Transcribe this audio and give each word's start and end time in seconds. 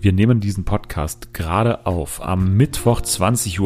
Wir 0.00 0.12
nehmen 0.12 0.38
diesen 0.38 0.64
Podcast 0.64 1.34
gerade 1.34 1.84
auf. 1.84 2.22
Am 2.22 2.56
Mittwoch 2.56 3.00
20.58 3.00 3.58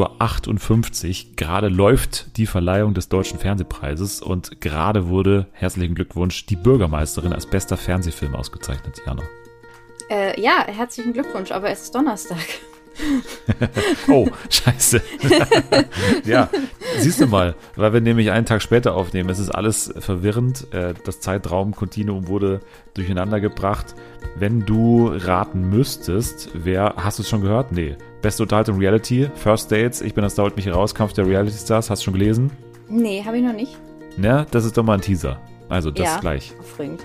Uhr. 1.27 1.31
Gerade 1.37 1.69
läuft 1.69 2.39
die 2.39 2.47
Verleihung 2.47 2.95
des 2.95 3.11
Deutschen 3.11 3.39
Fernsehpreises 3.39 4.23
und 4.23 4.63
gerade 4.63 5.09
wurde, 5.09 5.49
herzlichen 5.53 5.95
Glückwunsch, 5.95 6.47
die 6.47 6.57
Bürgermeisterin 6.57 7.35
als 7.35 7.45
bester 7.45 7.77
Fernsehfilm 7.77 8.35
ausgezeichnet, 8.35 9.03
Jana. 9.05 9.25
Äh, 10.09 10.41
ja, 10.41 10.65
herzlichen 10.67 11.13
Glückwunsch, 11.13 11.53
aber 11.53 11.69
es 11.69 11.83
ist 11.83 11.95
Donnerstag. 11.95 12.39
oh, 14.09 14.27
scheiße. 14.49 15.03
ja, 16.25 16.49
siehst 16.99 17.21
du 17.21 17.27
mal, 17.27 17.55
weil 17.77 17.93
wir 17.93 18.01
nämlich 18.01 18.31
einen 18.31 18.47
Tag 18.47 18.63
später 18.63 18.95
aufnehmen. 18.95 19.29
Es 19.29 19.39
ist 19.39 19.51
alles 19.51 19.93
verwirrend. 19.99 20.73
Äh, 20.73 20.95
das 21.05 21.21
Zeitraumkontinuum 21.21 22.29
wurde 22.29 22.61
durcheinander 22.95 23.41
gebracht. 23.41 23.95
Wenn 24.37 24.65
du 24.65 25.13
raten 25.13 25.69
müsstest, 25.71 26.51
wer, 26.55 26.95
hast 26.97 27.19
du 27.19 27.23
es 27.23 27.29
schon 27.29 27.43
gehört? 27.43 27.73
Nee. 27.73 27.97
Beste 28.21 28.45
Unterhaltung 28.45 28.79
Reality, 28.79 29.29
First 29.35 29.73
Dates, 29.73 30.01
ich 30.01 30.15
bin 30.15 30.23
das 30.23 30.37
dauert 30.37 30.57
mich 30.57 30.73
raus, 30.73 30.95
Kampf 30.95 31.13
der 31.13 31.27
Reality 31.27 31.57
Stars, 31.57 31.91
hast 31.91 32.03
du 32.03 32.05
schon 32.05 32.15
gelesen? 32.15 32.51
Nee, 32.89 33.25
habe 33.25 33.39
ich 33.39 33.43
noch 33.43 33.53
nicht. 33.53 33.77
Ja, 34.21 34.47
das 34.51 34.65
ist 34.65 34.77
doch 34.77 34.85
mal 34.85 34.95
ein 34.95 35.01
Teaser. 35.01 35.41
Also 35.69 35.91
das 35.91 36.07
ja, 36.07 36.21
gleich. 36.21 36.53
Aufregend. 36.61 37.01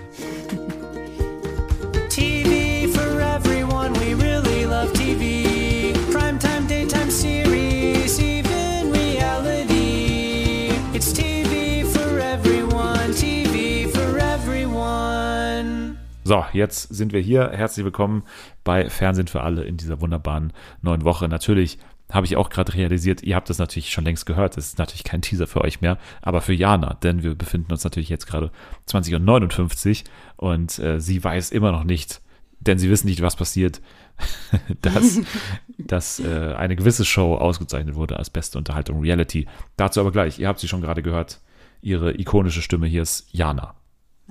So, 16.28 16.44
jetzt 16.52 16.94
sind 16.94 17.14
wir 17.14 17.22
hier. 17.22 17.52
Herzlich 17.54 17.86
willkommen 17.86 18.22
bei 18.62 18.90
Fernsehen 18.90 19.28
für 19.28 19.40
alle 19.40 19.64
in 19.64 19.78
dieser 19.78 20.02
wunderbaren 20.02 20.52
neuen 20.82 21.02
Woche. 21.02 21.26
Natürlich 21.26 21.78
habe 22.12 22.26
ich 22.26 22.36
auch 22.36 22.50
gerade 22.50 22.74
realisiert, 22.74 23.22
ihr 23.22 23.34
habt 23.34 23.48
das 23.48 23.56
natürlich 23.56 23.88
schon 23.88 24.04
längst 24.04 24.26
gehört. 24.26 24.58
Das 24.58 24.66
ist 24.66 24.78
natürlich 24.78 25.04
kein 25.04 25.22
Teaser 25.22 25.46
für 25.46 25.62
euch 25.62 25.80
mehr, 25.80 25.96
aber 26.20 26.42
für 26.42 26.52
Jana, 26.52 26.98
denn 27.02 27.22
wir 27.22 27.34
befinden 27.34 27.72
uns 27.72 27.82
natürlich 27.82 28.10
jetzt 28.10 28.26
gerade 28.26 28.50
20.59 28.90 30.04
Uhr 30.36 30.50
und 30.50 30.78
äh, 30.80 31.00
sie 31.00 31.24
weiß 31.24 31.50
immer 31.50 31.72
noch 31.72 31.84
nicht, 31.84 32.20
denn 32.60 32.78
sie 32.78 32.90
wissen 32.90 33.06
nicht, 33.06 33.22
was 33.22 33.36
passiert, 33.36 33.80
dass, 34.82 35.22
dass 35.78 36.20
äh, 36.20 36.52
eine 36.58 36.76
gewisse 36.76 37.06
Show 37.06 37.36
ausgezeichnet 37.36 37.94
wurde 37.94 38.18
als 38.18 38.28
beste 38.28 38.58
Unterhaltung 38.58 39.00
Reality. 39.00 39.46
Dazu 39.78 40.00
aber 40.00 40.12
gleich. 40.12 40.38
Ihr 40.38 40.48
habt 40.48 40.60
sie 40.60 40.68
schon 40.68 40.82
gerade 40.82 41.02
gehört. 41.02 41.40
Ihre 41.80 42.20
ikonische 42.20 42.60
Stimme 42.60 42.86
hier 42.86 43.00
ist 43.00 43.32
Jana. 43.32 43.77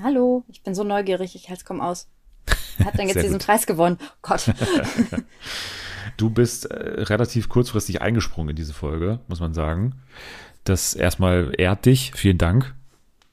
Hallo, 0.01 0.43
ich 0.47 0.61
bin 0.61 0.75
so 0.75 0.83
neugierig, 0.83 1.35
ich 1.35 1.49
halte 1.49 1.61
es 1.61 1.65
kaum 1.65 1.81
aus. 1.81 2.07
Hat 2.83 2.97
denn 2.97 3.07
jetzt 3.07 3.23
diesen 3.23 3.39
Preis 3.39 3.65
gewonnen? 3.65 3.97
Oh 3.99 4.17
Gott. 4.21 4.53
du 6.17 6.29
bist 6.29 6.65
äh, 6.65 7.01
relativ 7.03 7.49
kurzfristig 7.49 8.01
eingesprungen 8.01 8.51
in 8.51 8.55
diese 8.55 8.73
Folge, 8.73 9.19
muss 9.27 9.39
man 9.39 9.53
sagen. 9.53 9.95
Das 10.63 10.93
erstmal 10.93 11.53
ehrt 11.57 11.85
dich. 11.85 12.11
Vielen 12.15 12.37
Dank. 12.37 12.75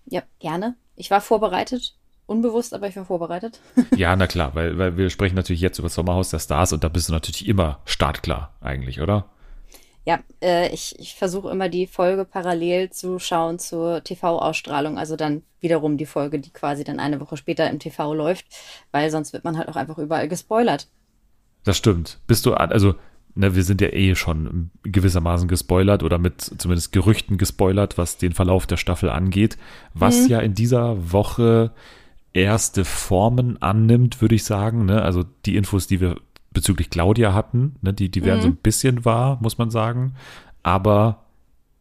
Ja, 0.07 0.23
gerne. 0.39 0.75
Ich 0.97 1.11
war 1.11 1.21
vorbereitet. 1.21 1.95
Unbewusst, 2.27 2.73
aber 2.73 2.89
ich 2.89 2.97
war 2.97 3.05
vorbereitet. 3.05 3.61
ja, 3.97 4.17
na 4.17 4.27
klar, 4.27 4.55
weil, 4.55 4.79
weil 4.79 4.97
wir 4.97 5.11
sprechen 5.11 5.35
natürlich 5.35 5.61
jetzt 5.61 5.79
über 5.79 5.87
das 5.87 5.95
Sommerhaus 5.95 6.31
der 6.31 6.39
Stars 6.39 6.73
und 6.73 6.83
da 6.83 6.89
bist 6.89 7.11
du 7.11 7.13
natürlich 7.13 7.47
immer 7.47 7.81
startklar 7.85 8.55
eigentlich, 8.63 9.03
oder? 9.03 9.27
Ja, 10.07 10.21
äh, 10.43 10.73
ich, 10.73 10.99
ich 10.99 11.15
versuche 11.15 11.51
immer 11.51 11.69
die 11.69 11.87
Folge 11.87 12.25
parallel 12.25 12.91
zu 12.91 13.19
schauen 13.19 13.59
zur 13.59 14.05
TV-Ausstrahlung, 14.05 14.99
also 14.99 15.17
dann 15.17 15.43
wiederum 15.61 15.97
die 15.97 16.07
Folge, 16.07 16.39
die 16.39 16.51
quasi 16.51 16.85
dann 16.85 17.01
eine 17.01 17.21
Woche 17.21 17.39
später 17.39 17.71
im 17.71 17.79
TV 17.79 18.13
läuft, 18.13 18.47
weil 18.93 19.11
sonst 19.11 19.33
wird 19.33 19.45
man 19.45 19.57
halt 19.57 19.69
auch 19.69 19.77
einfach 19.77 19.99
überall 19.99 20.29
gespoilert. 20.29 20.89
Das 21.65 21.79
stimmt. 21.79 22.21
Bist 22.27 22.45
du, 22.45 22.53
also, 22.53 22.97
ne, 23.35 23.57
wir 23.57 23.65
sind 23.65 23.81
ja 23.81 23.89
eh 23.89 24.15
schon 24.15 24.71
gewissermaßen 24.83 25.49
gespoilert 25.49 26.03
oder 26.03 26.19
mit 26.19 26.43
zumindest 26.43 26.93
Gerüchten 26.93 27.39
gespoilert, 27.39 27.97
was 27.97 28.19
den 28.19 28.33
Verlauf 28.33 28.67
der 28.67 28.77
Staffel 28.77 29.09
angeht, 29.09 29.57
was 29.95 30.25
mhm. 30.25 30.29
ja 30.29 30.41
in 30.41 30.55
dieser 30.55 31.13
Woche 31.13 31.73
erste 32.35 32.85
Formen 32.85 33.63
annimmt, 33.63 34.21
würde 34.21 34.35
ich 34.35 34.45
sagen. 34.45 34.85
Ne? 34.85 35.01
Also 35.01 35.25
die 35.47 35.57
Infos, 35.57 35.87
die 35.87 36.01
wir 36.01 36.17
bezüglich 36.55 36.89
Claudia 36.89 37.35
hatten. 37.35 37.77
Ne? 37.83 37.93
Die, 37.93 38.11
die 38.11 38.25
werden 38.25 38.39
mhm. 38.39 38.43
so 38.43 38.49
ein 38.49 38.57
bisschen 38.57 39.05
wahr, 39.05 39.39
muss 39.43 39.59
man 39.59 39.71
sagen. 39.71 40.15
Aber 40.63 41.25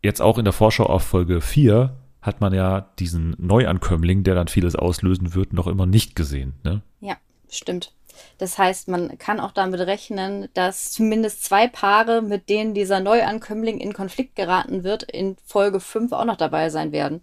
jetzt 0.02 0.22
auch 0.22 0.38
in 0.38 0.44
der 0.44 0.54
Vorschau 0.54 0.86
auf 0.86 1.04
Folge 1.04 1.40
4 1.40 1.96
hat 2.22 2.42
man 2.42 2.54
ja 2.54 2.90
diesen 3.00 3.36
Neuankömmling, 3.38 4.24
der 4.24 4.36
dann 4.36 4.48
vieles 4.48 4.76
auslösen 4.76 5.34
wird, 5.34 5.54
noch 5.54 5.68
immer 5.68 5.86
nicht 5.86 6.16
gesehen. 6.16 6.54
Ne? 6.64 6.82
Ja, 7.00 7.16
stimmt. 7.50 7.94
Das 8.38 8.58
heißt, 8.58 8.88
man 8.88 9.18
kann 9.18 9.40
auch 9.40 9.52
damit 9.52 9.80
rechnen, 9.82 10.48
dass 10.54 10.92
zumindest 10.92 11.44
zwei 11.44 11.68
Paare, 11.68 12.22
mit 12.22 12.50
denen 12.50 12.74
dieser 12.74 13.00
Neuankömmling 13.00 13.80
in 13.80 13.94
Konflikt 13.94 14.36
geraten 14.36 14.84
wird, 14.84 15.04
in 15.04 15.36
Folge 15.46 15.80
5 15.80 16.12
auch 16.12 16.26
noch 16.26 16.38
dabei 16.38 16.70
sein 16.70 16.92
werden. 16.92 17.22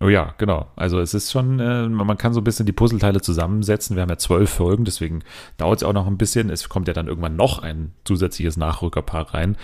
Oh 0.00 0.08
ja, 0.08 0.34
genau. 0.38 0.68
Also 0.76 1.00
es 1.00 1.12
ist 1.12 1.32
schon, 1.32 1.58
äh, 1.58 1.88
man 1.88 2.16
kann 2.18 2.32
so 2.32 2.40
ein 2.40 2.44
bisschen 2.44 2.66
die 2.66 2.72
Puzzleteile 2.72 3.20
zusammensetzen. 3.20 3.96
Wir 3.96 4.02
haben 4.02 4.10
ja 4.10 4.18
zwölf 4.18 4.50
Folgen, 4.50 4.84
deswegen 4.84 5.22
dauert 5.56 5.78
es 5.78 5.82
auch 5.82 5.92
noch 5.92 6.06
ein 6.06 6.18
bisschen. 6.18 6.50
Es 6.50 6.68
kommt 6.68 6.86
ja 6.86 6.94
dann 6.94 7.08
irgendwann 7.08 7.34
noch 7.34 7.62
ein 7.62 7.92
zusätzliches 8.04 8.56
Nachrückerpaar 8.56 9.34
rein. 9.34 9.56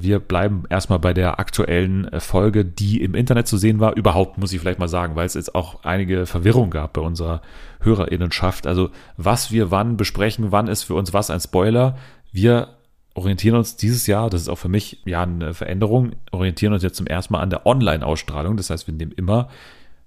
Wir 0.00 0.20
bleiben 0.20 0.64
erstmal 0.68 0.98
bei 0.98 1.12
der 1.12 1.40
aktuellen 1.40 2.06
äh, 2.12 2.20
Folge, 2.20 2.64
die 2.64 3.02
im 3.02 3.14
Internet 3.14 3.48
zu 3.48 3.56
sehen 3.56 3.80
war. 3.80 3.96
Überhaupt 3.96 4.38
muss 4.38 4.52
ich 4.52 4.60
vielleicht 4.60 4.78
mal 4.78 4.88
sagen, 4.88 5.16
weil 5.16 5.26
es 5.26 5.34
jetzt 5.34 5.54
auch 5.54 5.82
einige 5.82 6.26
Verwirrung 6.26 6.70
gab 6.70 6.92
bei 6.92 7.00
unserer 7.00 7.40
Hörerinnenschaft. 7.80 8.66
Also 8.66 8.90
was 9.16 9.50
wir 9.50 9.70
wann 9.70 9.96
besprechen, 9.96 10.52
wann 10.52 10.68
ist 10.68 10.84
für 10.84 10.94
uns 10.94 11.14
was 11.14 11.30
ein 11.30 11.40
Spoiler. 11.40 11.96
Wir 12.32 12.77
orientieren 13.18 13.56
uns 13.56 13.76
dieses 13.76 14.06
Jahr, 14.06 14.30
das 14.30 14.42
ist 14.42 14.48
auch 14.48 14.58
für 14.58 14.68
mich 14.68 15.02
ja 15.04 15.22
eine 15.22 15.52
Veränderung, 15.52 16.12
orientieren 16.30 16.72
uns 16.72 16.82
jetzt 16.82 16.96
zum 16.96 17.06
ersten 17.06 17.32
Mal 17.32 17.40
an 17.40 17.50
der 17.50 17.66
Online-Ausstrahlung. 17.66 18.56
Das 18.56 18.70
heißt, 18.70 18.86
wir 18.86 18.94
nehmen 18.94 19.12
immer 19.12 19.48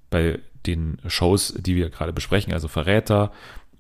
bei 0.09 0.39
den 0.65 0.97
Shows, 1.07 1.53
die 1.57 1.75
wir 1.75 1.89
gerade 1.89 2.13
besprechen, 2.13 2.53
also 2.53 2.67
Verräter 2.67 3.31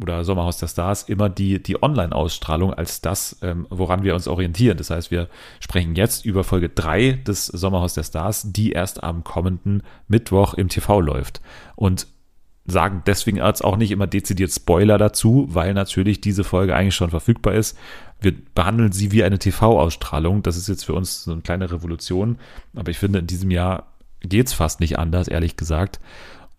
oder 0.01 0.23
Sommerhaus 0.23 0.57
der 0.57 0.67
Stars, 0.67 1.03
immer 1.03 1.29
die, 1.29 1.61
die 1.61 1.81
Online-Ausstrahlung 1.81 2.73
als 2.73 3.01
das, 3.01 3.37
ähm, 3.41 3.67
woran 3.69 4.03
wir 4.03 4.15
uns 4.15 4.27
orientieren. 4.27 4.77
Das 4.77 4.89
heißt, 4.89 5.11
wir 5.11 5.29
sprechen 5.59 5.95
jetzt 5.95 6.25
über 6.25 6.43
Folge 6.43 6.69
3 6.69 7.21
des 7.25 7.45
Sommerhaus 7.45 7.93
der 7.93 8.03
Stars, 8.03 8.51
die 8.51 8.71
erst 8.71 9.03
am 9.03 9.23
kommenden 9.23 9.83
Mittwoch 10.07 10.55
im 10.55 10.69
TV 10.69 11.01
läuft. 11.01 11.41
Und 11.75 12.07
sagen 12.71 13.03
deswegen 13.05 13.41
als 13.41 13.61
auch 13.61 13.77
nicht 13.77 13.91
immer 13.91 14.07
dezidiert 14.07 14.51
Spoiler 14.51 14.97
dazu, 14.97 15.47
weil 15.49 15.73
natürlich 15.73 16.21
diese 16.21 16.43
Folge 16.43 16.75
eigentlich 16.75 16.95
schon 16.95 17.09
verfügbar 17.09 17.53
ist 17.53 17.77
wir 18.21 18.33
behandeln 18.53 18.91
sie 18.91 19.11
wie 19.11 19.23
eine 19.23 19.39
TV-Ausstrahlung. 19.39 20.43
Das 20.43 20.55
ist 20.55 20.69
jetzt 20.69 20.85
für 20.85 20.93
uns 20.93 21.23
so 21.23 21.31
eine 21.31 21.41
kleine 21.41 21.71
Revolution. 21.71 22.37
Aber 22.75 22.91
ich 22.91 22.99
finde, 22.99 23.19
in 23.19 23.27
diesem 23.27 23.51
Jahr 23.51 23.87
geht 24.21 24.47
es 24.47 24.53
fast 24.53 24.79
nicht 24.79 24.99
anders, 24.99 25.27
ehrlich 25.27 25.57
gesagt. 25.57 25.99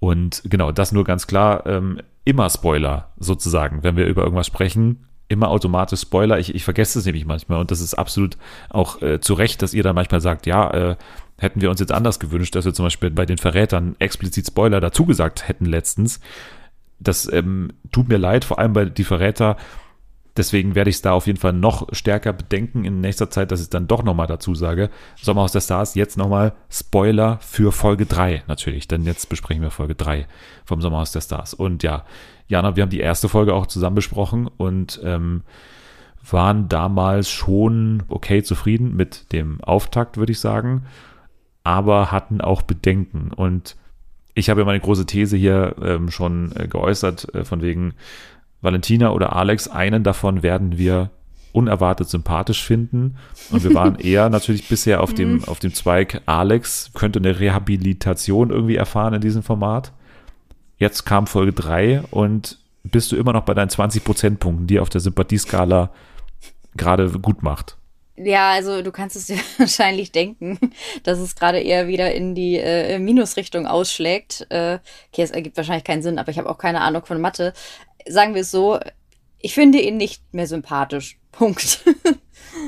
Und 0.01 0.43
genau, 0.45 0.73
das 0.73 0.91
nur 0.91 1.05
ganz 1.05 1.29
klar, 1.29 1.65
ähm, 1.67 2.01
immer 2.25 2.51
Spoiler 2.51 3.13
sozusagen, 3.19 3.85
wenn 3.85 3.97
wir 3.97 4.07
über 4.07 4.25
irgendwas 4.25 4.49
sprechen. 4.49 5.07
Immer 5.29 5.49
automatisch 5.49 6.01
Spoiler. 6.01 6.41
Ich, 6.41 6.53
ich 6.55 6.65
vergesse 6.65 6.99
es 6.99 7.07
nämlich 7.07 7.25
manchmal 7.25 7.61
und 7.61 7.71
das 7.71 7.81
ist 7.81 7.95
absolut 7.95 8.37
auch 8.69 9.01
äh, 9.01 9.21
zu 9.21 9.35
Recht, 9.35 9.63
dass 9.63 9.73
ihr 9.73 9.85
dann 9.85 9.95
manchmal 9.95 10.21
sagt, 10.21 10.47
ja, 10.47 10.71
äh, 10.71 10.97
hätten 11.43 11.61
wir 11.61 11.71
uns 11.71 11.81
jetzt 11.81 11.93
anders 11.93 12.21
gewünscht, 12.21 12.55
dass 12.55 12.65
wir 12.65 12.75
zum 12.75 12.87
Beispiel 12.87 13.11
bei 13.11 13.27
den 13.27 13.39
Verrätern 13.39 13.97
explizit 13.99 14.47
Spoiler 14.47 14.81
dazu 14.81 15.05
gesagt 15.05 15.49
hätten 15.49 15.67
letztens. 15.67 16.21
Das 17.01 17.31
ähm, 17.33 17.73
tut 17.91 18.09
mir 18.09 18.19
leid, 18.19 18.45
vor 18.45 18.59
allem 18.59 18.73
bei 18.73 18.85
die 18.85 19.05
Verräter 19.05 19.57
Deswegen 20.37 20.75
werde 20.75 20.89
ich 20.89 20.97
es 20.97 21.03
da 21.03 21.13
auf 21.13 21.27
jeden 21.27 21.39
Fall 21.39 21.53
noch 21.53 21.89
stärker 21.93 22.33
bedenken 22.33 22.85
in 22.85 23.01
nächster 23.01 23.29
Zeit, 23.29 23.51
dass 23.51 23.61
ich 23.61 23.69
dann 23.69 23.87
doch 23.87 24.03
nochmal 24.03 24.27
dazu 24.27 24.55
sage. 24.55 24.89
Sommerhaus 25.21 25.53
der 25.53 25.61
Stars, 25.61 25.95
jetzt 25.95 26.17
nochmal 26.17 26.55
Spoiler 26.71 27.39
für 27.43 27.71
Folge 27.71 28.07
3 28.07 28.45
natürlich, 28.47 28.89
denn 28.89 29.05
jetzt 29.05 29.29
besprechen 29.29 29.63
wir 29.63 29.71
Folge 29.71 29.95
3 29.95 30.27
vom 30.65 30.81
Sommerhaus 30.81 31.13
der 31.13 31.21
Stars. 31.21 31.53
Und 31.53 31.83
ja, 31.83 32.07
Jana, 32.49 32.77
wir 32.77 32.83
haben 32.83 32.91
die 32.91 33.01
erste 33.01 33.29
Folge 33.29 33.53
auch 33.53 33.67
zusammen 33.67 33.97
besprochen 33.97 34.49
und 34.49 35.01
ähm, 35.05 35.43
waren 36.31 36.69
damals 36.69 37.29
schon 37.29 38.05
okay 38.09 38.43
zufrieden 38.43 38.97
mit 38.97 39.33
dem 39.33 39.61
Auftakt, 39.63 40.17
würde 40.17 40.33
ich 40.33 40.41
sagen, 40.41 40.87
aber 41.65 42.11
hatten 42.11 42.41
auch 42.41 42.63
Bedenken. 42.63 43.33
Und 43.35 43.77
ich 44.35 44.51
habe 44.51 44.61
ja 44.61 44.67
meine 44.67 44.81
große 44.81 45.07
These 45.07 45.37
hier 45.37 45.77
ähm, 45.83 46.11
schon 46.11 46.53
äh, 46.57 46.69
geäußert, 46.69 47.35
äh, 47.35 47.45
von 47.45 47.63
wegen, 47.63 47.95
Valentina 48.63 49.11
oder 49.11 49.35
Alex, 49.35 49.69
einen 49.69 50.05
davon 50.05 50.43
werden 50.43 50.79
wir 50.79 51.11
unerwartet 51.53 52.09
sympathisch 52.09 52.65
finden. 52.65 53.17
Und 53.51 53.63
wir 53.65 53.75
waren 53.75 53.97
eher 53.99 54.31
natürlich 54.31 54.69
bisher 54.69 55.03
auf 55.03 55.13
dem, 55.13 55.35
mhm. 55.35 55.45
auf 55.45 55.59
dem 55.59 55.75
Zweig, 55.75 56.23
Alex 56.25 56.93
könnte 56.95 57.19
eine 57.19 57.39
Rehabilitation 57.39 58.51
irgendwie 58.51 58.77
erfahren 58.77 59.15
in 59.15 59.21
diesem 59.21 59.43
Format. 59.43 59.93
Jetzt 60.79 61.05
kam 61.05 61.27
Folge 61.27 61.53
3 61.53 62.03
und 62.11 62.59
bist 62.85 63.13
du 63.13 63.17
immer 63.17 63.33
noch 63.33 63.45
bei 63.45 63.55
deinen 63.55 63.69
20 63.69 64.03
Prozentpunkten, 64.03 64.67
die 64.67 64.81
auf 64.81 64.89
der 64.89 65.01
Sympathieskala 65.01 65.91
gerade 66.77 67.11
gut 67.11 67.43
macht. 67.43 67.77
Ja, 68.17 68.51
also 68.51 68.83
du 68.83 68.93
kannst 68.93 69.17
es 69.17 69.27
dir 69.29 69.39
wahrscheinlich 69.59 70.13
denken, 70.13 70.59
dass 71.03 71.19
es 71.19 71.35
gerade 71.35 71.61
eher 71.61 71.89
wieder 71.89 72.13
in 72.15 72.35
die 72.35 72.57
äh, 72.57 72.99
Minusrichtung 72.99 73.67
ausschlägt. 73.67 74.47
Äh, 74.51 74.79
okay, 75.11 75.23
es 75.23 75.31
ergibt 75.31 75.57
wahrscheinlich 75.57 75.85
keinen 75.85 76.03
Sinn, 76.03 76.19
aber 76.19 76.31
ich 76.31 76.39
habe 76.39 76.49
auch 76.49 76.59
keine 76.59 76.81
Ahnung 76.81 77.05
von 77.05 77.21
Mathe 77.21 77.53
sagen 78.09 78.35
wir 78.35 78.43
es 78.43 78.51
so, 78.51 78.79
ich 79.39 79.55
finde 79.55 79.81
ihn 79.81 79.97
nicht 79.97 80.23
mehr 80.33 80.47
sympathisch. 80.47 81.19
Punkt. 81.33 81.85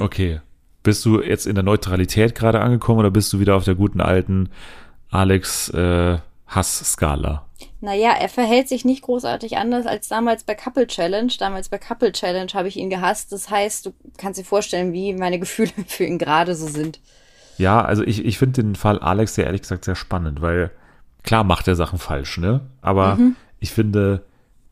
okay. 0.00 0.41
Bist 0.82 1.05
du 1.06 1.23
jetzt 1.23 1.47
in 1.47 1.55
der 1.55 1.64
Neutralität 1.64 2.35
gerade 2.35 2.61
angekommen 2.61 3.00
oder 3.00 3.11
bist 3.11 3.32
du 3.32 3.40
wieder 3.40 3.56
auf 3.56 3.64
der 3.64 3.75
guten 3.75 4.02
alten 4.02 4.50
Alex 5.11 5.70
äh, 5.70 6.19
Hass-Skala? 6.47 7.44
Naja, 7.85 8.13
er 8.19 8.31
verhält 8.31 8.67
sich 8.67 8.87
nicht 8.87 9.03
großartig 9.03 9.59
anders 9.59 9.85
als 9.85 10.09
damals 10.09 10.43
bei 10.43 10.55
Couple 10.55 10.87
Challenge. 10.87 11.31
Damals 11.39 11.69
bei 11.69 11.77
Couple 11.77 12.13
Challenge 12.13 12.51
habe 12.55 12.67
ich 12.67 12.79
ihn 12.79 12.89
gehasst. 12.89 13.31
Das 13.31 13.51
heißt, 13.51 13.85
du 13.85 13.93
kannst 14.17 14.41
dir 14.41 14.45
vorstellen, 14.45 14.95
wie 14.95 15.13
meine 15.13 15.39
Gefühle 15.39 15.71
für 15.87 16.05
ihn 16.05 16.17
gerade 16.17 16.55
so 16.55 16.67
sind. 16.67 16.99
Ja, 17.59 17.85
also 17.85 18.03
ich, 18.03 18.25
ich 18.25 18.39
finde 18.39 18.63
den 18.63 18.75
Fall 18.75 18.99
Alex 19.01 19.37
ja 19.37 19.45
ehrlich 19.45 19.61
gesagt 19.61 19.85
sehr 19.85 19.97
spannend, 19.97 20.41
weil 20.41 20.71
klar 21.25 21.45
macht 21.45 21.69
er 21.69 21.77
Sachen 21.77 21.99
falsch, 21.99 22.39
ne? 22.39 22.63
Aber 22.81 23.17
mhm. 23.17 23.37
ich 23.61 23.71
finde, 23.71 24.25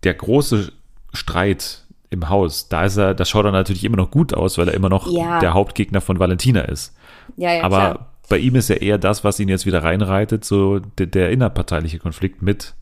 der 0.05 0.15
große 0.15 0.73
Streit 1.13 1.83
im 2.09 2.31
Haus, 2.31 2.71
da 2.71 2.87
ist 2.87 2.97
er, 2.97 3.13
das 3.13 3.29
schaut 3.29 3.45
er 3.45 3.53
natürlich 3.53 3.85
immer 3.85 3.99
noch 3.99 4.11
gut 4.11 4.33
aus, 4.33 4.57
weil 4.57 4.69
er 4.69 4.75
immer 4.75 4.89
noch 4.89 5.13
ja. 5.13 5.39
der 5.39 5.53
Hauptgegner 5.53 6.01
von 6.01 6.19
Valentina 6.19 6.63
ist. 6.63 6.97
Ja, 7.37 7.53
ja, 7.53 7.63
Aber 7.63 7.77
klar. 7.77 8.09
bei 8.31 8.39
ihm 8.39 8.55
ist 8.55 8.71
ja 8.71 8.77
eher 8.77 8.97
das, 8.97 9.23
was 9.23 9.39
ihn 9.39 9.51
jetzt 9.51 9.67
wieder 9.67 9.85
reinreitet, 9.85 10.47
so 10.47 10.79
der, 10.79 11.07
der 11.07 11.31
innerparteiliche 11.31 11.99
Konflikt 11.99 12.41
mit 12.41 12.73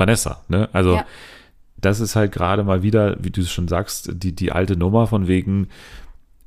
Vanessa. 0.00 0.42
Ne? 0.48 0.68
Also 0.72 0.96
ja. 0.96 1.06
das 1.76 2.00
ist 2.00 2.16
halt 2.16 2.32
gerade 2.32 2.64
mal 2.64 2.82
wieder, 2.82 3.16
wie 3.20 3.30
du 3.30 3.42
es 3.42 3.52
schon 3.52 3.68
sagst, 3.68 4.10
die, 4.14 4.34
die 4.34 4.50
alte 4.50 4.76
Nummer 4.76 5.06
von 5.06 5.28
wegen 5.28 5.68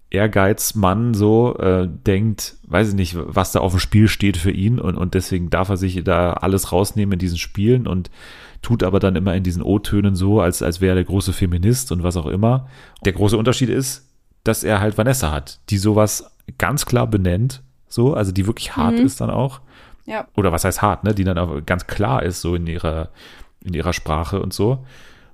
Ehrgeizmann 0.10 1.14
so 1.14 1.58
äh, 1.58 1.88
denkt, 1.88 2.58
weiß 2.68 2.90
ich 2.90 2.96
nicht, 2.96 3.16
was 3.18 3.52
da 3.52 3.62
auf 3.62 3.72
dem 3.72 3.80
Spiel 3.80 4.08
steht 4.08 4.38
für 4.38 4.52
ihn 4.52 4.80
und, 4.80 4.96
und 4.96 5.14
deswegen 5.16 5.50
darf 5.50 5.70
er 5.70 5.78
sich 5.78 6.04
da 6.04 6.34
alles 6.34 6.72
rausnehmen 6.72 7.14
in 7.14 7.20
diesen 7.20 7.38
Spielen 7.38 7.88
und 7.88 8.12
tut 8.62 8.84
aber 8.84 9.00
dann 9.00 9.16
immer 9.16 9.36
in 9.36 9.44
diesen 9.44 9.64
O-Tönen 9.64 10.16
so, 10.16 10.40
als, 10.40 10.62
als 10.62 10.82
wäre 10.82 10.94
er 10.94 10.96
der 10.96 11.04
große 11.04 11.34
Feminist 11.34 11.92
und 11.92 12.04
was 12.04 12.16
auch 12.16 12.28
immer. 12.28 12.68
Der 13.06 13.14
große 13.14 13.38
Unterschied 13.38 13.70
ist, 13.70 14.08
dass 14.44 14.64
er 14.64 14.82
halt 14.82 14.98
Vanessa 14.98 15.32
hat, 15.32 15.60
die 15.70 15.78
sowas 15.78 16.32
ganz 16.58 16.86
klar 16.86 17.08
benennt, 17.08 17.64
so, 17.88 18.14
also 18.14 18.32
die 18.32 18.46
wirklich 18.46 18.76
hart 18.76 19.00
mhm. 19.00 19.06
ist 19.06 19.20
dann 19.20 19.30
auch. 19.30 19.62
Ja. 20.06 20.28
Oder 20.36 20.52
was 20.52 20.66
heißt 20.66 20.82
hart, 20.82 21.04
ne? 21.04 21.14
Die 21.14 21.24
dann 21.24 21.38
auch 21.38 21.66
ganz 21.66 21.88
klar 21.88 22.24
ist, 22.24 22.42
so 22.42 22.56
in 22.56 22.68
ihrer, 22.68 23.10
in 23.64 23.74
ihrer 23.74 23.94
Sprache 23.94 24.42
und 24.42 24.54
so. 24.54 24.86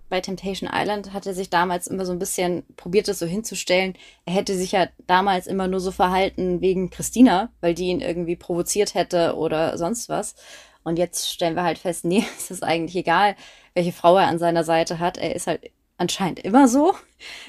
Bei 0.10 0.22
Temptation 0.22 0.70
Island 0.74 1.14
hat 1.14 1.28
er 1.28 1.36
sich 1.36 1.52
damals 1.52 1.86
immer 1.86 2.04
so 2.06 2.12
ein 2.12 2.20
bisschen 2.20 2.64
probiert, 2.76 3.08
das 3.08 3.20
so 3.20 3.28
hinzustellen. 3.28 3.94
Er 4.26 4.34
hätte 4.34 4.56
sich 4.56 4.72
ja 4.72 4.88
damals 5.06 5.46
immer 5.46 5.68
nur 5.68 5.80
so 5.80 5.92
verhalten 5.92 6.62
wegen 6.62 6.90
Christina, 6.90 7.52
weil 7.62 7.76
die 7.76 7.86
ihn 7.86 8.02
irgendwie 8.02 8.36
provoziert 8.36 8.96
hätte 8.96 9.36
oder 9.36 9.78
sonst 9.78 10.10
was. 10.10 10.36
Und 10.84 10.98
jetzt 10.98 11.31
stellen 11.31 11.56
wir 11.56 11.64
halt 11.64 11.78
fest, 11.78 12.06
nee, 12.06 12.26
es 12.38 12.50
ist 12.50 12.64
eigentlich 12.64 12.96
egal, 12.96 13.36
welche 13.76 13.92
Frau 13.92 14.18
er 14.18 14.28
an 14.28 14.40
seiner 14.40 14.64
Seite 14.64 15.00
hat. 15.00 15.18
Er 15.18 15.36
ist 15.36 15.46
halt 15.46 15.70
anscheinend 15.98 16.40
immer 16.40 16.68
so 16.68 16.96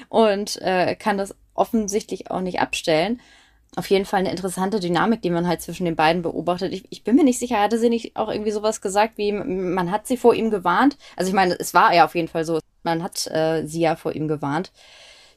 und 0.09 0.61
äh, 0.61 0.95
kann 0.95 1.17
das 1.17 1.35
offensichtlich 1.55 2.29
auch 2.29 2.41
nicht 2.41 2.59
abstellen 2.59 3.21
auf 3.75 3.89
jeden 3.89 4.05
Fall 4.05 4.19
eine 4.19 4.31
interessante 4.31 4.79
Dynamik, 4.79 5.21
die 5.21 5.29
man 5.29 5.47
halt 5.47 5.61
zwischen 5.61 5.85
den 5.85 5.95
beiden 5.95 6.21
beobachtet. 6.21 6.73
Ich, 6.73 6.83
ich 6.89 7.03
bin 7.03 7.15
mir 7.15 7.23
nicht 7.23 7.39
sicher, 7.39 7.59
hatte 7.59 7.77
sie 7.77 7.89
nicht 7.89 8.15
auch 8.17 8.29
irgendwie 8.29 8.51
sowas 8.51 8.81
gesagt, 8.81 9.17
wie 9.17 9.31
man 9.31 9.91
hat 9.91 10.07
sie 10.07 10.17
vor 10.17 10.33
ihm 10.33 10.51
gewarnt? 10.51 10.97
Also 11.15 11.29
ich 11.29 11.35
meine, 11.35 11.57
es 11.57 11.73
war 11.73 11.93
ja 11.93 12.03
auf 12.03 12.15
jeden 12.15 12.27
Fall 12.27 12.43
so, 12.43 12.59
man 12.83 13.01
hat 13.01 13.27
äh, 13.27 13.65
sie 13.65 13.81
ja 13.81 13.95
vor 13.95 14.13
ihm 14.13 14.27
gewarnt. 14.27 14.71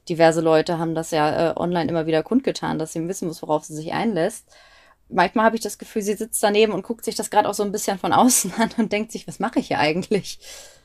Diverse 0.09 0.41
Leute 0.41 0.79
haben 0.79 0.95
das 0.95 1.13
ja 1.13 1.53
äh, 1.53 1.57
online 1.57 1.89
immer 1.89 2.07
wieder 2.07 2.23
kundgetan, 2.23 2.79
dass 2.79 2.93
sie 2.93 3.07
wissen 3.07 3.29
muss, 3.29 3.41
worauf 3.41 3.65
sie 3.65 3.75
sich 3.75 3.93
einlässt. 3.93 4.47
Manchmal 5.09 5.45
habe 5.45 5.57
ich 5.57 5.63
das 5.63 5.79
Gefühl, 5.79 6.03
sie 6.03 6.15
sitzt 6.15 6.43
daneben 6.43 6.73
und 6.73 6.83
guckt 6.83 7.05
sich 7.05 7.15
das 7.15 7.31
gerade 7.31 7.49
auch 7.49 7.55
so 7.55 7.63
ein 7.63 7.73
bisschen 7.73 7.99
von 7.99 8.13
außen 8.13 8.53
an 8.59 8.71
und 8.79 8.93
denkt 8.93 9.13
sich, 9.13 9.29
was 9.29 9.39
mache 9.39 9.61
ich 9.61 9.69
hier 9.69 9.79
eigentlich? 9.79 10.41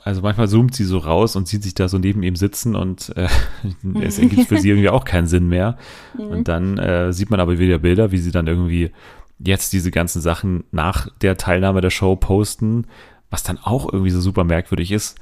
Also 0.09 0.23
manchmal 0.23 0.47
zoomt 0.47 0.73
sie 0.73 0.85
so 0.85 0.97
raus 0.97 1.35
und 1.35 1.47
sieht 1.47 1.61
sich 1.61 1.75
da 1.75 1.87
so 1.87 1.99
neben 1.99 2.23
ihm 2.23 2.35
sitzen 2.35 2.75
und 2.75 3.15
äh, 3.15 3.27
es 4.01 4.17
ergibt 4.17 4.47
für 4.47 4.57
sie 4.57 4.69
irgendwie 4.69 4.89
auch 4.89 5.05
keinen 5.05 5.27
Sinn 5.27 5.47
mehr. 5.47 5.77
Mhm. 6.17 6.25
Und 6.25 6.47
dann 6.47 6.79
äh, 6.79 7.13
sieht 7.13 7.29
man 7.29 7.39
aber 7.39 7.59
wieder 7.59 7.77
Bilder, 7.77 8.11
wie 8.11 8.17
sie 8.17 8.31
dann 8.31 8.47
irgendwie 8.47 8.89
jetzt 9.37 9.71
diese 9.71 9.91
ganzen 9.91 10.19
Sachen 10.19 10.63
nach 10.71 11.09
der 11.21 11.37
Teilnahme 11.37 11.81
der 11.81 11.91
Show 11.91 12.15
posten, 12.15 12.87
was 13.29 13.43
dann 13.43 13.59
auch 13.59 13.93
irgendwie 13.93 14.09
so 14.09 14.19
super 14.19 14.43
merkwürdig 14.43 14.91
ist, 14.91 15.15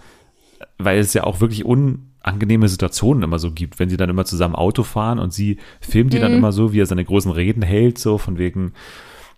weil 0.78 1.00
es 1.00 1.14
ja 1.14 1.26
auch 1.26 1.42
wirklich 1.42 1.66
unangenehme 1.66 2.70
Situationen 2.70 3.24
immer 3.24 3.40
so 3.40 3.52
gibt, 3.52 3.80
wenn 3.80 3.90
sie 3.90 3.98
dann 3.98 4.10
immer 4.10 4.24
zusammen 4.24 4.56
Auto 4.56 4.84
fahren 4.84 5.20
und 5.20 5.34
sie 5.34 5.58
filmt 5.82 6.14
die 6.14 6.18
mhm. 6.20 6.22
dann 6.22 6.34
immer 6.34 6.54
so, 6.54 6.72
wie 6.72 6.80
er 6.80 6.86
seine 6.86 7.04
großen 7.04 7.32
Reden 7.32 7.62
hält, 7.62 7.98
so 7.98 8.18
von 8.18 8.38
wegen, 8.38 8.72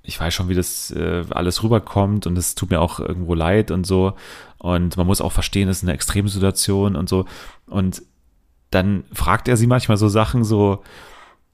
ich 0.09 0.19
weiß 0.19 0.33
schon, 0.33 0.49
wie 0.49 0.55
das 0.55 0.91
äh, 0.91 1.23
alles 1.29 1.63
rüberkommt 1.63 2.25
und 2.25 2.37
es 2.37 2.55
tut 2.55 2.71
mir 2.71 2.81
auch 2.81 2.99
irgendwo 2.99 3.35
leid 3.35 3.69
und 3.69 3.85
so. 3.85 4.13
Und 4.57 4.97
man 4.97 5.07
muss 5.07 5.21
auch 5.21 5.31
verstehen, 5.31 5.69
es 5.69 5.77
ist 5.77 5.83
eine 5.83 5.93
Extremsituation 5.93 6.95
und 6.95 7.07
so. 7.07 7.25
Und 7.67 8.01
dann 8.71 9.03
fragt 9.13 9.47
er 9.47 9.55
sie 9.55 9.67
manchmal 9.67 9.97
so 9.97 10.09
Sachen 10.09 10.43
so, 10.43 10.83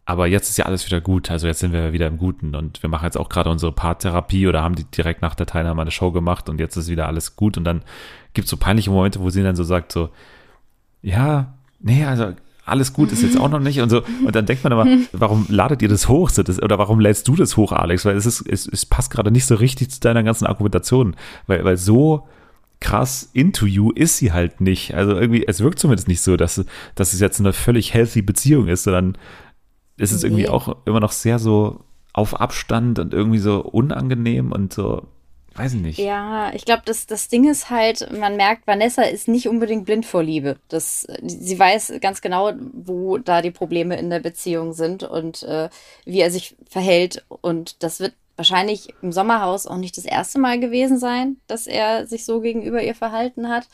aber 0.05 0.27
jetzt 0.27 0.49
ist 0.49 0.57
ja 0.57 0.65
alles 0.65 0.85
wieder 0.85 1.01
gut. 1.01 1.29
Also 1.29 1.47
jetzt 1.47 1.59
sind 1.59 1.73
wir 1.73 1.91
wieder 1.91 2.07
im 2.07 2.17
Guten 2.17 2.55
und 2.55 2.81
wir 2.81 2.89
machen 2.89 3.05
jetzt 3.05 3.17
auch 3.17 3.27
gerade 3.27 3.49
unsere 3.49 3.73
Paartherapie 3.73 4.47
oder 4.47 4.61
haben 4.63 4.75
die 4.75 4.85
direkt 4.85 5.21
nach 5.21 5.35
der 5.35 5.47
Teilnahme 5.47 5.81
eine 5.81 5.91
Show 5.91 6.11
gemacht 6.11 6.47
und 6.47 6.59
jetzt 6.59 6.77
ist 6.77 6.89
wieder 6.89 7.07
alles 7.07 7.35
gut. 7.35 7.57
Und 7.57 7.65
dann 7.65 7.83
gibt 8.33 8.45
es 8.45 8.51
so 8.51 8.57
peinliche 8.57 8.89
Momente, 8.89 9.19
wo 9.19 9.29
sie 9.29 9.43
dann 9.43 9.57
so 9.57 9.63
sagt 9.65 9.91
so, 9.91 10.09
ja, 11.01 11.53
nee, 11.79 12.05
also 12.05 12.33
alles 12.65 12.93
gut 12.93 13.11
ist 13.11 13.21
jetzt 13.21 13.39
auch 13.39 13.49
noch 13.49 13.59
nicht 13.59 13.79
und 13.79 13.89
so. 13.89 14.01
Und 14.25 14.35
dann 14.35 14.45
denkt 14.45 14.63
man 14.63 14.73
aber, 14.73 14.87
warum 15.11 15.45
ladet 15.49 15.81
ihr 15.81 15.89
das 15.89 16.09
hoch? 16.09 16.31
Oder 16.37 16.77
warum 16.79 16.99
lädst 16.99 17.27
du 17.27 17.35
das 17.35 17.57
hoch, 17.57 17.71
Alex? 17.71 18.05
Weil 18.05 18.17
es 18.17 18.25
ist, 18.25 18.41
es, 18.41 18.67
es 18.67 18.85
passt 18.85 19.11
gerade 19.11 19.31
nicht 19.31 19.45
so 19.45 19.55
richtig 19.55 19.91
zu 19.91 19.99
deiner 19.99 20.23
ganzen 20.23 20.47
Argumentation. 20.47 21.15
Weil, 21.47 21.63
weil 21.63 21.77
so 21.77 22.27
krass 22.79 23.29
into 23.33 23.65
you 23.65 23.91
ist 23.91 24.17
sie 24.17 24.31
halt 24.31 24.61
nicht. 24.61 24.95
Also 24.95 25.13
irgendwie, 25.13 25.45
es 25.47 25.61
wirkt 25.61 25.79
zumindest 25.79 26.07
nicht 26.07 26.21
so, 26.21 26.37
dass, 26.37 26.63
dass 26.95 27.13
es 27.13 27.19
jetzt 27.19 27.39
eine 27.39 27.53
völlig 27.53 27.93
healthy 27.93 28.21
Beziehung 28.21 28.67
ist, 28.67 28.83
sondern 28.83 29.17
es 29.97 30.11
ist 30.11 30.23
nee. 30.23 30.29
irgendwie 30.29 30.49
auch 30.49 30.75
immer 30.85 30.99
noch 30.99 31.11
sehr 31.11 31.39
so 31.39 31.85
auf 32.13 32.39
Abstand 32.39 32.99
und 32.99 33.13
irgendwie 33.13 33.39
so 33.39 33.61
unangenehm 33.61 34.51
und 34.51 34.73
so, 34.73 35.07
weiß 35.55 35.73
ich 35.73 35.81
nicht. 35.81 35.99
Ja, 35.99 36.53
ich 36.53 36.65
glaube, 36.65 36.83
das, 36.85 37.07
das 37.07 37.29
Ding 37.29 37.49
ist 37.49 37.69
halt, 37.69 38.11
man 38.11 38.35
merkt, 38.35 38.67
Vanessa 38.67 39.03
ist 39.03 39.27
nicht 39.27 39.47
unbedingt 39.47 39.85
blind 39.85 40.05
vor 40.05 40.21
Liebe. 40.21 40.57
Das, 40.67 41.07
sie 41.23 41.57
weiß 41.57 41.93
ganz 42.01 42.21
genau, 42.21 42.51
wo 42.73 43.17
da 43.17 43.41
die 43.41 43.51
Probleme 43.51 43.97
in 43.97 44.09
der 44.09 44.19
Beziehung 44.19 44.73
sind 44.73 45.03
und 45.03 45.43
äh, 45.43 45.69
wie 46.05 46.19
er 46.19 46.31
sich 46.31 46.55
verhält. 46.69 47.25
Und 47.29 47.83
das 47.83 47.99
wird 47.99 48.13
wahrscheinlich 48.35 48.93
im 49.01 49.11
Sommerhaus 49.11 49.65
auch 49.65 49.77
nicht 49.77 49.97
das 49.97 50.05
erste 50.05 50.39
Mal 50.39 50.59
gewesen 50.59 50.99
sein, 50.99 51.37
dass 51.47 51.67
er 51.67 52.05
sich 52.05 52.25
so 52.25 52.41
gegenüber 52.41 52.83
ihr 52.83 52.95
verhalten 52.95 53.49
hat. 53.49 53.67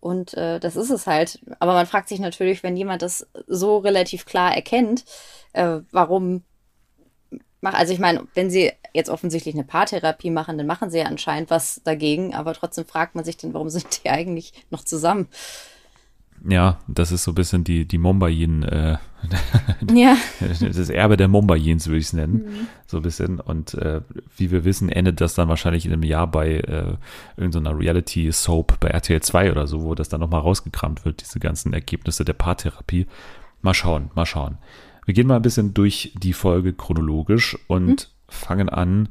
Und 0.00 0.34
äh, 0.34 0.60
das 0.60 0.76
ist 0.76 0.90
es 0.90 1.06
halt. 1.06 1.40
Aber 1.58 1.74
man 1.74 1.86
fragt 1.86 2.08
sich 2.08 2.20
natürlich, 2.20 2.62
wenn 2.62 2.76
jemand 2.76 3.02
das 3.02 3.26
so 3.46 3.78
relativ 3.78 4.24
klar 4.24 4.54
erkennt, 4.54 5.04
äh, 5.52 5.80
warum 5.90 6.44
macht. 7.60 7.76
Also 7.76 7.92
ich 7.92 7.98
meine, 7.98 8.26
wenn 8.34 8.50
sie 8.50 8.72
jetzt 8.92 9.10
offensichtlich 9.10 9.54
eine 9.54 9.64
Paartherapie 9.64 10.30
machen, 10.30 10.58
dann 10.58 10.66
machen 10.66 10.90
sie 10.90 10.98
ja 10.98 11.06
anscheinend 11.06 11.50
was 11.50 11.80
dagegen. 11.84 12.34
Aber 12.34 12.54
trotzdem 12.54 12.86
fragt 12.86 13.14
man 13.14 13.24
sich 13.24 13.36
dann, 13.36 13.54
warum 13.54 13.70
sind 13.70 14.04
die 14.04 14.10
eigentlich 14.10 14.52
noch 14.70 14.84
zusammen? 14.84 15.28
Ja, 16.48 16.78
das 16.86 17.12
ist 17.12 17.24
so 17.24 17.32
ein 17.32 17.34
bisschen 17.34 17.64
die, 17.64 17.86
die 17.86 17.98
Mombayin, 17.98 18.62
äh, 18.62 18.98
ja. 19.92 20.16
das 20.60 20.90
Erbe 20.90 21.16
der 21.16 21.28
Mombayins, 21.28 21.86
würde 21.86 21.98
ich 21.98 22.06
es 22.06 22.12
nennen. 22.12 22.44
Mhm. 22.44 22.66
So 22.86 22.98
ein 22.98 23.02
bisschen. 23.02 23.40
Und 23.40 23.74
äh, 23.74 24.02
wie 24.36 24.50
wir 24.50 24.64
wissen, 24.64 24.88
endet 24.88 25.20
das 25.20 25.34
dann 25.34 25.48
wahrscheinlich 25.48 25.86
in 25.86 25.92
einem 25.92 26.02
Jahr 26.02 26.26
bei 26.26 26.58
äh, 26.58 26.94
irgendeiner 27.36 27.76
Reality-Soap 27.76 28.78
bei 28.80 28.88
RTL 28.88 29.20
2 29.20 29.50
oder 29.50 29.66
so, 29.66 29.82
wo 29.82 29.94
das 29.94 30.08
dann 30.08 30.20
nochmal 30.20 30.42
rausgekramt 30.42 31.04
wird, 31.04 31.22
diese 31.22 31.40
ganzen 31.40 31.72
Ergebnisse 31.72 32.24
der 32.24 32.34
Paartherapie. 32.34 33.06
Mal 33.62 33.74
schauen, 33.74 34.10
mal 34.14 34.26
schauen. 34.26 34.58
Wir 35.06 35.14
gehen 35.14 35.28
mal 35.28 35.36
ein 35.36 35.42
bisschen 35.42 35.72
durch 35.72 36.12
die 36.20 36.32
Folge 36.34 36.74
chronologisch 36.74 37.56
und 37.68 37.88
mhm. 37.88 37.96
fangen 38.28 38.68
an 38.68 39.08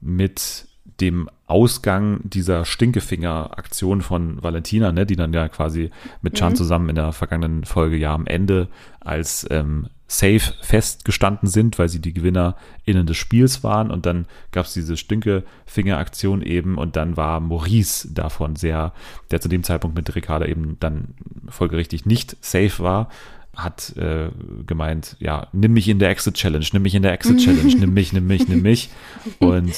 mit 0.00 0.68
dem 1.00 1.28
Ausgang 1.46 2.20
dieser 2.22 2.64
Stinkefinger-Aktion 2.64 4.00
von 4.00 4.42
Valentina, 4.42 4.92
ne, 4.92 5.06
die 5.06 5.16
dann 5.16 5.32
ja 5.32 5.48
quasi 5.48 5.90
mit 6.22 6.34
Chan 6.34 6.52
mhm. 6.52 6.56
zusammen 6.56 6.88
in 6.88 6.94
der 6.94 7.12
vergangenen 7.12 7.64
Folge 7.64 7.96
ja 7.96 8.14
am 8.14 8.26
Ende 8.26 8.68
als 9.00 9.46
ähm, 9.50 9.88
safe 10.06 10.52
festgestanden 10.60 11.48
sind, 11.48 11.78
weil 11.78 11.88
sie 11.88 12.00
die 12.00 12.12
GewinnerInnen 12.12 13.06
des 13.06 13.16
Spiels 13.16 13.64
waren 13.64 13.90
und 13.90 14.06
dann 14.06 14.26
gab 14.52 14.66
es 14.66 14.74
diese 14.74 14.96
Stinkefinger-Aktion 14.96 16.42
eben 16.42 16.78
und 16.78 16.94
dann 16.94 17.16
war 17.16 17.40
Maurice 17.40 18.12
davon 18.12 18.54
sehr, 18.54 18.92
der 19.30 19.40
zu 19.40 19.48
dem 19.48 19.64
Zeitpunkt 19.64 19.96
mit 19.96 20.14
Ricarda 20.14 20.46
eben 20.46 20.76
dann 20.78 21.14
folgerichtig 21.48 22.06
nicht 22.06 22.36
safe 22.40 22.82
war, 22.82 23.08
hat 23.56 23.96
äh, 23.96 24.30
gemeint, 24.66 25.16
ja, 25.20 25.48
nimm 25.52 25.72
mich 25.72 25.88
in 25.88 25.98
der 25.98 26.10
Exit 26.10 26.34
Challenge, 26.34 26.66
nimm 26.72 26.82
mich 26.82 26.94
in 26.94 27.02
der 27.02 27.12
Exit 27.12 27.38
Challenge, 27.38 27.74
nimm 27.76 27.94
mich, 27.94 28.12
nimm 28.12 28.26
mich, 28.26 28.48
nimm 28.48 28.62
mich. 28.62 28.90
Und 29.38 29.74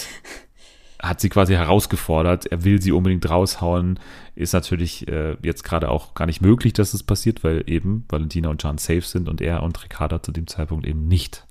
hat 0.99 1.21
sie 1.21 1.29
quasi 1.29 1.55
herausgefordert, 1.55 2.47
er 2.47 2.65
will 2.65 2.81
sie 2.81 2.93
unbedingt 2.93 3.29
raushauen. 3.29 4.01
Ist 4.35 4.53
natürlich 4.53 5.07
äh, 5.09 5.37
jetzt 5.43 5.63
gerade 5.63 5.91
auch 5.91 6.15
gar 6.15 6.27
nicht 6.27 6.41
möglich, 6.41 6.73
dass 6.73 6.93
das 6.93 7.03
passiert, 7.03 7.45
weil 7.45 7.65
eben 7.67 8.05
Valentina 8.09 8.49
und 8.49 8.63
John 8.63 8.79
safe 8.79 9.03
sind 9.03 9.29
und 9.29 9.41
er 9.41 9.63
und 9.63 9.83
Ricarda 9.83 10.23
zu 10.23 10.33
dem 10.33 10.47
Zeitpunkt 10.47 10.87
eben 10.87 11.07
nicht. 11.07 11.47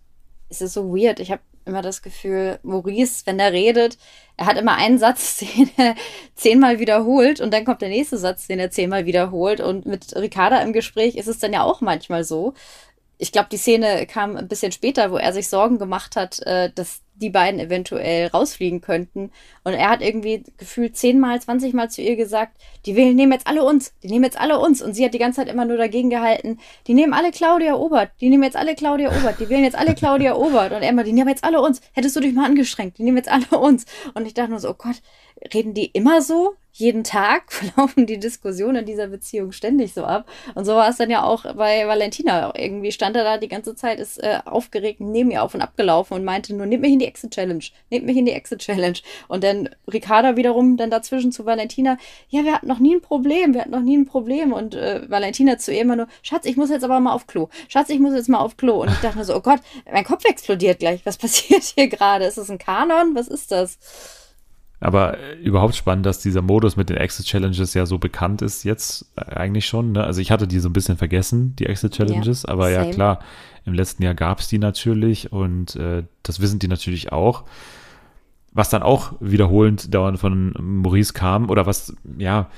Es 0.49 0.61
ist 0.61 0.73
so 0.73 0.95
weird. 0.95 1.19
Ich 1.19 1.31
habe 1.31 1.41
immer 1.65 1.81
das 1.81 2.01
Gefühl, 2.01 2.59
Maurice, 2.63 3.25
wenn 3.25 3.39
er 3.39 3.51
redet, 3.51 3.97
er 4.37 4.45
hat 4.45 4.57
immer 4.57 4.75
einen 4.75 4.99
Satz, 4.99 5.37
den 5.57 5.69
er 5.77 5.95
zehnmal 6.35 6.79
wiederholt 6.79 7.41
und 7.41 7.53
dann 7.53 7.65
kommt 7.65 7.81
der 7.81 7.89
nächste 7.89 8.17
Satz, 8.17 8.47
den 8.47 8.59
er 8.59 8.71
zehnmal 8.71 9.05
wiederholt. 9.05 9.61
Und 9.61 9.85
mit 9.85 10.15
Ricarda 10.15 10.61
im 10.61 10.73
Gespräch 10.73 11.15
ist 11.15 11.27
es 11.27 11.39
dann 11.39 11.53
ja 11.53 11.63
auch 11.63 11.81
manchmal 11.81 12.23
so. 12.23 12.53
Ich 13.17 13.31
glaube, 13.31 13.47
die 13.51 13.57
Szene 13.57 14.05
kam 14.07 14.35
ein 14.35 14.47
bisschen 14.47 14.71
später, 14.71 15.11
wo 15.11 15.17
er 15.17 15.33
sich 15.33 15.49
Sorgen 15.49 15.79
gemacht 15.79 16.15
hat, 16.15 16.39
äh, 16.41 16.71
dass 16.73 17.01
die 17.15 17.29
beiden 17.29 17.59
eventuell 17.59 18.27
rausfliegen 18.27 18.81
könnten. 18.81 19.31
Und 19.63 19.73
er 19.73 19.89
hat 19.89 20.01
irgendwie 20.01 20.43
gefühlt 20.57 20.97
zehnmal, 20.97 21.41
zwanzigmal 21.41 21.89
zu 21.89 22.01
ihr 22.01 22.15
gesagt, 22.15 22.57
die 22.85 22.95
wählen, 22.95 23.15
nehmen 23.15 23.31
jetzt 23.31 23.47
alle 23.47 23.63
uns, 23.63 23.93
die 24.03 24.09
nehmen 24.09 24.25
jetzt 24.25 24.39
alle 24.39 24.59
uns. 24.59 24.81
Und 24.81 24.93
sie 24.93 25.05
hat 25.05 25.13
die 25.13 25.19
ganze 25.19 25.37
Zeit 25.37 25.49
immer 25.49 25.65
nur 25.65 25.77
dagegen 25.77 26.09
gehalten, 26.09 26.59
die 26.87 26.93
nehmen 26.93 27.13
alle 27.13 27.31
Claudia 27.31 27.75
Obert, 27.75 28.11
die 28.19 28.29
nehmen 28.29 28.43
jetzt 28.43 28.57
alle 28.57 28.75
Claudia 28.75 29.09
Obert, 29.17 29.39
die 29.39 29.49
wählen 29.49 29.63
jetzt 29.63 29.77
alle 29.77 29.95
Claudia 29.95 30.35
Obert. 30.35 30.73
Und 30.73 30.81
er 30.81 30.89
immer, 30.89 31.03
die 31.03 31.13
nehmen 31.13 31.29
jetzt 31.29 31.43
alle 31.43 31.61
uns. 31.61 31.81
Hättest 31.93 32.15
du 32.15 32.19
dich 32.19 32.33
mal 32.33 32.45
angestrengt, 32.45 32.97
die 32.97 33.03
nehmen 33.03 33.17
jetzt 33.17 33.31
alle 33.31 33.59
uns. 33.59 33.85
Und 34.13 34.25
ich 34.25 34.33
dachte 34.33 34.51
nur 34.51 34.59
so, 34.59 34.71
oh 34.71 34.75
Gott, 34.77 35.01
reden 35.53 35.73
die 35.73 35.85
immer 35.85 36.21
so? 36.21 36.55
jeden 36.77 37.05
Tag 37.05 37.43
laufen 37.77 38.05
die 38.05 38.19
Diskussionen 38.19 38.77
in 38.77 38.85
dieser 38.85 39.07
Beziehung 39.07 39.53
ständig 39.53 39.93
so 39.93 40.03
ab. 40.03 40.27
Und 40.55 40.65
so 40.65 40.75
war 40.75 40.89
es 40.89 40.97
dann 40.97 41.09
ja 41.09 41.23
auch 41.23 41.43
bei 41.55 41.87
Valentina. 41.87 42.53
Irgendwie 42.55 42.91
stand 42.91 43.15
er 43.15 43.23
da 43.23 43.37
die 43.37 43.47
ganze 43.47 43.75
Zeit, 43.75 43.99
ist 43.99 44.21
äh, 44.21 44.39
aufgeregt 44.43 44.99
neben 44.99 45.31
ihr 45.31 45.41
auf 45.41 45.53
und 45.53 45.61
abgelaufen 45.61 46.15
und 46.15 46.25
meinte 46.25 46.53
nur, 46.53 46.65
nehmt 46.65 46.81
mich 46.81 46.91
in 46.91 46.99
die 46.99 47.07
Exit-Challenge, 47.07 47.63
nehmt 47.89 48.05
mich 48.05 48.17
in 48.17 48.25
die 48.25 48.33
Exit-Challenge. 48.33 48.97
Und 49.29 49.43
dann 49.45 49.69
Ricarda 49.91 50.35
wiederum 50.35 50.75
dann 50.75 50.89
dazwischen 50.89 51.31
zu 51.31 51.45
Valentina, 51.45 51.97
ja, 52.29 52.43
wir 52.43 52.53
hatten 52.53 52.67
noch 52.67 52.79
nie 52.79 52.95
ein 52.95 53.01
Problem, 53.01 53.53
wir 53.53 53.61
hatten 53.61 53.71
noch 53.71 53.81
nie 53.81 53.97
ein 53.97 54.05
Problem. 54.05 54.51
Und 54.51 54.75
äh, 54.75 55.09
Valentina 55.09 55.57
zu 55.57 55.71
ihr 55.71 55.81
immer 55.81 55.95
nur, 55.95 56.07
Schatz, 56.23 56.45
ich 56.45 56.57
muss 56.57 56.69
jetzt 56.69 56.83
aber 56.83 56.99
mal 56.99 57.13
auf 57.13 57.25
Klo. 57.25 57.47
Schatz, 57.69 57.89
ich 57.89 57.99
muss 57.99 58.13
jetzt 58.13 58.27
mal 58.27 58.39
auf 58.39 58.57
Klo. 58.57 58.81
Und 58.81 58.89
ich 58.89 58.99
dachte 58.99 59.17
mir 59.17 59.23
so, 59.25 59.35
oh 59.35 59.41
Gott, 59.41 59.61
mein 59.89 60.03
Kopf 60.03 60.25
explodiert 60.25 60.79
gleich. 60.79 61.05
Was 61.05 61.17
passiert 61.25 61.63
hier 61.63 61.87
gerade? 61.87 62.25
Ist 62.25 62.37
das 62.37 62.49
ein 62.49 62.57
Kanon? 62.57 63.15
Was 63.15 63.29
ist 63.29 63.51
das? 63.51 63.77
Aber 64.79 65.17
äh, 65.17 65.35
überhaupt 65.35 65.75
spannend, 65.75 66.05
dass 66.05 66.19
dieser 66.19 66.41
Modus 66.41 66.75
mit 66.75 66.89
den 66.89 66.97
Exit 66.97 67.25
Challenges 67.25 67.73
ja 67.73 67.85
so 67.85 67.97
bekannt 67.97 68.41
ist 68.41 68.63
jetzt 68.63 69.11
äh, 69.15 69.35
eigentlich 69.35 69.65
schon. 69.65 69.93
Ne? 69.93 70.03
Also 70.03 70.21
ich 70.21 70.31
hatte 70.31 70.47
die 70.47 70.59
so 70.59 70.69
ein 70.69 70.73
bisschen 70.73 70.97
vergessen, 70.97 71.55
die 71.55 71.65
Exit 71.65 71.93
Challenges, 71.93 72.43
ja, 72.43 72.49
aber 72.49 72.71
same. 72.71 72.85
ja 72.85 72.91
klar, 72.91 73.19
im 73.65 73.73
letzten 73.73 74.03
Jahr 74.03 74.13
gab 74.13 74.39
es 74.39 74.47
die 74.47 74.59
natürlich 74.59 75.31
und 75.31 75.75
äh, 75.75 76.03
das 76.23 76.39
wissen 76.39 76.59
die 76.59 76.67
natürlich 76.67 77.11
auch. 77.11 77.43
Was 78.51 78.69
dann 78.69 78.83
auch 78.83 79.13
wiederholend 79.19 79.93
dauernd 79.93 80.19
von 80.19 80.53
Maurice 80.59 81.13
kam 81.13 81.49
oder 81.49 81.65
was, 81.65 81.93
ja, 82.17 82.49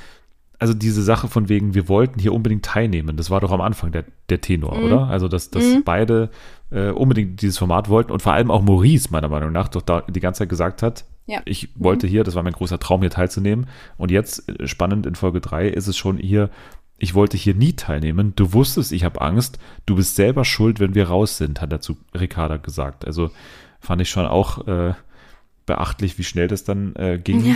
also 0.60 0.74
diese 0.74 1.04
Sache 1.04 1.28
von 1.28 1.50
wegen, 1.50 1.76
wir 1.76 1.88
wollten 1.88 2.20
hier 2.20 2.34
unbedingt 2.34 2.66
teilnehmen, 2.66 3.16
das 3.16 3.30
war 3.30 3.42
doch 3.42 3.52
am 3.52 3.62
Anfang 3.62 3.92
der, 3.92 4.06
der 4.30 4.42
Tenor, 4.42 4.78
mhm. 4.78 4.84
oder? 4.84 5.08
Also, 5.08 5.28
dass, 5.28 5.50
dass 5.50 5.64
mhm. 5.64 5.84
beide 5.84 6.30
äh, 6.72 6.90
unbedingt 6.90 7.42
dieses 7.42 7.58
Format 7.58 7.90
wollten 7.90 8.12
und 8.12 8.22
vor 8.22 8.34
allem 8.34 8.52
auch 8.52 8.62
Maurice, 8.62 9.10
meiner 9.12 9.30
Meinung 9.30 9.52
nach, 9.52 9.68
doch 9.68 9.82
da 9.82 10.02
die 10.02 10.20
ganze 10.20 10.40
Zeit 10.40 10.50
gesagt 10.50 10.82
hat, 10.84 11.06
ja. 11.28 11.42
ich 11.46 11.70
wollte 11.76 12.08
mhm. 12.08 12.12
hier, 12.12 12.24
das 12.24 12.36
war 12.36 12.44
mein 12.44 12.54
großer 12.54 12.80
Traum, 12.80 13.02
hier 13.02 13.10
teilzunehmen. 13.10 13.68
Und 13.98 14.12
jetzt, 14.12 14.50
äh, 14.50 14.68
spannend 14.68 15.06
in 15.06 15.16
Folge 15.16 15.42
3, 15.42 15.68
ist 15.68 15.88
es 15.88 15.96
schon 15.96 16.18
hier, 16.18 16.50
ich 16.98 17.14
wollte 17.14 17.38
hier 17.38 17.54
nie 17.54 17.74
teilnehmen. 17.74 18.34
Du 18.36 18.54
wusstest, 18.54 18.92
ich 18.92 19.04
habe 19.04 19.22
Angst. 19.22 19.60
Du 19.86 19.96
bist 19.96 20.16
selber 20.16 20.46
schuld, 20.46 20.80
wenn 20.80 20.96
wir 20.96 21.10
raus 21.10 21.38
sind, 21.38 21.62
hat 21.62 21.72
er 21.72 21.82
zu 21.82 21.98
Ricarda 22.18 22.58
gesagt. 22.58 23.06
Also 23.06 23.30
fand 23.80 24.02
ich 24.02 24.10
schon 24.10 24.26
auch 24.26 24.68
äh, 24.68 24.94
beachtlich, 25.66 26.18
wie 26.18 26.24
schnell 26.24 26.48
das 26.48 26.64
dann 26.64 26.96
äh, 26.96 27.20
ging. 27.24 27.46
Ja. 27.46 27.56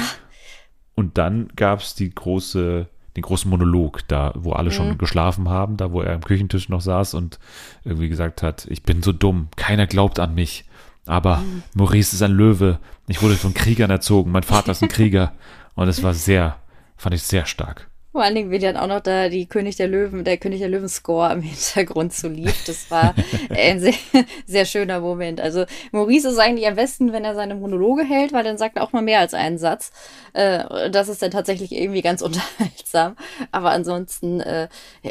Und 0.93 1.17
dann 1.17 1.47
gab 1.55 1.79
es 1.79 1.95
die 1.95 2.13
große, 2.13 2.85
den 3.15 3.23
großen 3.23 3.49
Monolog, 3.49 4.07
da, 4.07 4.33
wo 4.35 4.51
alle 4.51 4.69
mhm. 4.69 4.73
schon 4.73 4.97
geschlafen 4.99 5.49
haben, 5.49 5.77
da, 5.77 5.91
wo 5.91 6.01
er 6.01 6.13
am 6.13 6.23
Küchentisch 6.23 6.69
noch 6.69 6.81
saß 6.81 7.15
und 7.15 7.39
irgendwie 7.83 8.09
gesagt 8.09 8.43
hat, 8.43 8.67
ich 8.69 8.83
bin 8.83 9.01
so 9.01 9.11
dumm, 9.11 9.47
keiner 9.55 9.87
glaubt 9.87 10.19
an 10.19 10.35
mich. 10.35 10.65
Aber. 11.05 11.43
Maurice 11.73 12.15
ist 12.15 12.21
ein 12.21 12.31
Löwe. 12.31 12.79
Ich 13.07 13.21
wurde 13.21 13.35
von 13.35 13.53
Kriegern 13.53 13.89
erzogen. 13.89 14.31
Mein 14.31 14.43
Vater 14.43 14.71
ist 14.71 14.81
ein 14.81 14.89
Krieger. 14.89 15.33
Und 15.75 15.87
es 15.87 16.03
war 16.03 16.13
sehr, 16.13 16.57
fand 16.97 17.15
ich 17.15 17.23
sehr 17.23 17.45
stark. 17.45 17.91
Vor 18.11 18.23
allen 18.23 18.35
Dingen, 18.35 18.51
wie 18.51 18.59
dann 18.59 18.75
auch 18.75 18.87
noch 18.87 18.99
da 18.99 19.29
die 19.29 19.45
König 19.45 19.77
der 19.77 19.87
Löwen, 19.87 20.25
der 20.25 20.37
König 20.37 20.59
der 20.59 20.67
Löwen-Score 20.67 21.31
im 21.31 21.41
Hintergrund 21.43 22.11
so 22.11 22.27
lief. 22.27 22.65
Das 22.65 22.91
war 22.91 23.15
ein 23.49 23.79
sehr, 23.79 23.93
sehr 24.45 24.65
schöner 24.65 24.99
Moment. 24.99 25.39
Also 25.39 25.65
Maurice 25.93 26.27
ist 26.27 26.37
eigentlich 26.37 26.67
am 26.67 26.75
besten, 26.75 27.13
wenn 27.13 27.23
er 27.23 27.35
seine 27.35 27.55
Monologe 27.55 28.03
hält, 28.03 28.33
weil 28.33 28.43
dann 28.43 28.57
sagt 28.57 28.75
er 28.75 28.83
auch 28.83 28.91
mal 28.91 29.01
mehr 29.01 29.19
als 29.19 29.33
einen 29.33 29.57
Satz. 29.57 29.93
Äh, 30.33 30.89
das 30.91 31.07
ist 31.07 31.21
dann 31.21 31.31
tatsächlich 31.31 31.71
irgendwie 31.71 32.01
ganz 32.01 32.21
unterhaltsam. 32.21 33.15
Aber 33.53 33.71
ansonsten 33.71 34.41
äh, 34.41 34.67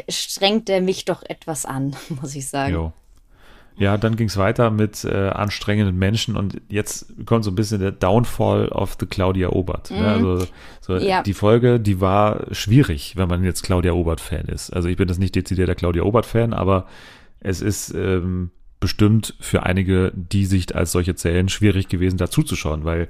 strengt 0.07 0.69
er 0.69 0.81
mich 0.81 1.05
doch 1.05 1.23
etwas 1.23 1.65
an, 1.65 1.95
muss 2.21 2.35
ich 2.35 2.47
sagen. 2.47 2.73
Jo. 2.73 2.93
Ja, 3.77 3.97
dann 3.97 4.15
ging 4.15 4.27
es 4.27 4.37
weiter 4.37 4.69
mit 4.69 5.03
äh, 5.05 5.29
anstrengenden 5.29 5.97
Menschen 5.97 6.35
und 6.35 6.61
jetzt 6.69 7.25
kommt 7.25 7.43
so 7.43 7.51
ein 7.51 7.55
bisschen 7.55 7.79
der 7.79 7.91
Downfall 7.91 8.67
of 8.69 8.97
the 8.99 9.05
Claudia 9.05 9.49
Obert. 9.49 9.89
Ne? 9.91 9.97
Mhm. 9.97 10.03
Ne? 10.03 10.09
Also 10.09 10.47
so 10.81 10.97
ja. 10.97 11.23
die 11.23 11.33
Folge, 11.33 11.79
die 11.79 12.01
war 12.01 12.53
schwierig, 12.53 13.15
wenn 13.15 13.27
man 13.27 13.43
jetzt 13.43 13.63
Claudia 13.63 13.93
Obert-Fan 13.93 14.45
ist. 14.45 14.71
Also 14.71 14.87
ich 14.87 14.97
bin 14.97 15.07
das 15.07 15.17
nicht 15.17 15.35
dezidierter 15.35 15.75
Claudia 15.75 16.03
Obert-Fan, 16.03 16.53
aber 16.53 16.85
es 17.39 17.61
ist 17.61 17.93
ähm, 17.95 18.51
bestimmt 18.79 19.35
für 19.39 19.63
einige, 19.63 20.11
die 20.15 20.45
sich 20.45 20.75
als 20.75 20.91
solche 20.91 21.15
zählen, 21.15 21.49
schwierig 21.49 21.87
gewesen, 21.87 22.17
dazuzuschauen, 22.17 22.83
weil 22.83 23.09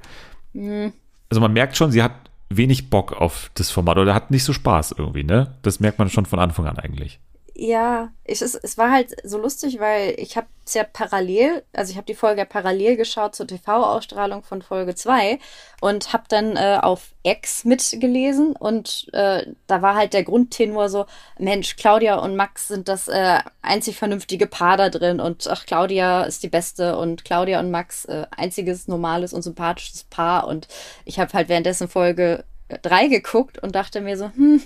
mhm. 0.52 0.92
also 1.28 1.40
man 1.40 1.52
merkt 1.52 1.76
schon, 1.76 1.90
sie 1.90 2.02
hat 2.02 2.12
wenig 2.56 2.90
Bock 2.90 3.12
auf 3.12 3.50
das 3.54 3.70
Format 3.70 3.98
oder 3.98 4.14
hat 4.14 4.30
nicht 4.30 4.44
so 4.44 4.52
Spaß 4.52 4.94
irgendwie, 4.96 5.24
ne? 5.24 5.54
Das 5.62 5.80
merkt 5.80 5.98
man 5.98 6.10
schon 6.10 6.26
von 6.26 6.38
Anfang 6.38 6.66
an 6.66 6.78
eigentlich. 6.78 7.20
Ja, 7.54 8.10
ich, 8.24 8.40
es, 8.40 8.54
es 8.54 8.78
war 8.78 8.90
halt 8.90 9.14
so 9.24 9.36
lustig, 9.36 9.78
weil 9.78 10.14
ich 10.16 10.38
habe 10.38 10.46
es 10.64 10.72
ja 10.72 10.84
parallel, 10.84 11.62
also 11.74 11.90
ich 11.90 11.98
habe 11.98 12.06
die 12.06 12.14
Folge 12.14 12.40
ja 12.40 12.44
parallel 12.46 12.96
geschaut 12.96 13.34
zur 13.34 13.46
TV-Ausstrahlung 13.46 14.42
von 14.42 14.62
Folge 14.62 14.94
2 14.94 15.38
und 15.82 16.14
habe 16.14 16.24
dann 16.28 16.56
äh, 16.56 16.78
auf 16.80 17.14
X 17.22 17.66
mitgelesen 17.66 18.56
und 18.56 19.08
äh, 19.12 19.46
da 19.66 19.82
war 19.82 19.96
halt 19.96 20.14
der 20.14 20.24
Grundtenor 20.24 20.88
so, 20.88 21.04
Mensch, 21.38 21.76
Claudia 21.76 22.16
und 22.20 22.36
Max 22.36 22.68
sind 22.68 22.88
das 22.88 23.08
äh, 23.08 23.40
einzig 23.60 23.98
vernünftige 23.98 24.46
Paar 24.46 24.78
da 24.78 24.88
drin 24.88 25.20
und 25.20 25.46
ach, 25.46 25.66
Claudia 25.66 26.22
ist 26.22 26.42
die 26.42 26.48
Beste 26.48 26.96
und 26.96 27.22
Claudia 27.26 27.60
und 27.60 27.70
Max 27.70 28.06
äh, 28.06 28.24
einziges 28.34 28.88
normales 28.88 29.34
und 29.34 29.42
sympathisches 29.42 30.04
Paar 30.04 30.46
und 30.46 30.68
ich 31.04 31.18
habe 31.18 31.32
halt 31.34 31.50
währenddessen 31.50 31.88
Folge 31.88 32.44
3 32.80 33.08
geguckt 33.08 33.58
und 33.62 33.74
dachte 33.74 34.00
mir 34.00 34.16
so, 34.16 34.30
hm, 34.34 34.62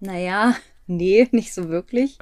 naja, 0.00 0.54
nee, 0.86 1.28
nicht 1.32 1.54
so 1.54 1.68
wirklich. 1.68 2.18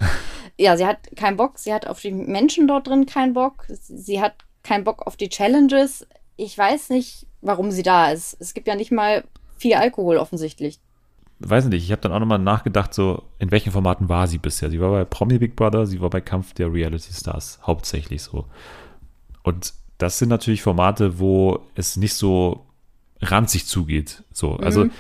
Ja, 0.59 0.77
sie 0.77 0.87
hat 0.87 1.11
keinen 1.17 1.37
Bock, 1.37 1.59
sie 1.59 1.73
hat 1.73 1.87
auf 1.87 2.01
die 2.01 2.13
Menschen 2.13 2.69
dort 2.69 2.87
drin 2.87 3.07
keinen 3.07 3.33
Bock, 3.33 3.67
sie 3.69 4.21
hat 4.21 4.35
keinen 4.63 4.85
Bock 4.85 5.07
auf 5.07 5.17
die 5.17 5.29
Challenges. 5.29 6.07
Ich 6.37 6.57
weiß 6.57 6.91
nicht, 6.91 7.27
warum 7.41 7.71
sie 7.71 7.83
da 7.83 8.11
ist. 8.11 8.37
Es 8.41 8.55
gibt 8.55 8.69
ja 8.69 8.75
nicht 8.75 8.93
mal 8.93 9.25
viel 9.57 9.75
Alkohol 9.75 10.17
offensichtlich. 10.17 10.79
Weiß 11.39 11.65
nicht, 11.65 11.83
ich 11.83 11.91
habe 11.91 12.03
dann 12.03 12.13
auch 12.13 12.19
nochmal 12.19 12.39
nachgedacht, 12.39 12.93
so 12.93 13.23
in 13.39 13.51
welchen 13.51 13.73
Formaten 13.73 14.11
war 14.11 14.27
sie 14.27 14.37
bisher? 14.37 14.69
Sie 14.71 14.81
war 14.81 14.91
bei 14.91 15.05
Promi 15.07 15.39
Big 15.39 15.57
Brother, 15.57 15.87
sie 15.87 16.01
war 16.03 16.11
bei 16.11 16.21
Kampf 16.21 16.53
der 16.53 16.71
Reality 16.71 17.15
Stars, 17.15 17.59
hauptsächlich 17.67 18.23
so. 18.23 18.45
Und 19.43 19.73
das 19.97 20.19
sind 20.19 20.29
natürlich 20.29 20.61
Formate, 20.61 21.19
wo 21.19 21.61
es 21.75 21.97
nicht 21.97 22.13
so 22.13 22.67
ranzig 23.23 23.67
zugeht. 23.67 24.23
So, 24.33 24.57
also 24.57 24.85
mhm 24.85 24.91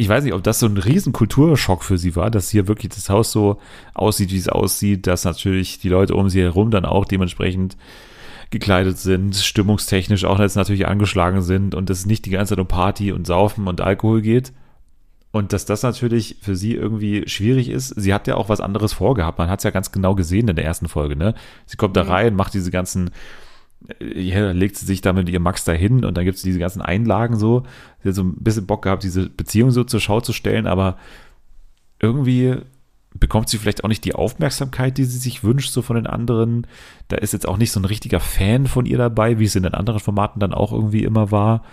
ich 0.00 0.08
weiß 0.08 0.24
nicht, 0.24 0.32
ob 0.32 0.42
das 0.42 0.60
so 0.60 0.66
ein 0.66 0.78
riesen 0.78 1.12
Kulturschock 1.12 1.84
für 1.84 1.98
sie 1.98 2.16
war, 2.16 2.30
dass 2.30 2.48
hier 2.48 2.66
wirklich 2.68 2.90
das 2.90 3.10
Haus 3.10 3.32
so 3.32 3.58
aussieht, 3.92 4.32
wie 4.32 4.38
es 4.38 4.48
aussieht, 4.48 5.06
dass 5.06 5.26
natürlich 5.26 5.78
die 5.78 5.90
Leute 5.90 6.14
um 6.14 6.30
sie 6.30 6.40
herum 6.40 6.70
dann 6.70 6.86
auch 6.86 7.04
dementsprechend 7.04 7.76
gekleidet 8.48 8.96
sind, 8.96 9.36
stimmungstechnisch 9.36 10.24
auch 10.24 10.38
jetzt 10.38 10.56
natürlich 10.56 10.88
angeschlagen 10.88 11.42
sind 11.42 11.74
und 11.74 11.90
es 11.90 12.06
nicht 12.06 12.24
die 12.24 12.30
ganze 12.30 12.54
Zeit 12.54 12.60
um 12.60 12.66
Party 12.66 13.12
und 13.12 13.26
Saufen 13.26 13.68
und 13.68 13.82
Alkohol 13.82 14.22
geht. 14.22 14.54
Und 15.32 15.52
dass 15.52 15.66
das 15.66 15.82
natürlich 15.82 16.38
für 16.40 16.56
sie 16.56 16.74
irgendwie 16.74 17.28
schwierig 17.28 17.68
ist. 17.68 17.88
Sie 17.88 18.14
hat 18.14 18.26
ja 18.26 18.36
auch 18.36 18.48
was 18.48 18.62
anderes 18.62 18.94
vorgehabt. 18.94 19.38
Man 19.38 19.50
hat 19.50 19.60
es 19.60 19.64
ja 19.64 19.70
ganz 19.70 19.92
genau 19.92 20.14
gesehen 20.14 20.48
in 20.48 20.56
der 20.56 20.64
ersten 20.64 20.88
Folge, 20.88 21.14
ne? 21.14 21.34
Sie 21.66 21.76
kommt 21.76 21.94
da 21.94 22.04
mhm. 22.04 22.10
rein, 22.10 22.36
macht 22.36 22.54
diese 22.54 22.70
ganzen 22.70 23.10
ja, 24.00 24.52
legt 24.52 24.76
sie 24.76 24.86
sich 24.86 25.00
da 25.00 25.12
mit 25.12 25.28
ihrem 25.28 25.42
Max 25.42 25.64
dahin 25.64 26.04
und 26.04 26.16
dann 26.16 26.24
gibt 26.24 26.36
es 26.36 26.42
diese 26.42 26.58
ganzen 26.58 26.82
Einlagen 26.82 27.36
so. 27.36 27.64
Sie 28.02 28.08
hat 28.08 28.14
so 28.14 28.22
ein 28.22 28.36
bisschen 28.36 28.66
Bock 28.66 28.82
gehabt, 28.82 29.02
diese 29.02 29.28
Beziehung 29.28 29.70
so 29.70 29.84
zur 29.84 30.00
Schau 30.00 30.20
zu 30.20 30.32
stellen, 30.32 30.66
aber 30.66 30.96
irgendwie 32.00 32.56
bekommt 33.14 33.48
sie 33.48 33.58
vielleicht 33.58 33.82
auch 33.82 33.88
nicht 33.88 34.04
die 34.04 34.14
Aufmerksamkeit, 34.14 34.96
die 34.96 35.04
sie 35.04 35.18
sich 35.18 35.42
wünscht, 35.42 35.72
so 35.72 35.82
von 35.82 35.96
den 35.96 36.06
anderen. 36.06 36.66
Da 37.08 37.16
ist 37.16 37.32
jetzt 37.32 37.48
auch 37.48 37.56
nicht 37.56 37.72
so 37.72 37.80
ein 37.80 37.84
richtiger 37.84 38.20
Fan 38.20 38.66
von 38.66 38.86
ihr 38.86 38.98
dabei, 38.98 39.38
wie 39.38 39.44
es 39.44 39.56
in 39.56 39.64
den 39.64 39.74
anderen 39.74 40.00
Formaten 40.00 40.40
dann 40.40 40.54
auch 40.54 40.72
irgendwie 40.72 41.02
immer 41.02 41.30
war. 41.30 41.64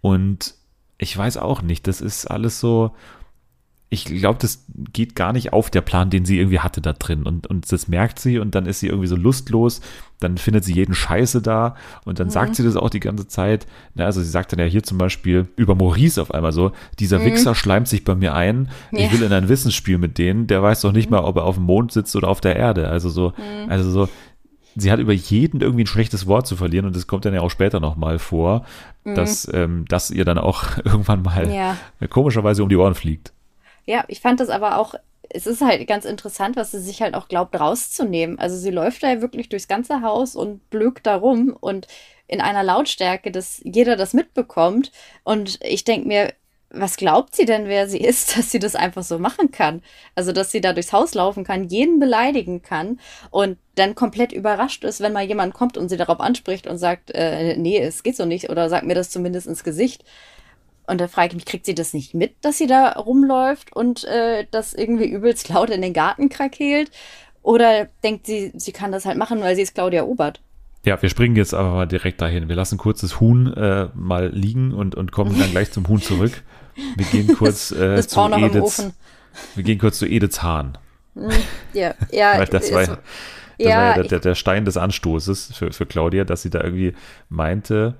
Und 0.00 0.54
ich 0.98 1.16
weiß 1.16 1.38
auch 1.38 1.62
nicht, 1.62 1.86
das 1.88 2.00
ist 2.00 2.26
alles 2.26 2.60
so, 2.60 2.92
ich 3.88 4.04
glaube, 4.04 4.38
das 4.40 4.64
geht 4.92 5.14
gar 5.14 5.32
nicht 5.32 5.52
auf, 5.52 5.70
der 5.70 5.80
Plan, 5.80 6.10
den 6.10 6.24
sie 6.24 6.38
irgendwie 6.38 6.58
hatte 6.58 6.80
da 6.80 6.92
drin. 6.92 7.22
Und, 7.22 7.46
und 7.46 7.70
das 7.70 7.86
merkt 7.86 8.18
sie 8.18 8.40
und 8.40 8.56
dann 8.56 8.66
ist 8.66 8.80
sie 8.80 8.88
irgendwie 8.88 9.06
so 9.06 9.14
lustlos. 9.14 9.80
Dann 10.18 10.38
findet 10.38 10.64
sie 10.64 10.74
jeden 10.74 10.94
Scheiße 10.94 11.40
da 11.40 11.76
und 12.04 12.18
dann 12.18 12.28
mhm. 12.28 12.32
sagt 12.32 12.56
sie 12.56 12.64
das 12.64 12.74
auch 12.74 12.90
die 12.90 13.00
ganze 13.00 13.28
Zeit. 13.28 13.66
Na, 13.94 14.06
also 14.06 14.22
sie 14.22 14.28
sagt 14.28 14.50
dann 14.50 14.58
ja 14.58 14.64
hier 14.64 14.82
zum 14.82 14.98
Beispiel 14.98 15.46
über 15.54 15.76
Maurice 15.76 16.20
auf 16.20 16.32
einmal 16.32 16.52
so, 16.52 16.72
dieser 16.98 17.20
mhm. 17.20 17.26
Wichser 17.26 17.54
schleimt 17.54 17.86
sich 17.86 18.02
bei 18.02 18.16
mir 18.16 18.34
ein. 18.34 18.70
Ja. 18.90 19.00
Ich 19.00 19.12
will 19.12 19.22
in 19.22 19.32
ein 19.32 19.48
Wissensspiel 19.48 19.98
mit 19.98 20.18
denen. 20.18 20.48
Der 20.48 20.62
weiß 20.62 20.80
doch 20.80 20.92
nicht 20.92 21.08
mhm. 21.08 21.16
mal, 21.16 21.24
ob 21.24 21.36
er 21.36 21.44
auf 21.44 21.54
dem 21.54 21.64
Mond 21.64 21.92
sitzt 21.92 22.16
oder 22.16 22.28
auf 22.28 22.40
der 22.40 22.56
Erde. 22.56 22.88
Also 22.88 23.08
so, 23.08 23.34
mhm. 23.36 23.70
also 23.70 23.88
so, 23.88 24.08
sie 24.74 24.90
hat 24.90 24.98
über 24.98 25.12
jeden 25.12 25.60
irgendwie 25.60 25.84
ein 25.84 25.88
schlechtes 25.88 26.26
Wort 26.26 26.48
zu 26.48 26.56
verlieren 26.56 26.86
und 26.86 26.96
das 26.96 27.06
kommt 27.06 27.24
dann 27.24 27.34
ja 27.34 27.40
auch 27.40 27.50
später 27.50 27.78
nochmal 27.78 28.18
vor, 28.18 28.64
mhm. 29.04 29.14
dass 29.14 29.48
ähm, 29.54 29.84
das 29.88 30.10
ihr 30.10 30.24
dann 30.24 30.38
auch 30.38 30.64
irgendwann 30.84 31.22
mal 31.22 31.48
ja. 31.52 31.76
komischerweise 32.08 32.64
um 32.64 32.68
die 32.68 32.76
Ohren 32.76 32.94
fliegt. 32.94 33.32
Ja, 33.86 34.04
ich 34.08 34.20
fand 34.20 34.40
das 34.40 34.48
aber 34.50 34.78
auch 34.78 34.94
es 35.28 35.46
ist 35.46 35.60
halt 35.60 35.86
ganz 35.86 36.04
interessant, 36.04 36.56
was 36.56 36.70
sie 36.70 36.80
sich 36.80 37.02
halt 37.02 37.14
auch 37.14 37.28
glaubt 37.28 37.58
rauszunehmen. 37.58 38.38
Also 38.38 38.56
sie 38.56 38.70
läuft 38.70 39.02
da 39.02 39.12
ja 39.12 39.20
wirklich 39.20 39.48
durchs 39.48 39.68
ganze 39.68 40.02
Haus 40.02 40.36
und 40.36 40.68
blökt 40.70 41.06
da 41.06 41.16
rum 41.16 41.56
und 41.58 41.86
in 42.28 42.40
einer 42.40 42.62
Lautstärke, 42.62 43.30
dass 43.30 43.60
jeder 43.64 43.96
das 43.96 44.14
mitbekommt. 44.14 44.90
Und 45.24 45.58
ich 45.62 45.84
denke 45.84 46.08
mir, 46.08 46.32
was 46.70 46.96
glaubt 46.96 47.34
sie 47.36 47.44
denn, 47.44 47.66
wer 47.66 47.88
sie 47.88 48.00
ist, 48.00 48.36
dass 48.36 48.50
sie 48.50 48.58
das 48.58 48.74
einfach 48.74 49.02
so 49.02 49.18
machen 49.18 49.50
kann? 49.50 49.82
Also, 50.14 50.32
dass 50.32 50.50
sie 50.50 50.60
da 50.60 50.72
durchs 50.72 50.92
Haus 50.92 51.14
laufen 51.14 51.44
kann, 51.44 51.68
jeden 51.68 51.98
beleidigen 52.00 52.62
kann 52.62 53.00
und 53.30 53.58
dann 53.76 53.94
komplett 53.94 54.32
überrascht 54.32 54.84
ist, 54.84 55.00
wenn 55.00 55.12
mal 55.12 55.24
jemand 55.24 55.54
kommt 55.54 55.76
und 55.76 55.88
sie 55.88 55.96
darauf 55.96 56.20
anspricht 56.20 56.66
und 56.66 56.78
sagt, 56.78 57.10
äh, 57.14 57.56
nee, 57.56 57.78
es 57.78 58.02
geht 58.02 58.16
so 58.16 58.24
nicht 58.24 58.50
oder 58.50 58.68
sagt 58.68 58.86
mir 58.86 58.94
das 58.94 59.10
zumindest 59.10 59.46
ins 59.46 59.64
Gesicht. 59.64 60.04
Und 60.86 61.00
da 61.00 61.08
frage 61.08 61.28
ich 61.28 61.34
mich, 61.34 61.44
kriegt 61.44 61.66
sie 61.66 61.74
das 61.74 61.94
nicht 61.94 62.14
mit, 62.14 62.34
dass 62.42 62.58
sie 62.58 62.66
da 62.66 62.92
rumläuft 62.92 63.74
und 63.74 64.04
äh, 64.04 64.46
das 64.50 64.72
irgendwie 64.72 65.06
übelst 65.06 65.48
laut 65.48 65.70
in 65.70 65.82
den 65.82 65.92
Garten 65.92 66.28
krakeelt? 66.28 66.90
Oder 67.42 67.88
denkt 68.02 68.26
sie, 68.26 68.52
sie 68.56 68.72
kann 68.72 68.92
das 68.92 69.04
halt 69.04 69.18
machen, 69.18 69.40
weil 69.40 69.54
sie 69.56 69.62
ist 69.62 69.74
Claudia 69.74 70.04
Obert? 70.04 70.40
Ja, 70.84 71.00
wir 71.02 71.08
springen 71.08 71.34
jetzt 71.34 71.52
aber 71.52 71.70
mal 71.70 71.86
direkt 71.86 72.20
dahin. 72.20 72.48
Wir 72.48 72.54
lassen 72.54 72.78
kurz 72.78 73.00
das 73.00 73.18
Huhn 73.18 73.52
äh, 73.54 73.88
mal 73.94 74.28
liegen 74.28 74.72
und, 74.72 74.94
und 74.94 75.10
kommen 75.10 75.36
dann 75.38 75.50
gleich 75.50 75.72
zum 75.72 75.86
Huhn 75.88 76.00
zurück. 76.00 76.42
Wir 76.96 77.06
gehen 77.06 77.34
kurz 77.38 77.72
äh, 77.72 78.00
zu 78.06 78.20
Ediths. 78.20 78.92
Wir 79.54 79.64
gehen 79.64 79.78
kurz 79.78 79.98
zu 79.98 80.06
Ediths 80.06 80.42
Hahn. 80.42 80.78
Hm, 81.14 81.30
ja, 81.72 81.94
ja. 82.12 82.38
Weil 82.38 82.46
das 82.46 82.72
war, 82.72 82.86
das 82.86 82.98
ja, 83.58 83.76
war 83.76 83.96
ja 83.96 84.02
der, 84.02 84.20
der, 84.20 84.34
Stein 84.34 84.64
des 84.64 84.76
Anstoßes 84.76 85.56
für, 85.56 85.72
für 85.72 85.86
Claudia, 85.86 86.24
dass 86.24 86.42
sie 86.42 86.50
da 86.50 86.62
irgendwie 86.62 86.94
meinte, 87.28 87.96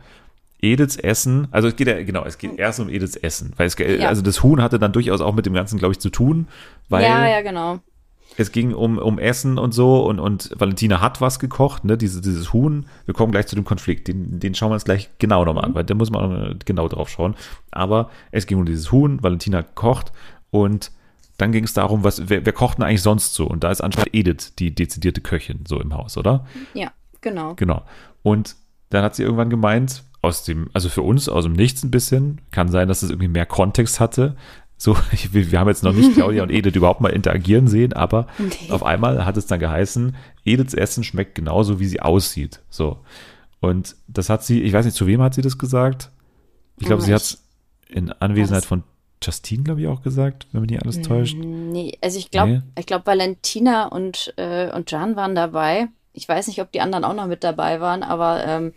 Ediths 0.67 0.97
Essen, 0.97 1.49
also 1.51 1.69
es 1.69 1.77
geht 1.77 1.89
ja, 1.89 2.03
genau, 2.03 2.25
es 2.25 2.39
geht 2.39 2.59
erst 2.59 2.81
um 2.81 2.89
Ediths 2.89 3.17
Essen, 3.17 3.53
weil 3.57 3.67
es, 3.67 3.77
ja. 3.79 4.09
also 4.09 4.23
das 4.23 4.43
Huhn 4.43 4.61
hatte 4.61 4.79
dann 4.79 4.93
durchaus 4.93 5.21
auch 5.21 5.35
mit 5.35 5.47
dem 5.47 5.55
Ganzen, 5.55 5.79
glaube 5.79 5.93
ich, 5.93 5.99
zu 5.99 6.11
tun, 6.11 6.49
weil 6.89 7.05
ja, 7.05 7.29
ja, 7.29 7.41
genau. 7.41 7.79
es 8.37 8.53
ging 8.53 8.75
um, 8.75 8.99
um 8.99 9.19
Essen 9.19 9.59
und 9.59 9.73
so 9.73 10.05
und, 10.05 10.19
und 10.19 10.51
Valentina 10.59 11.01
hat 11.01 11.21
was 11.21 11.39
gekocht, 11.39 11.85
ne, 11.85 11.97
dieses, 11.97 12.21
dieses 12.21 12.53
Huhn, 12.53 12.87
wir 13.05 13.15
kommen 13.15 13.33
gleich 13.33 13.47
zu 13.47 13.55
dem 13.55 13.65
Konflikt, 13.65 14.09
den, 14.09 14.41
den 14.41 14.55
schauen 14.55 14.71
wir 14.71 14.75
uns 14.75 14.85
gleich 14.85 15.11
genau 15.19 15.45
nochmal 15.45 15.65
an, 15.65 15.71
mhm. 15.71 15.75
weil 15.77 15.85
da 15.85 15.95
muss 15.95 16.11
man 16.11 16.59
genau 16.65 16.89
drauf 16.89 17.09
schauen, 17.09 17.37
aber 17.71 18.11
es 18.31 18.47
ging 18.47 18.59
um 18.59 18.67
dieses 18.67 18.93
Huhn, 18.93 19.23
Valentina 19.23 19.63
kocht 19.63 20.13
und 20.51 20.91
dann 21.39 21.53
ging 21.53 21.65
es 21.65 21.75
darum, 21.75 22.03
was, 22.03 22.29
wer, 22.29 22.47
wer 22.47 22.53
kocht 22.53 22.79
denn 22.79 22.85
eigentlich 22.85 23.03
sonst 23.03 23.35
so? 23.35 23.47
Und 23.47 23.63
da 23.63 23.71
ist 23.71 23.83
anscheinend 23.83 24.15
Edith 24.15 24.55
die 24.59 24.75
dezidierte 24.75 25.21
Köchin 25.21 25.65
so 25.69 25.81
im 25.81 25.93
Haus, 25.93 26.17
oder? 26.17 26.47
Ja, 26.73 26.93
genau. 27.21 27.55
Genau. 27.57 27.83
Und 28.23 28.57
dann 28.91 29.05
hat 29.05 29.15
sie 29.15 29.23
irgendwann 29.23 29.51
gemeint, 29.51 30.03
aus 30.27 30.45
dem, 30.45 30.69
also 30.73 30.89
für 30.89 31.03
uns 31.03 31.29
aus 31.29 31.45
dem 31.45 31.55
Nichts 31.55 31.83
ein 31.83 31.91
bisschen. 31.91 32.41
Kann 32.51 32.69
sein, 32.69 32.89
dass 32.89 33.03
es 33.03 33.11
irgendwie 33.11 33.29
mehr 33.29 33.47
Kontext 33.47 34.01
hatte. 34.01 34.37
So, 34.77 34.97
wir 35.33 35.59
haben 35.59 35.69
jetzt 35.69 35.83
noch 35.83 35.93
nicht 35.93 36.13
Claudia 36.15 36.43
und 36.43 36.51
Edith 36.51 36.75
überhaupt 36.75 37.01
mal 37.01 37.09
interagieren 37.09 37.69
sehen, 37.69 37.93
aber 37.93 38.27
okay. 38.39 38.71
auf 38.71 38.83
einmal 38.83 39.25
hat 39.25 39.37
es 39.37 39.47
dann 39.47 39.61
geheißen, 39.61 40.15
Ediths 40.45 40.75
Essen 40.75 41.05
schmeckt 41.05 41.35
genauso, 41.35 41.81
wie 41.81 41.87
sie 41.87 42.01
aussieht. 42.01 42.61
So. 42.69 42.99
Und 43.61 43.97
das 44.07 44.29
hat 44.29 44.45
sie, 44.45 44.63
ich 44.63 44.73
weiß 44.73 44.85
nicht, 44.85 44.97
zu 44.97 45.07
wem 45.07 45.23
hat 45.23 45.35
sie 45.35 45.43
das 45.43 45.59
gesagt? 45.59 46.11
Ich 46.79 46.87
glaube, 46.87 47.03
oh, 47.03 47.05
sie 47.07 47.15
hat 47.15 47.23
es 47.23 47.43
in 47.89 48.13
Anwesenheit 48.13 48.67
von 48.67 48.83
Justine, 49.23 49.63
glaube 49.63 49.81
ich, 49.81 49.87
auch 49.87 50.03
gesagt, 50.03 50.47
wenn 50.53 50.61
mich 50.61 50.71
nicht 50.71 50.83
alles 50.83 51.01
täuscht. 51.01 51.37
Nee, 51.37 51.97
also 52.03 52.19
ich 52.19 52.31
glaube, 52.31 52.51
nee. 52.53 52.63
ich 52.79 52.87
glaube, 52.87 53.07
Valentina 53.07 53.87
und, 53.87 54.35
äh, 54.37 54.71
und 54.73 54.91
Jan 54.91 55.17
waren 55.17 55.35
dabei. 55.35 55.89
Ich 56.13 56.29
weiß 56.29 56.49
nicht, 56.49 56.61
ob 56.61 56.71
die 56.73 56.81
anderen 56.81 57.05
auch 57.05 57.15
noch 57.15 57.27
mit 57.27 57.43
dabei 57.43 57.81
waren, 57.81 58.03
aber 58.03 58.45
ähm, 58.45 58.73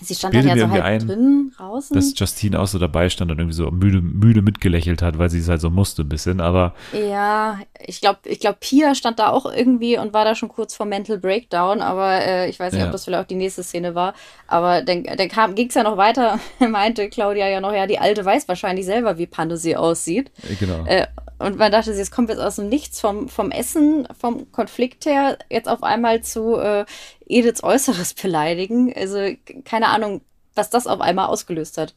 Sie 0.00 0.14
stand 0.16 0.34
dann 0.34 0.48
ja 0.48 0.56
so 0.56 0.68
halb 0.68 0.82
ein, 0.82 1.06
drin, 1.06 1.52
draußen. 1.56 1.94
Dass 1.94 2.18
Justine 2.18 2.58
auch 2.58 2.66
so 2.66 2.80
dabei 2.80 3.08
stand 3.08 3.30
und 3.30 3.38
irgendwie 3.38 3.54
so 3.54 3.70
müde, 3.70 4.00
müde 4.00 4.42
mitgelächelt 4.42 5.02
hat, 5.02 5.18
weil 5.18 5.30
sie 5.30 5.38
es 5.38 5.48
halt 5.48 5.60
so 5.60 5.70
musste 5.70 6.02
ein 6.02 6.08
bisschen, 6.08 6.40
aber. 6.40 6.74
Ja, 6.92 7.60
ich 7.78 8.00
glaube, 8.00 8.18
ich 8.24 8.40
glaube, 8.40 8.58
Pia 8.58 8.96
stand 8.96 9.20
da 9.20 9.28
auch 9.28 9.46
irgendwie 9.46 9.96
und 9.96 10.12
war 10.12 10.24
da 10.24 10.34
schon 10.34 10.48
kurz 10.48 10.74
vor 10.74 10.84
Mental 10.84 11.18
Breakdown, 11.18 11.80
aber 11.80 12.10
äh, 12.26 12.50
ich 12.50 12.58
weiß 12.58 12.72
nicht, 12.72 12.80
ja. 12.80 12.86
ob 12.86 12.92
das 12.92 13.04
vielleicht 13.04 13.22
auch 13.22 13.28
die 13.28 13.36
nächste 13.36 13.62
Szene 13.62 13.94
war. 13.94 14.14
Aber 14.48 14.82
dann, 14.82 15.04
dann 15.04 15.54
ging 15.54 15.68
es 15.68 15.74
ja 15.74 15.84
noch 15.84 15.96
weiter, 15.96 16.40
meinte 16.58 17.08
Claudia 17.08 17.48
ja 17.48 17.60
noch, 17.60 17.72
ja, 17.72 17.86
die 17.86 18.00
Alte 18.00 18.24
weiß 18.24 18.48
wahrscheinlich 18.48 18.86
selber, 18.86 19.16
wie 19.18 19.26
Panne 19.26 19.56
sie 19.56 19.76
aussieht. 19.76 20.32
Genau. 20.58 20.84
Äh, 20.86 21.06
und 21.38 21.58
man 21.58 21.72
dachte, 21.72 21.90
es 21.90 22.10
kommt 22.10 22.28
jetzt 22.28 22.40
aus 22.40 22.56
dem 22.56 22.68
Nichts 22.68 23.00
vom, 23.00 23.28
vom 23.28 23.50
Essen, 23.50 24.06
vom 24.18 24.50
Konflikt 24.52 25.06
her, 25.06 25.38
jetzt 25.50 25.68
auf 25.68 25.82
einmal 25.82 26.22
zu 26.22 26.56
äh, 26.56 26.84
Ediths 27.26 27.62
Äußeres 27.62 28.14
beleidigen. 28.14 28.92
Also 28.94 29.18
keine 29.64 29.88
Ahnung, 29.88 30.20
was 30.54 30.70
das 30.70 30.86
auf 30.86 31.00
einmal 31.00 31.26
ausgelöst 31.26 31.78
hat. 31.78 31.94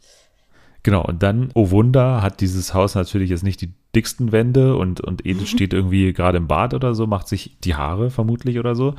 Genau, 0.83 1.03
und 1.03 1.21
dann, 1.21 1.51
oh 1.53 1.69
Wunder, 1.71 2.21
hat 2.21 2.39
dieses 2.39 2.73
Haus 2.73 2.95
natürlich 2.95 3.29
jetzt 3.29 3.43
nicht 3.43 3.61
die 3.61 3.73
dicksten 3.95 4.31
Wände 4.31 4.75
und, 4.75 5.01
und 5.01 5.25
Edith 5.25 5.41
mhm. 5.41 5.47
steht 5.47 5.73
irgendwie 5.73 6.13
gerade 6.13 6.37
im 6.37 6.47
Bad 6.47 6.73
oder 6.73 6.95
so, 6.95 7.07
macht 7.07 7.27
sich 7.27 7.57
die 7.63 7.75
Haare 7.75 8.09
vermutlich 8.09 8.57
oder 8.57 8.73
so. 8.73 8.95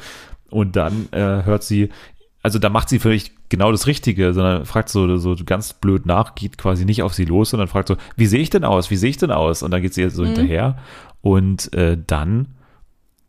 Und 0.50 0.76
dann 0.76 1.08
äh, 1.12 1.44
hört 1.44 1.62
sie, 1.62 1.90
also 2.48 2.58
da 2.58 2.70
macht 2.70 2.88
sie 2.88 2.98
vielleicht 2.98 3.50
genau 3.50 3.70
das 3.72 3.86
Richtige, 3.86 4.32
sondern 4.32 4.64
fragt 4.64 4.88
so, 4.88 5.18
so 5.18 5.36
ganz 5.44 5.74
blöd 5.74 6.06
nach, 6.06 6.34
geht 6.34 6.56
quasi 6.56 6.86
nicht 6.86 7.02
auf 7.02 7.12
sie 7.12 7.26
los, 7.26 7.50
sondern 7.50 7.68
fragt 7.68 7.88
so, 7.88 7.98
wie 8.16 8.24
sehe 8.24 8.40
ich 8.40 8.48
denn 8.48 8.64
aus? 8.64 8.90
Wie 8.90 8.96
sehe 8.96 9.10
ich 9.10 9.18
denn 9.18 9.30
aus? 9.30 9.62
Und 9.62 9.70
dann 9.70 9.82
geht 9.82 9.92
sie 9.92 10.08
so 10.08 10.22
mhm. 10.22 10.28
hinterher 10.28 10.78
und 11.20 11.70
äh, 11.74 11.98
dann 12.06 12.46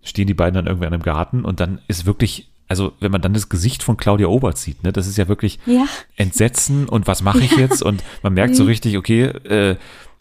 stehen 0.01 0.27
die 0.27 0.33
beiden 0.33 0.53
dann 0.55 0.67
irgendwie 0.67 0.87
an 0.87 0.93
einem 0.93 1.03
Garten 1.03 1.43
und 1.43 1.59
dann 1.59 1.81
ist 1.89 2.05
wirklich, 2.05 2.49
also 2.69 2.93
wenn 3.01 3.11
man 3.11 3.19
dann 3.19 3.33
das 3.33 3.49
Gesicht 3.49 3.83
von 3.83 3.97
Claudia 3.97 4.27
Obert 4.27 4.57
sieht, 4.57 4.85
ne, 4.85 4.93
das 4.93 5.05
ist 5.05 5.17
ja 5.17 5.27
wirklich 5.27 5.59
ja. 5.65 5.83
Entsetzen 6.15 6.87
und 6.87 7.05
was 7.05 7.21
mache 7.21 7.39
ich 7.39 7.57
jetzt? 7.57 7.83
Und 7.83 8.01
man 8.23 8.33
merkt 8.33 8.55
so 8.55 8.63
mhm. 8.63 8.69
richtig, 8.69 8.97
okay, 8.97 9.23
äh, 9.23 9.75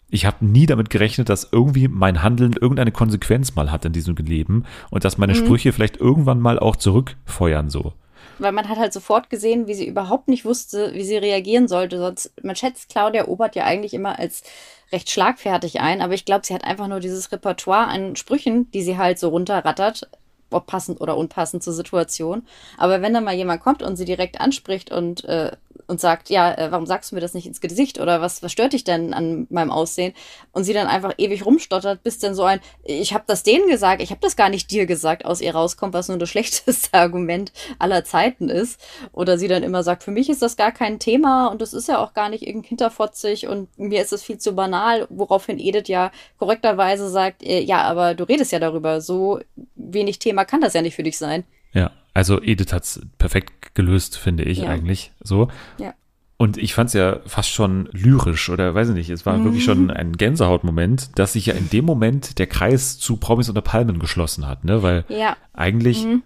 ich 0.09 0.25
habe 0.25 0.45
nie 0.45 0.65
damit 0.65 0.89
gerechnet, 0.89 1.29
dass 1.29 1.47
irgendwie 1.53 1.87
mein 1.87 2.21
Handeln 2.21 2.51
irgendeine 2.51 2.91
Konsequenz 2.91 3.55
mal 3.55 3.71
hat 3.71 3.85
in 3.85 3.93
diesem 3.93 4.17
Leben 4.17 4.65
und 4.89 5.05
dass 5.05 5.17
meine 5.17 5.35
mhm. 5.35 5.37
Sprüche 5.37 5.71
vielleicht 5.71 5.95
irgendwann 5.95 6.41
mal 6.41 6.59
auch 6.59 6.75
zurückfeuern 6.75 7.69
so 7.69 7.93
weil 8.39 8.51
man 8.51 8.69
hat 8.69 8.77
halt 8.77 8.93
sofort 8.93 9.29
gesehen, 9.29 9.67
wie 9.67 9.73
sie 9.73 9.87
überhaupt 9.87 10.27
nicht 10.27 10.45
wusste, 10.45 10.93
wie 10.93 11.03
sie 11.03 11.17
reagieren 11.17 11.67
sollte. 11.67 11.97
Sonst, 11.97 12.31
man 12.43 12.55
schätzt 12.55 12.89
Claudia 12.89 13.27
Obert 13.27 13.55
ja 13.55 13.65
eigentlich 13.65 13.93
immer 13.93 14.19
als 14.19 14.43
recht 14.91 15.09
schlagfertig 15.09 15.81
ein, 15.81 16.01
aber 16.01 16.13
ich 16.13 16.25
glaube, 16.25 16.45
sie 16.45 16.53
hat 16.53 16.63
einfach 16.63 16.87
nur 16.87 16.99
dieses 16.99 17.31
Repertoire 17.31 17.87
an 17.87 18.15
Sprüchen, 18.15 18.71
die 18.71 18.81
sie 18.81 18.97
halt 18.97 19.19
so 19.19 19.29
runterrattert, 19.29 20.09
ob 20.51 20.65
passend 20.65 20.99
oder 21.01 21.15
unpassend 21.15 21.63
zur 21.63 21.73
Situation. 21.73 22.47
Aber 22.77 23.01
wenn 23.01 23.13
dann 23.13 23.23
mal 23.23 23.35
jemand 23.35 23.61
kommt 23.61 23.83
und 23.83 23.95
sie 23.95 24.05
direkt 24.05 24.41
anspricht 24.41 24.91
und 24.91 25.23
äh, 25.25 25.51
und 25.89 25.99
sagt, 25.99 26.29
ja, 26.29 26.53
äh, 26.53 26.71
warum 26.71 26.85
sagst 26.85 27.11
du 27.11 27.15
mir 27.15 27.21
das 27.21 27.33
nicht 27.33 27.47
ins 27.47 27.61
Gesicht 27.61 27.99
oder 27.99 28.21
was, 28.21 28.43
was 28.43 28.51
stört 28.51 28.73
dich 28.73 28.83
denn 28.83 29.13
an 29.13 29.47
meinem 29.49 29.71
Aussehen? 29.71 30.13
Und 30.51 30.63
sie 30.63 30.73
dann 30.73 30.87
einfach 30.87 31.15
ewig 31.17 31.45
rumstottert, 31.45 32.03
bis 32.03 32.19
dann 32.19 32.35
so 32.35 32.43
ein, 32.43 32.59
ich 32.83 33.13
habe 33.13 33.23
das 33.25 33.41
denen 33.41 33.67
gesagt, 33.67 34.01
ich 34.01 34.11
habe 34.11 34.21
das 34.21 34.35
gar 34.35 34.49
nicht 34.49 34.69
dir 34.69 34.85
gesagt, 34.85 35.25
aus 35.25 35.41
ihr 35.41 35.53
rauskommt, 35.53 35.93
was 35.95 36.07
nur 36.07 36.19
das 36.19 36.29
schlechteste 36.29 36.93
Argument 36.93 37.51
aller 37.79 38.05
Zeiten 38.05 38.49
ist. 38.49 38.79
Oder 39.13 39.39
sie 39.39 39.47
dann 39.47 39.63
immer 39.63 39.81
sagt, 39.81 40.03
für 40.03 40.11
mich 40.11 40.29
ist 40.29 40.43
das 40.43 40.57
gar 40.57 40.71
kein 40.71 40.99
Thema 40.99 41.47
und 41.47 41.59
das 41.59 41.73
ist 41.73 41.87
ja 41.87 41.97
auch 41.97 42.13
gar 42.13 42.29
nicht 42.29 42.47
irgendwie 42.47 42.69
hinterfotzig 42.69 43.47
und 43.47 43.77
mir 43.79 44.01
ist 44.01 44.13
es 44.13 44.21
viel 44.21 44.37
zu 44.37 44.53
banal, 44.53 45.07
woraufhin 45.09 45.57
Edith 45.57 45.87
ja 45.87 46.11
korrekterweise 46.37 47.09
sagt, 47.09 47.41
äh, 47.41 47.61
ja, 47.61 47.81
aber 47.81 48.13
du 48.13 48.25
redest 48.25 48.51
ja 48.51 48.59
darüber, 48.59 49.01
so 49.01 49.39
wenig 49.75 50.19
Thema 50.19 50.45
kann 50.45 50.61
das 50.61 50.73
ja 50.73 50.83
nicht 50.83 50.95
für 50.95 51.03
dich 51.03 51.17
sein. 51.17 51.45
Ja, 51.73 51.91
also 52.13 52.41
Edith 52.41 52.73
hat 52.73 52.83
es 52.83 53.01
perfekt 53.17 53.75
gelöst, 53.75 54.17
finde 54.17 54.43
ich 54.43 54.59
ja. 54.59 54.69
eigentlich 54.69 55.11
so. 55.21 55.49
Ja. 55.77 55.93
Und 56.37 56.57
ich 56.57 56.73
fand 56.73 56.87
es 56.87 56.93
ja 56.93 57.19
fast 57.25 57.49
schon 57.49 57.89
lyrisch 57.91 58.49
oder 58.49 58.73
weiß 58.73 58.89
ich 58.89 58.95
nicht, 58.95 59.09
es 59.09 59.25
war 59.25 59.37
mhm. 59.37 59.43
wirklich 59.43 59.63
schon 59.65 59.91
ein 59.91 60.13
Gänsehautmoment, 60.13 61.19
dass 61.19 61.33
sich 61.33 61.47
ja 61.47 61.53
in 61.53 61.69
dem 61.69 61.83
Moment 61.83 62.39
der 62.39 62.47
Kreis 62.47 62.97
zu 62.97 63.17
Promis 63.17 63.49
unter 63.49 63.61
Palmen 63.61 63.99
geschlossen 63.99 64.47
hat, 64.47 64.63
ne? 64.63 64.81
Weil 64.81 65.03
ja. 65.09 65.35
eigentlich 65.51 66.05
mhm. 66.05 66.23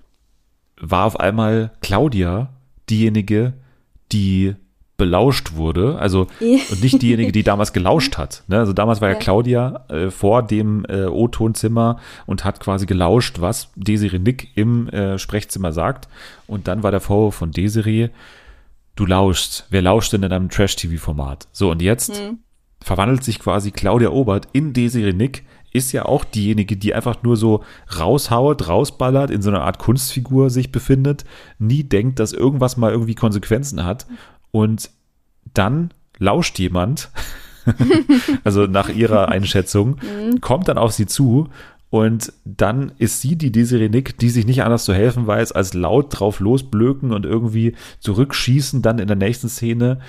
war 0.80 1.06
auf 1.06 1.20
einmal 1.20 1.72
Claudia 1.82 2.54
diejenige, 2.92 3.54
die 4.12 4.56
belauscht 4.98 5.56
wurde, 5.56 5.98
also 5.98 6.28
und 6.40 6.84
nicht 6.84 7.02
diejenige, 7.02 7.32
die 7.32 7.44
damals 7.44 7.74
gelauscht 7.74 8.18
hat. 8.18 8.44
Ne? 8.48 8.60
Also 8.60 8.74
damals 8.74 9.02
war 9.02 9.10
ja, 9.10 9.16
ja 9.16 9.20
Claudia 9.20 9.86
äh, 9.90 10.12
vor 10.12 10.44
dem 10.44 10.86
äh, 10.88 11.06
O-Tonzimmer 11.06 12.00
und 12.26 12.46
hat 12.46 12.60
quasi 12.60 12.86
gelauscht, 12.86 13.42
was 13.42 13.72
Desiree 13.76 14.20
Nick 14.20 14.56
im 14.56 14.88
äh, 14.90 15.18
Sprechzimmer 15.18 15.72
sagt. 15.72 16.08
Und 16.46 16.68
dann 16.68 16.84
war 16.84 16.92
der 16.92 17.02
Vorwurf 17.02 17.36
von 17.36 17.52
Desiree, 17.52 18.10
du 18.96 19.06
lauschst. 19.06 19.66
Wer 19.72 19.82
lauscht 19.82 20.14
denn 20.14 20.24
in 20.24 20.32
einem 20.32 20.50
Trash-TV-Format? 20.50 21.48
So, 21.52 21.72
und 21.72 21.82
jetzt 21.82 22.16
hm. 22.16 22.40
verwandelt 22.80 23.24
sich 23.24 23.40
quasi 23.40 23.72
Claudia 23.72 24.10
Obert 24.10 24.48
in 24.54 24.74
Desiree 24.74 25.14
Nick, 25.14 25.44
ist 25.72 25.92
ja 25.92 26.06
auch 26.06 26.24
diejenige, 26.24 26.78
die 26.78 26.94
einfach 26.94 27.24
nur 27.24 27.36
so 27.36 27.64
raushaut, 28.00 28.68
rausballert, 28.68 29.32
in 29.32 29.42
so 29.42 29.50
einer 29.50 29.64
Art 29.64 29.80
Kunstfigur 29.80 30.52
sich 30.52 30.72
befindet, 30.72 31.26
nie 31.58 31.84
denkt, 31.84 32.20
dass 32.20 32.32
irgendwas 32.32 32.78
mal 32.78 32.92
irgendwie 32.92 33.16
Konsequenzen 33.16 33.84
hat 33.84 34.06
und 34.54 34.92
dann 35.54 35.92
lauscht 36.20 36.60
jemand, 36.60 37.10
also 38.44 38.68
nach 38.68 38.90
ihrer 38.90 39.30
Einschätzung, 39.30 39.98
mhm. 40.02 40.40
kommt 40.40 40.68
dann 40.68 40.78
auf 40.78 40.94
sie 40.94 41.08
zu 41.08 41.50
Und 41.90 42.34
dann 42.46 42.92
ist 42.98 43.22
sie 43.22 43.36
die 43.36 43.52
Desiree 43.52 43.90
Nick, 43.90 44.18
die 44.18 44.30
sich 44.30 44.46
nicht 44.46 44.64
anders 44.64 44.86
zu 44.86 44.94
helfen 44.94 45.28
weiß, 45.28 45.52
als 45.52 45.74
laut 45.74 46.08
drauf 46.10 46.40
losblöken 46.40 47.12
und 47.12 47.26
irgendwie 47.26 47.76
zurückschießen 48.00 48.82
dann 48.82 49.00
in 49.00 49.08
der 49.08 49.18
nächsten 49.18 49.50
Szene. 49.50 50.00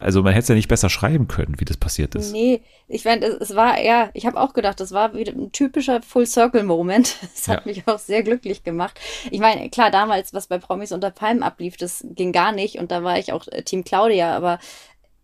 Also 0.00 0.22
man 0.22 0.32
hätte 0.32 0.42
es 0.42 0.48
ja 0.48 0.54
nicht 0.54 0.68
besser 0.68 0.88
schreiben 0.88 1.28
können, 1.28 1.60
wie 1.60 1.64
das 1.64 1.76
passiert 1.76 2.14
ist. 2.14 2.32
Nee, 2.32 2.62
ich 2.88 3.04
meine, 3.04 3.26
es, 3.26 3.50
es, 3.50 3.56
war 3.56 3.78
eher, 3.78 4.10
ich 4.14 4.26
habe 4.26 4.40
auch 4.40 4.54
gedacht, 4.54 4.80
das 4.80 4.92
war 4.92 5.14
wieder 5.14 5.32
ein 5.32 5.52
typischer 5.52 6.02
Full-Circle-Moment. 6.02 7.16
Das 7.40 7.48
hat 7.48 7.64
ja. 7.64 7.72
mich 7.72 7.86
auch 7.86 7.98
sehr 7.98 8.22
glücklich 8.22 8.64
gemacht. 8.64 8.98
Ich 9.30 9.40
meine, 9.40 9.70
klar, 9.70 9.90
damals, 9.90 10.34
was 10.34 10.46
bei 10.46 10.58
Promis 10.58 10.92
unter 10.92 11.10
Palmen 11.10 11.42
ablief, 11.42 11.76
das 11.76 12.04
ging 12.10 12.32
gar 12.32 12.52
nicht 12.52 12.78
und 12.78 12.90
da 12.90 13.02
war 13.04 13.18
ich 13.18 13.32
auch 13.32 13.46
äh, 13.48 13.62
Team 13.62 13.84
Claudia, 13.84 14.34
aber 14.36 14.58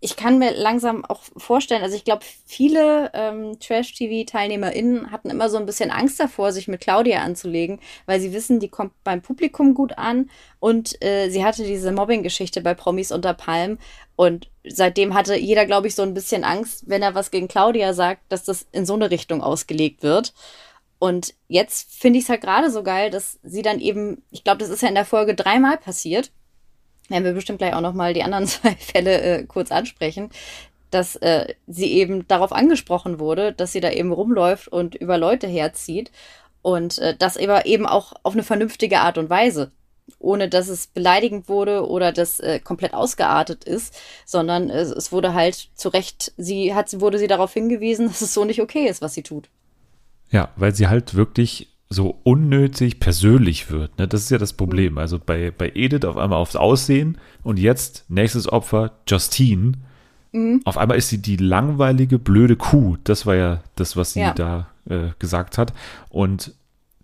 ich 0.01 0.17
kann 0.17 0.39
mir 0.39 0.53
langsam 0.53 1.05
auch 1.05 1.23
vorstellen, 1.37 1.83
also 1.83 1.97
ich 1.97 2.05
glaube, 2.05 2.25
viele 2.45 3.11
ähm, 3.15 3.59
Trash-TV-TeilnehmerInnen 3.59 5.11
hatten 5.11 5.31
immer 5.31 5.49
so 5.49 5.57
ein 5.57 5.67
bisschen 5.67 5.91
Angst 5.91 6.21
davor, 6.21 6.53
sich 6.53 6.69
mit 6.69 6.81
Claudia 6.81 7.23
anzulegen, 7.23 7.81
weil 8.05 8.21
sie 8.21 8.33
wissen, 8.33 8.61
die 8.61 8.69
kommt 8.69 8.93
beim 9.05 9.23
Publikum 9.23 9.75
gut 9.75 9.97
an 9.97 10.31
und 10.61 11.03
äh, 11.03 11.31
sie 11.31 11.45
hatte 11.45 11.65
diese 11.65 11.93
Mobbing-Geschichte 11.93 12.61
bei 12.61 12.75
Promis 12.75 13.11
unter 13.11 13.33
Palm 13.33 13.79
und 14.17 14.51
seitdem 14.65 15.15
hatte 15.15 15.37
jeder, 15.37 15.65
glaube 15.65 15.89
ich, 15.89 15.95
so 15.95 16.03
ein 16.03 16.15
bisschen 16.15 16.45
Angst, 16.45 16.85
wenn 16.87 17.03
er 17.03 17.15
was 17.15 17.31
gegen 17.31 17.49
Claudia 17.49 17.95
sagt, 17.95 18.21
dass 18.29 18.45
das 18.45 18.67
in 18.73 18.85
so 18.85 18.95
eine 18.95 19.11
Richtung 19.11 19.43
ausgelegt 19.43 20.03
wird. 20.03 20.35
Und 20.99 21.35
jetzt 21.49 21.93
finde 21.93 22.19
ich 22.19 22.25
es 22.25 22.31
halt 22.31 22.41
gerade 22.41 22.71
so 22.71 22.83
geil, 22.83 23.11
dass 23.11 23.39
sie 23.43 23.63
dann 23.63 23.81
eben, 23.81 24.23
ich 24.31 24.45
glaube, 24.45 24.59
das 24.59 24.71
ist 24.71 24.83
ja 24.83 24.89
in 24.89 24.95
der 24.95 25.05
Folge 25.05 25.35
dreimal 25.35 25.77
passiert, 25.77 26.31
werden 27.09 27.25
wir 27.25 27.33
bestimmt 27.33 27.59
gleich 27.59 27.75
auch 27.75 27.81
nochmal 27.81 28.15
die 28.15 28.23
anderen 28.23 28.47
zwei 28.47 28.75
Fälle 28.77 29.21
äh, 29.21 29.45
kurz 29.45 29.71
ansprechen, 29.71 30.31
dass 30.91 31.17
äh, 31.17 31.55
sie 31.67 31.93
eben 31.93 32.27
darauf 32.29 32.53
angesprochen 32.53 33.19
wurde, 33.19 33.53
dass 33.53 33.73
sie 33.73 33.81
da 33.81 33.91
eben 33.91 34.13
rumläuft 34.13 34.69
und 34.69 34.95
über 34.95 35.19
Leute 35.19 35.47
herzieht 35.47 36.11
und 36.63 36.99
äh, 36.99 37.17
das 37.17 37.37
aber 37.37 37.67
eben 37.67 37.87
auch 37.87 38.13
auf 38.23 38.33
eine 38.33 38.43
vernünftige 38.43 39.01
Art 39.01 39.19
und 39.19 39.31
Weise, 39.31 39.73
ohne 40.19 40.49
dass 40.49 40.69
es 40.69 40.87
beleidigend 40.87 41.49
wurde 41.49 41.89
oder 41.89 42.13
das 42.13 42.41
äh, 42.41 42.61
komplett 42.61 42.95
ausgeartet 42.95 43.65
ist, 43.65 43.97
sondern 44.25 44.71
es, 44.71 44.91
es 44.91 45.13
wurde 45.13 45.35
halt 45.35 45.69
zu 45.75 45.89
Recht, 45.89 46.33
sie 46.37 46.75
hat, 46.75 47.01
wurde 47.01 47.19
sie 47.19 47.27
darauf 47.29 47.53
hingewiesen, 47.53 48.07
dass 48.09 48.21
es 48.21 48.35
so 48.35 48.45
nicht 48.45 48.61
okay 48.61 48.87
ist, 48.87 49.03
was 49.03 49.15
sie 49.15 49.23
tut. 49.23 49.49
Ja, 50.31 50.49
weil 50.57 50.75
sie 50.75 50.89
halt 50.89 51.15
wirklich 51.15 51.69
so 51.89 52.19
unnötig 52.25 52.99
persönlich 52.99 53.71
wird. 53.71 53.99
Ne? 53.99 54.09
Das 54.09 54.23
ist 54.23 54.31
ja 54.31 54.39
das 54.39 54.53
Problem. 54.53 54.95
Mhm. 54.95 54.99
Also 54.99 55.19
bei, 55.25 55.53
bei 55.57 55.73
Edith 55.75 56.05
auf 56.05 56.17
einmal 56.17 56.39
aufs 56.39 56.57
Aussehen 56.57 57.19
und 57.43 57.59
jetzt 57.59 58.05
nächstes 58.09 58.51
Opfer 58.51 58.93
Justine. 59.07 59.73
Mhm. 60.33 60.63
Auf 60.65 60.79
einmal 60.79 60.99
ist 60.99 61.09
sie 61.09 61.23
die 61.23 61.37
langweilige, 61.37 62.19
blöde 62.19 62.57
Kuh. 62.57 62.97
Das 63.05 63.27
war 63.27 63.37
ja 63.37 63.61
das, 63.77 63.97
was 63.97 64.15
sie 64.15 64.21
ja. 64.21 64.33
da 64.35 64.69
äh, 64.89 65.11
gesagt 65.19 65.59
hat. 65.59 65.73
Und 66.11 66.53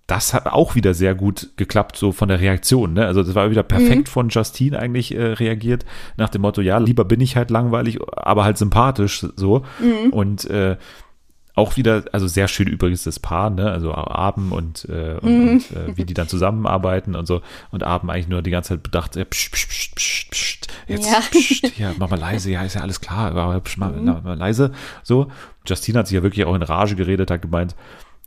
das 0.09 0.35
hat 0.35 0.47
auch 0.47 0.75
wieder 0.75 0.95
sehr 0.95 1.14
gut 1.14 1.51
geklappt, 1.57 1.97
so 1.97 2.11
von 2.11 2.29
der 2.29 2.40
Reaktion. 2.40 2.92
Ne? 2.95 3.07
Also 3.07 3.23
das 3.23 3.35
war 3.35 3.51
wieder 3.51 3.62
perfekt 3.62 4.09
mhm. 4.09 4.12
von 4.12 4.29
Justine 4.29 4.79
eigentlich 4.79 5.14
äh, 5.14 5.23
reagiert, 5.23 5.87
nach 6.16 6.29
dem 6.29 6.42
Motto, 6.42 6.61
ja, 6.61 6.79
lieber 6.79 7.05
bin 7.05 7.21
ich 7.21 7.37
halt 7.37 7.51
langweilig, 7.51 7.99
aber 8.16 8.45
halt 8.45 8.59
sympathisch 8.59 9.25
so. 9.37 9.64
Mhm. 9.79 10.12
Und 10.12 10.45
äh, 10.51 10.77
auch 11.55 11.77
wieder, 11.77 12.05
also 12.12 12.27
sehr 12.27 12.49
schön 12.49 12.67
übrigens 12.67 13.05
das 13.05 13.19
Paar, 13.19 13.51
ne? 13.51 13.71
Also 13.71 13.95
Abend 13.95 14.53
und, 14.53 14.87
äh, 14.88 15.19
und, 15.21 15.45
mhm. 15.45 15.49
und 15.49 15.71
äh, 15.73 15.97
wie 15.97 16.05
die 16.05 16.15
dann 16.15 16.29
zusammenarbeiten 16.29 17.15
und 17.15 17.27
so. 17.27 17.43
Und 17.71 17.83
Abend 17.83 18.11
eigentlich 18.11 18.29
nur 18.29 18.43
die 18.43 18.51
ganze 18.51 18.71
Zeit 18.71 18.83
bedacht, 18.83 19.17
äh, 19.17 19.25
psch, 19.25 19.51
psch, 19.51 19.69
psch, 19.69 19.95
psch, 19.95 20.31
psch, 20.31 20.61
jetzt, 20.88 21.11
ja. 21.11 21.21
psch, 21.21 21.79
ja, 21.79 21.95
mach 21.99 22.09
mal 22.09 22.19
leise, 22.19 22.51
ja, 22.51 22.62
ist 22.62 22.75
ja 22.75 22.81
alles 22.81 23.01
klar, 23.01 23.37
aber 23.37 23.61
psch, 23.61 23.77
mal, 23.77 23.93
mhm. 23.93 24.23
mal 24.23 24.38
leise. 24.38 24.73
So. 25.03 25.31
Justine 25.67 26.01
hat 26.01 26.09
sich 26.09 26.17
ja 26.17 26.23
wirklich 26.23 26.45
auch 26.47 26.55
in 26.55 26.62
Rage 26.62 26.97
geredet, 26.97 27.31
hat 27.31 27.43
gemeint, 27.43 27.77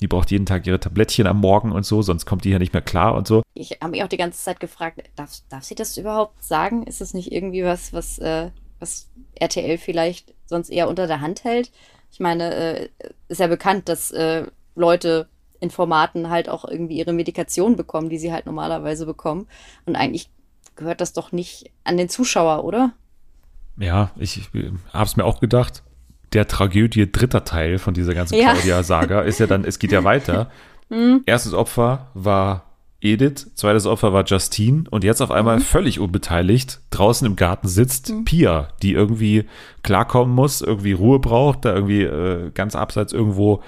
die 0.01 0.07
braucht 0.07 0.31
jeden 0.31 0.45
Tag 0.45 0.67
ihre 0.67 0.79
Tablettchen 0.79 1.27
am 1.27 1.39
Morgen 1.39 1.71
und 1.71 1.85
so, 1.85 2.01
sonst 2.01 2.25
kommt 2.25 2.43
die 2.43 2.49
ja 2.49 2.59
nicht 2.59 2.73
mehr 2.73 2.81
klar 2.81 3.15
und 3.15 3.27
so. 3.27 3.43
Ich 3.53 3.79
habe 3.81 3.91
mich 3.91 4.03
auch 4.03 4.07
die 4.07 4.17
ganze 4.17 4.41
Zeit 4.41 4.59
gefragt, 4.59 5.01
darf, 5.15 5.31
darf 5.49 5.63
sie 5.63 5.75
das 5.75 5.97
überhaupt 5.97 6.43
sagen? 6.43 6.83
Ist 6.83 7.01
das 7.01 7.13
nicht 7.13 7.31
irgendwie 7.31 7.63
was, 7.63 7.93
was, 7.93 8.19
äh, 8.19 8.51
was 8.79 9.09
RTL 9.35 9.77
vielleicht 9.77 10.33
sonst 10.45 10.69
eher 10.69 10.89
unter 10.89 11.07
der 11.07 11.21
Hand 11.21 11.43
hält? 11.43 11.71
Ich 12.15 12.21
meine, 12.21 12.55
äh, 12.55 12.89
ist 13.27 13.41
ja 13.41 13.47
bekannt, 13.47 13.89
dass 13.89 14.09
äh, 14.11 14.45
Leute 14.73 15.27
in 15.59 15.69
Formaten 15.69 16.29
halt 16.29 16.47
auch 16.47 16.63
irgendwie 16.63 16.95
ihre 16.95 17.11
Medikation 17.11 17.75
bekommen, 17.75 18.07
die 18.07 18.17
sie 18.17 18.31
halt 18.31 18.45
normalerweise 18.45 19.05
bekommen. 19.05 19.47
Und 19.85 19.97
eigentlich 19.97 20.29
gehört 20.77 21.01
das 21.01 21.11
doch 21.11 21.33
nicht 21.33 21.71
an 21.83 21.97
den 21.97 22.07
Zuschauer, 22.07 22.63
oder? 22.63 22.93
Ja, 23.75 24.11
ich, 24.15 24.37
ich 24.37 24.71
habe 24.93 25.03
es 25.03 25.17
mir 25.17 25.25
auch 25.25 25.41
gedacht. 25.41 25.83
Der 26.31 26.47
Tragödie 26.47 27.11
dritter 27.11 27.43
Teil 27.43 27.79
von 27.79 27.93
dieser 27.93 28.13
ganzen 28.13 28.35
ja. 28.35 28.53
Claudia-Saga 28.53 29.19
ist 29.23 29.41
ja 29.41 29.47
dann, 29.47 29.65
es 29.65 29.77
geht 29.77 29.91
ja 29.91 30.03
weiter. 30.05 30.49
Mhm. 30.87 31.23
Erstes 31.25 31.53
Opfer 31.53 32.11
war 32.13 32.64
Edith, 33.05 33.51
zweites 33.55 33.85
Opfer 33.85 34.13
war 34.13 34.25
Justine 34.25 34.85
und 34.89 35.03
jetzt 35.03 35.21
auf 35.21 35.31
einmal 35.31 35.57
mhm. 35.57 35.61
völlig 35.61 35.99
unbeteiligt 35.99 36.81
draußen 36.89 37.25
im 37.25 37.35
Garten 37.35 37.67
sitzt 37.67 38.09
mhm. 38.09 38.25
Pia, 38.25 38.69
die 38.81 38.93
irgendwie 38.93 39.45
klarkommen 39.83 40.33
muss, 40.33 40.61
irgendwie 40.61 40.93
Ruhe 40.93 41.19
braucht, 41.19 41.65
da 41.65 41.73
irgendwie 41.73 42.01
äh, 42.01 42.51
ganz 42.53 42.75
abseits 42.75 43.13
irgendwo 43.13 43.61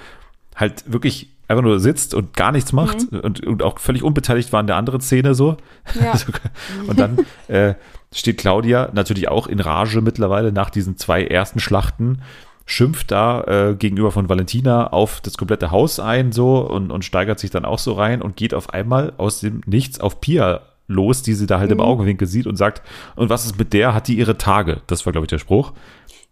halt 0.56 0.92
wirklich 0.92 1.30
einfach 1.48 1.64
nur 1.64 1.80
sitzt 1.80 2.14
und 2.14 2.36
gar 2.36 2.52
nichts 2.52 2.74
macht 2.74 3.12
mhm. 3.12 3.20
und, 3.20 3.46
und, 3.46 3.64
auch 3.64 3.80
völlig 3.80 4.04
unbeteiligt 4.04 4.52
war 4.52 4.60
in 4.60 4.68
der 4.68 4.76
anderen 4.76 5.02
Szene 5.02 5.34
so. 5.34 5.58
Ja. 5.94 6.14
und 6.88 7.00
dann 7.00 7.20
äh, 7.48 7.76
steht 8.14 8.38
Claudia 8.38 8.90
natürlich 8.94 9.30
auch 9.30 9.48
in 9.48 9.60
Rage 9.60 10.02
mittlerweile 10.02 10.52
nach 10.52 10.70
diesen 10.70 10.98
zwei 10.98 11.24
ersten 11.24 11.60
Schlachten 11.60 12.22
schimpft 12.68 13.12
da 13.12 13.44
äh, 13.46 13.76
gegenüber 13.76 14.12
von 14.12 14.30
Valentina 14.30 14.88
auf 14.88 15.22
das 15.22 15.38
komplette 15.38 15.72
Haus 15.72 16.00
ein 16.00 16.34
so 16.34 16.60
und, 16.60 16.92
und 16.92 17.06
steigert 17.06 17.40
sich 17.40 17.50
dann 17.50 17.66
auch 17.66 17.80
so 17.80 17.94
rein 17.94 18.22
und 18.22 18.36
geht 18.36 18.54
auf 18.54 18.72
einmal 18.72 19.14
aus 19.18 19.40
dem 19.40 19.62
Nichts 19.66 20.02
auf 20.02 20.20
Pia 20.20 20.62
los, 20.88 21.22
die 21.22 21.34
sie 21.34 21.48
da 21.48 21.60
halt 21.60 21.70
mhm. 21.70 21.78
im 21.78 21.82
Augenwinkel 21.82 22.28
sieht 22.28 22.46
und 22.46 22.58
sagt, 22.58 22.82
und 23.16 23.30
was 23.30 23.46
ist 23.46 23.58
mit 23.58 23.72
der? 23.72 23.94
Hat 23.94 24.10
die 24.10 24.18
ihre 24.18 24.38
Tage? 24.38 24.82
Das 24.88 25.06
war, 25.06 25.14
glaube 25.14 25.26
ich, 25.26 25.30
der 25.30 25.40
Spruch. 25.40 25.72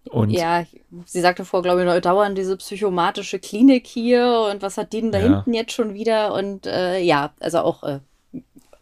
Und 0.10 0.30
ja, 0.30 0.66
sie 1.06 1.22
sagte 1.22 1.46
vor, 1.46 1.64
glaube 1.64 1.84
ich, 1.84 2.02
dauernd 2.02 2.38
diese 2.38 2.58
psychomatische 2.58 3.40
Klinik 3.40 3.88
hier 3.88 4.50
und 4.52 4.62
was 4.62 4.78
hat 4.78 4.94
die 4.94 5.02
denn 5.02 5.12
da 5.12 5.20
ja. 5.20 5.24
hinten 5.24 5.54
jetzt 5.54 5.72
schon 5.72 5.94
wieder? 5.94 6.34
Und 6.34 6.68
äh, 6.68 7.00
ja, 7.00 7.32
also 7.40 7.60
auch 7.60 7.84
äh, 7.84 8.00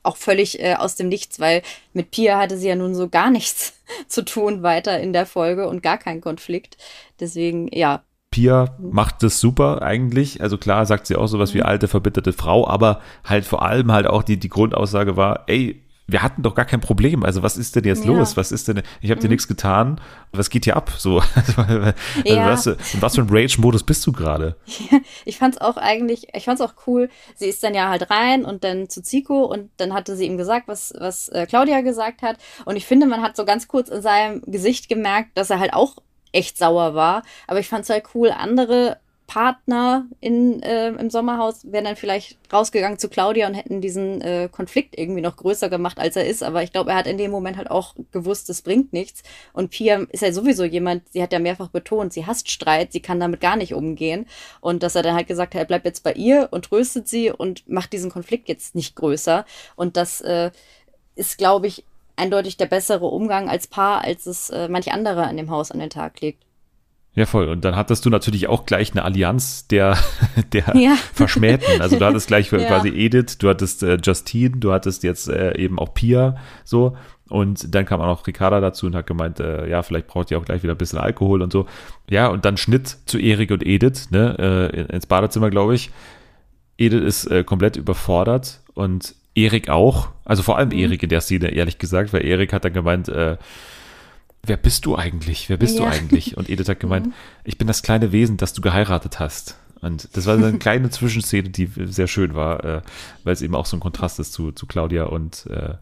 auch 0.04 0.18
völlig 0.18 0.60
äh, 0.60 0.76
aus 0.76 0.96
dem 0.96 1.08
Nichts, 1.08 1.40
weil 1.40 1.62
mit 1.94 2.12
Pia 2.12 2.38
hatte 2.38 2.58
sie 2.58 2.68
ja 2.68 2.76
nun 2.76 2.94
so 2.94 3.10
gar 3.10 3.32
nichts 3.32 3.82
zu 4.08 4.24
tun 4.24 4.64
weiter 4.64 5.00
in 5.00 5.14
der 5.14 5.26
Folge 5.26 5.68
und 5.68 5.82
gar 5.82 5.98
keinen 5.98 6.22
Konflikt. 6.22 6.78
Deswegen, 7.20 7.70
ja. 7.74 8.04
Pia 8.32 8.76
macht 8.80 9.24
das 9.24 9.40
super 9.40 9.82
eigentlich. 9.82 10.42
Also 10.42 10.58
klar 10.58 10.86
sagt 10.86 11.08
sie 11.08 11.16
auch 11.16 11.28
sowas 11.28 11.54
wie 11.54 11.60
mhm. 11.60 11.66
alte, 11.66 11.88
verbitterte 11.88 12.34
Frau, 12.34 12.68
aber 12.68 13.02
halt 13.24 13.46
vor 13.46 13.64
allem 13.64 13.92
halt 13.92 14.08
auch 14.08 14.24
die, 14.24 14.38
die 14.38 14.50
Grundaussage 14.50 15.16
war, 15.18 15.44
ey, 15.48 15.83
wir 16.08 16.22
hatten 16.22 16.44
doch 16.44 16.54
gar 16.54 16.66
kein 16.66 16.82
Problem. 16.82 17.24
Also 17.24 17.44
was 17.44 17.58
ist 17.58 17.76
denn 17.76 17.86
jetzt 17.86 18.04
ja. 18.06 18.12
los? 18.12 18.36
Was 18.36 18.52
ist 18.52 18.68
denn? 18.68 18.82
Ich 19.02 19.10
habe 19.10 19.22
dir 19.22 19.28
mhm. 19.28 19.34
nichts 19.34 19.48
getan. 19.48 20.02
Was 20.32 20.50
geht 20.50 20.66
hier 20.66 20.76
ab? 20.76 20.92
So, 20.98 21.20
also, 21.58 21.94
ja. 22.26 22.48
was, 22.48 22.66
in 22.68 22.78
was 23.00 23.16
für 23.16 23.22
ein 23.22 23.30
Rage-Modus 23.30 23.84
bist 23.84 24.06
du 24.06 24.12
gerade? 24.12 24.56
Ja, 24.66 25.00
ich 25.26 25.38
fand's 25.38 25.60
auch 25.60 25.78
eigentlich, 25.78 26.28
ich 26.34 26.46
fand's 26.46 26.62
auch 26.62 26.74
cool. 26.88 27.10
Sie 27.36 27.48
ist 27.48 27.64
dann 27.64 27.74
ja 27.74 27.90
halt 27.90 28.10
rein 28.10 28.44
und 28.46 28.64
dann 28.64 28.90
zu 28.90 29.02
Zico 29.02 29.46
und 29.46 29.70
dann 29.78 29.94
hatte 29.94 30.16
sie 30.16 30.26
ihm 30.26 30.38
gesagt, 30.38 30.68
was 30.68 30.94
was 30.98 31.30
äh, 31.30 31.46
Claudia 31.46 31.82
gesagt 31.82 32.22
hat. 32.22 32.38
Und 32.66 32.76
ich 32.76 32.86
finde, 32.86 33.08
man 33.08 33.22
hat 33.22 33.36
so 33.36 33.46
ganz 33.46 33.68
kurz 33.68 33.90
in 33.90 34.02
seinem 34.02 34.42
Gesicht 34.46 34.90
gemerkt, 34.90 35.38
dass 35.38 35.50
er 35.50 35.60
halt 35.60 35.74
auch 35.74 35.98
echt 36.34 36.58
sauer 36.58 36.96
war. 36.96 37.24
Aber 37.48 37.60
ich 37.60 37.70
fand's 37.70 37.90
halt 37.90 38.06
cool, 38.14 38.32
andere 38.32 38.98
Partner 39.34 40.06
in, 40.22 40.62
äh, 40.62 40.90
im 40.90 41.10
Sommerhaus 41.10 41.72
wären 41.72 41.86
dann 41.86 41.96
vielleicht 41.96 42.38
rausgegangen 42.54 43.00
zu 43.00 43.10
Claudia 43.10 43.48
und 43.48 43.56
hätten 43.56 43.82
diesen 43.82 44.22
äh, 44.22 44.48
Konflikt 44.52 44.96
irgendwie 44.96 45.22
noch 45.22 45.38
größer 45.38 45.70
gemacht, 45.70 45.98
als 45.98 46.16
er 46.16 46.28
ist. 46.28 46.44
Aber 46.44 46.62
ich 46.62 46.72
glaube, 46.72 46.92
er 46.92 46.98
hat 46.98 47.08
in 47.08 47.18
dem 47.18 47.32
Moment 47.32 47.58
halt 47.58 47.72
auch 47.72 47.96
gewusst, 48.12 48.52
es 48.52 48.62
bringt 48.62 48.94
nichts. 48.94 49.24
Und 49.52 49.72
Pia 49.72 50.06
ist 50.12 50.22
ja 50.22 50.32
sowieso 50.32 50.66
jemand, 50.66 51.12
sie 51.12 51.24
hat 51.24 51.34
ja 51.34 51.40
mehrfach 51.40 51.70
betont, 51.70 52.14
sie 52.14 52.28
hasst 52.28 52.52
Streit, 52.52 52.92
sie 52.92 53.00
kann 53.00 53.20
damit 53.20 53.42
gar 53.42 53.56
nicht 53.56 53.74
umgehen. 53.74 54.28
Und 54.62 54.84
dass 54.84 54.94
er 54.94 55.02
dann 55.02 55.16
halt 55.16 55.28
gesagt 55.28 55.56
hat, 55.56 55.62
er 55.62 55.66
bleibt 55.66 55.86
jetzt 55.86 56.04
bei 56.04 56.14
ihr 56.14 56.50
und 56.52 56.66
tröstet 56.66 57.08
sie 57.08 57.32
und 57.32 57.68
macht 57.68 57.92
diesen 57.92 58.12
Konflikt 58.12 58.48
jetzt 58.50 58.76
nicht 58.76 58.96
größer. 58.96 59.46
Und 59.76 59.98
das 59.98 60.22
äh, 60.22 60.52
ist, 61.16 61.40
glaube 61.40 61.66
ich, 61.66 61.84
eindeutig 62.18 62.58
der 62.58 62.68
bessere 62.68 63.08
Umgang 63.08 63.50
als 63.50 63.66
Paar, 63.66 64.04
als 64.04 64.28
es 64.28 64.52
äh, 64.52 64.68
manch 64.68 64.94
andere 64.94 65.24
an 65.24 65.38
dem 65.38 65.50
Haus 65.50 65.72
an 65.72 65.80
den 65.80 65.90
Tag 65.90 66.22
legt. 66.22 66.44
Ja, 67.16 67.28
voll. 67.28 67.48
Und 67.48 67.64
dann 67.64 67.76
hattest 67.76 68.06
du 68.06 68.10
natürlich 68.10 68.48
auch 68.48 68.66
gleich 68.66 68.92
eine 68.92 69.04
Allianz 69.04 69.68
der, 69.68 69.98
der 70.54 70.76
ja. 70.76 70.96
Verschmähten. 71.14 71.82
Also 71.82 72.00
du 72.00 72.06
hattest 72.06 72.28
gleich 72.28 72.52
ja. 72.52 72.60
quasi 72.60 72.90
Edith, 72.90 73.38
du 73.38 73.50
hattest 73.50 73.84
äh, 73.84 73.98
Justine, 74.02 74.58
du 74.58 74.72
hattest 74.72 75.04
jetzt 75.04 75.30
äh, 75.30 75.56
eben 75.58 75.78
auch 75.78 75.94
Pia 75.94 76.38
so. 76.64 76.98
Und 77.30 77.74
dann 77.74 77.86
kam 77.86 78.02
auch 78.02 78.08
noch 78.08 78.28
Ricarda 78.28 78.60
dazu 78.60 78.86
und 78.86 78.96
hat 78.96 79.08
gemeint, 79.08 79.40
äh, 79.40 79.68
ja, 79.68 79.82
vielleicht 79.82 80.08
braucht 80.08 80.30
ihr 80.30 80.38
auch 80.38 80.46
gleich 80.46 80.62
wieder 80.62 80.74
ein 80.74 80.78
bisschen 80.78 81.00
Alkohol 81.00 81.42
und 81.42 81.52
so. 81.52 81.68
Ja, 82.10 82.28
und 82.28 82.46
dann 82.46 82.58
Schnitt 82.58 82.98
zu 83.06 83.18
Erik 83.18 83.52
und 83.52 83.66
Edith, 83.66 84.12
ne, 84.12 84.70
äh, 84.72 84.96
ins 84.96 85.06
Badezimmer, 85.06 85.50
glaube 85.50 85.74
ich. 85.74 85.90
Edith 86.78 87.02
ist 87.02 87.26
äh, 87.28 87.44
komplett 87.44 87.76
überfordert 87.76 88.62
und 88.74 89.16
Erik 89.36 89.70
auch. 89.70 90.10
Also 90.26 90.44
vor 90.44 90.58
allem 90.58 90.70
mhm. 90.70 90.80
Erik 90.80 91.04
in 91.04 91.10
der 91.10 91.22
Szene, 91.22 91.50
ehrlich 91.50 91.78
gesagt, 91.78 92.14
weil 92.14 92.26
Erik 92.26 92.54
hat 92.54 92.66
dann 92.66 92.74
gemeint, 92.74 93.08
äh, 93.10 93.38
wer 94.46 94.58
bist 94.58 94.86
du 94.86 94.96
eigentlich? 94.96 95.50
Wer 95.50 95.58
bist 95.58 95.80
ja. 95.80 95.86
du 95.86 95.92
eigentlich? 95.92 96.38
Und 96.38 96.50
Edith 96.50 96.70
hat 96.70 96.80
gemeint, 96.80 97.08
mhm. 97.08 97.14
ich 97.44 97.58
bin 97.58 97.68
das 97.68 97.82
kleine 97.82 98.12
Wesen, 98.12 98.38
das 98.38 98.54
du 98.54 98.62
geheiratet 98.62 99.20
hast. 99.20 99.58
Und 99.82 100.16
das 100.16 100.26
war 100.26 100.38
so 100.38 100.46
eine 100.46 100.58
kleine 100.60 100.90
Zwischenszene, 100.90 101.50
die 101.50 101.70
sehr 101.86 102.08
schön 102.08 102.36
war, 102.36 102.64
äh, 102.64 102.82
weil 103.24 103.34
es 103.34 103.42
eben 103.42 103.56
auch 103.56 103.66
so 103.66 103.78
ein 103.78 103.82
Kontrast 103.82 104.20
ist 104.20 104.34
zu, 104.34 104.52
zu 104.52 104.66
Claudia 104.66 105.06
und, 105.06 105.46
äh, 105.48 105.76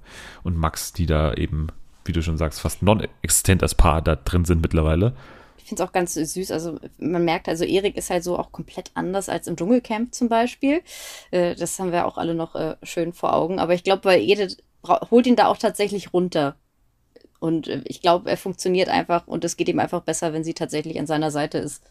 und 0.44 0.58
Max, 0.58 0.94
die 0.94 1.06
da 1.06 1.34
eben, 1.34 1.68
wie 2.06 2.12
du 2.12 2.22
schon 2.22 2.38
sagst, 2.38 2.62
fast 2.62 2.82
non-existent 2.82 3.62
als 3.64 3.76
Paar 3.76 4.02
da 4.02 4.16
drin 4.16 4.46
sind 4.46 4.62
mittlerweile. 4.62 5.16
Ich 5.58 5.66
finde 5.66 5.84
es 5.84 5.90
auch 5.90 5.94
ganz 5.94 6.16
süß. 6.16 6.52
Also 6.52 6.80
man 6.98 7.24
merkt, 7.24 7.48
also 7.48 7.64
Erik 7.64 7.96
ist 7.96 8.10
halt 8.10 8.24
so 8.24 8.38
auch 8.38 8.52
komplett 8.52 8.92
anders 8.96 9.30
als 9.30 9.48
im 9.48 9.56
Dschungelcamp 9.56 10.14
zum 10.14 10.28
Beispiel. 10.28 10.82
Äh, 11.30 11.56
das 11.56 11.80
haben 11.80 11.92
wir 11.92 12.06
auch 12.06 12.18
alle 12.18 12.34
noch 12.34 12.56
äh, 12.56 12.76
schön 12.84 13.14
vor 13.14 13.34
Augen. 13.34 13.60
Aber 13.60 13.74
ich 13.74 13.84
glaube, 13.84 14.06
weil 14.06 14.22
Edith 14.22 14.58
holt 14.84 15.28
ihn 15.28 15.36
da 15.36 15.48
auch 15.48 15.58
tatsächlich 15.58 16.12
runter. 16.12 16.56
Und 17.42 17.68
äh, 17.68 17.82
ich 17.86 18.02
glaube, 18.02 18.30
er 18.30 18.38
funktioniert 18.38 18.88
einfach 18.88 19.28
und 19.28 19.44
es 19.44 19.58
geht 19.58 19.68
ihm 19.68 19.80
einfach 19.80 20.02
besser, 20.02 20.32
wenn 20.32 20.44
sie 20.44 20.54
tatsächlich 20.54 21.00
an 21.00 21.08
seiner 21.08 21.32
Seite 21.32 21.58
ist. 21.58 21.82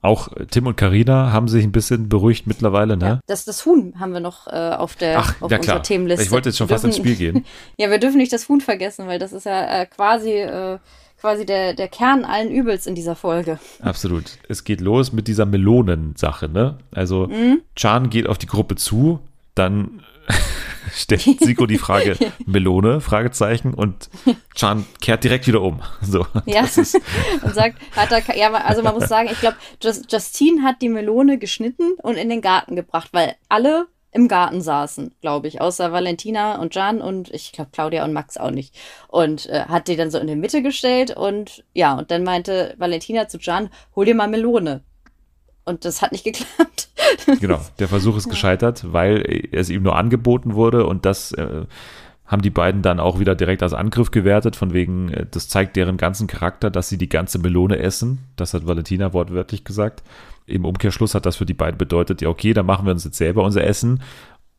Auch 0.00 0.34
äh, 0.34 0.46
Tim 0.46 0.66
und 0.66 0.76
Karina 0.76 1.30
haben 1.30 1.46
sich 1.46 1.62
ein 1.62 1.72
bisschen 1.72 2.08
beruhigt 2.08 2.46
mittlerweile, 2.46 2.96
ne? 2.96 3.06
Ja, 3.06 3.20
das, 3.26 3.44
das 3.44 3.66
Huhn 3.66 4.00
haben 4.00 4.14
wir 4.14 4.20
noch 4.20 4.46
äh, 4.46 4.70
auf 4.70 4.96
der 4.96 5.18
Ach, 5.18 5.42
auf 5.42 5.50
ja, 5.50 5.58
unserer 5.58 5.82
Themenliste. 5.82 6.24
Ich 6.24 6.30
wollte 6.30 6.48
jetzt 6.48 6.56
schon 6.56 6.70
wir 6.70 6.76
fast 6.76 6.84
dürfen, 6.84 6.96
ins 6.96 7.06
Spiel 7.06 7.16
gehen. 7.16 7.44
ja, 7.76 7.90
wir 7.90 7.98
dürfen 7.98 8.16
nicht 8.16 8.32
das 8.32 8.48
Huhn 8.48 8.62
vergessen, 8.62 9.06
weil 9.06 9.18
das 9.18 9.34
ist 9.34 9.44
ja 9.44 9.82
äh, 9.82 9.86
quasi, 9.86 10.32
äh, 10.32 10.78
quasi 11.20 11.44
der, 11.44 11.74
der 11.74 11.88
Kern 11.88 12.24
allen 12.24 12.50
Übels 12.50 12.86
in 12.86 12.94
dieser 12.94 13.14
Folge. 13.14 13.58
Absolut. 13.82 14.38
Es 14.48 14.64
geht 14.64 14.80
los 14.80 15.12
mit 15.12 15.28
dieser 15.28 15.44
Melonensache, 15.44 16.48
ne? 16.48 16.78
Also 16.92 17.26
mhm. 17.26 17.60
Chan 17.76 18.08
geht 18.08 18.26
auf 18.26 18.38
die 18.38 18.46
Gruppe 18.46 18.76
zu, 18.76 19.20
dann 19.54 20.02
stellt 20.92 21.40
Siko 21.40 21.66
die 21.66 21.78
Frage 21.78 22.16
Melone, 22.46 23.00
Fragezeichen 23.00 23.74
und 23.74 24.08
Chan 24.54 24.86
kehrt 25.00 25.24
direkt 25.24 25.46
wieder 25.46 25.62
um. 25.62 25.80
So, 26.02 26.26
ja, 26.46 26.62
und 26.62 27.54
sagt, 27.54 27.78
hat 27.96 28.12
er, 28.12 28.36
ja, 28.36 28.52
also 28.52 28.82
man 28.82 28.94
muss 28.94 29.08
sagen, 29.08 29.28
ich 29.32 29.40
glaube, 29.40 29.56
Justine 29.80 30.62
hat 30.62 30.82
die 30.82 30.88
Melone 30.88 31.38
geschnitten 31.38 31.94
und 32.02 32.16
in 32.16 32.28
den 32.28 32.40
Garten 32.40 32.76
gebracht, 32.76 33.08
weil 33.12 33.34
alle 33.48 33.86
im 34.14 34.28
Garten 34.28 34.60
saßen, 34.60 35.12
glaube 35.20 35.48
ich, 35.48 35.60
außer 35.60 35.92
Valentina 35.92 36.60
und 36.60 36.74
Jan 36.74 37.00
und 37.00 37.34
ich 37.34 37.52
glaube 37.52 37.70
Claudia 37.72 38.04
und 38.04 38.12
Max 38.12 38.36
auch 38.36 38.52
nicht. 38.52 38.74
Und 39.08 39.46
äh, 39.46 39.64
hat 39.66 39.88
die 39.88 39.96
dann 39.96 40.10
so 40.10 40.18
in 40.18 40.28
die 40.28 40.36
Mitte 40.36 40.62
gestellt 40.62 41.16
und 41.16 41.64
ja, 41.74 41.98
und 41.98 42.10
dann 42.10 42.22
meinte 42.22 42.74
Valentina 42.78 43.26
zu 43.26 43.38
Jan, 43.38 43.70
hol 43.96 44.06
dir 44.06 44.14
mal 44.14 44.28
Melone. 44.28 44.84
Und 45.64 45.84
das 45.84 46.02
hat 46.02 46.12
nicht 46.12 46.24
geklappt. 46.24 46.88
genau, 47.40 47.60
der 47.78 47.88
Versuch 47.88 48.16
ist 48.16 48.28
gescheitert, 48.28 48.92
weil 48.92 49.48
es 49.52 49.70
ihm 49.70 49.82
nur 49.82 49.96
angeboten 49.96 50.54
wurde 50.54 50.86
und 50.86 51.04
das 51.04 51.32
äh, 51.32 51.64
haben 52.26 52.42
die 52.42 52.50
beiden 52.50 52.82
dann 52.82 53.00
auch 53.00 53.18
wieder 53.18 53.34
direkt 53.34 53.62
als 53.62 53.74
Angriff 53.74 54.10
gewertet, 54.10 54.56
von 54.56 54.72
wegen, 54.72 55.10
äh, 55.10 55.26
das 55.30 55.48
zeigt 55.48 55.76
deren 55.76 55.96
ganzen 55.96 56.26
Charakter, 56.26 56.70
dass 56.70 56.88
sie 56.88 56.98
die 56.98 57.08
ganze 57.08 57.38
Melone 57.38 57.78
essen. 57.78 58.18
Das 58.36 58.54
hat 58.54 58.66
Valentina 58.66 59.12
wortwörtlich 59.12 59.64
gesagt. 59.64 60.02
Im 60.46 60.64
Umkehrschluss 60.64 61.14
hat 61.14 61.26
das 61.26 61.36
für 61.36 61.46
die 61.46 61.54
beiden 61.54 61.78
bedeutet, 61.78 62.20
ja, 62.20 62.28
okay, 62.28 62.52
dann 62.52 62.66
machen 62.66 62.86
wir 62.86 62.92
uns 62.92 63.04
jetzt 63.04 63.16
selber 63.16 63.42
unser 63.42 63.64
Essen. 63.64 64.02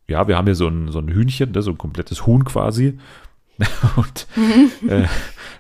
Ja, 0.07 0.27
wir 0.27 0.37
haben 0.37 0.45
hier 0.45 0.55
so 0.55 0.67
ein, 0.67 0.91
so 0.91 0.99
ein 0.99 1.09
Hühnchen, 1.09 1.51
ne, 1.51 1.61
so 1.61 1.71
ein 1.71 1.77
komplettes 1.77 2.25
Huhn 2.25 2.43
quasi. 2.45 2.97
und 3.95 4.27
äh, 4.89 5.05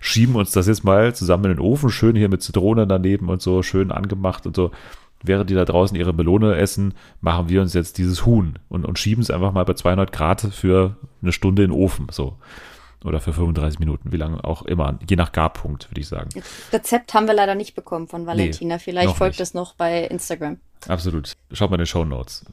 schieben 0.01 0.35
uns 0.35 0.51
das 0.51 0.67
jetzt 0.67 0.83
mal 0.83 1.15
zusammen 1.15 1.45
in 1.45 1.51
den 1.51 1.59
Ofen, 1.59 1.89
schön 1.89 2.15
hier 2.15 2.27
mit 2.27 2.43
Zitrone 2.43 2.85
daneben 2.85 3.29
und 3.29 3.41
so, 3.41 3.63
schön 3.63 3.91
angemacht 3.91 4.45
und 4.45 4.55
so 4.55 4.71
während 5.23 5.49
die 5.49 5.55
da 5.55 5.65
draußen 5.65 5.97
ihre 5.97 6.13
Melone 6.13 6.55
essen, 6.55 6.93
machen 7.21 7.49
wir 7.49 7.61
uns 7.61 7.73
jetzt 7.73 7.97
dieses 7.97 8.25
Huhn 8.25 8.59
und, 8.69 8.85
und 8.85 8.99
schieben 8.99 9.21
es 9.21 9.31
einfach 9.31 9.51
mal 9.51 9.65
bei 9.65 9.73
200 9.73 10.11
Grad 10.11 10.41
für 10.41 10.95
eine 11.21 11.31
Stunde 11.31 11.63
in 11.63 11.71
den 11.71 11.77
Ofen. 11.77 12.07
So. 12.11 12.37
Oder 13.05 13.19
für 13.19 13.33
35 13.33 13.79
Minuten, 13.79 14.11
wie 14.11 14.17
lange 14.17 14.43
auch 14.43 14.63
immer, 14.63 14.97
je 15.07 15.15
nach 15.15 15.31
Garpunkt, 15.31 15.89
würde 15.91 16.01
ich 16.01 16.07
sagen. 16.07 16.29
Rezept 16.73 17.13
haben 17.13 17.27
wir 17.27 17.35
leider 17.35 17.55
nicht 17.55 17.75
bekommen 17.75 18.07
von 18.07 18.25
Valentina. 18.25 18.75
Nee, 18.75 18.79
Vielleicht 18.79 19.15
folgt 19.15 19.39
es 19.39 19.53
noch 19.53 19.75
bei 19.75 20.05
Instagram. 20.05 20.57
Absolut. 20.87 21.33
Schaut 21.51 21.71
mal 21.71 21.75
in 21.75 21.81
den 21.81 21.87
Show 21.87 22.05
Notes. 22.05 22.45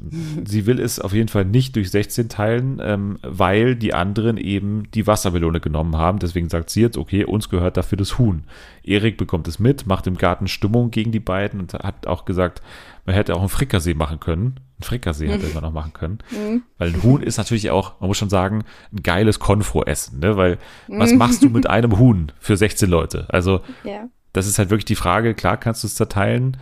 Sie 0.47 0.67
will 0.67 0.81
es 0.81 0.99
auf 0.99 1.13
jeden 1.13 1.29
Fall 1.29 1.45
nicht 1.45 1.77
durch 1.77 1.91
16 1.91 2.29
teilen, 2.29 2.81
ähm, 2.83 3.19
weil 3.23 3.77
die 3.77 3.95
anderen 3.95 4.37
eben 4.39 4.91
die 4.93 5.07
Wassermelone 5.07 5.61
genommen 5.61 5.97
haben. 5.97 6.19
Deswegen 6.19 6.49
sagt 6.49 6.71
sie 6.71 6.81
jetzt, 6.81 6.97
okay, 6.97 7.25
uns 7.25 7.49
gehört 7.49 7.77
dafür 7.77 7.99
das 7.99 8.19
Huhn. 8.19 8.45
Erik 8.83 9.17
bekommt 9.17 9.49
es 9.49 9.59
mit, 9.59 9.87
macht 9.87 10.07
im 10.07 10.17
Garten 10.17 10.49
Stimmung 10.49 10.91
gegen 10.91 11.13
die 11.13 11.21
beiden 11.21 11.61
und 11.61 11.75
hat 11.75 12.07
auch 12.07 12.25
gesagt, 12.25 12.63
man 13.05 13.15
hätte 13.15 13.35
auch 13.35 13.41
einen 13.41 13.49
Frickersee 13.49 13.95
machen 13.95 14.21
können. 14.21 14.61
Ein 14.83 14.85
Frickersee 14.85 15.29
hätte 15.29 15.47
man 15.55 15.63
noch 15.63 15.73
machen 15.73 15.93
können. 15.93 16.19
Mhm. 16.31 16.63
Weil 16.79 16.89
ein 16.89 17.03
Huhn 17.03 17.23
ist 17.23 17.39
natürlich 17.39 17.71
auch, 17.71 18.01
man 18.01 18.09
muss 18.09 18.19
schon 18.19 18.31
sagen, 18.31 18.65
ein 18.93 19.03
geiles 19.03 19.39
Konfro-Essen, 19.39 20.19
ne? 20.19 20.37
Weil 20.37 20.59
was 20.89 21.13
machst 21.13 21.43
du 21.43 21.49
mit 21.49 21.69
einem 21.69 21.99
Huhn 21.99 22.33
für 22.41 22.57
16 22.57 22.91
Leute? 22.91 23.27
Also, 23.29 23.61
ja. 23.85 24.09
das 24.33 24.47
ist 24.47 24.59
halt 24.59 24.71
wirklich 24.71 24.85
die 24.85 24.97
Frage. 24.97 25.35
Klar 25.35 25.57
kannst 25.57 25.83
du 25.83 25.87
es 25.87 25.95
zerteilen. 25.95 26.57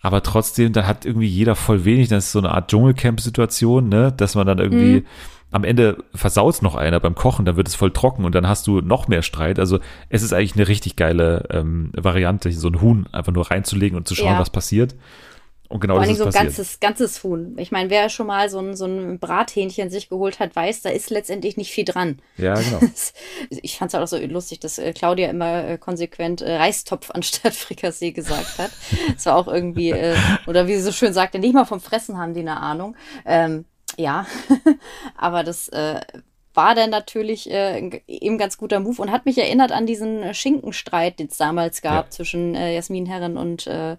Aber 0.00 0.22
trotzdem, 0.22 0.72
da 0.72 0.86
hat 0.86 1.04
irgendwie 1.04 1.26
jeder 1.26 1.56
voll 1.56 1.84
wenig. 1.84 2.08
Das 2.08 2.26
ist 2.26 2.32
so 2.32 2.38
eine 2.38 2.50
Art 2.50 2.70
Dschungelcamp-Situation, 2.70 3.88
ne? 3.88 4.12
Dass 4.16 4.34
man 4.34 4.46
dann 4.46 4.58
irgendwie 4.58 5.00
mhm. 5.00 5.06
am 5.50 5.64
Ende 5.64 6.04
versaut 6.14 6.62
noch 6.62 6.76
einer 6.76 7.00
beim 7.00 7.14
Kochen, 7.14 7.44
dann 7.44 7.56
wird 7.56 7.68
es 7.68 7.74
voll 7.74 7.90
trocken 7.90 8.24
und 8.24 8.34
dann 8.34 8.46
hast 8.46 8.66
du 8.66 8.80
noch 8.80 9.08
mehr 9.08 9.22
Streit. 9.22 9.58
Also 9.58 9.80
es 10.08 10.22
ist 10.22 10.32
eigentlich 10.32 10.54
eine 10.54 10.68
richtig 10.68 10.96
geile 10.96 11.48
ähm, 11.50 11.90
Variante, 11.96 12.52
so 12.52 12.68
ein 12.68 12.80
Huhn 12.80 13.06
einfach 13.12 13.32
nur 13.32 13.50
reinzulegen 13.50 13.96
und 13.96 14.06
zu 14.06 14.14
schauen, 14.14 14.34
ja. 14.34 14.38
was 14.38 14.50
passiert. 14.50 14.94
Und 15.68 15.80
genau 15.80 15.94
Vor 15.94 16.02
allem 16.02 16.14
so 16.14 16.24
ein 16.24 16.32
ganzes, 16.32 16.80
ganzes 16.80 17.22
Huhn. 17.22 17.54
Ich 17.58 17.70
meine, 17.70 17.90
wer 17.90 18.08
schon 18.08 18.26
mal 18.26 18.48
so 18.48 18.58
ein, 18.58 18.74
so 18.74 18.86
ein 18.86 19.18
Brathähnchen 19.18 19.90
sich 19.90 20.08
geholt 20.08 20.40
hat, 20.40 20.56
weiß, 20.56 20.80
da 20.80 20.88
ist 20.88 21.10
letztendlich 21.10 21.58
nicht 21.58 21.70
viel 21.70 21.84
dran. 21.84 22.20
Ja, 22.38 22.54
genau. 22.60 22.80
ich 23.50 23.76
fand 23.76 23.92
es 23.92 24.00
auch 24.00 24.06
so 24.06 24.18
lustig, 24.18 24.60
dass 24.60 24.78
äh, 24.78 24.94
Claudia 24.94 25.28
immer 25.28 25.64
äh, 25.64 25.78
konsequent 25.78 26.40
äh, 26.40 26.56
Reistopf 26.56 27.10
anstatt 27.10 27.54
Frikassee 27.54 28.12
gesagt 28.12 28.58
hat. 28.58 28.70
Das 29.12 29.26
war 29.26 29.36
auch 29.36 29.46
irgendwie, 29.46 29.90
äh, 29.90 30.16
oder 30.46 30.66
wie 30.66 30.74
sie 30.74 30.82
so 30.82 30.92
schön 30.92 31.12
sagte, 31.12 31.38
nicht 31.38 31.54
mal 31.54 31.66
vom 31.66 31.80
Fressen 31.80 32.16
haben 32.16 32.32
die 32.32 32.40
eine 32.40 32.58
Ahnung. 32.58 32.96
Ähm, 33.26 33.66
ja, 33.98 34.26
aber 35.16 35.44
das 35.44 35.68
äh, 35.68 36.00
war 36.58 36.74
dann 36.74 36.90
natürlich 36.90 37.48
äh, 37.48 38.02
eben 38.08 38.36
ganz 38.36 38.58
guter 38.58 38.80
Move 38.80 39.00
und 39.00 39.12
hat 39.12 39.26
mich 39.26 39.38
erinnert 39.38 39.70
an 39.70 39.86
diesen 39.86 40.34
Schinkenstreit, 40.34 41.20
den 41.20 41.28
es 41.28 41.36
damals 41.36 41.82
gab 41.82 42.06
ja. 42.06 42.10
zwischen 42.10 42.56
äh, 42.56 42.74
Jasmin 42.74 43.06
Herren 43.06 43.36
und 43.36 43.68
äh, 43.68 43.96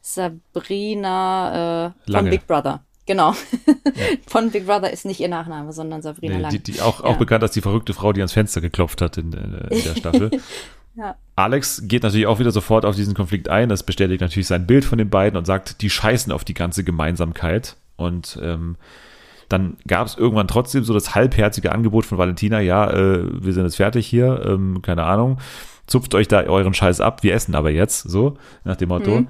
Sabrina 0.00 1.94
äh, 2.08 2.12
von 2.12 2.28
Big 2.28 2.48
Brother. 2.48 2.82
Genau. 3.06 3.32
Ja. 3.32 3.36
Von 4.28 4.50
Big 4.50 4.66
Brother 4.66 4.92
ist 4.92 5.04
nicht 5.04 5.20
ihr 5.20 5.28
Nachname, 5.28 5.72
sondern 5.72 6.02
Sabrina 6.02 6.36
nee, 6.36 6.40
Lang. 6.40 6.50
Die, 6.52 6.60
die 6.60 6.80
auch, 6.80 7.02
ja. 7.02 7.06
auch 7.06 7.16
bekannt 7.16 7.42
als 7.42 7.52
die 7.52 7.60
verrückte 7.60 7.94
Frau, 7.94 8.12
die 8.12 8.20
ans 8.20 8.32
Fenster 8.32 8.60
geklopft 8.60 9.00
hat 9.00 9.16
in, 9.18 9.32
äh, 9.32 9.74
in 9.74 9.82
der 9.82 9.96
Staffel. 9.96 10.30
ja. 10.96 11.16
Alex 11.34 11.82
geht 11.86 12.04
natürlich 12.04 12.26
auch 12.26 12.38
wieder 12.38 12.52
sofort 12.52 12.84
auf 12.84 12.94
diesen 12.94 13.14
Konflikt 13.14 13.48
ein. 13.48 13.68
Das 13.68 13.82
bestätigt 13.82 14.20
natürlich 14.20 14.46
sein 14.46 14.68
Bild 14.68 14.84
von 14.84 14.98
den 14.98 15.10
beiden 15.10 15.36
und 15.36 15.46
sagt, 15.46 15.82
die 15.82 15.90
scheißen 15.90 16.32
auf 16.32 16.44
die 16.44 16.54
ganze 16.54 16.84
Gemeinsamkeit. 16.84 17.76
Und 17.96 18.38
ähm, 18.40 18.76
dann 19.52 19.76
gab 19.86 20.06
es 20.06 20.16
irgendwann 20.16 20.48
trotzdem 20.48 20.84
so 20.84 20.94
das 20.94 21.14
halbherzige 21.14 21.72
Angebot 21.72 22.06
von 22.06 22.18
Valentina, 22.18 22.60
ja, 22.60 22.90
äh, 22.90 23.24
wir 23.44 23.52
sind 23.52 23.64
jetzt 23.64 23.76
fertig 23.76 24.06
hier, 24.06 24.44
ähm, 24.46 24.82
keine 24.82 25.04
Ahnung, 25.04 25.38
zupft 25.86 26.14
euch 26.14 26.28
da 26.28 26.42
euren 26.44 26.74
Scheiß 26.74 27.00
ab, 27.00 27.22
wir 27.22 27.34
essen 27.34 27.54
aber 27.54 27.70
jetzt, 27.70 28.02
so, 28.02 28.36
nach 28.64 28.76
dem 28.76 28.88
Motto. 28.88 29.20
Mhm. 29.20 29.28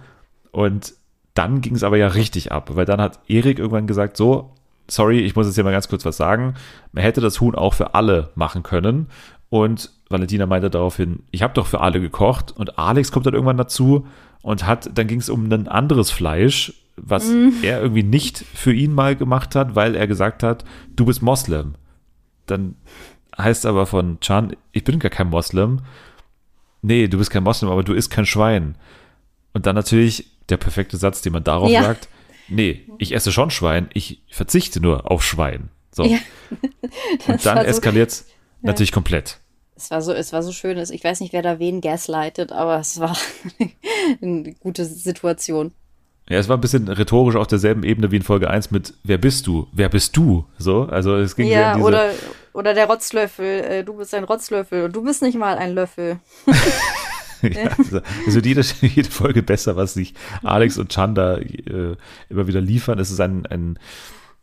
Und 0.52 0.94
dann 1.35 1.61
ging 1.61 1.74
es 1.74 1.82
aber 1.82 1.96
ja 1.96 2.08
richtig 2.08 2.52
ab, 2.52 2.70
weil 2.74 2.85
dann 2.85 3.00
hat 3.00 3.20
Erik 3.26 3.58
irgendwann 3.58 3.87
gesagt, 3.87 4.16
so, 4.16 4.54
sorry, 4.88 5.20
ich 5.20 5.35
muss 5.35 5.46
jetzt 5.46 5.54
hier 5.54 5.64
mal 5.64 5.72
ganz 5.72 5.88
kurz 5.88 6.04
was 6.04 6.16
sagen. 6.16 6.54
Man 6.92 7.02
hätte 7.02 7.20
das 7.20 7.40
Huhn 7.40 7.54
auch 7.54 7.74
für 7.74 7.94
alle 7.94 8.30
machen 8.35 8.62
können. 8.62 9.08
Und 9.48 9.90
Valentina 10.08 10.46
meinte 10.46 10.70
daraufhin, 10.70 11.24
ich 11.30 11.42
habe 11.42 11.54
doch 11.54 11.66
für 11.66 11.80
alle 11.80 12.00
gekocht. 12.00 12.52
Und 12.52 12.78
Alex 12.78 13.12
kommt 13.12 13.26
dann 13.26 13.35
irgendwann 13.35 13.56
dazu 13.56 14.06
und 14.42 14.66
hat, 14.66 14.90
dann 14.94 15.06
ging 15.06 15.20
es 15.20 15.30
um 15.30 15.50
ein 15.50 15.68
anderes 15.68 16.11
Fleisch, 16.11 16.82
was 16.96 17.26
mm. 17.26 17.62
er 17.62 17.81
irgendwie 17.81 18.02
nicht 18.02 18.38
für 18.38 18.72
ihn 18.72 18.92
mal 18.92 19.16
gemacht 19.16 19.55
hat, 19.55 19.74
weil 19.74 19.94
er 19.94 20.07
gesagt 20.07 20.42
hat, 20.42 20.64
du 20.94 21.07
bist 21.07 21.22
Moslem. 21.22 21.74
Dann 22.46 22.76
heißt 23.37 23.66
aber 23.66 23.87
von 23.87 24.20
Chan, 24.20 24.57
ich 24.72 24.85
bin 24.85 24.98
gar 24.98 25.11
kein 25.11 25.28
Moslem. 25.28 25.81
Nee, 26.83 27.09
du 27.09 27.18
bist 27.18 27.31
kein 27.31 27.42
Moslem, 27.42 27.70
aber 27.70 27.83
du 27.83 27.94
isst 27.94 28.11
kein 28.11 28.26
Schwein. 28.26 28.76
Und 29.52 29.66
dann 29.66 29.74
natürlich 29.74 30.31
der 30.48 30.57
perfekte 30.57 30.96
Satz, 30.96 31.22
den 31.22 31.33
man 31.33 31.44
darauf 31.44 31.70
ja. 31.70 31.83
sagt, 31.83 32.09
nee, 32.48 32.87
ich 32.98 33.14
esse 33.14 33.33
schon 33.33 33.50
Schwein, 33.50 33.88
ich 33.94 34.22
verzichte 34.28 34.81
nur 34.81 35.11
auf 35.11 35.24
Schwein. 35.24 35.70
So. 35.90 36.05
Ja. 36.05 36.18
Und 37.26 37.44
dann 37.46 37.59
so, 37.59 37.64
eskaliert 37.64 38.11
es 38.11 38.26
ja. 38.28 38.68
natürlich 38.68 38.92
komplett. 38.92 39.38
Es 39.74 39.90
war 39.90 40.02
so, 40.02 40.12
es 40.12 40.33
war 40.33 40.42
so 40.42 40.52
schön. 40.52 40.78
Ich 40.78 41.05
weiß 41.05 41.20
nicht, 41.20 41.33
wer 41.33 41.42
da 41.42 41.59
wen 41.59 41.81
gaslightet, 41.81 42.52
aber 42.52 42.78
es 42.78 43.00
war 43.00 43.16
eine 44.22 44.55
gute 44.55 44.85
Situation. 44.85 45.72
Ja, 46.28 46.38
es 46.38 46.48
war 46.48 46.56
ein 46.56 46.61
bisschen 46.61 46.88
rhetorisch 46.88 47.37
auf 47.37 47.46
derselben 47.46 47.82
Ebene 47.82 48.11
wie 48.11 48.16
in 48.16 48.22
Folge 48.22 48.48
1 48.48 48.70
mit 48.70 48.94
Wer 49.02 49.18
bist 49.18 49.46
du? 49.46 49.66
Wer 49.72 49.88
bist 49.88 50.16
du? 50.16 50.46
So, 50.56 50.85
also 50.85 51.16
es 51.16 51.35
ging 51.35 51.48
ja, 51.48 51.74
diese 51.74 51.85
oder, 51.85 52.11
oder 52.52 52.74
der 52.74 52.87
Rotzlöffel, 52.87 53.64
äh, 53.64 53.85
du 53.85 53.94
bist 53.94 54.14
ein 54.14 54.24
Rotzlöffel 54.24 54.85
und 54.85 54.94
du 54.94 55.02
bist 55.02 55.22
nicht 55.22 55.37
mal 55.37 55.58
ein 55.58 55.74
Löffel. 55.74 56.20
ja, 57.42 57.70
also, 57.76 58.00
also 58.24 58.40
jede, 58.40 58.61
jede 58.80 59.11
Folge 59.11 59.42
besser, 59.42 59.76
was 59.76 59.94
sich 59.94 60.14
Alex 60.42 60.78
und 60.78 60.92
Chanda 60.92 61.38
äh, 61.38 61.96
immer 62.28 62.46
wieder 62.46 62.61
liefern. 62.61 62.98
Es 62.98 63.11
ist 63.11 63.20
ein, 63.20 63.46
ein 63.46 63.78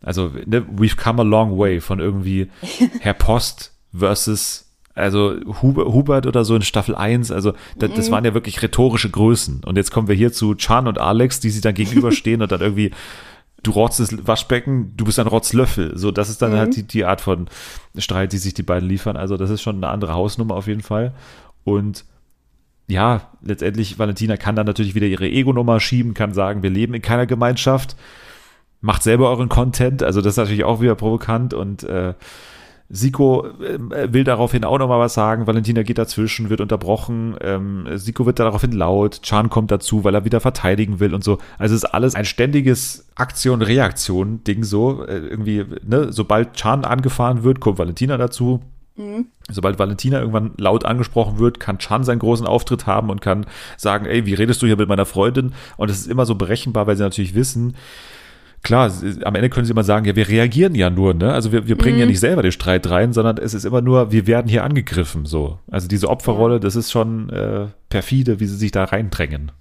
also 0.01 0.31
ne, 0.45 0.61
we've 0.61 0.97
come 0.97 1.21
a 1.21 1.25
long 1.25 1.57
way 1.57 1.81
von 1.81 1.99
irgendwie 1.99 2.49
Herr 2.99 3.13
Post 3.13 3.73
versus 3.97 4.68
also 4.99 5.35
Hubert 5.61 6.27
oder 6.27 6.45
so 6.45 6.55
in 6.55 6.61
Staffel 6.61 6.95
1, 6.95 7.31
also 7.31 7.53
das, 7.77 7.91
das 7.93 8.11
waren 8.11 8.25
ja 8.25 8.33
wirklich 8.33 8.61
rhetorische 8.61 9.09
Größen. 9.09 9.63
Und 9.65 9.77
jetzt 9.77 9.91
kommen 9.91 10.07
wir 10.07 10.15
hier 10.15 10.31
zu 10.31 10.55
Chan 10.55 10.87
und 10.87 10.97
Alex, 10.99 11.39
die 11.39 11.49
sich 11.49 11.61
dann 11.61 11.73
gegenüberstehen 11.73 12.41
und 12.43 12.51
dann 12.51 12.61
irgendwie, 12.61 12.91
du 13.63 13.71
rotzt 13.71 13.99
das 13.99 14.27
Waschbecken, 14.27 14.93
du 14.95 15.05
bist 15.05 15.19
ein 15.19 15.27
Rotzlöffel. 15.27 15.97
So, 15.97 16.11
das 16.11 16.29
ist 16.29 16.41
dann 16.41 16.53
halt 16.53 16.75
die, 16.75 16.83
die 16.83 17.05
Art 17.05 17.21
von 17.21 17.47
Streit, 17.97 18.33
die 18.33 18.37
sich 18.37 18.53
die 18.53 18.63
beiden 18.63 18.87
liefern. 18.87 19.17
Also 19.17 19.37
das 19.37 19.49
ist 19.49 19.61
schon 19.61 19.77
eine 19.77 19.89
andere 19.89 20.13
Hausnummer 20.13 20.55
auf 20.55 20.67
jeden 20.67 20.81
Fall. 20.81 21.13
Und 21.63 22.05
ja, 22.87 23.29
letztendlich, 23.43 23.99
Valentina 23.99 24.35
kann 24.35 24.55
dann 24.55 24.65
natürlich 24.65 24.95
wieder 24.95 25.05
ihre 25.05 25.29
Ego-Nummer 25.29 25.79
schieben, 25.79 26.15
kann 26.15 26.33
sagen, 26.33 26.63
wir 26.63 26.71
leben 26.71 26.95
in 26.95 27.03
keiner 27.03 27.27
Gemeinschaft, 27.27 27.95
macht 28.81 29.03
selber 29.03 29.29
euren 29.29 29.47
Content, 29.47 30.01
also 30.01 30.21
das 30.21 30.33
ist 30.33 30.37
natürlich 30.37 30.63
auch 30.63 30.81
wieder 30.81 30.95
provokant 30.95 31.53
und 31.53 31.83
äh, 31.83 32.15
Siko 32.89 33.45
äh, 33.45 34.11
will 34.11 34.23
daraufhin 34.23 34.63
auch 34.63 34.79
nochmal 34.79 34.99
was 34.99 35.13
sagen. 35.13 35.45
Valentina 35.45 35.83
geht 35.83 35.99
dazwischen, 35.99 36.49
wird 36.49 36.59
unterbrochen. 36.59 37.35
Ähm, 37.41 37.87
Siko 37.95 38.25
wird 38.25 38.39
daraufhin 38.39 38.71
laut. 38.71 39.21
Chan 39.21 39.49
kommt 39.49 39.69
dazu, 39.69 40.03
weil 40.03 40.15
er 40.15 40.25
wieder 40.25 40.39
verteidigen 40.39 40.99
will 40.99 41.13
und 41.13 41.23
so. 41.23 41.37
Also 41.59 41.75
es 41.75 41.83
ist 41.83 41.89
alles 41.89 42.15
ein 42.15 42.25
ständiges 42.25 43.07
Aktion-Reaktion-Ding 43.15 44.63
so. 44.63 45.05
Äh, 45.05 45.17
irgendwie, 45.17 45.65
ne, 45.85 46.11
sobald 46.11 46.53
Chan 46.53 46.83
angefahren 46.83 47.43
wird, 47.43 47.59
kommt 47.59 47.77
Valentina 47.77 48.17
dazu. 48.17 48.61
Mhm. 48.95 49.27
Sobald 49.51 49.77
Valentina 49.77 50.19
irgendwann 50.19 50.51
laut 50.57 50.85
angesprochen 50.85 51.37
wird, 51.37 51.59
kann 51.59 51.77
Chan 51.77 52.03
seinen 52.03 52.19
großen 52.19 52.47
Auftritt 52.47 52.87
haben 52.87 53.11
und 53.11 53.21
kann 53.21 53.45
sagen, 53.77 54.05
ey, 54.07 54.25
wie 54.25 54.33
redest 54.33 54.61
du 54.61 54.65
hier 54.65 54.77
mit 54.77 54.89
meiner 54.89 55.05
Freundin? 55.05 55.53
Und 55.77 55.89
es 55.91 55.99
ist 55.99 56.07
immer 56.07 56.25
so 56.25 56.35
berechenbar, 56.35 56.87
weil 56.87 56.97
sie 56.97 57.03
natürlich 57.03 57.35
wissen, 57.35 57.75
klar, 58.63 58.91
am 59.23 59.35
Ende 59.35 59.49
können 59.49 59.65
sie 59.65 59.71
immer 59.71 59.83
sagen, 59.83 60.05
ja, 60.05 60.15
wir 60.15 60.27
reagieren 60.27 60.75
ja 60.75 60.89
nur, 60.89 61.13
ne? 61.13 61.33
Also 61.33 61.51
wir, 61.51 61.67
wir 61.67 61.77
bringen 61.77 61.95
mhm. 61.95 62.01
ja 62.01 62.05
nicht 62.07 62.19
selber 62.19 62.41
den 62.41 62.51
Streit 62.51 62.89
rein, 62.89 63.13
sondern 63.13 63.37
es 63.37 63.53
ist 63.53 63.65
immer 63.65 63.81
nur, 63.81 64.11
wir 64.11 64.27
werden 64.27 64.47
hier 64.47 64.63
angegriffen, 64.63 65.25
so. 65.25 65.59
Also 65.69 65.87
diese 65.87 66.09
Opferrolle, 66.09 66.59
das 66.59 66.75
ist 66.75 66.91
schon 66.91 67.29
äh, 67.29 67.67
perfide, 67.89 68.39
wie 68.39 68.45
sie 68.45 68.57
sich 68.57 68.71
da 68.71 68.83
reindrängen. 68.83 69.51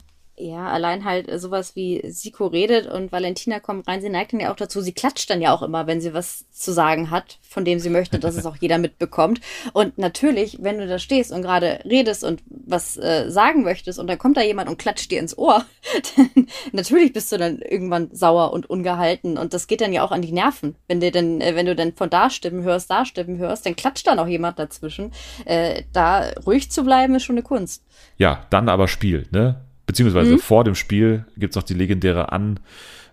Ja, 0.40 0.68
allein 0.68 1.04
halt 1.04 1.28
äh, 1.28 1.38
sowas 1.38 1.74
wie 1.74 2.00
Siko 2.06 2.46
redet 2.46 2.86
und 2.86 3.10
Valentina 3.10 3.58
kommt 3.58 3.88
rein, 3.88 4.00
sie 4.00 4.08
neigt 4.08 4.32
dann 4.32 4.40
ja 4.40 4.52
auch 4.52 4.56
dazu, 4.56 4.80
sie 4.80 4.92
klatscht 4.92 5.28
dann 5.30 5.40
ja 5.40 5.52
auch 5.52 5.62
immer, 5.62 5.88
wenn 5.88 6.00
sie 6.00 6.14
was 6.14 6.48
zu 6.52 6.72
sagen 6.72 7.10
hat, 7.10 7.38
von 7.42 7.64
dem 7.64 7.80
sie 7.80 7.90
möchte, 7.90 8.20
dass 8.20 8.36
es 8.36 8.46
auch 8.46 8.56
jeder 8.60 8.78
mitbekommt. 8.78 9.40
Und 9.72 9.98
natürlich, 9.98 10.58
wenn 10.62 10.78
du 10.78 10.86
da 10.86 11.00
stehst 11.00 11.32
und 11.32 11.42
gerade 11.42 11.80
redest 11.84 12.22
und 12.22 12.42
was 12.48 12.96
äh, 12.96 13.28
sagen 13.30 13.64
möchtest 13.64 13.98
und 13.98 14.06
dann 14.06 14.18
kommt 14.18 14.36
da 14.36 14.42
jemand 14.42 14.68
und 14.68 14.78
klatscht 14.78 15.10
dir 15.10 15.18
ins 15.18 15.36
Ohr, 15.36 15.64
dann 16.16 16.46
natürlich 16.70 17.12
bist 17.12 17.32
du 17.32 17.36
dann 17.36 17.58
irgendwann 17.58 18.14
sauer 18.14 18.52
und 18.52 18.70
ungehalten 18.70 19.38
und 19.38 19.54
das 19.54 19.66
geht 19.66 19.80
dann 19.80 19.92
ja 19.92 20.04
auch 20.04 20.12
an 20.12 20.22
die 20.22 20.32
Nerven. 20.32 20.76
Wenn 20.86 21.00
dir 21.00 21.10
denn, 21.10 21.40
äh, 21.40 21.56
wenn 21.56 21.66
du 21.66 21.74
dann 21.74 21.94
von 21.94 22.10
da 22.10 22.30
Stimmen 22.30 22.62
hörst, 22.62 22.90
da 22.90 23.04
Stimmen 23.04 23.38
hörst, 23.38 23.66
dann 23.66 23.74
klatscht 23.74 24.06
dann 24.06 24.20
auch 24.20 24.28
jemand 24.28 24.60
dazwischen. 24.60 25.12
Äh, 25.46 25.82
da 25.92 26.30
ruhig 26.46 26.70
zu 26.70 26.84
bleiben 26.84 27.16
ist 27.16 27.24
schon 27.24 27.34
eine 27.34 27.42
Kunst. 27.42 27.84
Ja, 28.18 28.46
dann 28.50 28.68
aber 28.68 28.86
Spiel, 28.86 29.26
ne? 29.32 29.67
Beziehungsweise 29.88 30.32
mhm. 30.32 30.38
vor 30.38 30.64
dem 30.64 30.74
Spiel 30.74 31.24
gibt 31.38 31.52
es 31.52 31.56
noch 31.56 31.62
die 31.62 31.74
legendäre 31.74 32.30
An, 32.30 32.60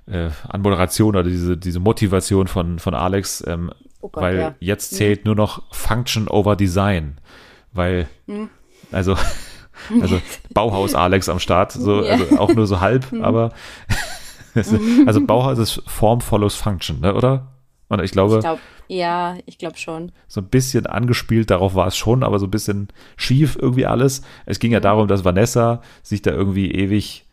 äh, 0.07 0.29
Anmoderation 0.49 1.15
oder 1.15 1.23
diese, 1.23 1.57
diese 1.57 1.79
Motivation 1.79 2.47
von, 2.47 2.79
von 2.79 2.93
Alex, 2.93 3.43
ähm, 3.47 3.71
oh 4.01 4.09
Gott, 4.09 4.21
weil 4.21 4.37
ja. 4.37 4.55
jetzt 4.59 4.91
mhm. 4.91 4.97
zählt 4.97 5.19
mhm. 5.21 5.29
nur 5.29 5.35
noch 5.35 5.63
Function 5.73 6.27
over 6.27 6.57
Design, 6.57 7.17
weil, 7.71 8.07
mhm. 8.27 8.49
also, 8.91 9.15
also 10.01 10.21
Bauhaus 10.53 10.95
Alex 10.95 11.29
am 11.29 11.39
Start, 11.39 11.71
so, 11.71 12.03
ja. 12.03 12.11
also 12.11 12.39
auch 12.39 12.53
nur 12.53 12.67
so 12.67 12.81
halb, 12.81 13.09
mhm. 13.09 13.23
aber, 13.23 13.53
also 14.53 15.21
Bauhaus 15.21 15.57
ist 15.57 15.81
Form 15.87 16.19
follows 16.19 16.55
Function, 16.55 16.99
ne, 16.99 17.15
oder? 17.15 17.53
Und 17.87 18.03
ich 18.03 18.11
glaube, 18.11 18.35
ich 18.35 18.41
glaub, 18.41 18.59
ja, 18.87 19.37
ich 19.45 19.57
glaube 19.57 19.77
schon. 19.77 20.11
So 20.27 20.41
ein 20.41 20.49
bisschen 20.49 20.85
angespielt, 20.85 21.49
darauf 21.49 21.75
war 21.75 21.87
es 21.87 21.97
schon, 21.97 22.23
aber 22.23 22.39
so 22.39 22.47
ein 22.47 22.51
bisschen 22.51 22.89
schief 23.17 23.57
irgendwie 23.59 23.85
alles. 23.85 24.21
Es 24.45 24.59
ging 24.59 24.71
ja 24.71 24.79
mhm. 24.79 24.83
darum, 24.83 25.07
dass 25.07 25.25
Vanessa 25.25 25.81
sich 26.03 26.21
da 26.21 26.31
irgendwie 26.31 26.71
ewig 26.71 27.25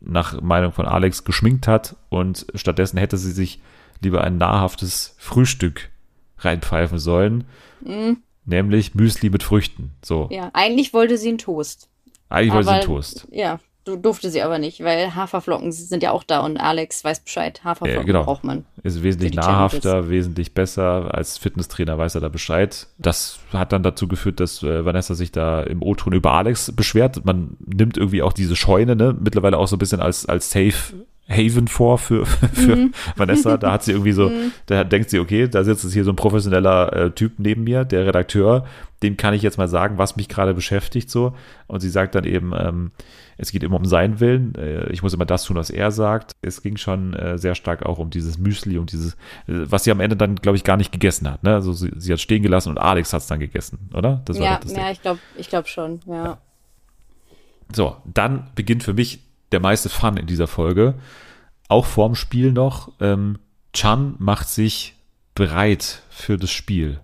nach 0.00 0.40
Meinung 0.40 0.72
von 0.72 0.86
Alex 0.86 1.24
geschminkt 1.24 1.66
hat 1.66 1.96
und 2.08 2.46
stattdessen 2.54 2.98
hätte 2.98 3.16
sie 3.16 3.32
sich 3.32 3.60
lieber 4.02 4.22
ein 4.22 4.38
nahrhaftes 4.38 5.14
Frühstück 5.18 5.90
reinpfeifen 6.38 6.98
sollen. 6.98 7.44
Mhm. 7.80 8.18
Nämlich 8.44 8.94
Müsli 8.94 9.30
mit 9.30 9.42
Früchten. 9.42 9.92
So. 10.04 10.28
Ja, 10.30 10.50
eigentlich 10.52 10.92
wollte 10.92 11.16
sie 11.16 11.28
einen 11.28 11.38
Toast. 11.38 11.88
Eigentlich 12.28 12.52
wollte 12.52 12.68
sie 12.68 12.74
einen 12.74 12.84
Toast. 12.84 13.26
Ja, 13.30 13.60
durfte 13.84 14.30
sie 14.30 14.42
aber 14.42 14.58
nicht, 14.58 14.82
weil 14.82 15.14
Haferflocken 15.14 15.70
sind 15.72 16.02
ja 16.02 16.10
auch 16.10 16.24
da 16.24 16.40
und 16.40 16.56
Alex 16.56 17.04
weiß 17.04 17.20
Bescheid. 17.20 17.62
Haferflocken 17.64 18.00
ja, 18.00 18.02
genau. 18.02 18.24
braucht 18.24 18.44
man. 18.44 18.64
Ist 18.82 19.02
wesentlich 19.02 19.34
nahrhafter, 19.34 20.08
wesentlich 20.08 20.54
besser. 20.54 21.14
Als 21.14 21.38
Fitnesstrainer 21.38 21.98
weiß 21.98 22.14
er 22.14 22.20
da 22.22 22.28
Bescheid. 22.28 22.86
Das 22.98 23.38
hat 23.52 23.72
dann 23.72 23.82
dazu 23.82 24.08
geführt, 24.08 24.40
dass 24.40 24.62
äh, 24.62 24.84
Vanessa 24.84 25.14
sich 25.14 25.32
da 25.32 25.62
im 25.62 25.82
O-Ton 25.82 26.12
über 26.14 26.32
Alex 26.32 26.72
beschwert. 26.72 27.24
Man 27.24 27.56
nimmt 27.64 27.96
irgendwie 27.96 28.22
auch 28.22 28.32
diese 28.32 28.56
Scheune, 28.56 28.96
ne, 28.96 29.14
mittlerweile 29.18 29.58
auch 29.58 29.68
so 29.68 29.76
ein 29.76 29.80
bisschen 29.80 30.00
als, 30.00 30.26
als 30.26 30.50
Safe 30.50 30.94
Haven 31.28 31.68
vor 31.68 31.98
für, 31.98 32.26
für 32.52 32.76
mhm. 32.76 32.94
Vanessa. 33.16 33.56
Da 33.56 33.72
hat 33.72 33.82
sie 33.82 33.92
irgendwie 33.92 34.12
so, 34.12 34.28
mhm. 34.28 34.52
da 34.66 34.84
denkt 34.84 35.10
sie, 35.10 35.18
okay, 35.18 35.48
da 35.48 35.64
sitzt 35.64 35.84
jetzt 35.84 35.92
hier 35.92 36.04
so 36.04 36.12
ein 36.12 36.16
professioneller 36.16 36.92
äh, 36.92 37.10
Typ 37.10 37.34
neben 37.38 37.64
mir, 37.64 37.84
der 37.84 38.06
Redakteur, 38.06 38.66
dem 39.02 39.16
kann 39.16 39.34
ich 39.34 39.42
jetzt 39.42 39.58
mal 39.58 39.68
sagen, 39.68 39.98
was 39.98 40.16
mich 40.16 40.28
gerade 40.28 40.54
beschäftigt 40.54 41.10
so. 41.10 41.34
Und 41.66 41.80
sie 41.80 41.88
sagt 41.88 42.14
dann 42.14 42.24
eben, 42.24 42.52
ähm, 42.58 42.90
es 43.36 43.52
geht 43.52 43.62
immer 43.62 43.76
um 43.76 43.84
seinen 43.84 44.20
Willen. 44.20 44.54
Äh, 44.54 44.90
ich 44.92 45.02
muss 45.02 45.14
immer 45.14 45.26
das 45.26 45.44
tun, 45.44 45.56
was 45.56 45.70
er 45.70 45.90
sagt. 45.90 46.32
Es 46.42 46.62
ging 46.62 46.76
schon 46.76 47.14
äh, 47.14 47.38
sehr 47.38 47.54
stark 47.54 47.84
auch 47.84 47.98
um 47.98 48.10
dieses 48.10 48.38
Müsli 48.38 48.78
und 48.78 48.92
dieses, 48.92 49.14
äh, 49.14 49.16
was 49.46 49.84
sie 49.84 49.90
am 49.90 50.00
Ende 50.00 50.16
dann, 50.16 50.36
glaube 50.36 50.56
ich, 50.56 50.64
gar 50.64 50.76
nicht 50.76 50.92
gegessen 50.92 51.30
hat. 51.30 51.42
Ne? 51.42 51.54
Also 51.54 51.72
sie, 51.72 51.92
sie 51.96 52.12
hat 52.12 52.20
stehen 52.20 52.42
gelassen 52.42 52.70
und 52.70 52.78
Alex 52.78 53.12
hat 53.12 53.22
es 53.22 53.26
dann 53.26 53.40
gegessen, 53.40 53.90
oder? 53.94 54.22
Das 54.24 54.38
ja, 54.38 54.60
ja, 54.64 54.90
ich 54.90 55.02
glaube 55.02 55.20
ich 55.36 55.48
glaub 55.48 55.68
schon, 55.68 56.00
ja. 56.06 56.24
ja. 56.24 56.38
So, 57.72 57.96
dann 58.04 58.50
beginnt 58.54 58.82
für 58.82 58.94
mich 58.94 59.20
der 59.52 59.60
meiste 59.60 59.88
Fun 59.88 60.16
in 60.16 60.26
dieser 60.26 60.46
Folge. 60.46 60.94
Auch 61.68 61.86
vorm 61.86 62.14
Spiel 62.14 62.52
noch. 62.52 62.92
Ähm, 63.00 63.38
Chan 63.72 64.16
macht 64.18 64.48
sich 64.48 64.94
bereit 65.34 66.02
für 66.10 66.36
das 66.36 66.50
Spiel. 66.50 67.00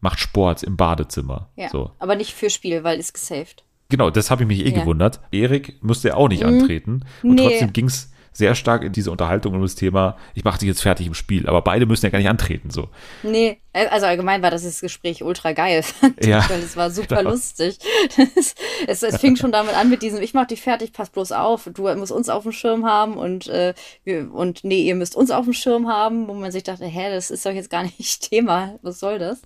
Macht 0.00 0.20
Sport 0.20 0.62
im 0.62 0.76
Badezimmer. 0.76 1.48
Ja, 1.56 1.68
so. 1.68 1.92
aber 1.98 2.16
nicht 2.16 2.32
für 2.32 2.50
Spiel, 2.50 2.84
weil 2.84 2.98
ist 2.98 3.14
gesaved. 3.14 3.64
Genau, 3.92 4.08
das 4.08 4.30
habe 4.30 4.44
ich 4.44 4.48
mich 4.48 4.60
eh 4.60 4.70
ja. 4.70 4.80
gewundert. 4.80 5.20
Erik 5.32 5.76
musste 5.82 6.08
ja 6.08 6.14
auch 6.14 6.28
nicht 6.28 6.42
mhm. 6.42 6.60
antreten. 6.60 7.04
Und 7.22 7.34
nee. 7.34 7.42
trotzdem 7.42 7.74
ging 7.74 7.84
es 7.84 8.10
sehr 8.32 8.54
stark 8.54 8.84
in 8.84 8.92
diese 8.92 9.10
Unterhaltung 9.10 9.52
um 9.52 9.60
das 9.60 9.74
Thema, 9.74 10.16
ich 10.32 10.44
mache 10.44 10.58
dich 10.58 10.68
jetzt 10.68 10.80
fertig 10.80 11.06
im 11.06 11.12
Spiel, 11.12 11.46
aber 11.46 11.60
beide 11.60 11.84
müssen 11.84 12.06
ja 12.06 12.10
gar 12.10 12.18
nicht 12.18 12.30
antreten, 12.30 12.70
so. 12.70 12.88
Nee, 13.22 13.60
also 13.74 14.06
allgemein 14.06 14.40
war 14.40 14.50
das, 14.50 14.62
das 14.62 14.80
Gespräch 14.80 15.22
ultra 15.22 15.52
geil, 15.52 15.82
fand 16.00 16.24
ja, 16.24 16.38
ich, 16.38 16.48
weil 16.48 16.60
es 16.60 16.74
war 16.74 16.90
super 16.90 17.16
genau. 17.16 17.32
lustig. 17.32 17.78
Es, 18.34 18.54
es, 18.86 19.02
es, 19.02 19.20
fing 19.20 19.36
schon 19.36 19.52
damit 19.52 19.76
an 19.76 19.90
mit 19.90 20.00
diesem, 20.00 20.22
ich 20.22 20.32
mach 20.32 20.46
dich 20.46 20.62
fertig, 20.62 20.94
pass 20.94 21.10
bloß 21.10 21.32
auf, 21.32 21.68
du 21.74 21.94
musst 21.96 22.12
uns 22.12 22.30
auf 22.30 22.44
dem 22.44 22.52
Schirm 22.52 22.86
haben 22.86 23.18
und, 23.18 23.48
äh, 23.48 23.74
wir, 24.04 24.32
und 24.32 24.64
nee, 24.64 24.82
ihr 24.82 24.94
müsst 24.94 25.14
uns 25.14 25.30
auf 25.30 25.44
dem 25.44 25.52
Schirm 25.52 25.86
haben, 25.86 26.26
wo 26.28 26.32
man 26.32 26.50
sich 26.50 26.62
dachte, 26.62 26.86
hä, 26.86 27.10
das 27.10 27.30
ist 27.30 27.44
doch 27.44 27.52
jetzt 27.52 27.68
gar 27.68 27.82
nicht 27.82 28.30
Thema, 28.30 28.78
was 28.80 28.98
soll 28.98 29.18
das? 29.18 29.42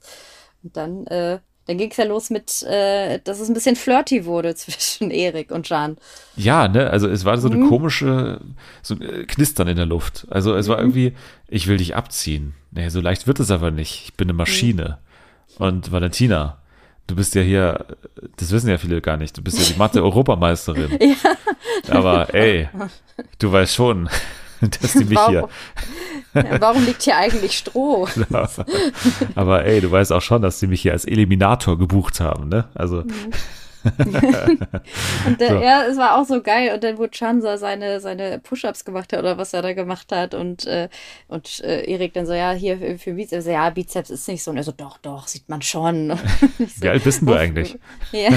Und 0.63 0.77
dann, 0.77 1.09
äh, 1.09 1.41
dann 1.67 1.79
ging 1.79 1.91
es 1.91 1.97
ja 1.97 2.05
los 2.05 2.31
mit, 2.31 2.63
äh, 2.63 3.19
dass 3.25 3.41
es 3.41 3.49
ein 3.49 3.55
bisschen 3.55 3.77
flirty 3.77 4.25
wurde 4.25 4.55
zwischen 4.57 5.11
Erik 5.11 5.51
und 5.51 5.69
Jan. 5.69 5.97
Ja, 6.37 6.69
ne, 6.69 6.91
also 6.91 7.09
es 7.09 7.25
war 7.25 7.39
so 7.39 7.49
eine 7.49 7.57
mhm. 7.57 7.69
komische, 7.69 8.41
so 8.83 8.95
ein 8.95 9.03
äh, 9.03 9.25
Knistern 9.25 9.69
in 9.69 9.77
der 9.77 9.87
Luft. 9.87 10.27
Also 10.31 10.55
es 10.55 10.67
mhm. 10.67 10.73
war 10.73 10.79
irgendwie, 10.79 11.13
ich 11.49 11.67
will 11.67 11.77
dich 11.77 11.97
abziehen. 11.97 12.55
Nee, 12.71 12.89
so 12.89 13.01
leicht 13.01 13.27
wird 13.27 13.41
es 13.41 13.51
aber 13.51 13.71
nicht. 13.71 14.03
Ich 14.05 14.15
bin 14.15 14.29
eine 14.29 14.37
Maschine. 14.37 14.99
Mhm. 15.59 15.65
Und 15.65 15.93
Valentina, 15.93 16.59
du 17.07 17.17
bist 17.17 17.35
ja 17.35 17.43
hier, 17.43 17.87
das 18.37 18.53
wissen 18.53 18.69
ja 18.69 18.79
viele 18.79 19.01
gar 19.01 19.17
nicht, 19.17 19.37
du 19.37 19.43
bist 19.43 19.59
ja 19.59 19.65
die 19.65 19.79
Mathe-Europameisterin. 19.79 20.99
ja. 21.01 21.37
Aber 21.89 22.33
ey, 22.35 22.69
du 23.39 23.51
weißt 23.51 23.75
schon, 23.75 24.09
dass 24.69 24.93
die 24.93 25.05
mich 25.05 25.17
warum, 25.17 25.33
hier. 25.33 25.49
Ja, 26.35 26.61
warum 26.61 26.85
liegt 26.85 27.03
hier 27.03 27.17
eigentlich 27.17 27.59
Stroh? 27.59 28.09
Aber 29.35 29.65
ey, 29.65 29.81
du 29.81 29.91
weißt 29.91 30.13
auch 30.13 30.23
schon, 30.23 30.43
dass 30.43 30.59
die 30.59 30.67
mich 30.67 30.83
hier 30.83 30.93
als 30.93 31.05
Eliminator 31.05 31.79
gebucht 31.79 32.21
haben, 32.21 32.49
ne? 32.49 32.69
Also. 32.75 33.03
Mhm. 33.03 33.33
und 35.27 35.41
der, 35.41 35.49
so. 35.49 35.63
ja, 35.63 35.85
es 35.85 35.97
war 35.97 36.19
auch 36.19 36.25
so 36.25 36.43
geil. 36.43 36.75
Und 36.75 36.83
dann, 36.83 36.99
wo 36.99 37.07
Chansa 37.07 37.57
seine, 37.57 38.01
seine 38.01 38.39
Push-Ups 38.39 38.85
gemacht 38.85 39.13
hat 39.13 39.21
oder 39.21 39.39
was 39.39 39.53
er 39.53 39.63
da 39.63 39.73
gemacht 39.73 40.11
hat 40.13 40.35
und, 40.35 40.67
äh, 40.67 40.89
und 41.29 41.61
äh, 41.61 41.85
Erik 41.85 42.13
dann 42.15 42.27
so, 42.27 42.33
ja, 42.33 42.53
hier 42.53 42.79
für, 42.79 42.99
für 42.99 43.15
Bizeps, 43.15 43.47
ja, 43.47 43.71
Bizeps 43.71 44.11
ist 44.11 44.27
nicht 44.29 44.43
so. 44.43 44.51
Und 44.51 44.57
er 44.57 44.65
so, 44.65 44.73
doch, 44.73 44.99
doch, 44.99 45.29
sieht 45.29 45.49
man 45.49 45.63
schon. 45.63 46.11
so, 46.59 46.83
Wie 46.83 46.89
alt 46.89 47.05
bist 47.05 47.23
du 47.23 47.33
eigentlich? 47.35 47.79
Ja. 48.13 48.31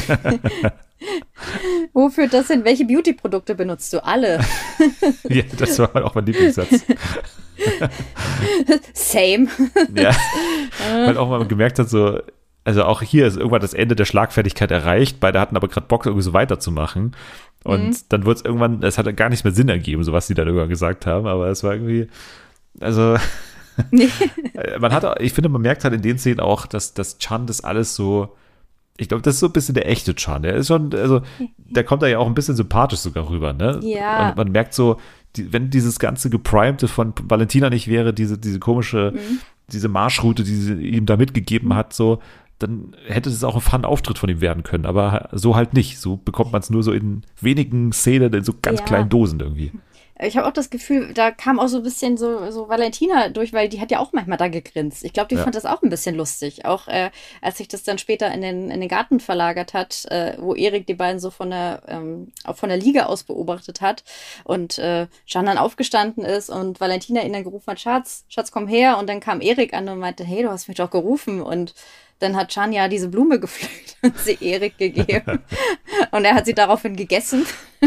Wo 1.93 2.09
führt 2.09 2.33
das 2.33 2.47
hin? 2.47 2.63
Welche 2.63 2.85
Beauty-Produkte 2.85 3.55
benutzt 3.55 3.93
du? 3.93 4.03
Alle. 4.03 4.39
ja, 5.29 5.43
das 5.57 5.79
war 5.79 5.95
auch 6.03 6.15
mein 6.15 6.25
Lieblingssatz. 6.25 6.69
Same. 8.93 9.47
ja. 9.95 10.15
Weil 11.05 11.17
auch 11.17 11.29
mal 11.29 11.45
gemerkt 11.45 11.79
hat, 11.79 11.89
so, 11.89 12.19
also 12.63 12.83
auch 12.83 13.01
hier 13.01 13.27
ist 13.27 13.37
irgendwann 13.37 13.61
das 13.61 13.73
Ende 13.73 13.95
der 13.95 14.05
Schlagfertigkeit 14.05 14.71
erreicht. 14.71 15.19
Beide 15.19 15.39
hatten 15.39 15.55
aber 15.55 15.67
gerade 15.67 15.87
Bock, 15.87 16.05
irgendwie 16.05 16.23
so 16.23 16.33
weiterzumachen. 16.33 17.15
Und 17.63 17.89
mhm. 17.89 17.95
dann 18.09 18.25
wird 18.25 18.37
es 18.37 18.45
irgendwann, 18.45 18.83
es 18.83 18.97
hat 18.97 19.15
gar 19.17 19.29
nicht 19.29 19.43
mehr 19.43 19.53
Sinn 19.53 19.69
ergeben, 19.69 20.03
so 20.03 20.13
was 20.13 20.27
sie 20.27 20.33
dann 20.33 20.47
irgendwann 20.47 20.69
gesagt 20.69 21.05
haben, 21.05 21.27
aber 21.27 21.47
es 21.47 21.63
war 21.63 21.73
irgendwie, 21.73 22.07
also. 22.79 23.17
man 24.79 24.91
hat, 24.93 25.21
ich 25.21 25.31
finde, 25.31 25.47
man 25.47 25.61
merkt 25.61 25.85
halt 25.85 25.93
in 25.93 26.01
den 26.01 26.17
Szenen 26.17 26.41
auch, 26.41 26.65
dass, 26.65 26.93
dass 26.93 27.17
Chan 27.17 27.47
das 27.47 27.63
alles 27.63 27.95
so 27.95 28.35
ich 28.99 29.07
glaube, 29.07 29.21
das 29.21 29.35
ist 29.35 29.39
so 29.39 29.45
ein 29.45 29.53
bisschen 29.53 29.75
der 29.75 29.89
echte 29.89 30.13
Chan. 30.13 30.43
Der 30.43 30.55
ist 30.55 30.67
schon, 30.67 30.93
also, 30.93 31.21
der 31.57 31.85
kommt 31.85 32.01
da 32.03 32.07
ja 32.07 32.19
auch 32.19 32.27
ein 32.27 32.33
bisschen 32.33 32.55
sympathisch 32.55 32.99
sogar 32.99 33.29
rüber, 33.29 33.53
ne? 33.53 33.79
Ja. 33.81 34.29
Und 34.29 34.37
man 34.37 34.51
merkt 34.51 34.73
so, 34.73 34.97
die, 35.37 35.53
wenn 35.53 35.69
dieses 35.69 35.99
ganze 35.99 36.29
Geprimte 36.29 36.89
von 36.89 37.13
Valentina 37.23 37.69
nicht 37.69 37.87
wäre, 37.87 38.13
diese, 38.13 38.37
diese 38.37 38.59
komische, 38.59 39.13
mhm. 39.15 39.39
diese 39.71 39.87
Marschroute, 39.87 40.43
die 40.43 40.55
sie 40.55 40.73
ihm 40.73 41.05
da 41.05 41.15
mitgegeben 41.15 41.75
hat, 41.75 41.93
so, 41.93 42.19
dann 42.59 42.93
hätte 43.07 43.29
es 43.29 43.43
auch 43.45 43.55
ein 43.55 43.61
Fun-Auftritt 43.61 44.17
von 44.17 44.29
ihm 44.29 44.41
werden 44.41 44.63
können, 44.63 44.85
aber 44.85 45.29
so 45.31 45.55
halt 45.55 45.73
nicht. 45.73 45.99
So 45.99 46.17
bekommt 46.17 46.51
man 46.51 46.61
es 46.61 46.69
nur 46.69 46.83
so 46.83 46.91
in 46.91 47.21
wenigen 47.39 47.93
Szenen, 47.93 48.33
in 48.33 48.43
so 48.43 48.53
ganz 48.61 48.79
ja. 48.79 48.85
kleinen 48.85 49.07
Dosen 49.07 49.39
irgendwie. 49.39 49.71
Ich 50.21 50.35
habe 50.35 50.47
auch 50.47 50.53
das 50.53 50.69
Gefühl, 50.69 51.13
da 51.13 51.31
kam 51.31 51.59
auch 51.59 51.67
so 51.67 51.77
ein 51.77 51.83
bisschen 51.83 52.17
so, 52.17 52.51
so 52.51 52.67
Valentina 52.67 53.29
durch, 53.29 53.53
weil 53.53 53.69
die 53.69 53.79
hat 53.79 53.89
ja 53.89 53.99
auch 53.99 54.11
manchmal 54.11 54.37
da 54.37 54.49
gegrinst. 54.49 55.05
Ich 55.05 55.13
glaube, 55.13 55.29
die 55.29 55.35
ja. 55.35 55.43
fand 55.43 55.55
das 55.55 55.65
auch 55.65 55.81
ein 55.81 55.89
bisschen 55.89 56.15
lustig. 56.15 56.65
Auch 56.65 56.89
äh, 56.89 57.09
als 57.41 57.57
sich 57.57 57.69
das 57.69 57.83
dann 57.83 57.97
später 57.97 58.29
in 58.31 58.41
den, 58.41 58.69
in 58.69 58.81
den 58.81 58.89
Garten 58.89 59.21
verlagert 59.21 59.73
hat, 59.73 60.05
äh, 60.11 60.35
wo 60.37 60.55
Erik 60.55 60.87
die 60.87 60.93
beiden 60.93 61.21
so 61.21 61.29
von 61.29 61.51
der, 61.51 61.83
ähm, 61.87 62.33
auch 62.43 62.57
von 62.57 62.67
der 62.67 62.77
Liga 62.77 63.05
aus 63.05 63.23
beobachtet 63.23 63.79
hat 63.79 64.03
und 64.43 64.77
äh, 64.77 65.07
Jean 65.25 65.45
dann 65.45 65.57
aufgestanden 65.57 66.25
ist 66.25 66.49
und 66.49 66.81
Valentina 66.81 67.23
ihn 67.23 67.31
dann 67.31 67.45
gerufen 67.45 67.71
hat, 67.71 67.79
Schatz, 67.79 68.25
Schatz, 68.27 68.51
komm 68.51 68.67
her. 68.67 68.97
Und 68.97 69.07
dann 69.07 69.21
kam 69.21 69.39
Erik 69.39 69.73
an 69.73 69.87
und 69.87 69.99
meinte, 69.99 70.25
hey, 70.25 70.43
du 70.43 70.49
hast 70.49 70.67
mich 70.67 70.77
doch 70.77 70.91
gerufen. 70.91 71.41
Und 71.41 71.73
dann 72.19 72.35
hat 72.35 72.53
Chania 72.53 72.87
diese 72.87 73.07
Blume 73.07 73.39
gepflückt 73.39 73.97
und 74.01 74.17
sie 74.19 74.37
Erik 74.41 74.77
gegeben. 74.77 75.39
und 76.11 76.25
er 76.25 76.35
hat 76.35 76.45
sie 76.45 76.53
daraufhin 76.53 76.95
gegessen. 76.95 77.45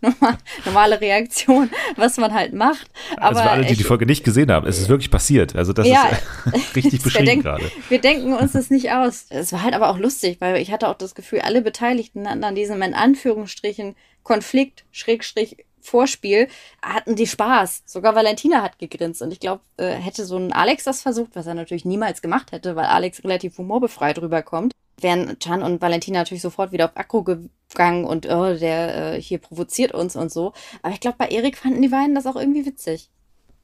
Normal, 0.00 0.38
normale 0.64 1.00
Reaktion, 1.00 1.70
was 1.96 2.16
man 2.16 2.32
halt 2.32 2.54
macht. 2.54 2.90
Aber 3.18 3.26
also 3.26 3.42
für 3.42 3.50
alle, 3.50 3.64
die 3.66 3.72
ich, 3.72 3.78
die 3.78 3.84
Folge 3.84 4.06
nicht 4.06 4.24
gesehen 4.24 4.50
haben, 4.50 4.66
es 4.66 4.78
ist 4.78 4.88
wirklich 4.88 5.10
passiert. 5.10 5.54
Also 5.54 5.74
das 5.74 5.86
ja, 5.86 6.10
ist 6.52 6.74
richtig 6.74 7.02
beschrieben 7.02 7.42
gerade. 7.42 7.70
Wir 7.90 8.00
denken 8.00 8.32
uns 8.32 8.52
das 8.52 8.70
nicht 8.70 8.92
aus. 8.92 9.26
Es 9.28 9.52
war 9.52 9.62
halt 9.62 9.74
aber 9.74 9.90
auch 9.90 9.98
lustig, 9.98 10.38
weil 10.40 10.56
ich 10.62 10.72
hatte 10.72 10.88
auch 10.88 10.96
das 10.96 11.14
Gefühl, 11.14 11.40
alle 11.40 11.60
Beteiligten 11.60 12.26
hatten 12.26 12.42
an 12.42 12.54
diesem 12.54 12.80
in 12.80 12.94
Anführungsstrichen 12.94 13.96
Konflikt, 14.22 14.84
Schrägstrich, 14.92 15.65
Vorspiel 15.86 16.48
hatten 16.82 17.16
die 17.16 17.26
Spaß. 17.26 17.82
Sogar 17.86 18.14
Valentina 18.14 18.62
hat 18.62 18.78
gegrinst. 18.78 19.22
Und 19.22 19.32
ich 19.32 19.40
glaube, 19.40 19.62
äh, 19.76 19.90
hätte 19.90 20.24
so 20.24 20.36
ein 20.36 20.52
Alex 20.52 20.84
das 20.84 21.02
versucht, 21.02 21.34
was 21.34 21.46
er 21.46 21.54
natürlich 21.54 21.84
niemals 21.84 22.22
gemacht 22.22 22.52
hätte, 22.52 22.76
weil 22.76 22.86
Alex 22.86 23.24
relativ 23.24 23.58
humorbefreit 23.58 24.20
rüberkommt, 24.20 24.72
wären 25.00 25.38
Chan 25.38 25.62
und 25.62 25.80
Valentina 25.80 26.20
natürlich 26.20 26.42
sofort 26.42 26.72
wieder 26.72 26.86
auf 26.86 26.96
Akku 26.96 27.22
gegangen 27.22 28.04
und 28.04 28.26
oh, 28.26 28.54
der 28.54 29.14
äh, 29.14 29.20
hier 29.20 29.38
provoziert 29.38 29.92
uns 29.92 30.16
und 30.16 30.32
so. 30.32 30.52
Aber 30.82 30.92
ich 30.92 31.00
glaube, 31.00 31.16
bei 31.18 31.28
Erik 31.28 31.56
fanden 31.56 31.82
die 31.82 31.88
beiden 31.88 32.14
das 32.14 32.26
auch 32.26 32.36
irgendwie 32.36 32.66
witzig. 32.66 33.10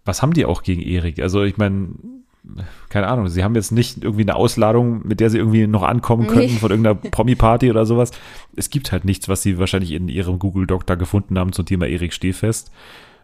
Was 0.04 0.20
haben 0.20 0.32
die 0.32 0.44
auch 0.44 0.62
gegen 0.62 0.82
Erik? 0.82 1.20
Also 1.20 1.42
ich 1.44 1.56
meine, 1.56 1.94
keine 2.88 3.07
Ahnung, 3.07 3.28
sie 3.28 3.45
haben 3.45 3.55
jetzt 3.55 3.70
nicht 3.70 4.03
irgendwie 4.03 4.22
eine 4.22 4.34
Ausladung, 4.34 5.07
mit 5.07 5.20
der 5.20 5.30
sie 5.30 5.38
irgendwie 5.38 5.66
noch 5.66 5.82
ankommen 5.82 6.26
könnten 6.26 6.55
nee. 6.55 6.59
von 6.59 6.70
irgendeiner 6.70 6.97
Promi-Party 6.97 7.70
oder 7.70 7.86
sowas. 7.86 8.11
Es 8.57 8.68
gibt 8.68 8.90
halt 8.90 9.05
nichts, 9.05 9.28
was 9.28 9.43
sie 9.43 9.59
wahrscheinlich 9.59 9.93
in 9.93 10.09
ihrem 10.09 10.38
Google 10.38 10.66
Doc 10.66 10.86
da 10.86 10.97
gefunden 10.97 11.38
haben 11.38 11.53
zum 11.53 11.66
Thema 11.66 11.86
Erik 11.86 12.12
Stehfest 12.12 12.72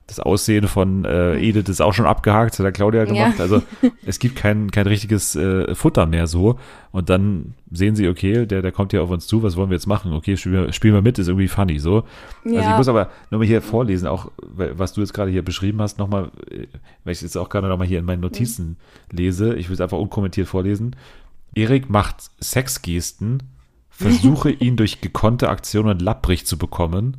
das 0.08 0.20
Aussehen 0.20 0.68
von 0.68 1.04
äh, 1.04 1.38
Edith 1.38 1.68
ist 1.68 1.82
auch 1.82 1.92
schon 1.92 2.06
abgehakt, 2.06 2.52
das 2.52 2.60
hat 2.60 2.64
der 2.64 2.72
Claudia 2.72 3.04
gemacht. 3.04 3.34
Ja. 3.36 3.42
Also 3.42 3.62
es 4.06 4.18
gibt 4.18 4.36
kein, 4.36 4.70
kein 4.70 4.86
richtiges 4.86 5.36
äh, 5.36 5.74
Futter 5.74 6.06
mehr 6.06 6.26
so. 6.26 6.58
Und 6.92 7.10
dann 7.10 7.52
sehen 7.70 7.94
sie, 7.94 8.08
okay, 8.08 8.46
der, 8.46 8.62
der 8.62 8.72
kommt 8.72 8.92
hier 8.92 9.02
auf 9.02 9.10
uns 9.10 9.26
zu, 9.26 9.42
was 9.42 9.56
wollen 9.56 9.68
wir 9.68 9.76
jetzt 9.76 9.86
machen? 9.86 10.14
Okay, 10.14 10.38
spielen 10.38 10.64
wir, 10.64 10.72
spielen 10.72 10.94
wir 10.94 11.02
mit, 11.02 11.18
ist 11.18 11.28
irgendwie 11.28 11.46
funny 11.46 11.78
so. 11.78 12.04
Ja. 12.46 12.60
Also 12.60 12.70
ich 12.70 12.76
muss 12.78 12.88
aber 12.88 13.10
nochmal 13.30 13.46
hier 13.46 13.60
vorlesen, 13.60 14.08
auch 14.08 14.30
was 14.40 14.94
du 14.94 15.02
jetzt 15.02 15.12
gerade 15.12 15.30
hier 15.30 15.44
beschrieben 15.44 15.82
hast, 15.82 15.98
nochmal, 15.98 16.30
äh, 16.50 16.66
weil 17.04 17.12
ich 17.12 17.20
jetzt 17.20 17.36
auch 17.36 17.50
gerade 17.50 17.68
nochmal 17.68 17.86
hier 17.86 17.98
in 17.98 18.06
meinen 18.06 18.22
Notizen 18.22 18.78
mhm. 19.12 19.18
lese, 19.18 19.56
ich 19.56 19.68
will 19.68 19.74
es 19.74 19.80
einfach 19.82 19.98
unkommentiert 19.98 20.48
vorlesen. 20.48 20.96
Erik 21.54 21.90
macht 21.90 22.30
Sexgesten, 22.40 23.42
versuche 23.90 24.50
ihn 24.58 24.76
durch 24.76 25.02
gekonnte 25.02 25.50
Aktionen 25.50 25.98
lapprig 25.98 26.46
zu 26.46 26.56
bekommen 26.56 27.18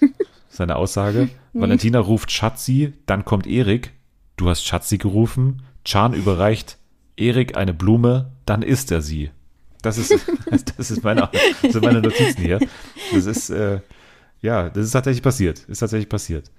seine 0.56 0.76
Aussage. 0.76 1.28
Mhm. 1.52 1.60
Valentina 1.60 2.00
ruft 2.00 2.30
Schatzi, 2.30 2.92
dann 3.06 3.24
kommt 3.24 3.46
Erik. 3.46 3.92
Du 4.36 4.48
hast 4.48 4.64
Schatzi 4.66 4.98
gerufen. 4.98 5.62
Chan 5.84 6.14
überreicht 6.14 6.78
Erik 7.16 7.56
eine 7.56 7.72
Blume, 7.72 8.32
dann 8.44 8.62
isst 8.62 8.90
er 8.90 9.00
sie. 9.00 9.30
Das 9.82 9.98
ist, 9.98 10.12
das 10.76 10.90
ist 10.90 11.04
meine, 11.04 11.28
das 11.62 11.72
sind 11.72 11.84
meine 11.84 12.00
Notizen 12.00 12.42
hier. 12.42 12.58
Das 13.14 13.26
ist, 13.26 13.50
äh, 13.50 13.80
ja, 14.42 14.68
das 14.68 14.86
ist 14.86 14.92
tatsächlich 14.92 15.22
passiert. 15.22 15.60
Ist 15.68 15.78
tatsächlich 15.78 16.08
passiert. 16.08 16.50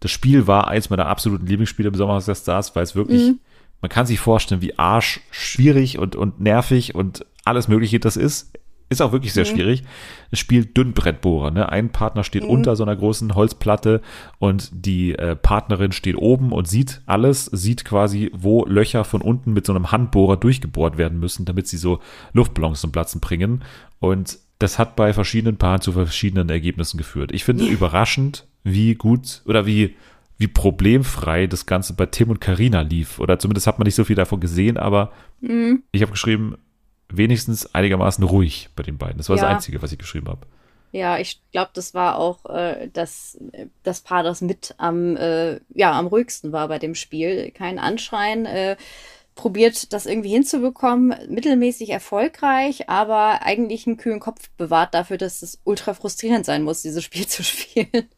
Das 0.00 0.10
Spiel 0.10 0.46
war 0.46 0.68
eins 0.68 0.90
meiner 0.90 1.06
absoluten 1.06 1.46
Lieblingsspiele 1.46 1.88
im 1.88 1.94
Sommerhaus 1.94 2.26
der 2.26 2.34
Stars, 2.34 2.74
weil 2.74 2.82
es 2.82 2.94
wirklich, 2.94 3.22
mhm. 3.22 3.40
man 3.80 3.88
kann 3.88 4.06
sich 4.06 4.20
vorstellen, 4.20 4.60
wie 4.60 4.78
arsch 4.78 5.20
schwierig 5.30 5.98
und, 5.98 6.16
und 6.16 6.40
nervig 6.40 6.94
und 6.94 7.24
alles 7.44 7.68
Mögliche 7.68 8.00
das 8.00 8.16
ist. 8.16 8.52
Ist 8.92 9.00
auch 9.00 9.12
wirklich 9.12 9.32
sehr 9.32 9.46
mhm. 9.46 9.50
schwierig. 9.50 9.82
Es 10.30 10.38
spielt 10.38 10.76
Dünnbrettbohrer. 10.76 11.50
Ne? 11.50 11.68
Ein 11.68 11.90
Partner 11.90 12.24
steht 12.24 12.44
mhm. 12.44 12.50
unter 12.50 12.76
so 12.76 12.82
einer 12.82 12.94
großen 12.94 13.34
Holzplatte 13.34 14.02
und 14.38 14.70
die 14.72 15.14
äh, 15.14 15.34
Partnerin 15.34 15.92
steht 15.92 16.16
oben 16.16 16.52
und 16.52 16.68
sieht 16.68 17.00
alles, 17.06 17.46
sieht 17.46 17.86
quasi, 17.86 18.30
wo 18.34 18.66
Löcher 18.66 19.04
von 19.04 19.22
unten 19.22 19.54
mit 19.54 19.66
so 19.66 19.74
einem 19.74 19.90
Handbohrer 19.90 20.36
durchgebohrt 20.36 20.98
werden 20.98 21.18
müssen, 21.18 21.46
damit 21.46 21.68
sie 21.68 21.78
so 21.78 22.00
Luftballons 22.34 22.82
zum 22.82 22.92
Platzen 22.92 23.20
bringen. 23.20 23.64
Und 23.98 24.38
das 24.58 24.78
hat 24.78 24.94
bei 24.94 25.14
verschiedenen 25.14 25.56
Paaren 25.56 25.80
zu 25.80 25.92
verschiedenen 25.92 26.50
Ergebnissen 26.50 26.98
geführt. 26.98 27.32
Ich 27.32 27.44
finde 27.44 27.64
ja. 27.64 27.70
überraschend, 27.70 28.46
wie 28.62 28.94
gut 28.94 29.42
oder 29.46 29.66
wie 29.66 29.96
wie 30.38 30.48
problemfrei 30.48 31.46
das 31.46 31.66
Ganze 31.66 31.94
bei 31.94 32.06
Tim 32.06 32.28
und 32.28 32.40
Karina 32.40 32.80
lief. 32.80 33.20
Oder 33.20 33.38
zumindest 33.38 33.68
hat 33.68 33.78
man 33.78 33.86
nicht 33.86 33.94
so 33.94 34.02
viel 34.02 34.16
davon 34.16 34.40
gesehen, 34.40 34.76
aber 34.76 35.12
mhm. 35.40 35.84
ich 35.92 36.02
habe 36.02 36.10
geschrieben, 36.10 36.56
wenigstens 37.16 37.74
einigermaßen 37.74 38.24
ruhig 38.24 38.68
bei 38.76 38.82
den 38.82 38.98
beiden. 38.98 39.18
Das 39.18 39.28
war 39.28 39.36
ja. 39.36 39.42
das 39.42 39.50
Einzige, 39.52 39.82
was 39.82 39.92
ich 39.92 39.98
geschrieben 39.98 40.28
habe. 40.28 40.46
Ja, 40.92 41.18
ich 41.18 41.40
glaube, 41.52 41.70
das 41.72 41.94
war 41.94 42.18
auch 42.18 42.44
äh, 42.46 42.90
das, 42.92 43.38
das 43.82 44.02
Paar, 44.02 44.22
das 44.22 44.42
mit 44.42 44.74
am, 44.76 45.16
äh, 45.16 45.58
ja, 45.74 45.92
am 45.92 46.06
ruhigsten 46.06 46.52
war 46.52 46.68
bei 46.68 46.78
dem 46.78 46.94
Spiel. 46.94 47.50
Kein 47.50 47.78
Anschreien, 47.78 48.44
äh, 48.44 48.76
probiert 49.34 49.92
das 49.92 50.06
irgendwie 50.06 50.28
hinzubekommen, 50.28 51.14
mittelmäßig 51.28 51.90
erfolgreich, 51.90 52.88
aber 52.88 53.42
eigentlich 53.42 53.86
einen 53.86 53.96
kühlen 53.96 54.20
Kopf 54.20 54.50
bewahrt 54.58 54.94
dafür, 54.94 55.16
dass 55.16 55.42
es 55.42 55.60
ultra 55.64 55.94
frustrierend 55.94 56.44
sein 56.44 56.62
muss, 56.62 56.82
dieses 56.82 57.02
Spiel 57.02 57.26
zu 57.26 57.42
spielen. 57.42 58.08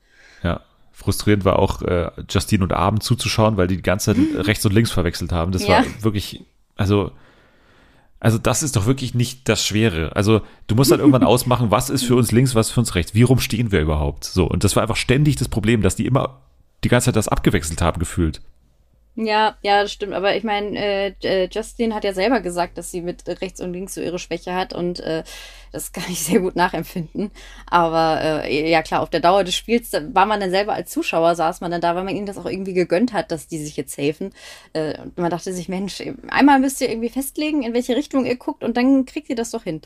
Ja, 0.42 0.60
frustrierend 0.92 1.44
war 1.44 1.58
auch 1.58 1.82
äh, 1.82 2.10
Justine 2.28 2.64
und 2.64 2.72
Abend 2.72 3.02
zuzuschauen, 3.02 3.56
weil 3.56 3.68
die 3.68 3.76
die 3.76 3.82
ganze 3.82 4.14
Zeit 4.14 4.24
rechts 4.46 4.66
und 4.66 4.72
links 4.72 4.90
verwechselt 4.90 5.32
haben. 5.32 5.52
Das 5.52 5.66
ja. 5.66 5.78
war 5.78 5.84
wirklich, 6.00 6.44
also 6.76 7.12
also 8.24 8.38
das 8.38 8.62
ist 8.62 8.74
doch 8.74 8.86
wirklich 8.86 9.12
nicht 9.12 9.50
das 9.50 9.62
Schwere. 9.66 10.16
Also 10.16 10.40
du 10.66 10.74
musst 10.74 10.90
dann 10.90 10.98
irgendwann 10.98 11.24
ausmachen, 11.24 11.70
was 11.70 11.90
ist 11.90 12.04
für 12.04 12.16
uns 12.16 12.32
links, 12.32 12.54
was 12.54 12.68
ist 12.68 12.72
für 12.72 12.80
uns 12.80 12.94
rechts. 12.94 13.14
Wie 13.14 13.22
rum 13.22 13.38
stehen 13.38 13.70
wir 13.70 13.82
überhaupt? 13.82 14.24
So. 14.24 14.46
Und 14.46 14.64
das 14.64 14.74
war 14.76 14.82
einfach 14.82 14.96
ständig 14.96 15.36
das 15.36 15.48
Problem, 15.48 15.82
dass 15.82 15.94
die 15.94 16.06
immer 16.06 16.40
die 16.84 16.88
ganze 16.88 17.06
Zeit 17.06 17.16
das 17.16 17.28
abgewechselt 17.28 17.82
haben 17.82 17.98
gefühlt. 17.98 18.40
Ja, 19.16 19.56
ja, 19.62 19.82
das 19.82 19.92
stimmt. 19.92 20.12
Aber 20.12 20.34
ich 20.34 20.42
meine, 20.42 20.76
äh, 20.76 21.14
äh, 21.22 21.48
Justin 21.50 21.94
hat 21.94 22.02
ja 22.02 22.12
selber 22.12 22.40
gesagt, 22.40 22.76
dass 22.76 22.90
sie 22.90 23.00
mit 23.00 23.26
rechts 23.40 23.60
und 23.60 23.72
links 23.72 23.94
so 23.94 24.00
ihre 24.00 24.18
Schwäche 24.18 24.54
hat 24.54 24.72
und 24.72 24.98
äh, 25.00 25.22
das 25.70 25.92
kann 25.92 26.04
ich 26.08 26.20
sehr 26.20 26.40
gut 26.40 26.56
nachempfinden. 26.56 27.30
Aber 27.66 28.20
äh, 28.22 28.70
ja 28.70 28.82
klar, 28.82 29.02
auf 29.02 29.10
der 29.10 29.20
Dauer 29.20 29.44
des 29.44 29.54
Spiels 29.54 29.92
war 29.92 30.26
man 30.26 30.40
dann 30.40 30.50
selber 30.50 30.72
als 30.72 30.90
Zuschauer, 30.90 31.36
saß 31.36 31.60
man 31.60 31.70
dann 31.70 31.80
da, 31.80 31.94
weil 31.94 32.02
man 32.04 32.16
ihnen 32.16 32.26
das 32.26 32.38
auch 32.38 32.46
irgendwie 32.46 32.74
gegönnt 32.74 33.12
hat, 33.12 33.30
dass 33.30 33.46
die 33.46 33.58
sich 33.58 33.76
jetzt 33.76 33.96
helfen. 33.96 34.32
Äh, 34.72 35.00
und 35.00 35.16
man 35.16 35.30
dachte 35.30 35.52
sich, 35.52 35.68
Mensch, 35.68 36.02
einmal 36.28 36.58
müsst 36.58 36.80
ihr 36.80 36.90
irgendwie 36.90 37.08
festlegen, 37.08 37.62
in 37.62 37.72
welche 37.72 37.94
Richtung 37.94 38.26
ihr 38.26 38.36
guckt 38.36 38.64
und 38.64 38.76
dann 38.76 39.04
kriegt 39.04 39.28
ihr 39.30 39.36
das 39.36 39.52
doch 39.52 39.62
hin. 39.62 39.80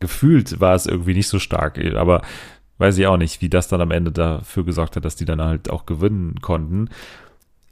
Gefühlt 0.00 0.60
war 0.60 0.74
es 0.74 0.86
irgendwie 0.86 1.14
nicht 1.14 1.28
so 1.28 1.38
stark, 1.38 1.78
aber 1.94 2.22
weiß 2.78 2.98
ich 2.98 3.06
auch 3.06 3.16
nicht, 3.16 3.40
wie 3.40 3.48
das 3.48 3.68
dann 3.68 3.80
am 3.80 3.92
Ende 3.92 4.10
dafür 4.10 4.64
gesorgt 4.64 4.96
hat, 4.96 5.04
dass 5.04 5.16
die 5.16 5.24
dann 5.24 5.40
halt 5.40 5.70
auch 5.70 5.86
gewinnen 5.86 6.40
konnten. 6.40 6.90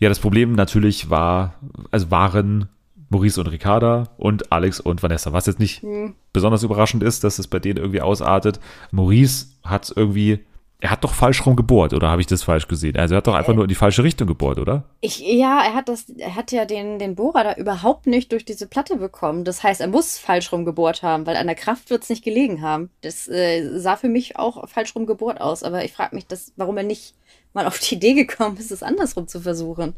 Ja, 0.02 0.08
das 0.08 0.18
Problem 0.18 0.54
natürlich 0.54 1.10
war, 1.10 1.54
also 1.92 2.10
waren 2.10 2.68
Maurice 3.08 3.40
und 3.40 3.46
Ricarda 3.46 4.08
und 4.16 4.50
Alex 4.50 4.80
und 4.80 5.00
Vanessa. 5.00 5.32
Was 5.32 5.46
jetzt 5.46 5.60
nicht 5.60 5.84
mhm. 5.84 6.16
besonders 6.32 6.64
überraschend 6.64 7.04
ist, 7.04 7.22
dass 7.22 7.38
es 7.38 7.46
bei 7.46 7.60
denen 7.60 7.76
irgendwie 7.76 8.00
ausartet. 8.00 8.58
Maurice 8.90 9.46
hat 9.62 9.92
irgendwie, 9.94 10.40
er 10.80 10.90
hat 10.90 11.04
doch 11.04 11.14
falsch 11.14 11.46
rum 11.46 11.54
gebohrt, 11.54 11.94
oder 11.94 12.10
habe 12.10 12.20
ich 12.20 12.26
das 12.26 12.42
falsch 12.42 12.66
gesehen? 12.66 12.96
Also 12.96 13.14
er 13.14 13.18
hat 13.18 13.28
doch 13.28 13.34
einfach 13.34 13.52
äh, 13.52 13.54
nur 13.54 13.66
in 13.66 13.68
die 13.68 13.76
falsche 13.76 14.02
Richtung 14.02 14.26
gebohrt, 14.26 14.58
oder? 14.58 14.82
Ich, 15.02 15.20
ja, 15.20 15.62
er 15.64 15.74
hat 15.74 15.88
das, 15.88 16.08
er 16.08 16.34
hat 16.34 16.50
ja 16.50 16.64
den, 16.64 16.98
den 16.98 17.14
Bohrer 17.14 17.44
da 17.44 17.54
überhaupt 17.54 18.08
nicht 18.08 18.32
durch 18.32 18.44
diese 18.44 18.66
Platte 18.66 18.96
bekommen. 18.96 19.44
Das 19.44 19.62
heißt, 19.62 19.80
er 19.80 19.86
muss 19.86 20.18
falsch 20.18 20.50
rum 20.50 20.64
gebohrt 20.64 21.04
haben, 21.04 21.26
weil 21.26 21.36
an 21.36 21.46
der 21.46 21.54
Kraft 21.54 21.90
wird 21.90 22.02
es 22.02 22.08
nicht 22.08 22.24
gelegen 22.24 22.60
haben. 22.60 22.90
Das 23.02 23.28
äh, 23.28 23.78
sah 23.78 23.94
für 23.94 24.08
mich 24.08 24.36
auch 24.36 24.68
falsch 24.68 24.96
rum 24.96 25.06
gebohrt 25.06 25.40
aus, 25.40 25.62
aber 25.62 25.84
ich 25.84 25.92
frage 25.92 26.16
mich, 26.16 26.26
das, 26.26 26.52
warum 26.56 26.76
er 26.76 26.82
nicht 26.82 27.14
mal 27.54 27.66
auf 27.66 27.78
die 27.78 27.94
Idee 27.96 28.14
gekommen 28.14 28.56
ist, 28.56 28.70
es 28.70 28.82
andersrum 28.82 29.28
zu 29.28 29.40
versuchen. 29.40 29.94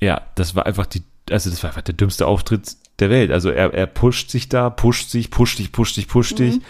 Ja, 0.00 0.22
das 0.34 0.54
war 0.54 0.66
einfach 0.66 0.86
die, 0.86 1.02
also 1.30 1.50
das 1.50 1.62
war 1.62 1.70
einfach 1.70 1.82
der 1.82 1.94
dümmste 1.94 2.26
Auftritt 2.26 2.76
der 2.98 3.10
Welt. 3.10 3.30
Also 3.30 3.50
er, 3.50 3.74
er 3.74 3.86
pusht 3.86 4.30
sich 4.30 4.48
da, 4.48 4.70
pusht 4.70 5.10
sich, 5.10 5.30
pusht 5.30 5.58
dich, 5.58 5.72
pusht 5.72 5.96
dich, 5.96 6.08
pusht 6.08 6.38
mhm. 6.38 6.44
dich. 6.44 6.60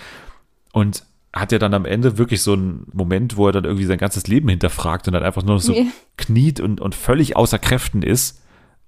Und 0.72 1.04
hat 1.32 1.52
ja 1.52 1.58
dann 1.58 1.74
am 1.74 1.84
Ende 1.84 2.18
wirklich 2.18 2.42
so 2.42 2.54
einen 2.54 2.86
Moment, 2.92 3.36
wo 3.36 3.46
er 3.46 3.52
dann 3.52 3.64
irgendwie 3.64 3.84
sein 3.84 3.98
ganzes 3.98 4.26
Leben 4.26 4.48
hinterfragt 4.48 5.06
und 5.06 5.14
dann 5.14 5.22
einfach 5.22 5.42
nur 5.42 5.60
so 5.60 5.74
yeah. 5.74 5.86
kniet 6.16 6.60
und, 6.60 6.80
und 6.80 6.94
völlig 6.94 7.36
außer 7.36 7.58
Kräften 7.58 8.02
ist 8.02 8.40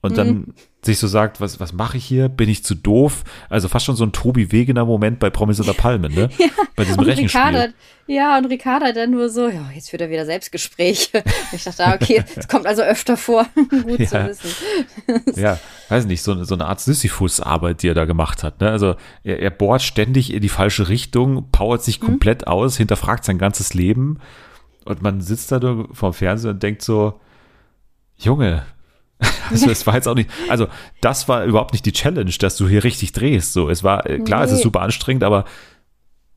und 0.03 0.17
dann 0.17 0.29
mhm. 0.29 0.55
sich 0.83 0.99
so 0.99 1.07
sagt, 1.07 1.41
was, 1.41 1.61
was 1.61 1.73
mache 1.73 1.99
ich 1.99 2.05
hier? 2.05 2.29
Bin 2.29 2.49
ich 2.49 2.65
zu 2.65 2.75
doof? 2.75 3.25
Also 3.51 3.69
fast 3.69 3.85
schon 3.85 3.97
so 3.97 4.05
ein 4.05 4.13
Tobi 4.13 4.51
Wegener 4.51 4.87
Moment 4.87 5.19
bei 5.19 5.29
Promis 5.29 5.61
unter 5.61 5.75
Palmen, 5.75 6.15
ne? 6.15 6.31
ja, 6.39 6.47
bei 6.75 6.85
diesem 6.85 7.01
Rechenspiel. 7.01 7.41
Ricarda, 7.41 7.73
ja, 8.07 8.39
und 8.39 8.47
Ricarda 8.47 8.93
dann 8.93 9.11
nur 9.11 9.29
so, 9.29 9.49
ja, 9.49 9.71
jetzt 9.75 9.91
führt 9.91 10.01
er 10.01 10.11
wieder 10.11 10.25
Selbstgespräche. 10.25 11.23
ich 11.53 11.65
dachte, 11.65 11.87
ah, 11.87 11.95
okay, 11.95 12.25
es 12.35 12.49
kommt 12.49 12.67
also 12.67 12.83
öfter 12.83 13.17
vor. 13.17 13.47
Gut 13.55 13.99
ja. 13.99 14.07
zu 14.07 14.29
wissen. 14.29 14.51
ja, 15.37 15.59
weiß 15.91 16.07
nicht, 16.07 16.23
so, 16.23 16.45
so 16.45 16.55
eine 16.55 16.67
Art 16.67 16.81
Sisyphus-Arbeit, 16.81 17.83
die 17.83 17.89
er 17.89 17.95
da 17.95 18.07
gemacht 18.07 18.43
hat. 18.43 18.61
Ne? 18.61 18.71
Also 18.71 18.97
er, 19.23 19.41
er 19.41 19.51
bohrt 19.51 19.83
ständig 19.83 20.33
in 20.33 20.41
die 20.41 20.49
falsche 20.49 20.89
Richtung, 20.89 21.51
powert 21.53 21.83
sich 21.83 22.01
mhm. 22.01 22.07
komplett 22.07 22.47
aus, 22.47 22.77
hinterfragt 22.77 23.25
sein 23.25 23.39
ganzes 23.39 23.75
Leben 23.75 24.19
und 24.85 25.03
man 25.03 25.21
sitzt 25.21 25.53
da 25.53 25.85
vorm 25.93 26.15
Fernseher 26.15 26.53
und 26.53 26.63
denkt 26.63 26.83
so, 26.83 27.21
Junge, 28.17 28.65
also 29.51 29.71
es 29.71 29.87
war 29.87 29.95
jetzt 29.95 30.09
auch 30.09 30.15
nicht, 30.15 30.31
also 30.49 30.67
das 31.01 31.29
war 31.29 31.45
überhaupt 31.45 31.73
nicht 31.73 31.87
die 31.87 31.93
Challenge, 31.93 32.33
dass 32.39 32.57
du 32.57 32.69
hier 32.69 32.85
richtig 32.85 33.13
drehst. 33.13 33.53
So, 33.53 33.69
es 33.69 33.85
war, 33.85 34.09
äh, 34.09 34.19
klar, 34.19 34.41
nee. 34.41 34.47
es 34.47 34.53
ist 34.53 34.63
super 34.63 34.81
anstrengend, 34.81 35.25
aber 35.25 35.45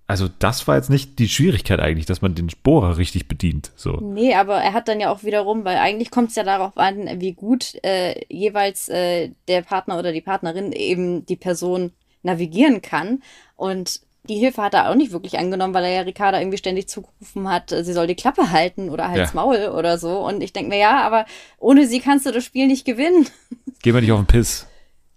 also 0.05 0.27
das 0.39 0.67
war 0.67 0.75
jetzt 0.75 0.89
nicht 0.89 1.17
die 1.17 1.29
Schwierigkeit 1.29 1.79
eigentlich, 1.79 2.05
dass 2.05 2.21
man 2.21 2.35
den 2.35 2.49
Bohrer 2.61 2.97
richtig 2.97 3.27
bedient. 3.27 3.71
So. 3.75 3.93
Nee, 4.01 4.35
aber 4.35 4.57
er 4.57 4.73
hat 4.73 4.87
dann 4.87 4.99
ja 4.99 5.09
auch 5.09 5.23
wiederum, 5.23 5.63
weil 5.63 5.77
eigentlich 5.77 6.11
kommt 6.11 6.29
es 6.29 6.35
ja 6.35 6.43
darauf 6.43 6.77
an, 6.77 7.21
wie 7.21 7.33
gut 7.33 7.75
äh, 7.83 8.21
jeweils 8.27 8.89
äh, 8.89 9.31
der 9.47 9.61
Partner 9.61 9.97
oder 9.97 10.11
die 10.11 10.21
Partnerin 10.21 10.71
eben 10.73 11.25
die 11.25 11.37
Person 11.37 11.93
navigieren 12.21 12.81
kann. 12.81 13.23
Und 13.55 14.01
die 14.29 14.35
Hilfe 14.35 14.61
hat 14.61 14.73
er 14.73 14.89
auch 14.89 14.95
nicht 14.95 15.11
wirklich 15.11 15.37
angenommen, 15.37 15.73
weil 15.73 15.83
er 15.83 15.91
ja 15.91 16.01
Ricarda 16.01 16.39
irgendwie 16.39 16.57
ständig 16.57 16.87
zugerufen 16.87 17.49
hat, 17.49 17.69
sie 17.69 17.93
soll 17.93 18.07
die 18.07 18.15
Klappe 18.15 18.51
halten 18.51 18.89
oder 18.89 19.09
halt's 19.09 19.33
ja. 19.33 19.41
Maul 19.41 19.69
oder 19.77 19.97
so. 19.97 20.19
Und 20.25 20.41
ich 20.41 20.53
denke 20.53 20.69
mir, 20.69 20.79
ja, 20.79 21.05
aber 21.05 21.25
ohne 21.57 21.87
sie 21.87 21.99
kannst 21.99 22.25
du 22.25 22.31
das 22.31 22.43
Spiel 22.43 22.67
nicht 22.67 22.85
gewinnen. 22.85 23.27
Geh 23.81 23.91
mal 23.91 24.01
nicht 24.01 24.11
auf 24.11 24.21
den 24.21 24.27
Piss. 24.27 24.67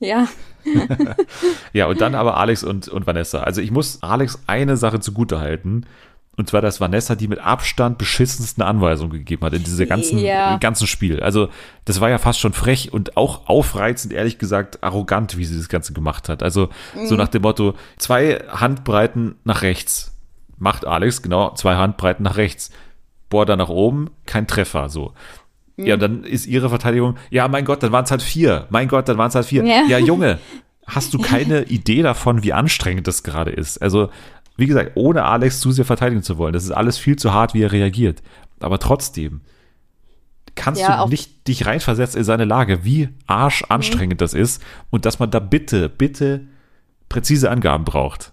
Ja. 0.01 0.27
ja, 1.73 1.87
und 1.87 2.01
dann 2.01 2.17
aber 2.17 2.37
Alex 2.37 2.65
und, 2.65 2.89
und 2.89 3.07
Vanessa. 3.07 3.41
Also 3.41 3.61
ich 3.61 3.71
muss 3.71 4.03
Alex 4.03 4.41
eine 4.49 4.77
Sache 4.77 4.99
zugute 4.99 5.39
halten. 5.39 5.87
Und 6.39 6.51
zwar, 6.51 6.61
dass 6.61 6.81
Vanessa 6.81 7.15
die 7.15 7.29
mit 7.29 7.39
Abstand 7.39 7.97
beschissensten 7.97 8.63
Anweisungen 8.63 9.11
gegeben 9.11 9.43
hat 9.45 9.55
in 9.55 9.65
diesem 9.65 9.89
ganzen, 9.89 10.19
ja. 10.19 10.59
ganzen 10.59 10.87
Spiel. 10.87 11.21
Also, 11.21 11.49
das 11.87 12.01
war 12.01 12.11
ja 12.11 12.19
fast 12.19 12.41
schon 12.41 12.53
frech 12.53 12.93
und 12.93 13.17
auch 13.17 13.49
aufreizend, 13.49 14.13
ehrlich 14.13 14.39
gesagt, 14.39 14.83
arrogant, 14.83 15.39
wie 15.39 15.47
sie 15.47 15.57
das 15.57 15.71
Ganze 15.71 15.95
gemacht 15.95 16.29
hat. 16.29 16.43
Also, 16.43 16.69
mhm. 16.95 17.07
so 17.07 17.17
nach 17.17 17.29
dem 17.29 17.41
Motto, 17.41 17.75
zwei 17.97 18.45
Handbreiten 18.49 19.37
nach 19.45 19.63
rechts. 19.63 20.15
Macht 20.59 20.87
Alex, 20.87 21.23
genau, 21.23 21.55
zwei 21.55 21.77
Handbreiten 21.77 22.23
nach 22.23 22.37
rechts. 22.37 22.71
Boah, 23.31 23.47
da 23.47 23.57
nach 23.57 23.71
oben, 23.71 24.11
kein 24.27 24.47
Treffer, 24.47 24.91
so. 24.91 25.15
Mhm. 25.77 25.87
Ja, 25.87 25.95
und 25.95 26.01
dann 26.01 26.25
ist 26.25 26.47
ihre 26.47 26.69
Verteidigung, 26.69 27.17
ja, 27.31 27.49
mein 27.49 27.65
Gott, 27.65 27.83
dann 27.83 27.93
waren 27.93 28.05
es 28.05 28.11
halt 28.11 28.23
vier. 28.23 28.67
Mein 28.69 28.89
Gott, 28.89 29.09
dann 29.09 29.17
waren 29.17 29.29
es 29.29 29.35
halt 29.35 29.47
vier. 29.47 29.65
Ja. 29.65 29.85
ja, 29.89 29.99
Junge, 29.99 30.39
hast 30.87 31.15
du 31.15 31.19
keine 31.19 31.65
Idee 31.65 32.03
davon, 32.03 32.43
wie 32.43 32.53
anstrengend 32.53 33.07
das 33.07 33.23
gerade 33.23 33.53
ist? 33.53 33.81
Also, 33.81 34.11
wie 34.57 34.67
gesagt, 34.67 34.93
ohne 34.95 35.25
Alex 35.25 35.61
zu 35.61 35.73
sehr 35.73 35.85
verteidigen 35.85 36.23
zu 36.23 36.39
wollen. 36.39 36.53
Das 36.53 36.65
ist 36.65 36.71
alles 36.71 36.99
viel 36.99 37.17
zu 37.17 37.33
hart, 37.33 37.55
wie 37.55 37.63
er 37.63 37.73
reagiert. 37.73 38.23
Aber 38.61 38.79
trotzdem 38.79 39.43
kannst 40.55 40.81
ja, 40.81 41.05
du 41.05 41.11
nicht 41.11 41.47
dich 41.47 41.67
reinversetzen 41.67 42.19
in 42.19 42.25
seine 42.25 42.45
Lage, 42.45 42.85
wie 42.85 43.11
arsch 43.27 43.65
anstrengend 43.69 44.15
mhm. 44.15 44.25
das 44.25 44.35
ist 44.35 44.63
und 44.91 45.05
dass 45.05 45.19
man 45.19 45.31
da 45.31 45.39
bitte, 45.39 45.89
bitte 45.89 46.47
präzise 47.09 47.51
Angaben 47.51 47.85
braucht. 47.85 48.33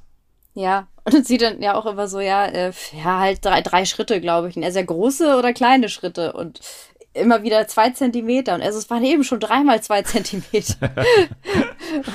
Ja, 0.54 0.88
und 1.04 1.28
sie 1.28 1.38
dann 1.38 1.62
ja 1.62 1.76
auch 1.76 1.86
immer 1.86 2.08
so, 2.08 2.20
ja, 2.20 2.46
äh, 2.46 2.72
ja, 2.94 3.20
halt 3.20 3.44
drei, 3.44 3.62
drei 3.62 3.86
Schritte, 3.86 4.22
glaube 4.22 4.50
ich. 4.50 4.56
Sehr 4.56 4.84
große 4.86 5.38
oder 5.38 5.54
kleine 5.54 5.90
Schritte. 5.90 6.34
Und 6.34 6.62
immer 7.14 7.44
wieder 7.44 7.68
zwei 7.68 7.92
Zentimeter 7.92 8.56
und 8.56 8.62
also 8.62 8.78
es 8.80 8.90
waren 8.90 9.04
eben 9.04 9.24
schon 9.24 9.40
dreimal 9.40 9.82
zwei 9.82 10.02
Zentimeter. 10.04 10.92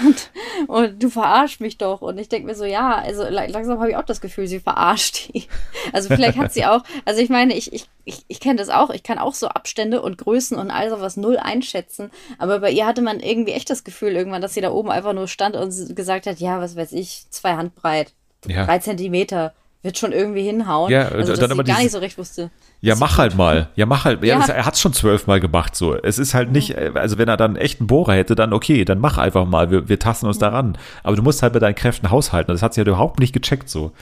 und, 0.05 0.31
und 0.67 1.03
du 1.03 1.09
verarsch 1.09 1.61
mich 1.61 1.79
doch. 1.79 2.01
Und 2.03 2.19
ich 2.19 2.29
denke 2.29 2.47
mir 2.47 2.55
so, 2.55 2.65
ja, 2.65 2.97
also 2.97 3.25
langsam 3.29 3.79
habe 3.79 3.91
ich 3.91 3.97
auch 3.97 4.05
das 4.05 4.21
Gefühl, 4.21 4.47
sie 4.47 4.61
verarscht 4.61 5.29
die. 5.33 5.47
Also 5.93 6.09
vielleicht 6.09 6.37
hat 6.37 6.53
sie 6.53 6.67
auch, 6.67 6.83
also 7.05 7.21
ich 7.21 7.31
meine, 7.31 7.55
ich, 7.55 7.73
ich, 7.73 7.87
ich, 8.05 8.25
ich 8.27 8.41
kenne 8.41 8.57
das 8.57 8.71
auch, 8.71 8.91
ich 8.91 9.03
kann 9.03 9.19
auch 9.19 9.35
so 9.35 9.49
Abstände 9.49 10.03
und 10.03 10.19
Größen 10.19 10.59
und 10.59 10.71
all 10.71 10.91
sowas 10.91 11.17
null 11.17 11.37
einschätzen. 11.37 12.11
Aber 12.39 12.59
bei 12.59 12.71
ihr 12.71 12.87
hatte 12.87 13.03
man 13.03 13.21
irgendwie 13.21 13.53
echt 13.53 13.71
das 13.71 13.85
Gefühl 13.85 14.17
irgendwann, 14.17 14.43
dass 14.43 14.55
sie 14.55 14.61
da 14.61 14.73
oben 14.73 14.91
einfach 14.91 15.13
nur 15.13 15.29
stand 15.29 15.57
und 15.57 15.95
gesagt 15.95 16.27
hat, 16.27 16.41
ja, 16.41 16.61
was 16.61 16.77
weiß 16.77 16.93
ich, 16.93 17.25
zwei 17.31 17.55
Handbreit, 17.55 18.13
ja. 18.47 18.65
drei 18.65 18.79
Zentimeter 18.79 19.55
wird 19.83 19.97
schon 19.97 20.13
irgendwie 20.13 20.43
hinhauen. 20.43 20.91
Ja, 20.91 21.09
also, 21.09 21.31
dass 21.31 21.41
dann 21.41 21.53
aber 21.53 21.65
gar 21.65 21.79
nicht 21.79 21.93
so 21.93 21.99
recht 21.99 22.19
wusste. 22.19 22.51
Ja, 22.81 22.97
mach 22.97 23.19
halt 23.19 23.37
mal. 23.37 23.69
Ja, 23.77 23.87
mach 23.87 24.05
halt. 24.05 24.23
Ja, 24.23 24.35
ja. 24.35 24.39
Das, 24.39 24.49
er 24.49 24.67
hat's 24.67 24.81
schon 24.81 24.93
zwölfmal 24.93 25.41
gemacht, 25.41 25.77
so. 25.77 25.95
Es 25.95 26.19
ist 26.19 26.35
halt 26.35 26.51
nicht, 26.51 26.77
äh, 26.77 26.93
also 26.95 27.19
wenn 27.19 27.29
er 27.29 27.37
dann 27.37 27.57
echt 27.57 27.81
einen 27.81 27.87
Bohrer 27.87 28.15
hätte, 28.15 28.35
dann 28.35 28.53
okay, 28.53 28.85
dann 28.85 28.99
mach 28.99 29.19
einfach 29.19 29.47
mal. 29.47 29.71
Wir, 29.71 29.89
wir 29.89 29.99
tasten 29.99 30.27
uns 30.27 30.39
daran. 30.39 30.77
Aber 31.03 31.17
du 31.17 31.23
musst 31.23 31.43
halt 31.43 31.53
bei 31.53 31.59
deinen 31.61 31.77
Kräften 31.77 32.11
haushalten. 32.11 32.53
Das 32.53 32.63
hat 32.63 32.75
sie 32.75 32.81
ja 32.81 32.87
überhaupt 32.87 33.21
nicht 33.21 33.33
gecheckt, 33.33 33.69
so. 33.69 33.93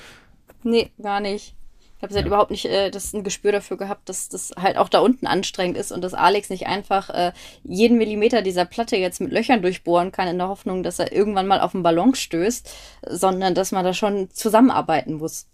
Nee, 0.63 0.91
gar 1.01 1.21
nicht. 1.21 1.55
Ich 1.99 2.03
habe 2.03 2.15
halt 2.15 2.25
ja. 2.25 2.27
überhaupt 2.27 2.51
nicht 2.51 2.67
äh, 2.67 2.91
das 2.91 3.15
ein 3.15 3.25
Gespür 3.25 3.53
dafür 3.53 3.79
gehabt, 3.79 4.09
dass 4.09 4.29
das 4.29 4.53
halt 4.61 4.77
auch 4.77 4.91
da 4.91 4.99
unten 5.01 5.27
anstrengend 5.27 5.79
ist 5.79 5.93
und 5.93 6.03
dass 6.03 6.13
Alex 6.13 6.51
nicht 6.51 6.67
einfach 6.67 7.09
äh, 7.09 7.33
jeden 7.65 7.97
Millimeter 7.97 8.43
dieser 8.43 8.67
Platte 8.67 8.97
jetzt 8.97 9.21
mit 9.21 9.33
Löchern 9.33 9.63
durchbohren 9.63 10.13
kann 10.13 10.29
in 10.29 10.37
der 10.37 10.49
Hoffnung, 10.49 10.83
dass 10.83 10.99
er 10.99 11.13
irgendwann 11.13 11.47
mal 11.47 11.61
auf 11.61 11.73
den 11.73 11.83
Ballon 11.83 12.15
stößt, 12.15 12.71
sondern 13.09 13.55
dass 13.55 13.73
man 13.73 13.85
da 13.85 13.95
schon 13.95 14.29
zusammenarbeiten 14.31 15.15
muss. 15.15 15.47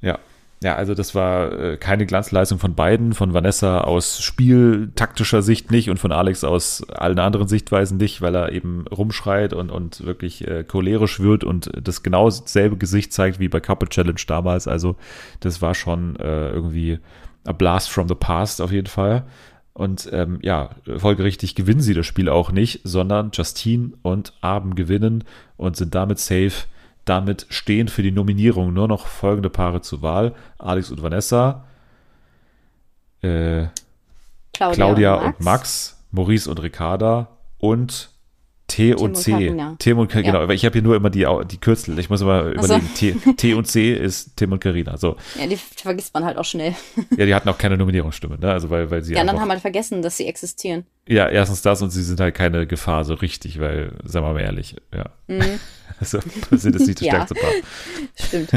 Ja, 0.00 0.18
ja, 0.60 0.74
also 0.74 0.94
das 0.94 1.14
war 1.14 1.52
äh, 1.52 1.76
keine 1.76 2.04
Glanzleistung 2.04 2.58
von 2.58 2.74
beiden, 2.74 3.12
von 3.12 3.32
Vanessa 3.32 3.82
aus 3.82 4.20
spieltaktischer 4.20 5.40
Sicht 5.40 5.70
nicht 5.70 5.88
und 5.88 5.98
von 5.98 6.10
Alex 6.10 6.42
aus 6.42 6.82
allen 6.88 7.20
anderen 7.20 7.46
Sichtweisen 7.46 7.96
nicht, 7.96 8.20
weil 8.22 8.34
er 8.34 8.50
eben 8.50 8.84
rumschreit 8.88 9.52
und, 9.52 9.70
und 9.70 10.04
wirklich 10.04 10.46
äh, 10.48 10.64
cholerisch 10.64 11.20
wird 11.20 11.44
und 11.44 11.70
das 11.80 12.02
genau 12.02 12.28
selbe 12.30 12.76
Gesicht 12.76 13.12
zeigt 13.12 13.38
wie 13.38 13.48
bei 13.48 13.60
Couple 13.60 13.88
Challenge 13.88 14.20
damals. 14.26 14.66
Also 14.66 14.96
das 15.38 15.62
war 15.62 15.76
schon 15.76 16.16
äh, 16.16 16.50
irgendwie 16.50 16.98
a 17.44 17.52
blast 17.52 17.88
from 17.88 18.08
the 18.08 18.16
past 18.16 18.60
auf 18.60 18.72
jeden 18.72 18.88
Fall. 18.88 19.24
Und 19.74 20.10
ähm, 20.12 20.40
ja, 20.42 20.70
folgerichtig 20.96 21.54
gewinnen 21.54 21.82
sie 21.82 21.94
das 21.94 22.04
Spiel 22.04 22.28
auch 22.28 22.50
nicht, 22.50 22.80
sondern 22.82 23.30
Justine 23.32 23.92
und 24.02 24.32
Arben 24.40 24.74
gewinnen 24.74 25.22
und 25.56 25.76
sind 25.76 25.94
damit 25.94 26.18
safe 26.18 26.66
damit 27.08 27.46
stehen 27.50 27.88
für 27.88 28.02
die 28.02 28.10
Nominierung 28.10 28.72
nur 28.72 28.88
noch 28.88 29.06
folgende 29.06 29.50
Paare 29.50 29.80
zur 29.80 30.02
Wahl: 30.02 30.34
Alex 30.58 30.90
und 30.90 31.02
Vanessa, 31.02 31.64
äh, 33.22 33.66
Claudia, 34.52 34.74
Claudia 34.74 35.14
und, 35.14 35.22
Max. 35.22 35.38
und, 35.38 35.44
Max. 35.44 35.94
Maurice 36.10 36.50
und 36.50 36.62
Ricarda 36.62 37.28
und 37.58 38.10
T 38.68 38.94
und 38.94 39.16
C. 39.16 39.32
T 39.78 39.92
und 39.94 40.08
Carina, 40.08 40.40
genau. 40.40 40.52
Ich 40.52 40.64
habe 40.64 40.74
hier 40.74 40.82
nur 40.82 40.94
immer 40.94 41.08
die, 41.08 41.26
die 41.50 41.56
Kürzel. 41.56 41.98
Ich 41.98 42.10
muss 42.10 42.20
immer 42.20 42.44
überlegen. 42.44 42.88
T, 42.94 43.12
T 43.36 43.54
und 43.54 43.64
C 43.64 43.94
ist 43.94 44.36
Tim 44.36 44.52
und 44.52 44.60
Carina. 44.60 44.98
So. 44.98 45.16
Ja, 45.40 45.46
die 45.46 45.56
vergisst 45.56 46.12
man 46.12 46.24
halt 46.24 46.36
auch 46.36 46.44
schnell. 46.44 46.74
Ja, 47.16 47.24
die 47.24 47.34
hatten 47.34 47.48
auch 47.48 47.58
keine 47.58 47.76
Nominierungsstimme, 47.76 48.38
ne? 48.38 48.52
Also 48.52 48.70
weil, 48.70 48.90
weil 48.90 49.02
sie. 49.02 49.14
Die 49.14 49.18
anderen 49.18 49.40
haben 49.40 49.48
halt 49.48 49.60
vergessen, 49.60 50.02
dass 50.02 50.16
sie 50.16 50.26
existieren. 50.26 50.84
Ja, 51.06 51.26
erstens 51.26 51.62
das 51.62 51.80
und 51.80 51.90
sie 51.90 52.02
sind 52.02 52.20
halt 52.20 52.34
keine 52.34 52.66
Gefahr 52.66 53.04
so 53.04 53.14
richtig, 53.14 53.58
weil, 53.58 53.92
sagen 54.04 54.26
wir 54.26 54.34
mal 54.34 54.40
ehrlich, 54.40 54.76
ja. 54.94 55.06
Mhm. 55.26 55.58
Also 56.00 56.20
sind 56.52 56.76
es 56.76 56.86
nicht 56.86 57.00
das 57.00 57.06
ja. 57.06 57.12
stärkste 57.14 57.34
Paar. 57.34 57.50
Stimmt. 58.14 58.50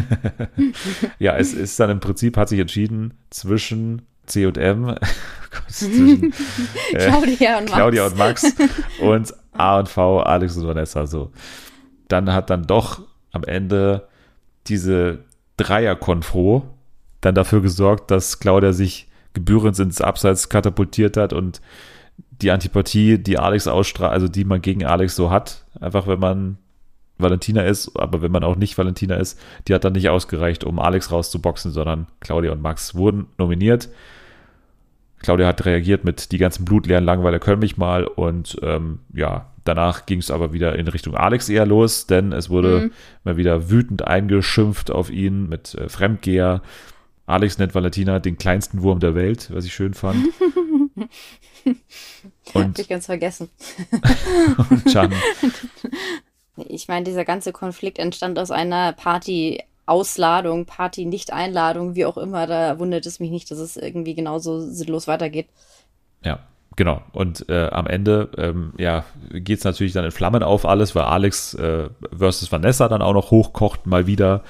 ja, 1.18 1.38
es 1.38 1.53
ist 1.53 1.80
dann 1.80 1.89
im 1.89 1.99
Prinzip, 1.99 2.38
hat 2.38 2.49
sich 2.49 2.59
entschieden 2.59 3.16
zwischen 3.32 4.03
C 4.28 4.45
und 4.45 4.59
M, 4.59 4.95
zwischen, 5.68 6.34
äh, 6.93 7.08
Claudia, 7.08 7.60
und 7.60 7.66
Claudia 7.68 8.06
und 8.08 8.18
Max 8.18 8.56
und 9.02 9.34
A 9.54 9.80
und 9.80 9.89
V, 9.89 10.22
Alex 10.22 10.58
und 10.58 10.68
Vanessa. 10.68 11.06
So. 11.06 11.32
Dann 12.08 12.34
hat 12.34 12.49
dann 12.49 12.68
doch 12.68 13.02
am 13.32 13.43
Ende 13.43 14.08
diese 14.68 15.20
Dreier-Konfro 15.58 16.64
dann 17.22 17.36
dafür 17.36 17.62
gesorgt, 17.62 18.12
dass 18.12 18.39
Claudia 18.39 18.74
sich 18.74 19.08
gebührend 19.34 19.78
ins 19.80 20.02
Abseits 20.02 20.49
katapultiert 20.49 21.18
hat 21.18 21.34
und 21.34 21.62
die 22.41 22.52
Antipathie, 22.52 23.18
die 23.18 23.38
Alex 23.38 23.68
ausstrahlt, 23.68 24.12
also 24.12 24.28
die 24.28 24.43
man 24.43 24.62
gegen 24.62 24.84
Alex 24.84 25.16
so 25.16 25.30
hat, 25.30 25.66
einfach 25.80 26.08
wenn 26.08 26.20
man 26.20 26.58
Valentina 27.18 27.62
ist, 27.62 27.95
aber 27.95 28.22
wenn 28.22 28.32
man 28.32 28.43
auch 28.43 28.56
nicht 28.56 28.78
Valentina 28.78 29.16
ist, 29.16 29.39
die 29.68 29.76
hat 29.76 29.84
dann 29.84 29.93
nicht 29.93 30.10
ausgereicht, 30.10 30.64
um 30.64 30.80
Alex 30.80 31.12
rauszuboxen, 31.12 31.72
sondern 31.72 32.08
Claudia 32.20 32.52
und 32.52 32.62
Max 32.62 32.95
wurden 32.95 33.28
nominiert. 33.38 33.89
Claudia 35.22 35.47
hat 35.47 35.65
reagiert 35.65 36.03
mit 36.03 36.32
die 36.32 36.38
ganzen 36.38 36.65
blutleeren 36.65 37.05
Langweiler 37.05 37.39
können 37.39 37.59
mich 37.59 37.78
mal 37.78 38.05
und 38.05 38.57
ähm, 38.61 38.99
ja, 39.13 39.51
danach 39.63 40.05
ging 40.05 40.19
es 40.19 40.32
aber 40.32 40.53
wieder 40.53 40.78
in 40.78 40.88
Richtung 40.88 41.15
Alex 41.15 41.49
eher 41.49 41.65
los, 41.65 42.07
denn 42.07 42.32
es 42.32 42.49
wurde 42.49 42.80
mhm. 42.80 42.91
mal 43.24 43.38
wieder 43.38 43.69
wütend 43.69 44.05
eingeschimpft 44.05 44.91
auf 44.91 45.09
ihn 45.09 45.47
mit 45.47 45.76
äh, 45.76 45.89
Fremdgeher. 45.89 46.61
Alex 47.26 47.57
nennt 47.57 47.76
Valentina 47.76 48.19
den 48.19 48.38
kleinsten 48.38 48.82
Wurm 48.82 48.99
der 48.99 49.15
Welt, 49.15 49.49
was 49.53 49.65
ich 49.65 49.74
schön 49.74 49.93
fand. 49.93 50.17
und 52.53 52.55
Hab 52.55 52.80
ich 52.80 52.89
ganz 52.89 53.05
vergessen. 53.05 53.49
und 54.69 54.86
Chan 54.91 55.13
ich 56.67 56.88
meine, 56.88 57.05
dieser 57.05 57.26
ganze 57.26 57.51
Konflikt 57.51 57.99
entstand 57.99 58.38
aus 58.39 58.51
einer 58.51 58.93
Party-Ausladung, 59.86 60.66
Party-Nicht-Einladung, 60.66 61.96
wie 61.96 62.06
auch 62.06 62.18
immer. 62.18 62.48
Da 62.48 62.80
wundert 62.80 63.06
es 63.06 63.20
mich 63.20 63.32
nicht, 63.32 63.52
dass 63.52 63.60
es 63.60 63.78
irgendwie 63.78 64.16
genauso 64.16 64.60
sinnlos 64.60 65.08
weitergeht. 65.08 65.48
Ja. 66.24 66.40
Genau, 66.78 67.02
und 67.12 67.50
äh, 67.50 67.68
am 67.68 67.86
Ende 67.86 68.30
ähm, 68.38 68.72
ja, 68.78 69.04
geht 69.30 69.60
es 69.60 69.66
natürlich 69.66 69.92
dann 69.92 70.06
in 70.06 70.12
Flammen 70.12 70.42
auf 70.42 70.66
alles, 70.66 70.96
weil 70.96 71.04
Alex 71.04 71.54
äh, 71.56 71.90
versus 72.18 72.50
Vanessa 72.50 72.88
dann 72.88 73.02
auch 73.02 73.14
noch 73.14 73.30
hochkocht, 73.30 73.88
mal 73.88 74.08
wieder. 74.08 74.44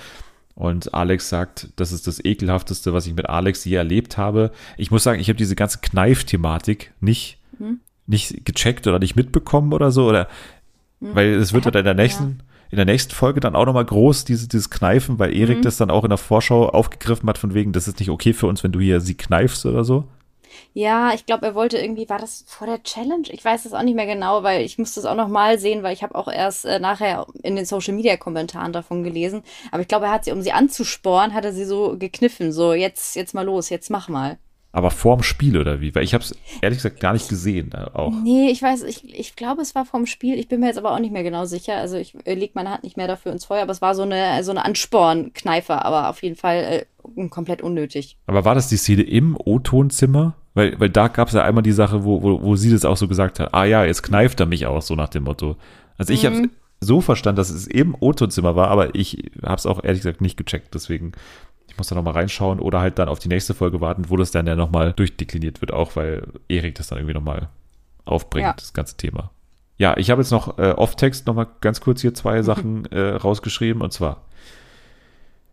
Und 0.53 0.93
Alex 0.93 1.29
sagt, 1.29 1.69
das 1.77 1.91
ist 1.91 2.05
das 2.05 2.23
ekelhafteste, 2.23 2.93
was 2.93 3.07
ich 3.07 3.15
mit 3.15 3.27
Alex 3.27 3.65
je 3.65 3.75
erlebt 3.75 4.19
habe. 4.19 4.51
Ich 4.77 4.91
muss 4.91 5.03
sagen, 5.03 5.19
ich 5.19 5.29
habe 5.29 5.37
diese 5.37 5.55
ganze 5.55 5.79
Kneif-Thematik 5.79 6.93
nicht, 6.99 7.39
hm? 7.57 7.79
nicht 8.05 8.45
gecheckt 8.45 8.85
oder 8.85 8.99
nicht 8.99 9.15
mitbekommen 9.15 9.73
oder 9.73 9.89
so. 9.89 10.07
Oder 10.07 10.27
hm. 10.99 11.15
weil 11.15 11.33
es 11.33 11.53
wird 11.53 11.65
ja 11.65 11.71
in 11.71 11.83
der 11.83 11.95
nächsten, 11.95 12.37
ja. 12.37 12.45
In 12.71 12.77
der 12.77 12.85
nächsten 12.85 13.13
Folge 13.13 13.41
dann 13.41 13.55
auch 13.55 13.65
nochmal 13.65 13.85
groß, 13.85 14.25
diese, 14.25 14.47
dieses 14.47 14.69
Kneifen, 14.69 15.19
weil 15.19 15.35
Erik 15.35 15.57
hm. 15.57 15.61
das 15.61 15.77
dann 15.77 15.91
auch 15.91 16.03
in 16.03 16.09
der 16.09 16.17
Vorschau 16.17 16.69
aufgegriffen 16.69 17.27
hat, 17.29 17.37
von 17.37 17.53
wegen, 17.53 17.73
das 17.73 17.87
ist 17.87 17.99
nicht 17.99 18.09
okay 18.09 18.33
für 18.33 18.47
uns, 18.47 18.63
wenn 18.63 18.71
du 18.71 18.79
hier 18.79 19.01
sie 19.01 19.15
kneifst 19.15 19.65
oder 19.65 19.83
so. 19.83 20.05
Ja, 20.73 21.13
ich 21.13 21.25
glaube, 21.25 21.45
er 21.45 21.55
wollte 21.55 21.77
irgendwie, 21.77 22.07
war 22.09 22.19
das 22.19 22.45
vor 22.47 22.67
der 22.67 22.83
Challenge? 22.83 23.27
Ich 23.29 23.43
weiß 23.43 23.65
es 23.65 23.73
auch 23.73 23.83
nicht 23.83 23.95
mehr 23.95 24.05
genau, 24.05 24.43
weil 24.43 24.61
ich 24.61 24.77
musste 24.77 24.99
es 25.01 25.05
auch 25.05 25.15
noch 25.15 25.27
mal 25.27 25.59
sehen, 25.59 25.83
weil 25.83 25.93
ich 25.93 26.03
habe 26.03 26.15
auch 26.15 26.27
erst 26.29 26.65
äh, 26.65 26.79
nachher 26.79 27.25
in 27.43 27.55
den 27.55 27.65
Social 27.65 27.93
Media 27.93 28.17
Kommentaren 28.17 28.73
davon 28.73 29.03
gelesen. 29.03 29.43
Aber 29.71 29.81
ich 29.81 29.87
glaube, 29.87 30.05
er 30.05 30.11
hat 30.11 30.25
sie, 30.25 30.31
um 30.31 30.41
sie 30.41 30.51
anzusporen, 30.53 31.33
hat 31.33 31.45
er 31.45 31.53
sie 31.53 31.65
so 31.65 31.97
gekniffen, 31.97 32.51
so 32.51 32.73
jetzt, 32.73 33.15
jetzt 33.15 33.33
mal 33.33 33.45
los, 33.45 33.69
jetzt 33.69 33.89
mach 33.89 34.07
mal. 34.07 34.37
Aber 34.73 34.89
vorm 34.89 35.21
Spiel 35.21 35.57
oder 35.57 35.81
wie? 35.81 35.93
Weil 35.93 36.03
ich 36.03 36.13
habe 36.13 36.23
es 36.23 36.33
ehrlich 36.61 36.77
gesagt 36.77 37.01
gar 37.01 37.11
nicht 37.11 37.27
gesehen. 37.27 37.71
Äh, 37.73 37.89
auch. 37.93 38.13
Nee, 38.23 38.49
ich 38.49 38.61
weiß, 38.61 38.83
ich, 38.83 39.03
ich 39.17 39.35
glaube, 39.35 39.61
es 39.61 39.75
war 39.75 39.85
vorm 39.85 40.05
Spiel. 40.05 40.39
Ich 40.39 40.47
bin 40.47 40.61
mir 40.61 40.67
jetzt 40.67 40.77
aber 40.77 40.93
auch 40.93 40.99
nicht 40.99 41.11
mehr 41.11 41.23
genau 41.23 41.45
sicher. 41.45 41.75
Also 41.75 41.97
ich 41.97 42.15
äh, 42.25 42.35
leg 42.35 42.55
meine 42.55 42.71
Hand 42.71 42.83
nicht 42.83 42.95
mehr 42.95 43.07
dafür 43.07 43.33
ins 43.33 43.45
Feuer, 43.45 43.63
aber 43.63 43.71
es 43.71 43.81
war 43.81 43.95
so 43.95 44.03
eine, 44.03 44.43
so 44.43 44.51
eine 44.51 44.63
Anspornkneifer, 44.63 45.83
aber 45.83 46.09
auf 46.09 46.23
jeden 46.23 46.37
Fall 46.37 46.85
äh, 47.17 47.27
komplett 47.27 47.61
unnötig. 47.61 48.17
Aber 48.27 48.45
war 48.45 48.55
das 48.55 48.69
die 48.69 48.77
Szene 48.77 49.03
im 49.03 49.35
O-Tonzimmer? 49.37 50.35
Weil, 50.53 50.79
weil 50.79 50.89
da 50.89 51.07
gab 51.07 51.29
es 51.29 51.33
ja 51.33 51.43
einmal 51.43 51.63
die 51.63 51.71
Sache, 51.71 52.03
wo, 52.03 52.23
wo, 52.23 52.41
wo 52.41 52.55
sie 52.55 52.71
das 52.71 52.85
auch 52.85 52.97
so 52.97 53.07
gesagt 53.07 53.39
hat, 53.39 53.53
ah 53.53 53.65
ja, 53.65 53.85
jetzt 53.85 54.03
kneift 54.03 54.39
er 54.39 54.45
mich 54.45 54.65
auch, 54.65 54.81
so 54.81 54.95
nach 54.95 55.09
dem 55.09 55.23
Motto. 55.23 55.57
Also 55.97 56.13
ich 56.13 56.23
mhm. 56.23 56.27
habe 56.27 56.49
so 56.81 56.99
verstanden, 56.99 57.37
dass 57.37 57.49
es 57.49 57.67
eben 57.67 57.95
O-Tonzimmer 57.99 58.55
war, 58.55 58.69
aber 58.69 58.95
ich 58.95 59.31
habe 59.43 59.55
es 59.55 59.65
auch 59.65 59.83
ehrlich 59.83 60.01
gesagt 60.01 60.21
nicht 60.21 60.35
gecheckt, 60.35 60.73
deswegen 60.73 61.13
ich 61.71 61.77
muss 61.77 61.87
da 61.87 61.95
nochmal 61.95 62.13
reinschauen 62.13 62.59
oder 62.59 62.81
halt 62.81 62.99
dann 62.99 63.09
auf 63.09 63.19
die 63.19 63.29
nächste 63.29 63.53
Folge 63.53 63.81
warten, 63.81 64.09
wo 64.09 64.17
das 64.17 64.31
dann 64.31 64.45
ja 64.45 64.55
nochmal 64.55 64.93
durchdekliniert 64.93 65.61
wird, 65.61 65.73
auch 65.73 65.95
weil 65.95 66.27
Erik 66.47 66.75
das 66.75 66.87
dann 66.87 66.99
irgendwie 66.99 67.15
nochmal 67.15 67.49
aufbringt, 68.05 68.47
ja. 68.47 68.53
das 68.53 68.73
ganze 68.73 68.97
Thema. 68.97 69.31
Ja, 69.77 69.97
ich 69.97 70.11
habe 70.11 70.21
jetzt 70.21 70.31
noch 70.31 70.57
äh, 70.59 70.71
Off-Text 70.71 71.25
nochmal 71.27 71.47
ganz 71.61 71.81
kurz 71.81 72.01
hier 72.01 72.13
zwei 72.13 72.43
Sachen 72.43 72.85
äh, 72.91 73.15
rausgeschrieben 73.15 73.81
und 73.81 73.91
zwar 73.91 74.25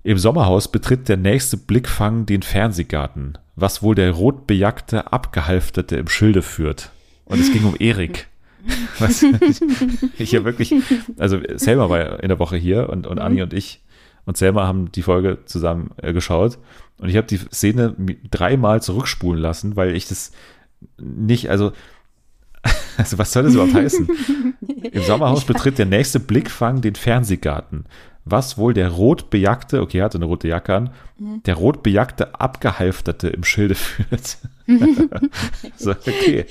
im 0.02 0.18
Sommerhaus 0.18 0.68
betritt 0.68 1.08
der 1.08 1.16
nächste 1.16 1.56
Blickfang 1.56 2.26
den 2.26 2.42
Fernsehgarten 2.42 3.38
was 3.60 3.82
wohl 3.82 3.94
der 3.94 4.12
rotbejagte 4.12 5.12
Abgehalfterte 5.12 5.96
im 5.96 6.08
Schilde 6.08 6.42
führt. 6.42 6.90
Und 7.24 7.40
es 7.40 7.52
ging 7.52 7.64
um 7.64 7.74
Erik. 7.78 8.28
Was, 8.98 9.24
ich, 10.18 10.34
habe 10.34 10.44
wirklich, 10.44 10.74
also 11.16 11.38
Selma 11.54 11.88
war 11.88 12.22
in 12.22 12.28
der 12.28 12.38
Woche 12.38 12.56
hier 12.56 12.90
und, 12.90 13.06
und 13.06 13.16
mhm. 13.16 13.22
Anni 13.22 13.42
und 13.42 13.52
ich 13.54 13.80
und 14.29 14.37
Selma 14.37 14.66
haben 14.66 14.93
die 14.93 15.01
Folge 15.01 15.39
zusammen 15.47 15.91
äh, 15.97 16.12
geschaut 16.12 16.59
und 16.99 17.09
ich 17.09 17.16
habe 17.16 17.26
die 17.26 17.39
Szene 17.39 17.97
dreimal 18.31 18.83
zurückspulen 18.83 19.41
lassen, 19.41 19.74
weil 19.74 19.97
ich 19.97 20.07
das 20.07 20.33
nicht, 20.99 21.49
also, 21.49 21.72
also 22.99 23.16
was 23.16 23.33
soll 23.33 23.45
das 23.45 23.55
überhaupt 23.55 23.72
heißen? 23.72 24.07
Im 24.93 25.03
Sommerhaus 25.03 25.47
betritt 25.47 25.79
der 25.79 25.87
nächste 25.87 26.20
Blickfang 26.20 26.83
den 26.83 26.95
Fernsehgarten 26.95 27.87
was 28.31 28.59
wohl 28.59 28.74
der 28.74 28.91
rotbejagte, 28.91 29.81
okay, 29.81 30.01
er 30.01 30.05
hatte 30.05 30.18
eine 30.18 30.26
rote 30.26 30.49
Jacke 30.49 30.74
an, 30.74 30.91
mhm. 31.18 31.43
der 31.45 31.55
rotbejagte 31.55 32.39
Abgehalfterte 32.39 33.29
im 33.29 33.43
Schilde 33.43 33.74
führt. 33.74 34.37
so, 35.79 35.93
okay. 35.93 36.45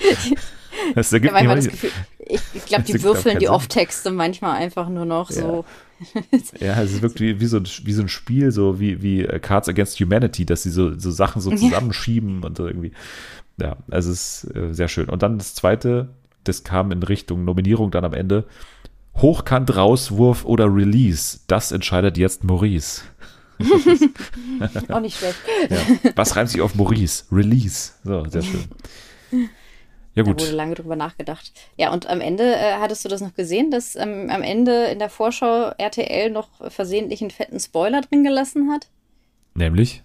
Das 0.96 1.14
ergibt 1.14 1.36
Gefühl, 1.36 1.92
ich, 2.18 2.42
ich 2.56 2.66
glaube, 2.66 2.84
die 2.84 3.04
würfeln 3.04 3.38
die 3.38 3.50
Off-Texte 3.50 4.10
manchmal 4.10 4.58
einfach 4.58 4.90
nur 4.90 5.06
noch 5.06 5.30
ja. 5.30 5.42
so. 5.42 5.66
ja, 6.60 6.82
es 6.82 7.02
wirkt 7.02 7.20
wie, 7.20 7.40
wie, 7.40 7.46
so 7.46 7.58
ein, 7.58 7.68
wie 7.84 7.94
so 7.94 8.02
ein 8.02 8.10
Spiel, 8.10 8.52
so 8.52 8.80
wie, 8.80 9.02
wie 9.02 9.26
äh, 9.26 9.40
Cards 9.40 9.70
Against 9.70 10.00
Humanity, 10.00 10.46
dass 10.46 10.64
sie 10.64 10.70
so, 10.70 10.98
so 10.98 11.12
Sachen 11.12 11.42
so 11.42 11.56
zusammenschieben 11.56 12.44
und 12.44 12.58
so 12.58 12.68
irgendwie. 12.68 12.92
Ja, 13.60 13.78
also 13.90 14.12
es 14.12 14.44
ist 14.44 14.56
äh, 14.56 14.74
sehr 14.74 14.88
schön. 14.88 15.10
Und 15.10 15.24
dann 15.24 15.38
das 15.38 15.56
zweite, 15.56 16.10
das 16.44 16.64
kam 16.64 16.92
in 16.92 17.02
Richtung 17.04 17.46
Nominierung 17.46 17.92
dann 17.92 18.06
am 18.06 18.14
Ende. 18.14 18.46
Hochkant 19.16 19.76
Rauswurf 19.76 20.46
oder 20.46 20.74
Release, 20.74 21.40
das 21.48 21.72
entscheidet 21.72 22.18
jetzt 22.18 22.44
Maurice. 22.44 23.02
Auch 24.90 25.00
nicht 25.00 25.18
schlecht. 25.18 25.38
Ja. 25.70 26.12
Was 26.16 26.36
reimt 26.36 26.50
sich 26.50 26.62
auf 26.62 26.76
Maurice? 26.76 27.24
Release. 27.32 27.94
So, 28.04 28.26
sehr 28.26 28.42
schön. 28.44 29.50
Ja, 30.18 30.24
gut. 30.24 30.42
Da 30.42 30.46
wurde 30.46 30.56
lange 30.56 30.74
drüber 30.74 30.96
nachgedacht. 30.96 31.52
Ja, 31.78 31.94
und 31.94 32.10
am 32.10 32.22
Ende, 32.22 32.56
äh, 32.56 32.74
hattest 32.80 33.06
du 33.06 33.10
das 33.10 33.22
noch 33.22 33.36
gesehen, 33.36 33.70
dass 33.70 33.96
ähm, 33.96 34.32
am 34.32 34.42
Ende 34.42 34.86
in 34.86 34.98
der 34.98 35.10
Vorschau 35.10 35.70
RTL 35.78 36.32
noch 36.32 36.50
versehentlich 36.72 37.22
einen 37.22 37.30
fetten 37.30 37.60
Spoiler 37.60 38.02
drin 38.02 38.24
gelassen 38.24 38.72
hat? 38.72 38.88
Nämlich? 39.54 40.02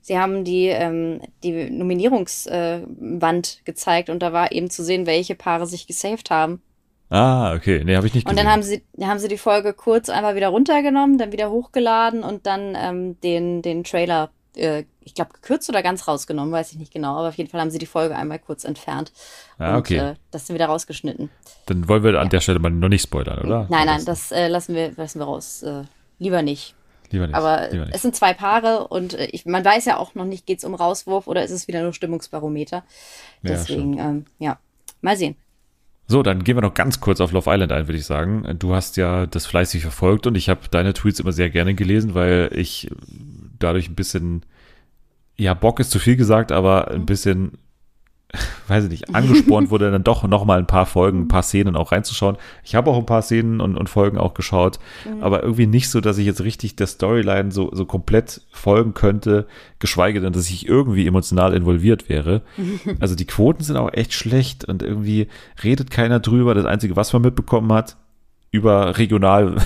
Sie 0.00 0.18
haben 0.18 0.42
die, 0.42 0.66
ähm, 0.66 1.20
die 1.44 1.70
Nominierungswand 1.70 3.58
äh, 3.60 3.64
gezeigt 3.64 4.10
und 4.10 4.24
da 4.24 4.32
war 4.32 4.50
eben 4.50 4.70
zu 4.70 4.82
sehen, 4.82 5.06
welche 5.06 5.36
Paare 5.36 5.66
sich 5.66 5.86
gesaved 5.86 6.30
haben. 6.30 6.60
Ah, 7.08 7.54
okay. 7.54 7.84
Nee, 7.84 7.94
habe 7.94 8.08
ich 8.08 8.14
nicht 8.14 8.26
gesehen. 8.26 8.36
Und 8.36 8.44
dann 8.44 8.52
haben 8.52 8.62
sie, 8.64 8.82
haben 9.00 9.20
sie 9.20 9.28
die 9.28 9.38
Folge 9.38 9.72
kurz 9.72 10.08
einmal 10.08 10.34
wieder 10.34 10.48
runtergenommen, 10.48 11.16
dann 11.16 11.30
wieder 11.30 11.50
hochgeladen 11.50 12.24
und 12.24 12.46
dann 12.46 12.76
ähm, 12.76 13.20
den, 13.20 13.62
den 13.62 13.84
Trailer, 13.84 14.30
äh, 14.56 14.82
ich 15.08 15.14
glaube, 15.14 15.32
gekürzt 15.32 15.68
oder 15.70 15.82
ganz 15.82 16.06
rausgenommen, 16.06 16.52
weiß 16.52 16.72
ich 16.72 16.78
nicht 16.78 16.92
genau. 16.92 17.16
Aber 17.16 17.28
auf 17.28 17.34
jeden 17.36 17.48
Fall 17.48 17.60
haben 17.60 17.70
sie 17.70 17.78
die 17.78 17.86
Folge 17.86 18.14
einmal 18.14 18.38
kurz 18.38 18.64
entfernt. 18.64 19.10
Ah, 19.58 19.78
okay. 19.78 20.00
Und, 20.00 20.06
äh, 20.06 20.14
das 20.30 20.46
sind 20.46 20.54
wieder 20.54 20.66
rausgeschnitten. 20.66 21.30
Dann 21.66 21.88
wollen 21.88 22.02
wir 22.02 22.12
ja. 22.12 22.20
an 22.20 22.28
der 22.28 22.40
Stelle 22.40 22.58
mal 22.58 22.70
noch 22.70 22.90
nicht 22.90 23.02
spoilern, 23.02 23.38
oder? 23.38 23.66
Nein, 23.70 23.86
nein, 23.86 24.04
das 24.04 24.30
äh, 24.32 24.48
lassen, 24.48 24.74
wir, 24.74 24.92
lassen 24.96 25.18
wir 25.18 25.24
raus. 25.24 25.62
Äh, 25.62 25.84
lieber 26.18 26.42
nicht. 26.42 26.74
Lieber 27.10 27.26
nicht. 27.26 27.36
Aber 27.36 27.70
lieber 27.70 27.86
nicht. 27.86 27.94
es 27.94 28.02
sind 28.02 28.14
zwei 28.14 28.34
Paare 28.34 28.88
und 28.88 29.14
äh, 29.14 29.26
ich, 29.26 29.46
man 29.46 29.64
weiß 29.64 29.86
ja 29.86 29.96
auch 29.96 30.14
noch 30.14 30.26
nicht, 30.26 30.44
geht 30.44 30.58
es 30.58 30.64
um 30.64 30.74
Rauswurf 30.74 31.26
oder 31.26 31.42
ist 31.42 31.52
es 31.52 31.68
wieder 31.68 31.82
nur 31.82 31.94
Stimmungsbarometer. 31.94 32.84
Deswegen, 33.42 33.94
ja, 33.94 34.10
ähm, 34.10 34.26
ja, 34.38 34.58
mal 35.00 35.16
sehen. 35.16 35.36
So, 36.10 36.22
dann 36.22 36.42
gehen 36.42 36.56
wir 36.56 36.62
noch 36.62 36.72
ganz 36.72 37.00
kurz 37.00 37.20
auf 37.20 37.32
Love 37.32 37.50
Island 37.52 37.70
ein, 37.70 37.86
würde 37.86 37.98
ich 37.98 38.06
sagen. 38.06 38.56
Du 38.58 38.74
hast 38.74 38.96
ja 38.96 39.26
das 39.26 39.44
fleißig 39.44 39.82
verfolgt 39.82 40.26
und 40.26 40.36
ich 40.36 40.48
habe 40.48 40.60
deine 40.70 40.94
Tweets 40.94 41.20
immer 41.20 41.32
sehr 41.32 41.50
gerne 41.50 41.74
gelesen, 41.74 42.14
weil 42.14 42.50
ich 42.54 42.90
dadurch 43.58 43.90
ein 43.90 43.94
bisschen, 43.94 44.42
ja, 45.38 45.54
Bock 45.54 45.80
ist 45.80 45.90
zu 45.90 45.98
viel 45.98 46.16
gesagt, 46.16 46.52
aber 46.52 46.90
ein 46.90 47.06
bisschen 47.06 47.52
weiß 48.68 48.84
ich 48.84 48.90
nicht, 48.90 49.14
angespornt 49.14 49.70
wurde, 49.70 49.90
dann 49.90 50.04
doch 50.04 50.22
noch 50.24 50.44
mal 50.44 50.58
ein 50.58 50.66
paar 50.66 50.86
Folgen, 50.86 51.22
ein 51.22 51.28
paar 51.28 51.42
Szenen 51.42 51.76
auch 51.76 51.92
reinzuschauen. 51.92 52.36
Ich 52.62 52.74
habe 52.74 52.90
auch 52.90 52.98
ein 52.98 53.06
paar 53.06 53.22
Szenen 53.22 53.60
und, 53.60 53.76
und 53.76 53.88
Folgen 53.88 54.18
auch 54.18 54.34
geschaut, 54.34 54.78
mhm. 55.04 55.22
aber 55.22 55.42
irgendwie 55.42 55.66
nicht 55.66 55.88
so, 55.88 56.00
dass 56.00 56.18
ich 56.18 56.26
jetzt 56.26 56.42
richtig 56.42 56.76
der 56.76 56.86
Storyline 56.86 57.52
so, 57.52 57.70
so 57.72 57.86
komplett 57.86 58.42
folgen 58.50 58.92
könnte, 58.92 59.46
geschweige 59.78 60.20
denn, 60.20 60.32
dass 60.32 60.50
ich 60.50 60.68
irgendwie 60.68 61.06
emotional 61.06 61.54
involviert 61.54 62.08
wäre. 62.08 62.42
Also 63.00 63.14
die 63.14 63.26
Quoten 63.26 63.62
sind 63.62 63.76
auch 63.76 63.92
echt 63.92 64.12
schlecht 64.12 64.64
und 64.64 64.82
irgendwie 64.82 65.28
redet 65.62 65.90
keiner 65.90 66.20
drüber. 66.20 66.54
Das 66.54 66.64
Einzige, 66.64 66.96
was 66.96 67.12
man 67.12 67.22
mitbekommen 67.22 67.72
hat, 67.72 67.96
über 68.50 68.98
regional, 68.98 69.56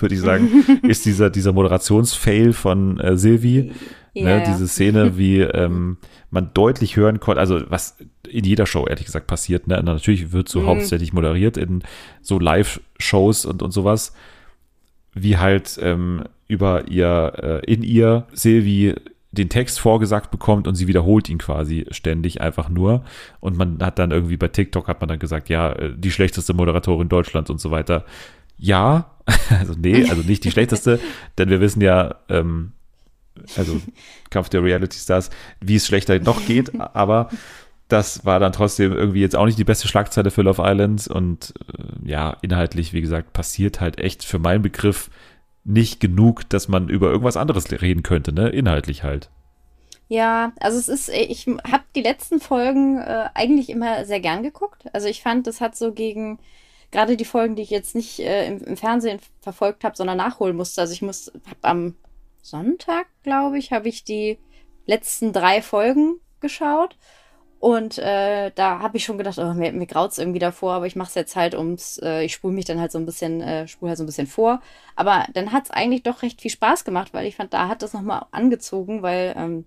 würde 0.00 0.14
ich 0.14 0.20
sagen, 0.20 0.48
ist 0.82 1.06
dieser, 1.06 1.30
dieser 1.30 1.52
Moderationsfail 1.52 2.52
von 2.52 3.00
äh, 3.00 3.16
Silvi. 3.16 3.72
Ja, 4.14 4.38
ne. 4.38 4.44
Diese 4.46 4.68
Szene, 4.68 5.16
wie 5.16 5.40
ähm, 5.40 5.96
man 6.30 6.50
deutlich 6.52 6.96
hören 6.96 7.18
konnte, 7.20 7.40
also 7.40 7.60
was 7.70 7.96
in 8.28 8.44
jeder 8.44 8.66
Show 8.66 8.86
ehrlich 8.86 9.06
gesagt 9.06 9.26
passiert, 9.26 9.66
ne? 9.66 9.82
Natürlich 9.82 10.32
wird 10.32 10.48
so 10.48 10.60
mhm. 10.60 10.66
hauptsächlich 10.66 11.12
moderiert 11.12 11.56
in 11.56 11.82
so 12.20 12.38
Live-Shows 12.38 13.46
und, 13.46 13.62
und 13.62 13.70
sowas, 13.70 14.14
wie 15.14 15.38
halt 15.38 15.78
ähm, 15.80 16.24
über 16.46 16.88
ihr, 16.88 17.62
äh, 17.64 17.72
in 17.72 17.82
ihr 17.82 18.26
Silvi 18.32 18.94
den 19.32 19.48
Text 19.48 19.80
vorgesagt 19.80 20.30
bekommt 20.30 20.68
und 20.68 20.74
sie 20.74 20.88
wiederholt 20.88 21.30
ihn 21.30 21.38
quasi 21.38 21.86
ständig 21.90 22.42
einfach 22.42 22.68
nur. 22.68 23.02
Und 23.40 23.56
man 23.56 23.78
hat 23.80 23.98
dann 23.98 24.10
irgendwie 24.10 24.36
bei 24.36 24.48
TikTok 24.48 24.88
hat 24.88 25.00
man 25.00 25.08
dann 25.08 25.18
gesagt, 25.18 25.48
ja, 25.48 25.72
äh, 25.72 25.94
die 25.96 26.10
schlechteste 26.10 26.52
Moderatorin 26.52 27.08
Deutschlands 27.08 27.48
und 27.48 27.60
so 27.60 27.70
weiter. 27.70 28.04
Ja, 28.58 29.10
also 29.58 29.72
nee, 29.76 30.08
also 30.08 30.22
nicht 30.22 30.44
die 30.44 30.50
schlechteste, 30.50 31.00
denn 31.38 31.48
wir 31.48 31.60
wissen 31.60 31.80
ja, 31.80 32.16
ähm, 32.28 32.72
also 33.56 33.80
Kampf 34.30 34.48
der 34.48 34.62
Reality 34.62 34.98
Stars, 34.98 35.30
wie 35.60 35.76
es 35.76 35.86
schlechter 35.86 36.18
noch 36.20 36.44
geht, 36.46 36.72
aber 36.94 37.30
das 37.88 38.24
war 38.24 38.40
dann 38.40 38.52
trotzdem 38.52 38.92
irgendwie 38.92 39.20
jetzt 39.20 39.36
auch 39.36 39.44
nicht 39.44 39.58
die 39.58 39.64
beste 39.64 39.86
Schlagzeile 39.86 40.30
für 40.30 40.42
Love 40.42 40.62
Island 40.64 41.08
und 41.08 41.54
äh, 41.68 42.08
ja, 42.08 42.36
inhaltlich, 42.40 42.92
wie 42.92 43.02
gesagt, 43.02 43.32
passiert 43.32 43.80
halt 43.80 43.98
echt 43.98 44.24
für 44.24 44.38
meinen 44.38 44.62
Begriff 44.62 45.10
nicht 45.64 46.00
genug, 46.00 46.48
dass 46.48 46.68
man 46.68 46.88
über 46.88 47.10
irgendwas 47.10 47.36
anderes 47.36 47.70
reden 47.70 48.02
könnte, 48.02 48.32
ne? 48.32 48.48
Inhaltlich 48.48 49.02
halt. 49.02 49.30
Ja, 50.08 50.52
also 50.60 50.78
es 50.78 50.88
ist, 50.88 51.08
ich 51.08 51.46
habe 51.46 51.84
die 51.94 52.02
letzten 52.02 52.40
Folgen 52.40 52.98
äh, 52.98 53.28
eigentlich 53.34 53.70
immer 53.70 54.04
sehr 54.04 54.20
gern 54.20 54.42
geguckt. 54.42 54.84
Also 54.92 55.06
ich 55.08 55.22
fand, 55.22 55.46
das 55.46 55.60
hat 55.60 55.76
so 55.76 55.92
gegen 55.92 56.38
gerade 56.90 57.16
die 57.16 57.24
Folgen, 57.24 57.56
die 57.56 57.62
ich 57.62 57.70
jetzt 57.70 57.94
nicht 57.94 58.20
äh, 58.20 58.46
im, 58.46 58.58
im, 58.58 58.76
Fernsehen 58.76 59.20
verfolgt 59.40 59.84
habe, 59.84 59.96
sondern 59.96 60.18
nachholen 60.18 60.56
musste. 60.56 60.82
Also 60.82 60.92
ich 60.92 61.02
muss, 61.02 61.32
habe 61.46 61.56
am 61.62 61.94
Sonntag, 62.42 63.06
glaube 63.22 63.58
ich, 63.58 63.72
habe 63.72 63.88
ich 63.88 64.04
die 64.04 64.38
letzten 64.86 65.32
drei 65.32 65.62
Folgen 65.62 66.20
geschaut. 66.40 66.96
Und 67.60 67.96
äh, 67.98 68.50
da 68.56 68.80
habe 68.80 68.96
ich 68.96 69.04
schon 69.04 69.18
gedacht, 69.18 69.38
oh, 69.38 69.54
mir, 69.54 69.72
mir 69.72 69.86
graut's 69.86 70.18
irgendwie 70.18 70.40
davor, 70.40 70.72
aber 70.72 70.86
ich 70.86 70.96
mache 70.96 71.10
es 71.10 71.14
jetzt 71.14 71.36
halt 71.36 71.54
ums, 71.54 71.96
äh, 72.02 72.24
ich 72.24 72.32
spule 72.32 72.52
mich 72.52 72.64
dann 72.64 72.80
halt 72.80 72.90
so 72.90 72.98
ein 72.98 73.06
bisschen, 73.06 73.40
äh, 73.40 73.68
spule 73.68 73.90
halt 73.90 73.98
so 73.98 74.02
ein 74.02 74.06
bisschen 74.06 74.26
vor. 74.26 74.60
Aber 74.96 75.26
dann 75.32 75.52
hat's 75.52 75.70
eigentlich 75.70 76.02
doch 76.02 76.22
recht 76.22 76.40
viel 76.40 76.50
Spaß 76.50 76.84
gemacht, 76.84 77.14
weil 77.14 77.24
ich 77.24 77.36
fand, 77.36 77.54
da 77.54 77.68
hat 77.68 77.82
das 77.82 77.92
nochmal 77.92 78.26
angezogen, 78.32 79.02
weil 79.02 79.32
ähm, 79.36 79.66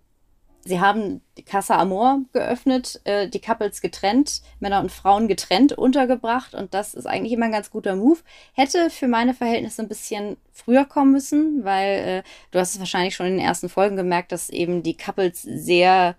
sie 0.65 0.81
haben 0.81 1.21
die 1.37 1.43
Casa 1.43 1.77
Amor 1.77 2.21
geöffnet, 2.33 2.99
äh, 3.05 3.29
die 3.29 3.39
Couples 3.39 3.81
getrennt, 3.81 4.41
Männer 4.59 4.81
und 4.81 4.91
Frauen 4.91 5.27
getrennt 5.27 5.73
untergebracht 5.73 6.53
und 6.55 6.73
das 6.73 6.95
ist 6.95 7.05
eigentlich 7.05 7.33
immer 7.33 7.45
ein 7.45 7.51
ganz 7.51 7.69
guter 7.69 7.95
Move. 7.95 8.19
Hätte 8.53 8.89
für 8.89 9.07
meine 9.07 9.33
Verhältnisse 9.33 9.83
ein 9.83 9.87
bisschen 9.87 10.37
früher 10.51 10.85
kommen 10.85 11.11
müssen, 11.11 11.63
weil 11.63 11.93
äh, 11.93 12.23
du 12.51 12.59
hast 12.59 12.73
es 12.73 12.79
wahrscheinlich 12.79 13.15
schon 13.15 13.27
in 13.27 13.37
den 13.37 13.45
ersten 13.45 13.69
Folgen 13.69 13.95
gemerkt, 13.95 14.31
dass 14.31 14.49
eben 14.49 14.83
die 14.83 14.97
Couples 14.97 15.41
sehr 15.43 16.15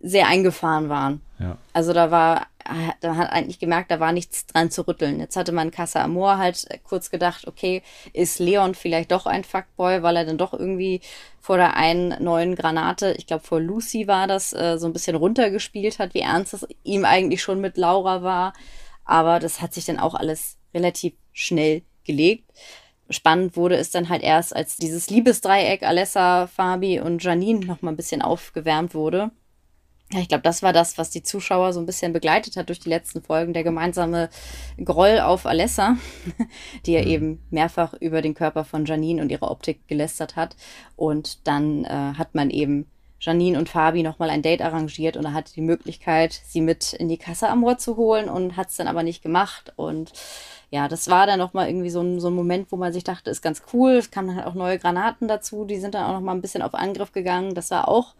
sehr 0.00 0.26
eingefahren 0.26 0.88
waren. 0.88 1.20
Also 1.72 1.92
da 1.92 2.10
war, 2.10 2.46
da 3.00 3.16
hat 3.16 3.30
eigentlich 3.30 3.58
gemerkt, 3.58 3.90
da 3.90 4.00
war 4.00 4.12
nichts 4.12 4.46
dran 4.46 4.70
zu 4.70 4.86
rütteln. 4.88 5.20
Jetzt 5.20 5.36
hatte 5.36 5.52
man 5.52 5.70
Casa 5.70 6.02
Amor 6.02 6.38
halt 6.38 6.66
kurz 6.84 7.10
gedacht, 7.10 7.46
okay, 7.46 7.82
ist 8.12 8.38
Leon 8.38 8.74
vielleicht 8.74 9.12
doch 9.12 9.26
ein 9.26 9.44
Fuckboy, 9.44 10.02
weil 10.02 10.16
er 10.16 10.24
dann 10.24 10.38
doch 10.38 10.52
irgendwie 10.54 11.00
vor 11.40 11.58
der 11.58 11.76
einen 11.76 12.22
neuen 12.22 12.56
Granate, 12.56 13.14
ich 13.18 13.26
glaube 13.26 13.44
vor 13.44 13.60
Lucy 13.60 14.08
war 14.08 14.26
das, 14.26 14.52
äh, 14.52 14.78
so 14.78 14.86
ein 14.86 14.92
bisschen 14.92 15.16
runtergespielt 15.16 15.98
hat, 15.98 16.14
wie 16.14 16.20
ernst 16.20 16.54
es 16.54 16.66
ihm 16.82 17.04
eigentlich 17.04 17.42
schon 17.42 17.60
mit 17.60 17.76
Laura 17.76 18.22
war. 18.22 18.52
Aber 19.04 19.38
das 19.38 19.60
hat 19.60 19.72
sich 19.72 19.84
dann 19.84 20.00
auch 20.00 20.14
alles 20.14 20.56
relativ 20.74 21.14
schnell 21.32 21.82
gelegt. 22.04 22.50
Spannend 23.08 23.56
wurde 23.56 23.76
es 23.76 23.90
dann 23.90 24.08
halt 24.08 24.22
erst, 24.22 24.56
als 24.56 24.76
dieses 24.76 25.10
Liebesdreieck 25.10 25.84
Alessa, 25.84 26.48
Fabi 26.48 26.98
und 26.98 27.22
Janine 27.22 27.64
noch 27.64 27.82
mal 27.82 27.92
ein 27.92 27.96
bisschen 27.96 28.22
aufgewärmt 28.22 28.94
wurde. 28.94 29.30
Ja, 30.12 30.20
ich 30.20 30.28
glaube, 30.28 30.42
das 30.42 30.62
war 30.62 30.72
das, 30.72 30.98
was 30.98 31.10
die 31.10 31.24
Zuschauer 31.24 31.72
so 31.72 31.80
ein 31.80 31.86
bisschen 31.86 32.12
begleitet 32.12 32.56
hat 32.56 32.68
durch 32.68 32.78
die 32.78 32.88
letzten 32.88 33.22
Folgen, 33.22 33.52
der 33.52 33.64
gemeinsame 33.64 34.28
Groll 34.82 35.18
auf 35.18 35.46
Alessa, 35.46 35.96
die 36.86 36.92
ja 36.92 37.02
mhm. 37.02 37.08
eben 37.08 37.46
mehrfach 37.50 37.92
über 37.94 38.22
den 38.22 38.34
Körper 38.34 38.64
von 38.64 38.84
Janine 38.84 39.20
und 39.20 39.32
ihre 39.32 39.50
Optik 39.50 39.88
gelästert 39.88 40.36
hat. 40.36 40.54
Und 40.94 41.46
dann 41.48 41.84
äh, 41.84 41.88
hat 41.88 42.36
man 42.36 42.50
eben 42.50 42.86
Janine 43.18 43.58
und 43.58 43.68
Fabi 43.68 44.04
nochmal 44.04 44.30
ein 44.30 44.42
Date 44.42 44.62
arrangiert 44.62 45.16
und 45.16 45.24
er 45.24 45.32
hatte 45.32 45.52
die 45.54 45.62
Möglichkeit, 45.62 46.40
sie 46.44 46.60
mit 46.60 46.92
in 46.92 47.08
die 47.08 47.16
Casa 47.16 47.48
Amor 47.48 47.78
zu 47.78 47.96
holen 47.96 48.28
und 48.28 48.56
hat 48.56 48.68
es 48.68 48.76
dann 48.76 48.86
aber 48.86 49.02
nicht 49.02 49.22
gemacht. 49.22 49.72
Und 49.74 50.12
ja, 50.70 50.86
das 50.86 51.08
war 51.08 51.26
dann 51.26 51.40
nochmal 51.40 51.68
irgendwie 51.68 51.90
so 51.90 52.00
ein, 52.02 52.20
so 52.20 52.28
ein 52.28 52.34
Moment, 52.34 52.70
wo 52.70 52.76
man 52.76 52.92
sich 52.92 53.02
dachte, 53.02 53.30
ist 53.30 53.42
ganz 53.42 53.62
cool. 53.72 53.92
Es 53.92 54.12
kamen 54.12 54.28
dann 54.28 54.36
halt 54.36 54.46
auch 54.46 54.54
neue 54.54 54.78
Granaten 54.78 55.26
dazu, 55.26 55.64
die 55.64 55.80
sind 55.80 55.94
dann 55.94 56.04
auch 56.04 56.12
nochmal 56.12 56.36
ein 56.36 56.42
bisschen 56.42 56.62
auf 56.62 56.74
Angriff 56.74 57.10
gegangen. 57.10 57.54
Das 57.54 57.72
war 57.72 57.88
auch 57.88 58.14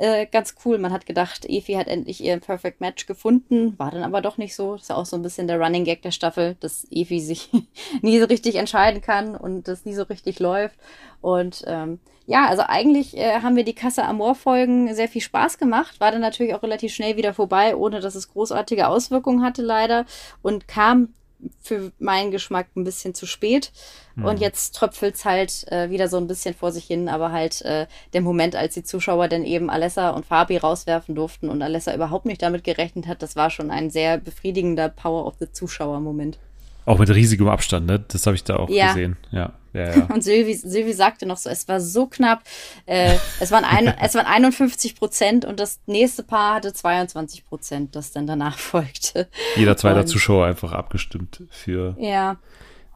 äh, 0.00 0.26
ganz 0.26 0.54
cool. 0.64 0.78
Man 0.78 0.92
hat 0.92 1.04
gedacht, 1.04 1.44
Evi 1.44 1.74
hat 1.74 1.86
endlich 1.86 2.24
ihr 2.24 2.38
Perfect 2.38 2.80
Match 2.80 3.04
gefunden, 3.04 3.78
war 3.78 3.90
dann 3.90 4.02
aber 4.02 4.22
doch 4.22 4.38
nicht 4.38 4.56
so. 4.56 4.72
Das 4.72 4.84
ist 4.84 4.90
auch 4.90 5.04
so 5.04 5.16
ein 5.16 5.22
bisschen 5.22 5.46
der 5.46 5.60
Running 5.60 5.84
Gag 5.84 6.00
der 6.00 6.10
Staffel, 6.10 6.56
dass 6.60 6.86
Evi 6.90 7.20
sich 7.20 7.50
nie 8.00 8.18
so 8.18 8.24
richtig 8.24 8.54
entscheiden 8.54 9.02
kann 9.02 9.36
und 9.36 9.68
das 9.68 9.84
nie 9.84 9.94
so 9.94 10.04
richtig 10.04 10.38
läuft. 10.40 10.76
Und 11.20 11.64
ähm, 11.66 12.00
ja, 12.26 12.46
also 12.46 12.62
eigentlich 12.66 13.14
äh, 13.14 13.40
haben 13.40 13.56
wir 13.56 13.64
die 13.64 13.74
Kasse 13.74 14.04
Amor 14.04 14.34
Folgen 14.34 14.94
sehr 14.94 15.08
viel 15.08 15.20
Spaß 15.20 15.58
gemacht, 15.58 16.00
war 16.00 16.12
dann 16.12 16.22
natürlich 16.22 16.54
auch 16.54 16.62
relativ 16.62 16.94
schnell 16.94 17.18
wieder 17.18 17.34
vorbei, 17.34 17.76
ohne 17.76 18.00
dass 18.00 18.14
es 18.14 18.32
großartige 18.32 18.88
Auswirkungen 18.88 19.42
hatte 19.42 19.60
leider 19.60 20.06
und 20.40 20.66
kam 20.66 21.12
für 21.60 21.92
meinen 21.98 22.30
Geschmack 22.30 22.68
ein 22.76 22.84
bisschen 22.84 23.14
zu 23.14 23.26
spät. 23.26 23.72
Mhm. 24.14 24.24
Und 24.24 24.40
jetzt 24.40 24.74
tröpfelt 24.74 25.14
es 25.14 25.24
halt 25.24 25.70
äh, 25.72 25.90
wieder 25.90 26.08
so 26.08 26.16
ein 26.16 26.26
bisschen 26.26 26.54
vor 26.54 26.72
sich 26.72 26.84
hin, 26.84 27.08
aber 27.08 27.32
halt 27.32 27.62
äh, 27.62 27.86
der 28.12 28.20
Moment, 28.20 28.56
als 28.56 28.74
die 28.74 28.84
Zuschauer 28.84 29.28
dann 29.28 29.44
eben 29.44 29.70
Alessa 29.70 30.10
und 30.10 30.26
Fabi 30.26 30.56
rauswerfen 30.56 31.14
durften 31.14 31.48
und 31.48 31.62
Alessa 31.62 31.94
überhaupt 31.94 32.26
nicht 32.26 32.42
damit 32.42 32.64
gerechnet 32.64 33.06
hat, 33.06 33.22
das 33.22 33.36
war 33.36 33.50
schon 33.50 33.70
ein 33.70 33.90
sehr 33.90 34.18
befriedigender 34.18 34.88
Power 34.88 35.26
of 35.26 35.34
the 35.38 35.50
Zuschauer-Moment. 35.50 36.38
Auch 36.86 36.98
mit 36.98 37.10
riesigem 37.10 37.48
Abstand, 37.48 37.86
ne? 37.86 38.04
Das 38.08 38.26
habe 38.26 38.36
ich 38.36 38.44
da 38.44 38.56
auch 38.56 38.68
ja. 38.68 38.88
gesehen. 38.88 39.16
Ja. 39.30 39.52
Ja, 39.72 39.94
ja. 39.94 40.04
Und 40.12 40.22
Sylvie, 40.22 40.54
Sylvie 40.54 40.92
sagte 40.92 41.26
noch 41.26 41.36
so, 41.36 41.48
es 41.48 41.68
war 41.68 41.80
so 41.80 42.06
knapp. 42.06 42.42
Äh, 42.86 43.16
es, 43.38 43.50
waren 43.50 43.64
ein, 43.64 43.86
es 44.00 44.14
waren 44.14 44.26
51 44.26 44.96
Prozent 44.96 45.44
und 45.44 45.60
das 45.60 45.80
nächste 45.86 46.22
Paar 46.22 46.56
hatte 46.56 46.72
22 46.72 47.46
Prozent, 47.46 47.96
das 47.96 48.12
dann 48.12 48.26
danach 48.26 48.58
folgte. 48.58 49.28
Jeder 49.56 49.76
zweite 49.76 50.04
Zuschauer 50.04 50.46
einfach 50.46 50.72
abgestimmt 50.72 51.42
für 51.50 51.96
ja. 51.98 52.36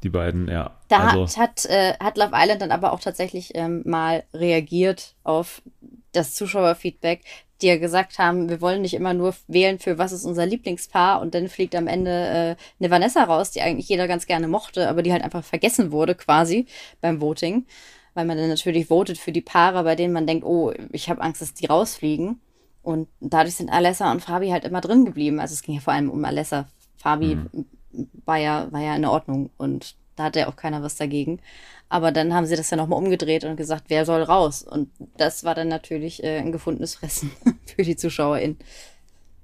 die 0.02 0.08
beiden, 0.08 0.48
ja. 0.48 0.76
Da 0.88 1.08
also. 1.08 1.40
hat, 1.40 1.64
äh, 1.66 1.94
hat 2.00 2.16
Love 2.16 2.32
Island 2.34 2.62
dann 2.62 2.72
aber 2.72 2.92
auch 2.92 3.00
tatsächlich 3.00 3.52
ähm, 3.54 3.82
mal 3.84 4.24
reagiert 4.32 5.14
auf 5.22 5.62
das 6.12 6.34
Zuschauerfeedback, 6.34 7.22
die 7.64 7.68
ja 7.68 7.78
gesagt 7.78 8.18
haben, 8.18 8.50
wir 8.50 8.60
wollen 8.60 8.82
nicht 8.82 8.92
immer 8.92 9.14
nur 9.14 9.34
wählen 9.48 9.78
für 9.78 9.96
was 9.96 10.12
ist 10.12 10.26
unser 10.26 10.44
Lieblingspaar 10.44 11.22
und 11.22 11.34
dann 11.34 11.48
fliegt 11.48 11.74
am 11.74 11.86
Ende 11.86 12.10
äh, 12.10 12.56
eine 12.78 12.90
Vanessa 12.90 13.24
raus, 13.24 13.52
die 13.52 13.62
eigentlich 13.62 13.88
jeder 13.88 14.06
ganz 14.06 14.26
gerne 14.26 14.48
mochte, 14.48 14.86
aber 14.86 15.02
die 15.02 15.12
halt 15.12 15.24
einfach 15.24 15.42
vergessen 15.42 15.90
wurde 15.90 16.14
quasi 16.14 16.66
beim 17.00 17.22
Voting, 17.22 17.64
weil 18.12 18.26
man 18.26 18.36
dann 18.36 18.50
natürlich 18.50 18.88
votet 18.88 19.16
für 19.16 19.32
die 19.32 19.40
Paare, 19.40 19.82
bei 19.82 19.96
denen 19.96 20.12
man 20.12 20.26
denkt, 20.26 20.44
oh, 20.44 20.74
ich 20.92 21.08
habe 21.08 21.22
Angst, 21.22 21.40
dass 21.40 21.54
die 21.54 21.66
rausfliegen. 21.66 22.40
Und 22.82 23.08
dadurch 23.20 23.54
sind 23.54 23.70
Alessa 23.70 24.12
und 24.12 24.20
Fabi 24.20 24.50
halt 24.50 24.64
immer 24.64 24.82
drin 24.82 25.06
geblieben. 25.06 25.40
Also 25.40 25.54
es 25.54 25.62
ging 25.62 25.74
ja 25.74 25.80
vor 25.80 25.94
allem 25.94 26.10
um 26.10 26.22
Alessa. 26.22 26.68
Fabi 26.96 27.36
mhm. 27.36 27.64
war 28.26 28.36
ja, 28.36 28.70
war 28.72 28.82
ja 28.82 28.94
in 28.94 29.06
Ordnung 29.06 29.48
und 29.56 29.96
da 30.16 30.24
hatte 30.24 30.40
ja 30.40 30.48
auch 30.48 30.56
keiner 30.56 30.82
was 30.82 30.96
dagegen. 30.96 31.40
Aber 31.88 32.12
dann 32.12 32.34
haben 32.34 32.46
sie 32.46 32.56
das 32.56 32.70
ja 32.70 32.76
nochmal 32.76 32.98
umgedreht 32.98 33.44
und 33.44 33.56
gesagt, 33.56 33.84
wer 33.88 34.04
soll 34.04 34.22
raus? 34.22 34.62
Und 34.62 34.88
das 35.16 35.44
war 35.44 35.54
dann 35.54 35.68
natürlich 35.68 36.24
äh, 36.24 36.38
ein 36.38 36.52
gefundenes 36.52 36.96
Fressen 36.96 37.30
für 37.66 37.82
die 37.82 37.96
ZuschauerInnen. 37.96 38.58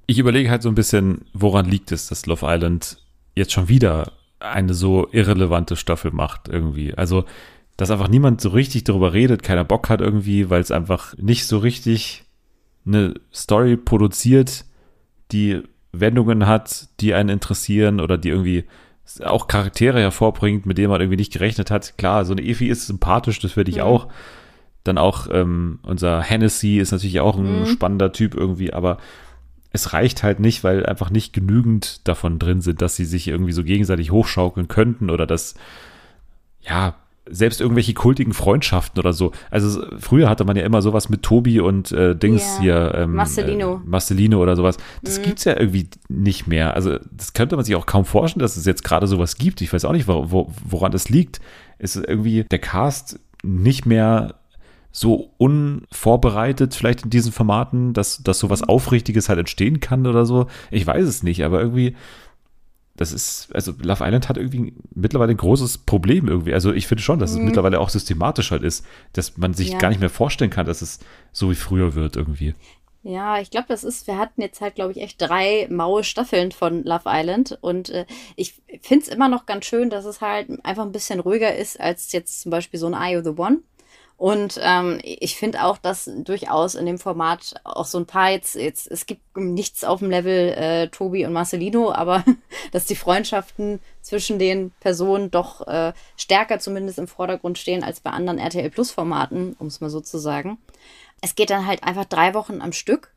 Ich 0.06 0.18
überlege 0.18 0.50
halt 0.50 0.62
so 0.62 0.68
ein 0.68 0.74
bisschen, 0.74 1.26
woran 1.32 1.66
liegt 1.66 1.92
es, 1.92 2.08
dass 2.08 2.26
Love 2.26 2.46
Island 2.46 2.98
jetzt 3.36 3.52
schon 3.52 3.68
wieder 3.68 4.12
eine 4.40 4.74
so 4.74 5.08
irrelevante 5.12 5.76
Staffel 5.76 6.10
macht 6.10 6.48
irgendwie. 6.48 6.94
Also, 6.94 7.24
dass 7.76 7.90
einfach 7.90 8.08
niemand 8.08 8.40
so 8.40 8.48
richtig 8.48 8.84
darüber 8.84 9.12
redet, 9.12 9.42
keiner 9.42 9.64
Bock 9.64 9.88
hat 9.88 10.00
irgendwie, 10.00 10.50
weil 10.50 10.60
es 10.60 10.70
einfach 10.70 11.16
nicht 11.18 11.46
so 11.46 11.58
richtig 11.58 12.24
eine 12.86 13.14
Story 13.32 13.76
produziert, 13.76 14.64
die 15.30 15.62
Wendungen 15.92 16.46
hat, 16.46 16.88
die 17.00 17.14
einen 17.14 17.28
interessieren 17.28 18.00
oder 18.00 18.18
die 18.18 18.30
irgendwie 18.30 18.64
auch 19.24 19.48
Charaktere 19.48 20.00
hervorbringt, 20.00 20.66
mit 20.66 20.78
denen 20.78 20.90
man 20.90 21.00
irgendwie 21.00 21.16
nicht 21.16 21.32
gerechnet 21.32 21.70
hat. 21.70 21.96
Klar, 21.98 22.24
so 22.24 22.32
eine 22.32 22.42
Efi 22.42 22.68
ist 22.68 22.86
sympathisch, 22.86 23.40
das 23.40 23.56
würde 23.56 23.70
ich 23.70 23.78
mhm. 23.78 23.82
auch. 23.82 24.08
Dann 24.84 24.98
auch 24.98 25.26
ähm, 25.30 25.78
unser 25.82 26.22
Hennessy 26.22 26.78
ist 26.78 26.92
natürlich 26.92 27.20
auch 27.20 27.36
ein 27.36 27.60
mhm. 27.60 27.66
spannender 27.66 28.12
Typ 28.12 28.34
irgendwie, 28.34 28.72
aber 28.72 28.98
es 29.72 29.92
reicht 29.92 30.22
halt 30.22 30.40
nicht, 30.40 30.64
weil 30.64 30.84
einfach 30.86 31.10
nicht 31.10 31.32
genügend 31.32 32.06
davon 32.08 32.38
drin 32.38 32.60
sind, 32.60 32.82
dass 32.82 32.96
sie 32.96 33.04
sich 33.04 33.28
irgendwie 33.28 33.52
so 33.52 33.62
gegenseitig 33.62 34.10
hochschaukeln 34.10 34.68
könnten 34.68 35.10
oder 35.10 35.26
dass, 35.26 35.54
ja, 36.60 36.96
selbst 37.28 37.60
irgendwelche 37.60 37.94
kultigen 37.94 38.32
Freundschaften 38.32 38.98
oder 38.98 39.12
so. 39.12 39.32
Also 39.50 39.84
früher 39.98 40.28
hatte 40.28 40.44
man 40.44 40.56
ja 40.56 40.64
immer 40.64 40.82
sowas 40.82 41.08
mit 41.08 41.22
Tobi 41.22 41.60
und 41.60 41.92
äh, 41.92 42.16
Dings 42.16 42.42
yeah. 42.42 42.60
hier. 42.60 42.94
Ähm, 42.96 43.14
Marcelino. 43.14 43.76
Äh, 43.76 43.88
Marcelino 43.88 44.42
oder 44.42 44.56
sowas. 44.56 44.78
Das 45.02 45.18
mhm. 45.18 45.24
gibt's 45.24 45.44
ja 45.44 45.58
irgendwie 45.58 45.88
nicht 46.08 46.46
mehr. 46.46 46.74
Also 46.74 46.98
das 47.12 47.32
könnte 47.32 47.56
man 47.56 47.64
sich 47.64 47.76
auch 47.76 47.86
kaum 47.86 48.04
vorstellen, 48.04 48.42
dass 48.42 48.56
es 48.56 48.64
jetzt 48.64 48.84
gerade 48.84 49.06
sowas 49.06 49.36
gibt. 49.36 49.60
Ich 49.60 49.72
weiß 49.72 49.84
auch 49.84 49.92
nicht, 49.92 50.08
wo, 50.08 50.30
wo, 50.30 50.52
woran 50.64 50.92
das 50.92 51.08
liegt. 51.08 51.40
Es 51.78 51.96
ist 51.96 52.06
irgendwie 52.06 52.44
der 52.44 52.58
Cast 52.58 53.20
nicht 53.42 53.86
mehr 53.86 54.34
so 54.92 55.30
unvorbereitet 55.38 56.74
vielleicht 56.74 57.04
in 57.04 57.10
diesen 57.10 57.32
Formaten, 57.32 57.92
dass, 57.92 58.22
dass 58.22 58.40
sowas 58.40 58.62
Aufrichtiges 58.62 59.28
halt 59.28 59.38
entstehen 59.38 59.80
kann 59.80 60.06
oder 60.06 60.26
so. 60.26 60.46
Ich 60.70 60.86
weiß 60.86 61.06
es 61.06 61.22
nicht, 61.22 61.44
aber 61.44 61.60
irgendwie 61.60 61.94
das 63.00 63.12
ist, 63.12 63.48
also 63.54 63.72
Love 63.80 64.04
Island 64.04 64.28
hat 64.28 64.36
irgendwie 64.36 64.74
mittlerweile 64.94 65.30
ein 65.30 65.38
großes 65.38 65.78
Problem 65.78 66.28
irgendwie. 66.28 66.52
Also 66.52 66.74
ich 66.74 66.86
finde 66.86 67.02
schon, 67.02 67.18
dass 67.18 67.30
es 67.30 67.38
mhm. 67.38 67.46
mittlerweile 67.46 67.80
auch 67.80 67.88
systematisch 67.88 68.50
halt 68.50 68.62
ist, 68.62 68.84
dass 69.14 69.38
man 69.38 69.54
sich 69.54 69.70
ja. 69.70 69.78
gar 69.78 69.88
nicht 69.88 70.00
mehr 70.00 70.10
vorstellen 70.10 70.50
kann, 70.50 70.66
dass 70.66 70.82
es 70.82 70.98
so 71.32 71.50
wie 71.50 71.54
früher 71.54 71.94
wird 71.94 72.16
irgendwie. 72.16 72.54
Ja, 73.02 73.40
ich 73.40 73.50
glaube, 73.50 73.68
das 73.68 73.84
ist, 73.84 74.06
wir 74.06 74.18
hatten 74.18 74.42
jetzt 74.42 74.60
halt, 74.60 74.74
glaube 74.74 74.92
ich, 74.92 75.00
echt 75.00 75.18
drei 75.18 75.66
maue 75.70 76.04
Staffeln 76.04 76.52
von 76.52 76.84
Love 76.84 77.04
Island 77.06 77.56
und 77.62 77.88
äh, 77.88 78.04
ich 78.36 78.60
finde 78.82 79.06
es 79.06 79.08
immer 79.08 79.30
noch 79.30 79.46
ganz 79.46 79.64
schön, 79.64 79.88
dass 79.88 80.04
es 80.04 80.20
halt 80.20 80.50
einfach 80.62 80.84
ein 80.84 80.92
bisschen 80.92 81.20
ruhiger 81.20 81.56
ist 81.56 81.80
als 81.80 82.12
jetzt 82.12 82.42
zum 82.42 82.50
Beispiel 82.50 82.78
so 82.78 82.86
ein 82.86 82.92
Eye 82.92 83.16
of 83.16 83.24
the 83.24 83.40
One. 83.40 83.60
Und 84.20 84.60
ähm, 84.62 84.98
ich 85.02 85.36
finde 85.36 85.64
auch, 85.64 85.78
dass 85.78 86.10
durchaus 86.14 86.74
in 86.74 86.84
dem 86.84 86.98
Format 86.98 87.54
auch 87.64 87.86
so 87.86 87.96
ein 87.96 88.04
paar 88.04 88.30
jetzt, 88.30 88.54
jetzt 88.54 88.86
es 88.86 89.06
gibt 89.06 89.22
nichts 89.34 89.82
auf 89.82 90.00
dem 90.00 90.10
Level 90.10 90.50
äh, 90.50 90.88
Tobi 90.88 91.24
und 91.24 91.32
Marcelino, 91.32 91.90
aber 91.90 92.22
dass 92.72 92.84
die 92.84 92.96
Freundschaften 92.96 93.80
zwischen 94.02 94.38
den 94.38 94.72
Personen 94.78 95.30
doch 95.30 95.66
äh, 95.66 95.94
stärker 96.18 96.58
zumindest 96.58 96.98
im 96.98 97.08
Vordergrund 97.08 97.56
stehen 97.56 97.82
als 97.82 98.00
bei 98.00 98.10
anderen 98.10 98.38
RTL 98.38 98.68
Plus 98.68 98.90
Formaten, 98.90 99.56
um 99.58 99.68
es 99.68 99.80
mal 99.80 99.88
so 99.88 100.02
zu 100.02 100.18
sagen. 100.18 100.58
Es 101.22 101.34
geht 101.34 101.48
dann 101.48 101.66
halt 101.66 101.82
einfach 101.82 102.04
drei 102.04 102.34
Wochen 102.34 102.60
am 102.60 102.74
Stück 102.74 103.14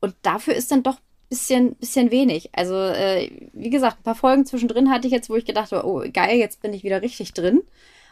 und 0.00 0.14
dafür 0.22 0.54
ist 0.54 0.72
dann 0.72 0.82
doch 0.82 0.96
bisschen, 1.28 1.74
bisschen 1.74 2.10
wenig. 2.10 2.48
Also, 2.54 2.76
äh, 2.76 3.30
wie 3.52 3.68
gesagt, 3.68 3.98
ein 4.00 4.04
paar 4.04 4.14
Folgen 4.14 4.46
zwischendrin 4.46 4.88
hatte 4.88 5.06
ich 5.06 5.12
jetzt, 5.12 5.28
wo 5.28 5.36
ich 5.36 5.44
gedacht 5.44 5.72
habe, 5.72 5.86
oh 5.86 6.02
geil, 6.10 6.38
jetzt 6.38 6.62
bin 6.62 6.72
ich 6.72 6.82
wieder 6.82 7.02
richtig 7.02 7.34
drin. 7.34 7.60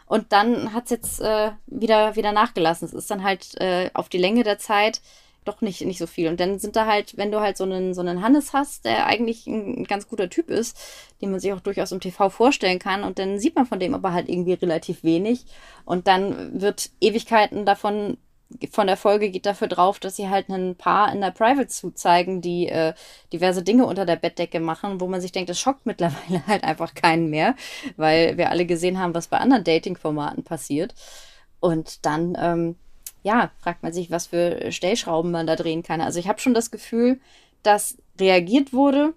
Und 0.05 0.31
dann 0.31 0.73
hat 0.73 0.85
es 0.85 0.89
jetzt 0.91 1.21
äh, 1.21 1.51
wieder, 1.65 2.15
wieder 2.15 2.31
nachgelassen. 2.31 2.87
Es 2.87 2.93
ist 2.93 3.09
dann 3.09 3.23
halt 3.23 3.59
äh, 3.59 3.89
auf 3.93 4.09
die 4.09 4.17
Länge 4.19 4.43
der 4.43 4.59
Zeit 4.59 5.01
doch 5.45 5.61
nicht, 5.61 5.81
nicht 5.81 5.99
so 5.99 6.07
viel. 6.07 6.27
Und 6.27 6.39
dann 6.39 6.59
sind 6.59 6.75
da 6.75 6.85
halt, 6.85 7.17
wenn 7.17 7.31
du 7.31 7.39
halt 7.39 7.55
so 7.55 7.63
einen, 7.63 7.93
so 7.93 8.01
einen 8.01 8.21
Hannes 8.21 8.53
hast, 8.53 8.85
der 8.85 9.05
eigentlich 9.05 9.47
ein, 9.47 9.81
ein 9.81 9.83
ganz 9.85 10.07
guter 10.07 10.29
Typ 10.29 10.49
ist, 10.49 10.77
den 11.21 11.31
man 11.31 11.39
sich 11.39 11.53
auch 11.53 11.59
durchaus 11.59 11.91
im 11.91 11.99
TV 11.99 12.29
vorstellen 12.29 12.79
kann, 12.79 13.03
und 13.03 13.19
dann 13.19 13.39
sieht 13.39 13.55
man 13.55 13.65
von 13.65 13.79
dem 13.79 13.93
aber 13.93 14.11
halt 14.11 14.27
irgendwie 14.27 14.53
relativ 14.53 15.03
wenig. 15.03 15.45
Und 15.85 16.07
dann 16.07 16.59
wird 16.59 16.89
Ewigkeiten 16.99 17.65
davon 17.65 18.17
von 18.71 18.87
der 18.87 18.97
Folge 18.97 19.29
geht 19.29 19.45
dafür 19.45 19.67
drauf, 19.67 19.99
dass 19.99 20.15
sie 20.15 20.29
halt 20.29 20.49
ein 20.49 20.75
Paar 20.75 21.11
in 21.11 21.21
der 21.21 21.31
Private 21.31 21.71
Suit 21.71 21.97
zeigen, 21.97 22.41
die 22.41 22.67
äh, 22.67 22.93
diverse 23.33 23.63
Dinge 23.63 23.85
unter 23.85 24.05
der 24.05 24.15
Bettdecke 24.15 24.59
machen, 24.59 25.01
wo 25.01 25.07
man 25.07 25.21
sich 25.21 25.31
denkt, 25.31 25.49
das 25.49 25.59
schockt 25.59 25.85
mittlerweile 25.85 26.45
halt 26.47 26.63
einfach 26.63 26.93
keinen 26.93 27.29
mehr, 27.29 27.55
weil 27.97 28.37
wir 28.37 28.49
alle 28.49 28.65
gesehen 28.65 28.99
haben, 28.99 29.15
was 29.15 29.27
bei 29.27 29.37
anderen 29.37 29.63
Dating-Formaten 29.63 30.43
passiert. 30.43 30.93
Und 31.59 32.05
dann, 32.05 32.37
ähm, 32.39 32.75
ja, 33.23 33.51
fragt 33.57 33.81
man 33.81 33.93
sich, 33.93 34.11
was 34.11 34.27
für 34.27 34.71
Stellschrauben 34.71 35.31
man 35.31 35.47
da 35.47 35.55
drehen 35.55 35.83
kann. 35.83 36.01
Also 36.01 36.19
ich 36.19 36.27
habe 36.27 36.39
schon 36.39 36.53
das 36.53 36.69
Gefühl, 36.69 37.19
dass 37.63 37.97
reagiert 38.19 38.71
wurde, 38.71 39.13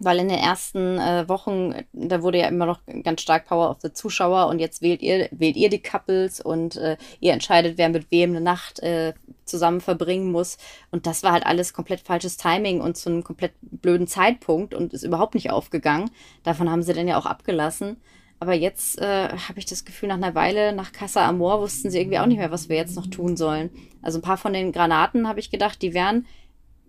weil 0.00 0.18
in 0.18 0.28
den 0.28 0.38
ersten 0.38 0.98
äh, 0.98 1.28
Wochen, 1.28 1.74
da 1.92 2.22
wurde 2.22 2.38
ja 2.38 2.48
immer 2.48 2.66
noch 2.66 2.80
ganz 3.04 3.20
stark 3.20 3.46
Power 3.46 3.70
of 3.70 3.80
the 3.82 3.92
Zuschauer 3.92 4.46
und 4.48 4.58
jetzt 4.58 4.80
wählt 4.82 5.02
ihr, 5.02 5.28
wählt 5.30 5.56
ihr 5.56 5.68
die 5.68 5.82
Couples 5.82 6.40
und 6.40 6.76
äh, 6.76 6.96
ihr 7.20 7.34
entscheidet, 7.34 7.76
wer 7.76 7.90
mit 7.90 8.10
wem 8.10 8.30
eine 8.30 8.40
Nacht 8.40 8.80
äh, 8.80 9.12
zusammen 9.44 9.82
verbringen 9.82 10.32
muss. 10.32 10.56
Und 10.90 11.06
das 11.06 11.22
war 11.22 11.32
halt 11.32 11.44
alles 11.44 11.74
komplett 11.74 12.00
falsches 12.00 12.38
Timing 12.38 12.80
und 12.80 12.96
zu 12.96 13.10
einem 13.10 13.22
komplett 13.22 13.52
blöden 13.60 14.06
Zeitpunkt 14.06 14.72
und 14.72 14.94
ist 14.94 15.04
überhaupt 15.04 15.34
nicht 15.34 15.50
aufgegangen. 15.50 16.10
Davon 16.42 16.70
haben 16.70 16.82
sie 16.82 16.94
dann 16.94 17.08
ja 17.08 17.18
auch 17.18 17.26
abgelassen. 17.26 17.98
Aber 18.42 18.54
jetzt 18.54 18.98
äh, 18.98 19.28
habe 19.28 19.58
ich 19.58 19.66
das 19.66 19.84
Gefühl, 19.84 20.08
nach 20.08 20.16
einer 20.16 20.34
Weile, 20.34 20.72
nach 20.72 20.92
Casa 20.92 21.28
Amor, 21.28 21.60
wussten 21.60 21.90
sie 21.90 21.98
irgendwie 22.00 22.18
auch 22.18 22.26
nicht 22.26 22.38
mehr, 22.38 22.50
was 22.50 22.70
wir 22.70 22.76
jetzt 22.76 22.96
noch 22.96 23.06
tun 23.06 23.36
sollen. 23.36 23.68
Also 24.00 24.18
ein 24.18 24.22
paar 24.22 24.38
von 24.38 24.54
den 24.54 24.72
Granaten 24.72 25.28
habe 25.28 25.40
ich 25.40 25.50
gedacht, 25.50 25.82
die 25.82 25.92
wären 25.92 26.24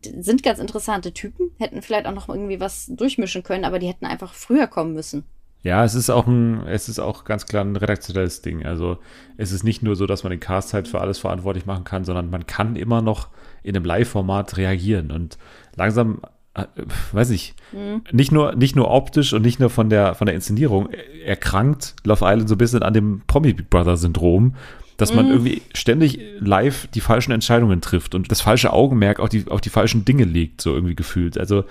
sind 0.05 0.43
ganz 0.43 0.59
interessante 0.59 1.13
Typen, 1.13 1.51
hätten 1.57 1.81
vielleicht 1.81 2.05
auch 2.05 2.13
noch 2.13 2.29
irgendwie 2.29 2.59
was 2.59 2.87
durchmischen 2.87 3.43
können, 3.43 3.65
aber 3.65 3.79
die 3.79 3.87
hätten 3.87 4.05
einfach 4.05 4.33
früher 4.33 4.67
kommen 4.67 4.93
müssen. 4.93 5.23
Ja, 5.63 5.85
es 5.85 5.93
ist 5.93 6.09
auch 6.09 6.25
ein, 6.25 6.65
es 6.67 6.89
ist 6.89 6.99
auch 6.99 7.23
ganz 7.23 7.45
klar 7.45 7.63
ein 7.63 7.75
redaktionelles 7.75 8.41
Ding. 8.41 8.65
Also 8.65 8.97
es 9.37 9.51
ist 9.51 9.63
nicht 9.63 9.83
nur 9.83 9.95
so, 9.95 10.07
dass 10.07 10.23
man 10.23 10.31
den 10.31 10.39
Cast 10.39 10.73
halt 10.73 10.87
für 10.87 10.99
alles 10.99 11.19
verantwortlich 11.19 11.67
machen 11.67 11.83
kann, 11.83 12.03
sondern 12.03 12.31
man 12.31 12.47
kann 12.47 12.75
immer 12.75 13.01
noch 13.01 13.29
in 13.61 13.75
einem 13.75 13.85
Live-Format 13.85 14.57
reagieren 14.57 15.11
und 15.11 15.37
langsam 15.75 16.21
äh, 16.55 16.65
weiß 17.11 17.29
ich, 17.29 17.53
mhm. 17.71 18.01
nicht 18.11 18.31
nur 18.31 18.55
nicht 18.55 18.75
nur 18.75 18.89
optisch 18.89 19.33
und 19.33 19.43
nicht 19.43 19.59
nur 19.59 19.69
von 19.69 19.89
der 19.89 20.15
von 20.15 20.25
der 20.25 20.35
Inszenierung 20.35 20.89
erkrankt 21.23 21.95
Love 22.03 22.25
Island 22.25 22.49
so 22.49 22.55
ein 22.55 22.57
bisschen 22.57 22.83
an 22.83 22.93
dem 22.93 23.21
Promi 23.27 23.53
Big 23.53 23.69
Brother 23.69 23.97
Syndrom, 23.97 24.55
dass 25.01 25.13
man 25.13 25.25
mhm. 25.25 25.31
irgendwie 25.31 25.61
ständig 25.73 26.19
live 26.39 26.87
die 26.87 27.01
falschen 27.01 27.31
Entscheidungen 27.31 27.81
trifft 27.81 28.13
und 28.13 28.31
das 28.31 28.41
falsche 28.41 28.71
Augenmerk 28.71 29.19
auf 29.19 29.29
die, 29.29 29.47
auf 29.47 29.61
die 29.61 29.69
falschen 29.69 30.05
Dinge 30.05 30.25
legt, 30.25 30.61
so 30.61 30.73
irgendwie 30.73 30.95
gefühlt. 30.95 31.37
Also 31.37 31.63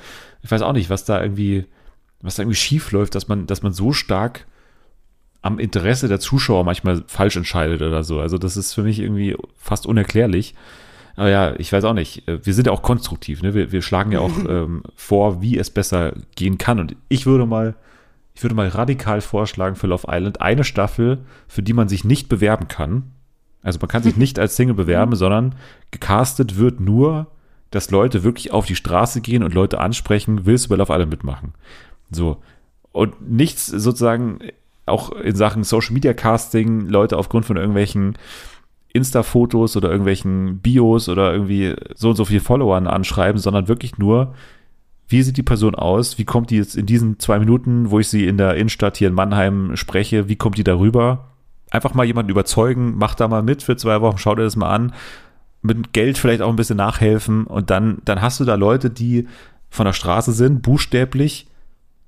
ich 0.43 0.51
weiß 0.51 0.63
auch 0.63 0.73
nicht, 0.73 0.91
was 0.91 1.05
da 1.05 1.23
irgendwie, 1.23 1.65
was 2.21 2.35
da 2.35 2.43
irgendwie 2.43 2.57
schief 2.57 2.91
läuft, 2.91 3.15
dass 3.15 3.29
man, 3.29 3.47
dass 3.47 3.63
man 3.63 3.73
so 3.73 3.93
stark 3.93 4.47
am 5.43 5.59
Interesse 5.59 6.09
der 6.09 6.19
Zuschauer 6.19 6.65
manchmal 6.65 7.05
falsch 7.07 7.37
entscheidet 7.37 7.83
oder 7.83 8.03
so. 8.03 8.21
Also 8.21 8.37
das 8.37 8.57
ist 8.57 8.75
für 8.75 8.83
mich 8.83 8.99
irgendwie 8.99 9.37
fast 9.57 9.87
unerklärlich. 9.87 10.55
Aber 11.15 11.31
ja, 11.31 11.55
ich 11.59 11.73
weiß 11.73 11.85
auch 11.85 11.95
nicht. 11.95 12.25
Wir 12.27 12.55
sind 12.55 12.67
ja 12.67 12.73
auch 12.73 12.83
konstruktiv. 12.83 13.43
Ne? 13.43 13.55
Wir, 13.55 13.73
wir 13.73 13.83
schlagen 13.83 14.13
ja 14.13 14.21
auch 14.21 14.37
ähm, 14.49 14.83
vor, 14.97 15.41
wie 15.41 15.57
es 15.57 15.71
besser 15.71 16.15
gehen 16.35 16.59
kann. 16.59 16.81
Und 16.81 16.97
ich 17.09 17.27
würde 17.27 17.47
mal 17.47 17.75
ich 18.35 18.43
würde 18.43 18.55
mal 18.55 18.69
radikal 18.69 19.21
vorschlagen 19.21 19.77
für 19.77 19.87
Love 19.87 20.07
Island 20.09 20.41
eine 20.41 20.65
Staffel, 20.65 21.19
für 21.47 21.63
die 21.63 21.75
man 21.75 21.89
sich 21.89 22.05
nicht 22.05 22.31
bewerben 22.31 22.69
kann. 22.69 23.13
Also 23.63 23.79
man 23.81 23.89
kann 23.89 24.03
sich 24.03 24.17
nicht 24.17 24.39
als 24.39 24.57
Single 24.57 24.75
bewerben, 24.75 25.15
sondern 25.17 25.55
gecastet 25.91 26.57
wird 26.57 26.81
nur, 26.81 27.27
dass 27.71 27.91
Leute 27.91 28.25
wirklich 28.25 28.53
auf 28.53 28.67
die 28.67 28.77
Straße 28.77 29.21
gehen 29.21 29.43
und 29.43 29.55
Leute 29.55 29.81
ansprechen, 29.81 30.47
willst 30.47 30.67
du 30.67 30.69
bei 30.71 30.77
Love 30.77 30.93
Island 30.93 31.11
mitmachen? 31.11 31.55
So. 32.11 32.39
Und 32.93 33.31
nichts 33.31 33.67
sozusagen 33.67 34.41
auch 34.87 35.13
in 35.13 35.37
Sachen 35.37 35.63
Social 35.63 35.93
Media 35.93 36.13
Casting, 36.15 36.89
Leute 36.89 37.17
aufgrund 37.17 37.47
von 37.47 37.57
irgendwelchen 37.57 38.19
Insta-Fotos 38.93 39.77
oder 39.77 39.89
irgendwelchen 39.89 40.59
Bios 40.59 41.09
oder 41.09 41.33
irgendwie 41.33 41.77
so 41.95 42.11
und 42.11 42.17
so 42.17 42.25
viele 42.25 42.41
Followern 42.41 42.89
anschreiben, 42.89 43.41
sondern 43.41 43.69
wirklich 43.69 43.99
nur, 43.99 44.35
wie 45.07 45.23
sieht 45.23 45.37
die 45.37 45.45
Person 45.45 45.75
aus? 45.75 46.19
Wie 46.19 46.25
kommt 46.25 46.51
die 46.51 46.57
jetzt 46.57 46.77
in 46.77 46.87
diesen 46.87 47.19
zwei 47.19 47.39
Minuten, 47.39 47.91
wo 47.91 48.01
ich 48.01 48.09
sie 48.09 48.27
in 48.27 48.37
der 48.37 48.55
Innenstadt 48.55 48.97
hier 48.97 49.09
in 49.09 49.15
Mannheim 49.15 49.77
spreche, 49.77 50.29
wie 50.29 50.37
kommt 50.37 50.59
die 50.59 50.65
darüber? 50.65 51.31
Einfach 51.71 51.95
mal 51.95 52.05
jemanden 52.05 52.31
überzeugen, 52.31 52.95
mach 52.97 53.15
da 53.15 53.29
mal 53.29 53.43
mit 53.43 53.63
für 53.63 53.77
zwei 53.77 54.01
Wochen, 54.01 54.19
schau 54.19 54.35
dir 54.35 54.43
das 54.43 54.57
mal 54.57 54.71
an, 54.71 54.93
mit 55.63 55.93
Geld 55.93 56.19
vielleicht 56.19 56.43
auch 56.43 56.49
ein 56.49 56.57
bisschen 56.57 56.77
nachhelfen 56.77 57.47
und 57.47 57.71
dann, 57.71 57.99
dann 58.05 58.21
hast 58.21 58.41
du 58.41 58.45
da 58.45 58.55
Leute, 58.55 58.91
die 58.91 59.29
von 59.69 59.87
der 59.87 59.93
Straße 59.93 60.33
sind, 60.33 60.63
buchstäblich, 60.63 61.47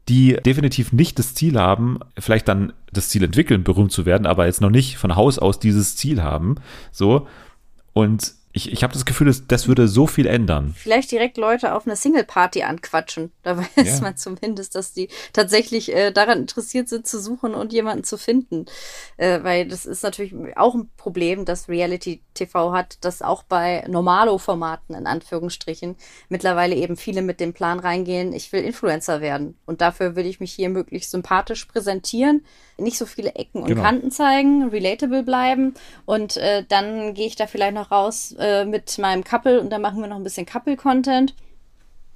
die 0.09 0.37
definitiv 0.45 0.93
nicht 0.93 1.19
das 1.19 1.35
Ziel 1.35 1.59
haben, 1.59 2.01
vielleicht 2.19 2.49
dann 2.49 2.73
das 2.93 3.09
Ziel 3.09 3.23
entwickeln, 3.23 3.63
berühmt 3.63 3.93
zu 3.93 4.05
werden, 4.05 4.27
aber 4.27 4.47
jetzt 4.47 4.61
noch 4.61 4.71
nicht 4.71 4.99
von 4.99 5.15
Haus 5.15 5.39
aus 5.39 5.61
dieses 5.61 5.97
Ziel 5.97 6.23
haben, 6.23 6.57
so. 6.91 7.29
Und 7.93 8.35
ich, 8.55 8.71
ich 8.71 8.83
habe 8.83 8.93
das 8.93 9.07
Gefühl, 9.07 9.29
das, 9.29 9.47
das 9.47 9.67
würde 9.67 9.89
so 9.89 10.07
viel 10.07 10.27
ändern. 10.27 10.75
Vielleicht 10.77 11.11
direkt 11.11 11.39
Leute 11.39 11.75
auf 11.75 11.87
eine 11.87 11.97
Single-Party 11.97 12.63
anquatschen. 12.63 13.33
Da 13.43 13.57
weiß 13.77 13.99
ja. 13.99 14.01
man 14.01 14.17
zumindest, 14.17 14.75
dass 14.75 14.93
die 14.93 15.09
tatsächlich 15.33 15.95
äh, 15.95 16.13
daran 16.13 16.41
interessiert 16.41 16.89
sind, 16.89 17.07
zu 17.07 17.19
suchen 17.19 17.55
und 17.55 17.73
jemanden 17.73 18.05
zu 18.05 18.19
finden. 18.19 18.67
Äh, 19.17 19.43
weil 19.43 19.69
das 19.69 19.87
ist 19.87 20.03
natürlich 20.03 20.35
auch 20.57 20.75
ein 20.75 20.91
Problem, 20.99 21.47
das 21.47 21.69
Reality 21.69 22.21
TV 22.35 22.73
hat, 22.73 22.99
dass 23.01 23.23
auch 23.23 23.43
bei 23.43 23.85
Normalo-Formaten 23.89 24.95
in 24.95 25.07
Anführungsstrichen 25.07 25.97
mittlerweile 26.29 26.75
eben 26.75 26.97
viele 26.97 27.23
mit 27.23 27.41
dem 27.41 27.55
Plan 27.55 27.81
reingehen, 27.81 28.35
ich 28.35 28.53
will 28.53 28.63
Influencer 28.63 29.23
werden. 29.23 29.57
Und 29.65 29.81
dafür 29.81 30.15
will 30.15 30.27
ich 30.27 30.41
mich 30.41 30.53
hier 30.53 30.69
möglichst 30.69 31.11
sympathisch 31.11 31.65
präsentieren, 31.65 32.45
nicht 32.77 32.99
so 32.99 33.07
viele 33.07 33.35
Ecken 33.35 33.63
und 33.63 33.69
genau. 33.69 33.83
Kanten 33.83 34.11
zeigen, 34.11 34.69
relatable 34.69 35.23
bleiben. 35.23 35.75
Und 36.05 36.37
äh, 36.37 36.65
dann 36.69 37.15
gehe 37.15 37.27
ich 37.27 37.37
da 37.37 37.47
vielleicht 37.47 37.75
noch 37.75 37.91
raus 37.91 38.35
äh, 38.43 38.65
mit 38.65 38.99
meinem 38.99 39.25
Couple 39.25 39.61
und 39.61 39.71
dann 39.71 39.81
machen 39.81 40.01
wir 40.01 40.09
noch 40.09 40.17
ein 40.17 40.25
bisschen 40.25 40.47
Couple-Content. 40.47 41.35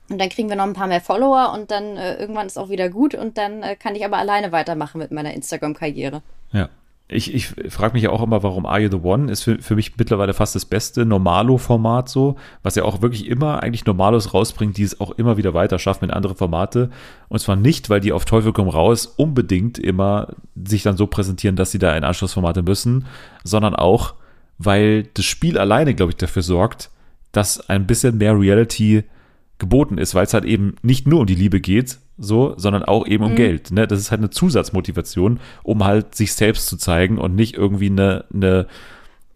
Und 0.09 0.21
dann 0.21 0.29
kriegen 0.29 0.49
wir 0.49 0.57
noch 0.57 0.65
ein 0.65 0.73
paar 0.73 0.87
mehr 0.87 1.01
Follower 1.01 1.53
und 1.53 1.71
dann 1.71 1.97
äh, 1.97 2.17
irgendwann 2.17 2.47
ist 2.47 2.59
auch 2.59 2.69
wieder 2.69 2.89
gut 2.89 3.15
und 3.15 3.39
dann 3.39 3.63
äh, 3.63 3.75
kann 3.75 3.97
ich 3.97 4.05
aber 4.05 4.19
alleine 4.19 4.53
weitermachen 4.53 4.99
mit 4.99 5.11
meiner 5.11 5.35
Instagram-Karriere. 5.35 6.23
Ja. 6.53 6.69
Ich, 7.09 7.33
ich 7.33 7.47
frage 7.73 7.95
mich 7.95 8.03
ja 8.03 8.11
auch 8.11 8.23
immer, 8.23 8.43
warum 8.43 8.67
Are 8.67 8.81
You 8.81 8.91
the 8.91 8.97
One 8.97 9.31
ist 9.31 9.45
für, 9.45 9.61
für 9.61 9.77
mich 9.77 9.97
mittlerweile 9.97 10.35
fast 10.35 10.57
das 10.57 10.65
beste 10.65 11.07
Normalo-Format 11.07 12.09
so, 12.09 12.35
was 12.65 12.75
ja 12.75 12.83
auch 12.83 13.01
wirklich 13.01 13.29
immer 13.29 13.63
eigentlich 13.63 13.87
Normalos 13.87 14.35
rausbringt, 14.35 14.77
die 14.77 14.83
es 14.83 15.01
auch 15.01 15.13
immer 15.13 15.37
wieder 15.37 15.55
weiter 15.55 15.79
schaffen 15.79 16.07
in 16.07 16.11
andere 16.11 16.35
Formate. 16.35 16.91
Und 17.29 17.39
zwar 17.39 17.55
nicht, 17.55 17.91
weil 17.91 18.01
die 18.01 18.13
auf 18.13 18.25
Teufel 18.25 18.53
komm 18.53 18.69
raus 18.69 19.07
unbedingt 19.07 19.79
immer 19.79 20.35
sich 20.57 20.83
dann 20.83 20.97
so 20.97 21.07
präsentieren, 21.07 21.55
dass 21.55 21.71
sie 21.71 21.79
da 21.79 21.97
in 21.97 22.03
Anschlussformate 22.03 22.63
müssen, 22.63 23.07
sondern 23.45 23.77
auch, 23.77 24.15
weil 24.59 25.05
das 25.15 25.25
Spiel 25.25 25.59
alleine, 25.59 25.95
glaube 25.95 26.13
ich, 26.13 26.17
dafür 26.17 26.43
sorgt, 26.43 26.91
dass 27.33 27.69
ein 27.69 27.87
bisschen 27.87 28.19
mehr 28.19 28.39
Reality 28.39 29.05
geboten 29.59 29.99
ist, 29.99 30.15
weil 30.15 30.27
es 30.27 30.35
halt 30.35 30.45
eben 30.45 30.77
nicht 30.83 31.07
nur 31.07 31.21
um 31.21 31.27
die 31.27 31.35
Liebe 31.35 31.61
geht, 31.61 31.99
so, 32.19 32.55
sondern 32.57 32.83
auch 32.83 33.07
eben 33.07 33.25
um 33.25 33.33
mhm. 33.33 33.37
Geld. 33.37 33.71
Ne? 33.71 33.87
Das 33.87 34.01
ist 34.01 34.11
halt 34.11 34.21
eine 34.21 34.31
Zusatzmotivation, 34.31 35.41
um 35.63 35.85
halt 35.85 36.15
sich 36.15 36.33
selbst 36.33 36.69
zu 36.69 36.77
zeigen 36.77 37.19
und 37.19 37.35
nicht 37.35 37.55
irgendwie 37.55 37.91
eine, 37.91 38.25
eine 38.33 38.67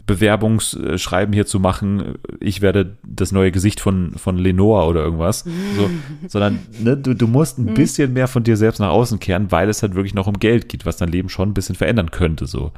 Bewerbungsschreiben 0.07 1.33
hier 1.33 1.47
zu 1.47 1.61
machen, 1.61 2.15
ich 2.41 2.63
werde 2.63 2.97
das 3.07 3.33
neue 3.33 3.53
Gesicht 3.53 3.81
von, 3.81 4.15
von 4.17 4.39
Lenore 4.39 4.87
oder 4.87 5.03
irgendwas. 5.03 5.45
So, 5.77 5.89
sondern 6.29 6.59
ne, 6.81 6.97
du, 6.97 7.15
du 7.15 7.29
musst 7.29 7.59
ein 7.59 7.67
mhm. 7.67 7.75
bisschen 7.75 8.13
mehr 8.13 8.27
von 8.27 8.43
dir 8.43 8.57
selbst 8.57 8.81
nach 8.81 8.91
außen 8.91 9.21
kehren, 9.21 9.53
weil 9.53 9.69
es 9.69 9.83
halt 9.83 9.95
wirklich 9.95 10.15
noch 10.15 10.27
um 10.27 10.39
Geld 10.39 10.69
geht, 10.69 10.85
was 10.85 10.97
dein 10.97 11.11
Leben 11.11 11.29
schon 11.29 11.51
ein 11.51 11.55
bisschen 11.55 11.77
verändern 11.77 12.11
könnte. 12.11 12.47
So. 12.47 12.73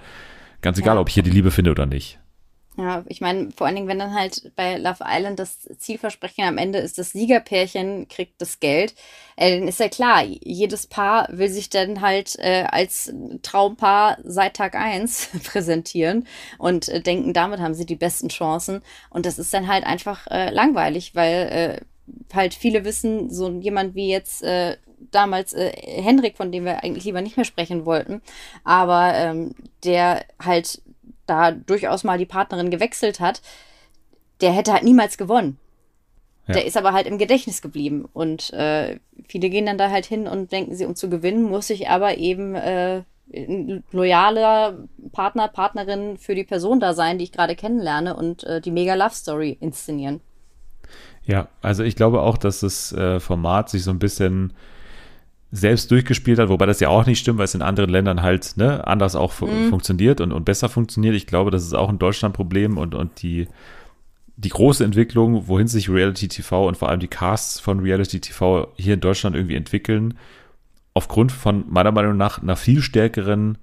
Ganz 0.61 0.79
egal, 0.79 0.97
ja. 0.97 1.01
ob 1.01 1.09
ich 1.09 1.15
hier 1.15 1.23
die 1.23 1.31
Liebe 1.31 1.51
finde 1.51 1.71
oder 1.71 1.87
nicht. 1.87 2.19
Ja, 2.79 3.05
ich 3.07 3.21
meine, 3.21 3.51
vor 3.55 3.67
allen 3.67 3.77
Dingen, 3.77 3.89
wenn 3.89 3.99
dann 3.99 4.15
halt 4.15 4.51
bei 4.57 4.79
Love 4.79 5.05
Island 5.07 5.39
das 5.39 5.69
Zielversprechen 5.77 6.45
am 6.45 6.57
Ende 6.57 6.79
ist, 6.79 6.97
das 6.97 7.13
Siegerpärchen 7.13 8.09
kriegt 8.09 8.41
das 8.41 8.61
Geld, 8.61 8.95
äh, 9.37 9.59
dann 9.59 9.69
ist 9.69 9.79
ja 9.79 9.91
klar, 9.91 10.23
jedes 10.25 10.87
Paar 10.87 11.29
will 11.31 11.51
sich 11.51 11.69
dann 11.69 12.01
halt 12.01 12.39
äh, 12.39 12.65
als 12.71 13.13
Traumpaar 13.43 14.17
seit 14.25 14.55
Tag 14.57 14.75
eins 14.75 15.29
präsentieren 15.45 16.27
und 16.57 16.89
äh, 16.89 17.03
denken, 17.03 17.35
damit 17.35 17.61
haben 17.61 17.75
sie 17.75 17.85
die 17.85 17.95
besten 17.97 18.31
Chancen. 18.31 18.81
Und 19.11 19.27
das 19.27 19.39
ist 19.39 19.53
dann 19.53 19.69
halt 19.69 19.85
einfach 19.85 20.27
äh, 20.31 20.51
langweilig, 20.51 21.15
weil 21.15 21.81
äh, 21.83 22.35
halt 22.35 22.55
viele 22.55 22.85
wissen, 22.87 23.29
so 23.29 23.51
jemand 23.51 23.95
wie 23.95 24.09
jetzt 24.09 24.43
äh, 24.43 24.77
damals 25.11 25.53
äh, 25.53 25.73
Henrik, 25.77 26.37
von 26.39 26.51
dem 26.53 26.65
wir 26.65 26.83
eigentlich 26.83 27.05
lieber 27.05 27.21
nicht 27.21 27.37
mehr 27.37 27.45
sprechen 27.45 27.85
wollten, 27.85 28.23
aber 28.65 29.13
ähm, 29.15 29.55
der 29.85 30.25
halt 30.43 30.81
da 31.27 31.51
durchaus 31.53 32.05
mal 32.05 32.19
die 32.19 32.27
Partnerin 32.27 32.71
gewechselt 32.71 33.21
hat, 33.21 33.43
der 34.41 34.53
hätte 34.53 34.73
halt 34.73 34.83
niemals 34.83 35.17
gewonnen. 35.17 35.59
Ja. 36.49 36.55
Der 36.55 36.67
ist 36.67 36.77
aber 36.77 36.93
halt 36.93 37.07
im 37.07 37.19
Gedächtnis 37.19 37.63
geblieben. 37.63 38.09
Und 38.13 38.53
äh, 38.53 38.99
viele 39.29 39.49
gehen 39.49 39.67
dann 39.67 39.79
da 39.79 39.91
halt 39.91 40.07
hin 40.07 40.27
und 40.27 40.51
denken 40.51 40.75
sie, 40.75 40.85
um 40.85 40.97
zu 40.97 41.09
gewinnen, 41.09 41.45
muss 41.45 41.71
ich 41.71 41.89
aber 41.89 42.19
eben 42.19 42.55
äh, 42.57 43.03
ein 43.33 43.85
loyaler 43.93 44.79
Partner, 45.13 45.49
Partnerin 45.49 46.19
für 46.19 46.35
die 46.35 46.45
Person 46.45 46.81
da 46.81 46.95
sein, 46.95 47.19
die 47.19 47.25
ich 47.25 47.33
gerade 47.33 47.55
kennenlerne 47.55 48.17
und 48.17 48.45
äh, 48.45 48.61
die 48.61 48.73
mega 48.73 48.95
Love 48.95 49.15
Story 49.15 49.57
inszenieren. 49.61 50.21
Ja, 51.25 51.49
also 51.63 51.85
ich 51.85 51.95
glaube 51.95 52.21
auch, 52.21 52.37
dass 52.37 52.61
das 52.61 52.93
äh, 52.93 53.21
Format 53.21 53.71
sich 53.71 53.85
so 53.85 53.93
ein 53.93 54.01
bisschen 54.01 54.53
selbst 55.55 55.91
durchgespielt 55.91 56.39
hat, 56.39 56.49
wobei 56.49 56.65
das 56.65 56.81
ja 56.81 56.89
auch 56.89 57.05
nicht 57.05 57.19
stimmt, 57.19 57.37
weil 57.39 57.45
es 57.45 57.55
in 57.55 57.61
anderen 57.61 57.91
Ländern 57.91 58.23
halt 58.23 58.57
ne, 58.57 58.87
anders 58.87 59.15
auch 59.15 59.33
fu 59.33 59.47
mhm. 59.47 59.69
funktioniert 59.69 60.23
und, 60.23 60.33
und 60.33 60.45
besser 60.45 60.71
funktioniert. 60.71 61.15
Ich 61.15 61.27
glaube, 61.27 61.51
das 61.51 61.63
ist 61.63 61.75
auch 61.75 61.91
ein 61.91 61.99
Deutschland-Problem 61.99 62.79
und, 62.79 62.95
und 62.95 63.23
die, 63.23 63.49
die 64.37 64.49
große 64.49 64.83
Entwicklung, 64.83 65.49
wohin 65.49 65.69
sich 65.69 65.91
Reality 65.91 66.29
TV 66.29 66.67
und 66.67 66.79
vor 66.79 66.89
allem 66.89 67.01
die 67.01 67.09
Casts 67.09 67.61
von 67.61 67.81
Reality 67.81 68.21
TV 68.21 68.73
hier 68.77 68.95
in 68.95 69.01
Deutschland 69.01 69.37
irgendwie 69.37 69.57
entwickeln, 69.57 70.15
aufgrund 70.95 71.33
von 71.33 71.65
meiner 71.69 71.93
Meinung 71.93 72.17
nach 72.17 72.41
einer 72.41 72.57
viel 72.57 72.81
stärkeren 72.81 73.59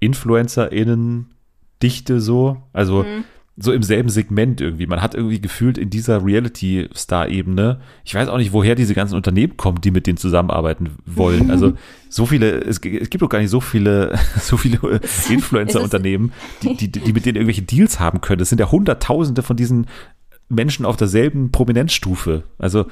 InfluencerInnen-Dichte 0.00 2.20
so. 2.20 2.62
Also 2.72 3.02
mhm 3.02 3.24
so 3.58 3.72
im 3.72 3.82
selben 3.82 4.10
Segment 4.10 4.60
irgendwie. 4.60 4.86
Man 4.86 5.00
hat 5.00 5.14
irgendwie 5.14 5.40
gefühlt 5.40 5.78
in 5.78 5.88
dieser 5.88 6.24
Reality-Star-Ebene, 6.24 7.80
ich 8.04 8.14
weiß 8.14 8.28
auch 8.28 8.36
nicht, 8.36 8.52
woher 8.52 8.74
diese 8.74 8.94
ganzen 8.94 9.14
Unternehmen 9.14 9.56
kommen, 9.56 9.80
die 9.80 9.90
mit 9.90 10.06
denen 10.06 10.18
zusammenarbeiten 10.18 10.90
wollen. 11.06 11.50
Also 11.56 11.72
so 12.10 12.26
viele, 12.26 12.60
es, 12.60 12.78
es 12.78 13.08
gibt 13.10 13.22
doch 13.22 13.30
gar 13.30 13.38
nicht 13.38 13.48
so 13.48 13.60
viele, 13.60 14.18
so 14.40 14.58
viele 14.58 14.78
Influencer-Unternehmen, 15.30 16.32
die, 16.62 16.76
die, 16.76 16.90
die 16.90 17.12
mit 17.12 17.24
denen 17.24 17.36
irgendwelche 17.36 17.62
Deals 17.62 17.98
haben 17.98 18.20
können. 18.20 18.42
Es 18.42 18.50
sind 18.50 18.58
ja 18.58 18.70
Hunderttausende 18.70 19.42
von 19.42 19.56
diesen 19.56 19.86
Menschen 20.48 20.86
auf 20.86 20.96
derselben 20.96 21.50
Prominenzstufe. 21.50 22.44
Also 22.58 22.86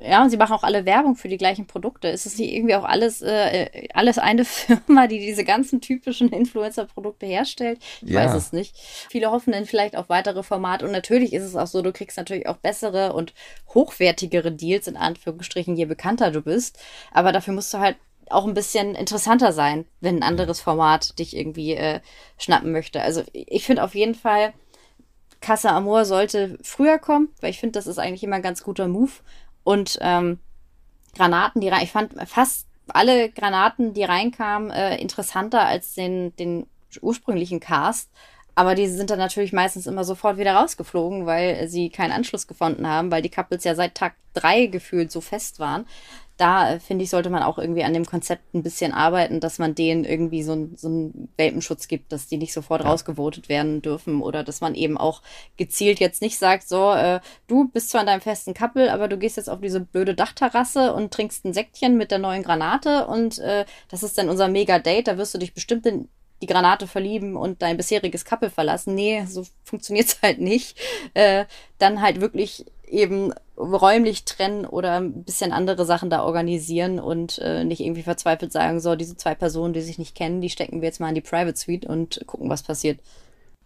ja, 0.00 0.22
und 0.22 0.30
sie 0.30 0.36
machen 0.36 0.54
auch 0.54 0.64
alle 0.64 0.84
Werbung 0.86 1.14
für 1.14 1.28
die 1.28 1.36
gleichen 1.36 1.66
Produkte. 1.66 2.08
Ist 2.08 2.26
es 2.26 2.36
nicht 2.38 2.52
irgendwie 2.52 2.74
auch 2.74 2.84
alles 2.84 3.22
äh, 3.22 3.88
alles 3.94 4.18
eine 4.18 4.44
Firma, 4.44 5.06
die 5.06 5.20
diese 5.20 5.44
ganzen 5.44 5.80
typischen 5.80 6.30
Influencer-Produkte 6.30 7.26
herstellt? 7.26 7.78
Ich 8.02 8.10
ja. 8.10 8.24
weiß 8.24 8.34
es 8.34 8.52
nicht. 8.52 8.76
Viele 8.76 9.30
hoffen 9.30 9.52
dann 9.52 9.66
vielleicht 9.66 9.96
auf 9.96 10.08
weitere 10.08 10.42
Formate 10.42 10.84
und 10.84 10.92
natürlich 10.92 11.32
ist 11.32 11.44
es 11.44 11.54
auch 11.54 11.68
so, 11.68 11.80
du 11.80 11.92
kriegst 11.92 12.16
natürlich 12.16 12.48
auch 12.48 12.56
bessere 12.56 13.12
und 13.12 13.34
hochwertigere 13.74 14.50
Deals 14.50 14.88
in 14.88 14.96
Anführungsstrichen, 14.96 15.76
je 15.76 15.84
bekannter 15.84 16.32
du 16.32 16.42
bist. 16.42 16.78
Aber 17.12 17.30
dafür 17.30 17.54
musst 17.54 17.72
du 17.72 17.78
halt 17.78 17.96
auch 18.28 18.46
ein 18.46 18.54
bisschen 18.54 18.94
interessanter 18.94 19.52
sein, 19.52 19.84
wenn 20.00 20.16
ein 20.16 20.22
anderes 20.22 20.60
Format 20.60 21.18
dich 21.18 21.36
irgendwie 21.36 21.74
äh, 21.74 22.00
schnappen 22.38 22.72
möchte. 22.72 23.00
Also 23.00 23.22
ich 23.32 23.64
finde 23.64 23.84
auf 23.84 23.94
jeden 23.94 24.14
Fall 24.14 24.52
Casa 25.46 25.70
Amor 25.70 26.04
sollte 26.04 26.58
früher 26.62 26.98
kommen, 26.98 27.28
weil 27.40 27.50
ich 27.50 27.60
finde, 27.60 27.78
das 27.78 27.86
ist 27.86 28.00
eigentlich 28.00 28.24
immer 28.24 28.36
ein 28.36 28.42
ganz 28.42 28.64
guter 28.64 28.88
Move. 28.88 29.12
Und 29.62 29.96
ähm, 30.00 30.40
Granaten, 31.14 31.60
die 31.60 31.68
rein, 31.68 31.84
ich 31.84 31.92
fand 31.92 32.14
fast 32.28 32.66
alle 32.88 33.30
Granaten, 33.30 33.94
die 33.94 34.02
reinkamen, 34.02 34.72
äh, 34.72 34.96
interessanter 34.96 35.64
als 35.64 35.94
den, 35.94 36.34
den 36.34 36.66
ursprünglichen 37.00 37.60
Cast. 37.60 38.10
Aber 38.56 38.74
die 38.74 38.88
sind 38.88 39.10
dann 39.10 39.20
natürlich 39.20 39.52
meistens 39.52 39.86
immer 39.86 40.02
sofort 40.02 40.36
wieder 40.36 40.54
rausgeflogen, 40.54 41.26
weil 41.26 41.68
sie 41.68 41.90
keinen 41.90 42.12
Anschluss 42.12 42.48
gefunden 42.48 42.88
haben, 42.88 43.12
weil 43.12 43.22
die 43.22 43.30
Couples 43.30 43.62
ja 43.62 43.76
seit 43.76 43.94
Tag 43.94 44.14
drei 44.34 44.66
gefühlt 44.66 45.12
so 45.12 45.20
fest 45.20 45.60
waren 45.60 45.86
da 46.36 46.74
äh, 46.74 46.80
finde 46.80 47.04
ich, 47.04 47.10
sollte 47.10 47.30
man 47.30 47.42
auch 47.42 47.58
irgendwie 47.58 47.84
an 47.84 47.94
dem 47.94 48.04
Konzept 48.04 48.54
ein 48.54 48.62
bisschen 48.62 48.92
arbeiten, 48.92 49.40
dass 49.40 49.58
man 49.58 49.74
denen 49.74 50.04
irgendwie 50.04 50.42
so, 50.42 50.68
so 50.76 50.88
einen 50.88 51.28
Welpenschutz 51.36 51.88
gibt, 51.88 52.12
dass 52.12 52.26
die 52.26 52.36
nicht 52.36 52.52
sofort 52.52 52.82
ja. 52.82 52.90
rausgevotet 52.90 53.48
werden 53.48 53.82
dürfen 53.82 54.20
oder 54.20 54.44
dass 54.44 54.60
man 54.60 54.74
eben 54.74 54.98
auch 54.98 55.22
gezielt 55.56 55.98
jetzt 55.98 56.22
nicht 56.22 56.38
sagt, 56.38 56.68
so, 56.68 56.92
äh, 56.92 57.20
du 57.46 57.68
bist 57.68 57.90
zwar 57.90 58.02
in 58.02 58.06
deinem 58.06 58.20
festen 58.20 58.54
Kappel, 58.54 58.88
aber 58.88 59.08
du 59.08 59.16
gehst 59.16 59.36
jetzt 59.36 59.48
auf 59.48 59.60
diese 59.60 59.80
blöde 59.80 60.14
Dachterrasse 60.14 60.92
und 60.92 61.12
trinkst 61.12 61.44
ein 61.44 61.54
Säckchen 61.54 61.96
mit 61.96 62.10
der 62.10 62.18
neuen 62.18 62.42
Granate 62.42 63.06
und 63.06 63.38
äh, 63.38 63.64
das 63.88 64.02
ist 64.02 64.18
dann 64.18 64.28
unser 64.28 64.48
Mega-Date, 64.48 65.08
da 65.08 65.18
wirst 65.18 65.34
du 65.34 65.38
dich 65.38 65.54
bestimmt 65.54 65.86
in 65.86 66.08
die 66.42 66.46
Granate 66.46 66.86
verlieben 66.86 67.36
und 67.36 67.62
dein 67.62 67.76
bisheriges 67.76 68.24
Kappel 68.24 68.50
verlassen. 68.50 68.94
Nee, 68.94 69.24
so 69.26 69.46
funktioniert's 69.64 70.18
halt 70.22 70.38
nicht. 70.38 70.78
Äh, 71.14 71.46
dann 71.78 72.02
halt 72.02 72.20
wirklich 72.20 72.66
eben 72.88 73.32
räumlich 73.56 74.24
trennen 74.24 74.64
oder 74.64 75.00
ein 75.00 75.24
bisschen 75.24 75.52
andere 75.52 75.84
Sachen 75.84 76.10
da 76.10 76.22
organisieren 76.22 76.98
und 76.98 77.38
äh, 77.38 77.64
nicht 77.64 77.80
irgendwie 77.80 78.02
verzweifelt 78.02 78.52
sagen, 78.52 78.80
so, 78.80 78.96
diese 78.96 79.16
zwei 79.16 79.34
Personen, 79.34 79.72
die 79.72 79.80
sich 79.80 79.98
nicht 79.98 80.14
kennen, 80.14 80.40
die 80.40 80.50
stecken 80.50 80.80
wir 80.80 80.88
jetzt 80.88 81.00
mal 81.00 81.08
in 81.08 81.14
die 81.14 81.20
Private 81.20 81.56
Suite 81.56 81.86
und 81.86 82.20
gucken, 82.26 82.50
was 82.50 82.62
passiert. 82.62 83.00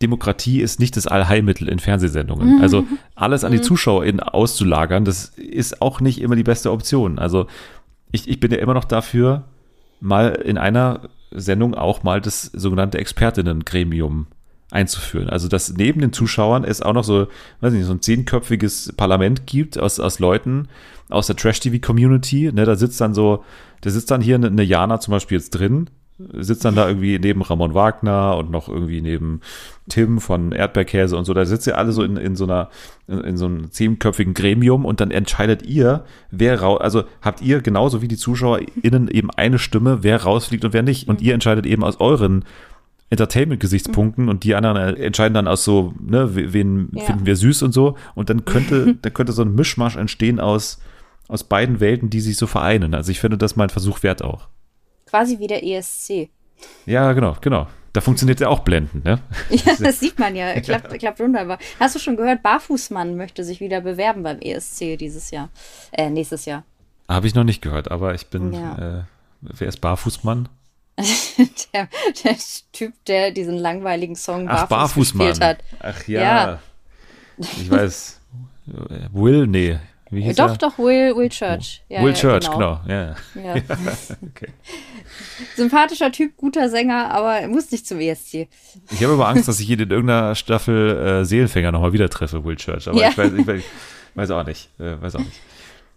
Demokratie 0.01 0.63
ist 0.63 0.81
nicht 0.81 0.97
das 0.97 1.07
Allheilmittel 1.07 1.69
in 1.69 1.79
Fernsehsendungen. 1.79 2.57
Mhm. 2.57 2.63
Also 2.63 2.85
alles 3.15 3.45
an 3.45 3.53
die 3.53 3.59
mhm. 3.59 3.65
ZuschauerInnen 3.65 4.21
auszulagern, 4.21 5.05
das 5.05 5.27
ist 5.37 5.83
auch 5.83 6.01
nicht 6.01 6.21
immer 6.21 6.37
die 6.37 6.43
beste 6.43 6.71
Option. 6.71 7.19
Also 7.19 7.47
ich, 8.13 8.29
ich 8.29 8.41
bin 8.41 8.51
ja 8.51 8.59
immer 8.59 8.75
noch 8.75 8.85
dafür, 8.85 9.45
mal 10.01 10.31
in 10.31 10.57
einer 10.57 11.11
Sendung 11.31 11.75
auch 11.75 12.03
mal 12.03 12.21
das 12.21 12.45
sogenannte 12.45 12.99
Expertinnen-Gremium 12.99 14.27
einzuführen. 14.71 15.29
Also, 15.29 15.49
dass 15.49 15.73
neben 15.73 16.01
den 16.01 16.13
Zuschauern 16.13 16.65
es 16.65 16.83
auch 16.83 16.93
noch 16.93 17.05
so, 17.05 17.27
weiß 17.61 17.73
nicht, 17.73 17.87
so 17.87 17.93
ein 17.93 18.03
zehnköpfiges 18.03 18.95
Parlament 18.97 19.47
gibt 19.47 19.79
aus, 19.79 20.01
aus 20.01 20.19
Leuten 20.19 20.69
aus 21.09 21.27
der 21.27 21.37
Trash-TV-Community. 21.37 22.53
Ne, 22.53 22.65
da 22.65 22.77
sitzt 22.77 23.01
dann 23.01 23.15
so, 23.15 23.45
da 23.81 23.91
sitzt 23.91 24.11
dann 24.11 24.21
hier 24.21 24.37
eine, 24.37 24.47
eine 24.47 24.63
Jana 24.63 25.01
zum 25.01 25.13
Beispiel 25.13 25.39
jetzt 25.39 25.51
drin, 25.51 25.91
sitzt 26.35 26.65
dann 26.65 26.75
da 26.75 26.87
irgendwie 26.87 27.19
neben 27.19 27.43
Ramon 27.43 27.75
Wagner 27.75 28.37
und 28.37 28.51
noch 28.51 28.69
irgendwie 28.69 29.01
neben 29.01 29.41
Tim 29.89 30.21
von 30.21 30.53
Erdbeerkäse 30.53 31.17
und 31.17 31.25
so. 31.25 31.35
Da 31.35 31.45
sitzt 31.45 31.67
ihr 31.67 31.79
alle 31.79 31.93
so 31.93 32.03
in, 32.03 32.17
in 32.17 32.37
so 32.37 32.45
einer, 32.45 32.69
in, 33.09 33.21
in 33.21 33.37
so 33.37 33.47
einem 33.47 33.71
zehnköpfigen 33.71 34.35
Gremium 34.35 34.85
und 34.85 35.01
dann 35.01 35.11
entscheidet 35.11 35.65
ihr, 35.65 36.05
wer 36.31 36.61
raus, 36.61 36.81
also 36.81 37.05
habt 37.23 37.41
ihr 37.43 37.61
genauso 37.61 38.03
wie 38.03 38.09
die 38.09 38.17
ZuschauerInnen 38.17 39.09
eben 39.09 39.31
eine 39.31 39.59
Stimme, 39.59 40.03
wer 40.03 40.23
rausfliegt 40.23 40.65
und 40.65 40.73
wer 40.73 40.83
nicht. 40.83 41.09
Und 41.09 41.23
ihr 41.23 41.35
entscheidet 41.35 41.67
eben 41.67 41.85
aus 41.85 41.99
euren 42.01 42.45
Entertainment-Gesichtspunkten 43.11 44.29
und 44.29 44.45
die 44.45 44.55
anderen 44.55 44.97
entscheiden 44.97 45.35
dann 45.35 45.49
aus 45.49 45.65
so, 45.65 45.93
ne, 46.01 46.35
wen 46.35 46.91
ja. 46.95 47.05
finden 47.05 47.27
wir 47.27 47.37
süß 47.37 47.63
und 47.65 47.73
so. 47.73 47.97
Und 48.15 48.31
dann 48.31 48.45
könnte, 48.45 48.95
da 49.03 49.11
könnte 49.11 49.33
so 49.33 49.43
ein 49.43 49.55
Mischmasch 49.55 49.97
entstehen 49.97 50.39
aus, 50.39 50.81
aus 51.29 51.45
beiden 51.45 51.81
Welten, 51.81 52.09
die 52.09 52.21
sich 52.21 52.37
so 52.37 52.47
vereinen. 52.47 52.95
Also 52.95 53.11
ich 53.11 53.21
finde 53.21 53.37
das 53.37 53.57
mal 53.57 53.65
ein 53.65 53.71
Versuch 53.71 54.03
wert 54.05 54.23
auch. 54.23 54.49
Quasi 55.07 55.41
wie 55.41 55.49
der 55.49 55.65
ESC. 55.65 56.31
Ja, 56.87 57.13
genau, 57.13 57.37
genau. 57.41 57.67
Da 57.93 58.01
funktioniert 58.01 58.39
ja 58.39 58.47
auch 58.47 58.61
blenden, 58.61 59.03
ne? 59.05 59.19
Ja, 59.51 59.75
das 59.81 59.99
sieht 59.99 60.19
man 60.21 60.37
ja. 60.37 60.61
Klappt, 60.61 60.97
klappt 61.01 61.19
wunderbar. 61.19 61.59
Hast 61.81 61.97
du 61.97 61.99
schon 61.99 62.17
gehört, 62.17 62.45
Barfußmann 62.45 63.17
möchte 63.17 63.43
sich 63.43 63.59
wieder 63.59 63.81
bewerben 63.81 64.23
beim 64.23 64.39
ESC 64.39 64.97
dieses 64.97 65.33
Jahr, 65.33 65.49
äh, 65.91 66.09
nächstes 66.09 66.45
Jahr. 66.45 66.63
Habe 67.09 67.27
ich 67.27 67.35
noch 67.35 67.43
nicht 67.43 67.61
gehört, 67.61 67.91
aber 67.91 68.15
ich 68.15 68.29
bin, 68.29 68.53
ja. 68.53 69.01
äh, 69.01 69.03
wer 69.41 69.67
ist 69.67 69.81
Barfußmann? 69.81 70.49
der, 71.75 71.89
der, 72.25 72.37
Typ, 72.73 72.93
der 73.07 73.31
diesen 73.31 73.57
langweiligen 73.57 74.17
Song 74.17 74.47
Ach, 74.49 74.69
Barfuß 74.69 75.13
gespielt 75.13 75.41
hat. 75.41 75.59
Ach 75.81 76.07
ja. 76.07 76.21
ja. 76.21 76.59
Ich 77.39 77.71
weiß. 77.71 78.21
Will, 79.13 79.47
nee. 79.47 79.79
Wie 80.11 80.23
hieß 80.23 80.37
doch, 80.37 80.51
er? 80.51 80.57
doch, 80.57 80.79
Will, 80.79 81.17
Will 81.17 81.29
Church. 81.29 81.83
Ja, 81.89 82.03
Will 82.03 82.09
ja, 82.09 82.15
Church, 82.15 82.51
genau. 82.51 82.81
genau. 82.85 82.89
Ja. 82.89 83.15
ja. 83.41 83.55
okay. 83.55 84.49
Sympathischer 85.57 86.11
Typ, 86.11 86.37
guter 86.37 86.69
Sänger, 86.69 87.13
aber 87.13 87.37
er 87.37 87.49
muss 87.49 87.71
nicht 87.71 87.87
zum 87.87 88.01
ESC. 88.01 88.49
Ich 88.91 89.03
habe 89.05 89.13
aber 89.13 89.29
Angst, 89.29 89.47
dass 89.47 89.61
ich 89.61 89.71
ihn 89.71 89.79
in 89.79 89.91
irgendeiner 89.91 90.35
Staffel 90.35 91.21
äh, 91.21 91.25
Seelenfänger 91.25 91.71
nochmal 91.71 91.93
wieder 91.93 92.11
treffe, 92.11 92.45
Will 92.45 92.57
Church. 92.57 92.89
Aber 92.89 93.09
ich, 93.09 93.17
weiß, 93.17 93.33
ich, 93.33 93.47
weiß, 93.47 93.61
ich 93.61 94.17
weiß 94.17 94.31
auch 94.33 94.45
nicht. 94.45 94.69
Äh, 94.81 95.01
weiß 95.01 95.15
auch 95.15 95.21
nicht. 95.21 95.41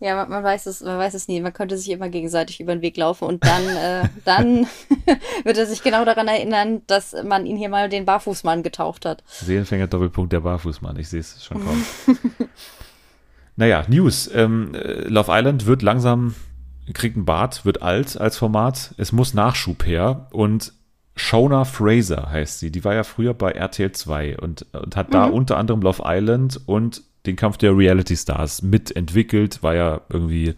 Ja, 0.03 0.17
man, 0.17 0.29
man, 0.29 0.43
weiß 0.43 0.65
es, 0.65 0.81
man 0.81 0.97
weiß 0.97 1.13
es 1.13 1.29
nie. 1.29 1.39
Man 1.39 1.53
könnte 1.53 1.77
sich 1.77 1.89
immer 1.89 2.09
gegenseitig 2.09 2.59
über 2.59 2.75
den 2.75 2.81
Weg 2.81 2.97
laufen 2.97 3.23
und 3.23 3.45
dann, 3.45 3.63
äh, 3.69 4.09
dann 4.25 4.67
wird 5.45 5.57
er 5.57 5.65
sich 5.65 5.81
genau 5.81 6.03
daran 6.03 6.27
erinnern, 6.27 6.81
dass 6.87 7.15
man 7.23 7.45
ihn 7.45 7.55
hier 7.55 7.69
mal 7.69 7.87
den 7.87 8.03
Barfußmann 8.03 8.63
getaucht 8.63 9.05
hat. 9.05 9.23
Seelenfänger 9.27 9.87
Doppelpunkt 9.87 10.33
der 10.33 10.41
Barfußmann. 10.41 10.99
Ich 10.99 11.07
sehe 11.07 11.21
es 11.21 11.41
schon 11.45 11.63
kommen. 11.63 11.85
naja, 13.55 13.85
News. 13.87 14.29
Ähm, 14.33 14.73
Love 15.05 15.31
Island 15.31 15.67
wird 15.67 15.81
langsam, 15.81 16.35
kriegt 16.93 17.15
einen 17.15 17.23
Bart, 17.23 17.63
wird 17.63 17.81
alt 17.81 18.19
als 18.19 18.35
Format. 18.35 18.93
Es 18.97 19.13
muss 19.13 19.33
Nachschub 19.33 19.85
her 19.85 20.27
und 20.31 20.73
Shona 21.15 21.63
Fraser 21.63 22.29
heißt 22.29 22.59
sie. 22.59 22.71
Die 22.71 22.83
war 22.83 22.93
ja 22.93 23.05
früher 23.05 23.33
bei 23.33 23.51
RTL 23.51 23.93
2 23.93 24.39
und, 24.39 24.65
und 24.73 24.97
hat 24.97 25.07
mhm. 25.07 25.13
da 25.13 25.25
unter 25.27 25.55
anderem 25.55 25.81
Love 25.81 26.03
Island 26.05 26.59
und 26.65 27.03
den 27.25 27.35
Kampf 27.35 27.57
der 27.57 27.75
Reality 27.75 28.15
Stars 28.15 28.61
mitentwickelt, 28.61 29.63
war 29.63 29.75
ja 29.75 30.01
irgendwie 30.09 30.55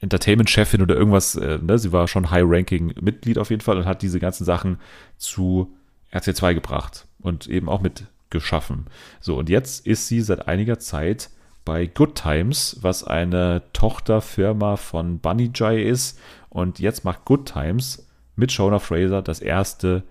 Entertainment-Chefin 0.00 0.82
oder 0.82 0.94
irgendwas, 0.94 1.34
äh, 1.36 1.58
ne? 1.58 1.78
sie 1.78 1.92
war 1.92 2.08
schon 2.08 2.30
High-Ranking-Mitglied 2.30 3.38
auf 3.38 3.50
jeden 3.50 3.62
Fall 3.62 3.78
und 3.78 3.84
hat 3.84 4.02
diese 4.02 4.20
ganzen 4.20 4.44
Sachen 4.44 4.78
zu 5.18 5.74
RC2 6.12 6.54
gebracht 6.54 7.06
und 7.18 7.46
eben 7.48 7.68
auch 7.68 7.80
mitgeschaffen. 7.82 8.86
So, 9.20 9.36
und 9.36 9.48
jetzt 9.48 9.86
ist 9.86 10.08
sie 10.08 10.20
seit 10.20 10.48
einiger 10.48 10.78
Zeit 10.78 11.30
bei 11.64 11.86
Good 11.86 12.14
Times, 12.14 12.78
was 12.80 13.04
eine 13.04 13.62
Tochterfirma 13.72 14.76
von 14.76 15.18
Bunny 15.18 15.50
Jai 15.54 15.82
ist. 15.82 16.18
Und 16.48 16.78
jetzt 16.78 17.04
macht 17.04 17.24
Good 17.24 17.52
Times 17.52 18.06
mit 18.36 18.50
Shona 18.50 18.78
Fraser 18.78 19.22
das 19.22 19.40
erste 19.40 20.02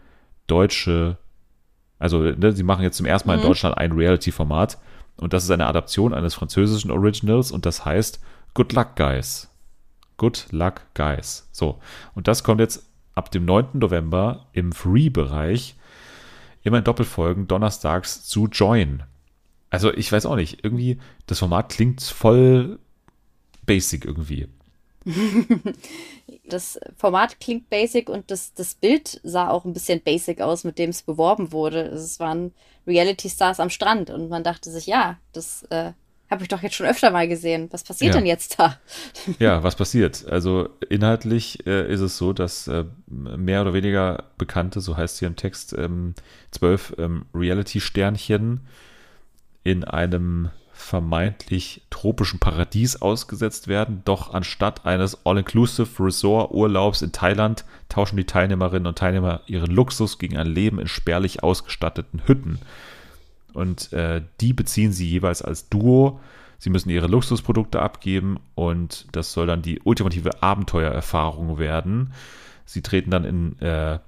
deutsche, 0.48 1.18
also 1.98 2.22
ne, 2.22 2.52
sie 2.52 2.64
machen 2.64 2.84
jetzt 2.84 2.98
zum 2.98 3.06
ersten 3.06 3.28
Mal 3.28 3.38
mhm. 3.38 3.44
in 3.44 3.48
Deutschland 3.50 3.78
ein 3.78 3.92
Reality-Format 3.92 4.78
und 5.20 5.34
das 5.34 5.44
ist 5.44 5.52
eine 5.52 5.68
Adaption 5.68 6.14
eines 6.14 6.34
französischen 6.34 6.92
Originals 6.92 7.52
und 7.52 7.66
das 7.66 7.86
heißt 7.86 8.20
Good 8.54 8.74
Luck 8.74 8.96
Guys. 8.96 9.50
Good 10.18 10.48
Luck 10.52 10.82
Guys. 10.94 11.48
So. 11.52 11.80
Und 12.16 12.28
das 12.28 12.44
kommt 12.44 12.62
jetzt 12.62 12.86
ab 13.16 13.32
dem 13.32 13.46
9. 13.46 13.70
November 13.74 14.48
im 14.54 14.72
Free-Bereich 14.72 15.76
immer 16.64 16.78
in 16.80 16.84
Doppelfolgen 16.84 17.48
donnerstags 17.48 18.26
zu 18.26 18.48
Join. 18.48 19.04
Also 19.70 19.94
ich 19.94 20.12
weiß 20.12 20.26
auch 20.26 20.36
nicht, 20.36 20.64
irgendwie, 20.64 21.00
das 21.28 21.40
Format 21.40 21.70
klingt 21.70 22.02
voll 22.02 22.80
basic 23.66 24.06
irgendwie. 24.06 24.48
Das 26.46 26.80
Format 26.98 27.40
klingt 27.40 27.70
basic 27.70 28.10
und 28.10 28.32
das, 28.32 28.54
das 28.54 28.74
Bild 28.74 29.20
sah 29.24 29.50
auch 29.50 29.66
ein 29.66 29.74
bisschen 29.74 30.02
basic 30.02 30.42
aus, 30.42 30.64
mit 30.64 30.80
dem 30.80 30.90
es 30.90 31.04
beworben 31.04 31.52
wurde. 31.52 31.82
Es 31.82 32.20
waren 32.20 32.54
Reality 32.88 33.30
Stars 33.30 33.60
am 33.60 33.70
Strand 33.70 34.10
und 34.10 34.30
man 34.30 34.44
dachte 34.44 34.72
sich, 34.72 34.88
ja, 34.88 35.20
das 35.32 35.64
äh, 35.70 35.92
habe 36.30 36.44
ich 36.44 36.48
doch 36.48 36.62
jetzt 36.62 36.76
schon 36.76 36.86
öfter 36.86 37.12
mal 37.12 37.28
gesehen. 37.28 37.68
Was 37.72 37.84
passiert 37.84 38.14
ja. 38.14 38.20
denn 38.20 38.28
jetzt 38.28 38.60
da? 38.60 38.78
Ja, 39.40 39.64
was 39.64 39.76
passiert? 39.76 40.28
Also 40.28 40.70
inhaltlich 40.90 41.66
äh, 41.66 41.92
ist 41.92 42.02
es 42.02 42.18
so, 42.18 42.34
dass 42.34 42.68
äh, 42.68 42.86
mehr 43.08 43.62
oder 43.62 43.74
weniger 43.74 44.26
bekannte, 44.38 44.82
so 44.82 44.98
heißt 44.98 45.20
hier 45.20 45.28
im 45.28 45.36
Text, 45.36 45.74
ähm, 45.74 46.14
zwölf 46.52 46.94
ähm, 46.98 47.26
Reality-Sternchen 47.34 48.62
in 49.64 49.84
einem 49.84 50.50
vermeintlich 50.80 51.82
tropischen 51.90 52.40
Paradies 52.40 53.02
ausgesetzt 53.02 53.68
werden. 53.68 54.02
Doch 54.06 54.34
anstatt 54.34 54.86
eines 54.86 55.26
All-Inclusive 55.26 56.04
Resort-Urlaubs 56.04 57.02
in 57.02 57.12
Thailand 57.12 57.66
tauschen 57.90 58.18
die 58.18 58.26
Teilnehmerinnen 58.26 58.88
und 58.88 58.98
Teilnehmer 58.98 59.42
ihren 59.46 59.70
Luxus 59.70 60.18
gegen 60.20 60.38
ein 60.38 60.48
Leben 60.48 60.80
in 60.80 60.88
spärlich 60.88 61.44
ausgestatteten 61.44 62.22
Hütten. 62.26 62.60
Und 63.54 63.92
äh, 63.94 64.22
die 64.40 64.54
beziehen 64.54 64.94
sie 64.94 65.08
jeweils 65.08 65.42
als 65.42 65.70
Duo. 65.70 66.20
Sie 66.58 66.70
müssen 66.70 66.90
ihre 66.90 67.08
Luxusprodukte 67.08 67.82
abgeben 67.82 68.40
und 68.56 69.08
das 69.12 69.34
soll 69.34 69.48
dann 69.48 69.62
die 69.62 69.82
ultimative 69.84 70.42
Abenteuererfahrung 70.42 71.58
werden. 71.58 72.14
Sie 72.66 72.82
treten 72.82 73.12
dann 73.12 73.26
in 73.26 73.60
äh, 73.60 74.00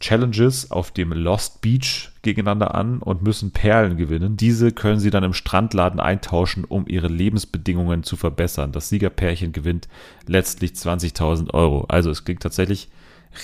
Challenges 0.00 0.70
auf 0.70 0.92
dem 0.92 1.12
Lost 1.12 1.60
Beach 1.60 2.10
gegeneinander 2.24 2.74
an 2.74 2.98
und 2.98 3.22
müssen 3.22 3.52
Perlen 3.52 3.96
gewinnen. 3.96 4.36
Diese 4.36 4.72
können 4.72 4.98
sie 4.98 5.10
dann 5.10 5.22
im 5.22 5.32
Strandladen 5.32 6.00
eintauschen, 6.00 6.64
um 6.64 6.86
ihre 6.88 7.08
Lebensbedingungen 7.08 8.02
zu 8.02 8.16
verbessern. 8.16 8.72
Das 8.72 8.88
Siegerpärchen 8.88 9.52
gewinnt 9.52 9.88
letztlich 10.26 10.72
20.000 10.72 11.54
Euro. 11.54 11.84
Also 11.88 12.10
es 12.10 12.24
klingt 12.24 12.42
tatsächlich 12.42 12.88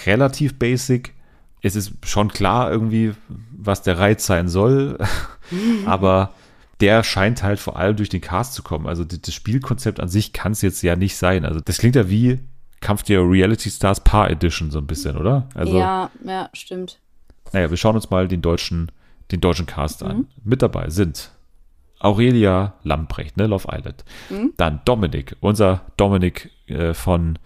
relativ 0.06 0.58
basic. 0.58 1.14
Es 1.62 1.76
ist 1.76 1.92
schon 2.04 2.28
klar 2.28 2.70
irgendwie, 2.70 3.12
was 3.50 3.82
der 3.82 3.98
Reiz 3.98 4.26
sein 4.26 4.48
soll, 4.48 4.98
aber 5.86 6.32
der 6.80 7.04
scheint 7.04 7.42
halt 7.42 7.60
vor 7.60 7.76
allem 7.76 7.96
durch 7.96 8.08
den 8.08 8.22
Cast 8.22 8.54
zu 8.54 8.62
kommen. 8.62 8.86
Also 8.86 9.04
das 9.04 9.34
Spielkonzept 9.34 10.00
an 10.00 10.08
sich 10.08 10.32
kann 10.32 10.52
es 10.52 10.62
jetzt 10.62 10.82
ja 10.82 10.96
nicht 10.96 11.16
sein. 11.16 11.44
Also 11.44 11.60
das 11.60 11.78
klingt 11.78 11.96
ja 11.96 12.08
wie 12.08 12.40
Kampf 12.80 13.02
der 13.02 13.20
Reality 13.20 13.70
Stars 13.70 14.02
Paar 14.02 14.30
Edition 14.30 14.70
so 14.70 14.78
ein 14.78 14.86
bisschen, 14.86 15.16
oder? 15.16 15.48
Also, 15.54 15.78
ja, 15.78 16.10
ja, 16.24 16.48
stimmt. 16.54 16.98
Naja, 17.52 17.70
wir 17.70 17.76
schauen 17.76 17.96
uns 17.96 18.10
mal 18.10 18.28
den 18.28 18.42
deutschen, 18.42 18.92
den 19.32 19.40
deutschen 19.40 19.66
Cast 19.66 20.02
mhm. 20.02 20.10
an. 20.10 20.26
Mit 20.44 20.62
dabei 20.62 20.90
sind 20.90 21.30
Aurelia 22.00 22.74
Lamprecht, 22.82 23.36
ne, 23.36 23.46
Love 23.46 23.68
Island. 23.70 24.04
Mhm. 24.30 24.54
Dann 24.56 24.80
Dominik, 24.84 25.36
unser 25.40 25.82
Dominik 25.96 26.50
äh, 26.66 26.94
von, 26.94 27.38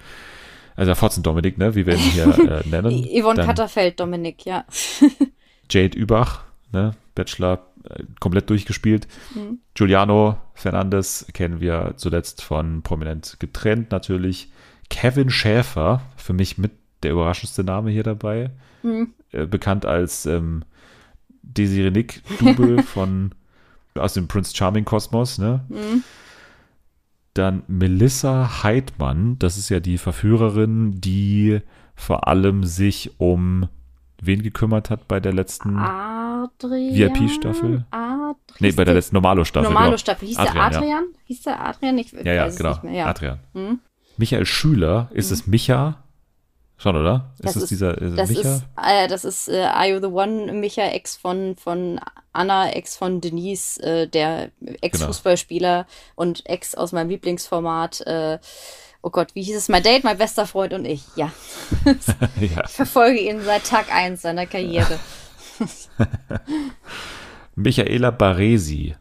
also 0.76 0.94
Fotzen 0.94 1.22
Dominik, 1.22 1.58
ne, 1.58 1.74
wie 1.74 1.86
wir 1.86 1.94
ihn 1.94 2.00
hier 2.00 2.38
äh, 2.38 2.68
nennen. 2.68 3.04
Yvonne 3.04 3.38
Dann 3.38 3.46
Katterfeld 3.46 3.98
Dominik, 3.98 4.46
ja. 4.46 4.64
Jade 5.70 5.98
Übach, 5.98 6.44
ne, 6.72 6.94
Bachelor, 7.16 7.66
äh, 7.88 8.04
komplett 8.20 8.48
durchgespielt. 8.48 9.08
Mhm. 9.34 9.58
Giuliano 9.74 10.38
Fernandes 10.54 11.26
kennen 11.32 11.60
wir 11.60 11.94
zuletzt 11.96 12.42
von 12.42 12.82
Prominent 12.82 13.36
getrennt 13.40 13.90
natürlich. 13.90 14.50
Kevin 14.88 15.30
Schäfer, 15.30 16.02
für 16.16 16.32
mich 16.32 16.58
mit 16.58 16.72
der 17.04 17.12
überraschendste 17.12 17.64
Name 17.64 17.90
hier 17.90 18.02
dabei. 18.02 18.50
Mhm. 18.82 19.14
Bekannt 19.30 19.86
als 19.86 20.26
ähm, 20.26 20.64
Desiree 21.42 21.90
Nick, 21.90 22.22
Double 22.40 22.82
von 22.82 23.32
aus 23.96 24.14
dem 24.14 24.26
Prince 24.26 24.56
Charming 24.56 24.84
Kosmos, 24.84 25.38
ne? 25.38 25.64
Mhm. 25.68 26.02
Dann 27.34 27.62
Melissa 27.66 28.62
Heidmann, 28.62 29.38
das 29.38 29.56
ist 29.56 29.68
ja 29.68 29.80
die 29.80 29.98
Verführerin, 29.98 31.00
die 31.00 31.60
vor 31.94 32.28
allem 32.28 32.64
sich 32.64 33.12
um 33.18 33.68
wen 34.20 34.42
gekümmert 34.42 34.90
hat 34.90 35.08
bei 35.08 35.20
der 35.20 35.32
letzten 35.32 35.76
VIP-Staffel? 35.76 37.84
Nee, 38.60 38.72
bei 38.72 38.84
der 38.84 38.94
letzten 38.94 39.16
Normalo-Staffel. 39.16 39.72
Normalo-Staffel. 39.72 40.28
Hieß 40.28 40.38
Adrian, 40.38 40.54
der 40.54 40.64
Adrian? 40.64 41.04
Ja. 41.12 41.18
Hieß 41.24 41.42
der 41.42 41.66
Adrian? 41.66 41.98
Ich 41.98 42.12
ja, 42.12 42.32
ja, 42.32 42.48
genau. 42.48 42.78
Adrian. 43.04 43.40
Hm? 43.52 43.80
Michael 44.16 44.46
Schüler, 44.46 45.10
ist 45.12 45.30
mhm. 45.30 45.34
es 45.34 45.46
Micha? 45.46 46.03
Schon, 46.76 46.96
oder? 46.96 47.32
Ist 47.38 47.56
das, 47.56 47.56
es 47.56 47.68
dieser 47.68 47.96
ist 48.00 48.18
das 48.18 48.28
Micha? 48.28 48.56
Ist, 48.56 48.64
äh, 48.82 49.08
das 49.08 49.24
ist 49.24 49.48
äh, 49.48 49.62
Are 49.62 49.88
You 49.88 50.00
the 50.00 50.06
One, 50.06 50.52
Micha, 50.52 50.82
Ex 50.82 51.16
von, 51.16 51.56
von 51.56 52.00
Anna, 52.32 52.70
Ex 52.72 52.96
von 52.96 53.20
Denise, 53.20 53.80
äh, 53.80 54.08
der 54.08 54.50
Ex-Fußballspieler 54.80 55.84
genau. 55.84 55.88
und 56.16 56.46
Ex 56.46 56.74
aus 56.74 56.92
meinem 56.92 57.10
Lieblingsformat. 57.10 58.00
Äh, 58.02 58.38
oh 59.02 59.10
Gott, 59.10 59.34
wie 59.34 59.42
hieß 59.42 59.56
es? 59.56 59.68
My 59.68 59.80
Date, 59.80 60.02
mein 60.02 60.18
bester 60.18 60.46
Freund 60.46 60.72
und 60.72 60.84
ich. 60.84 61.04
Ja. 61.14 61.32
ja. 62.40 62.64
Ich 62.64 62.72
verfolge 62.72 63.20
ihn 63.20 63.40
seit 63.42 63.64
Tag 63.64 63.94
1 63.94 64.22
seiner 64.22 64.46
Karriere. 64.46 64.98
Michaela 67.54 68.10
Baresi. 68.10 68.96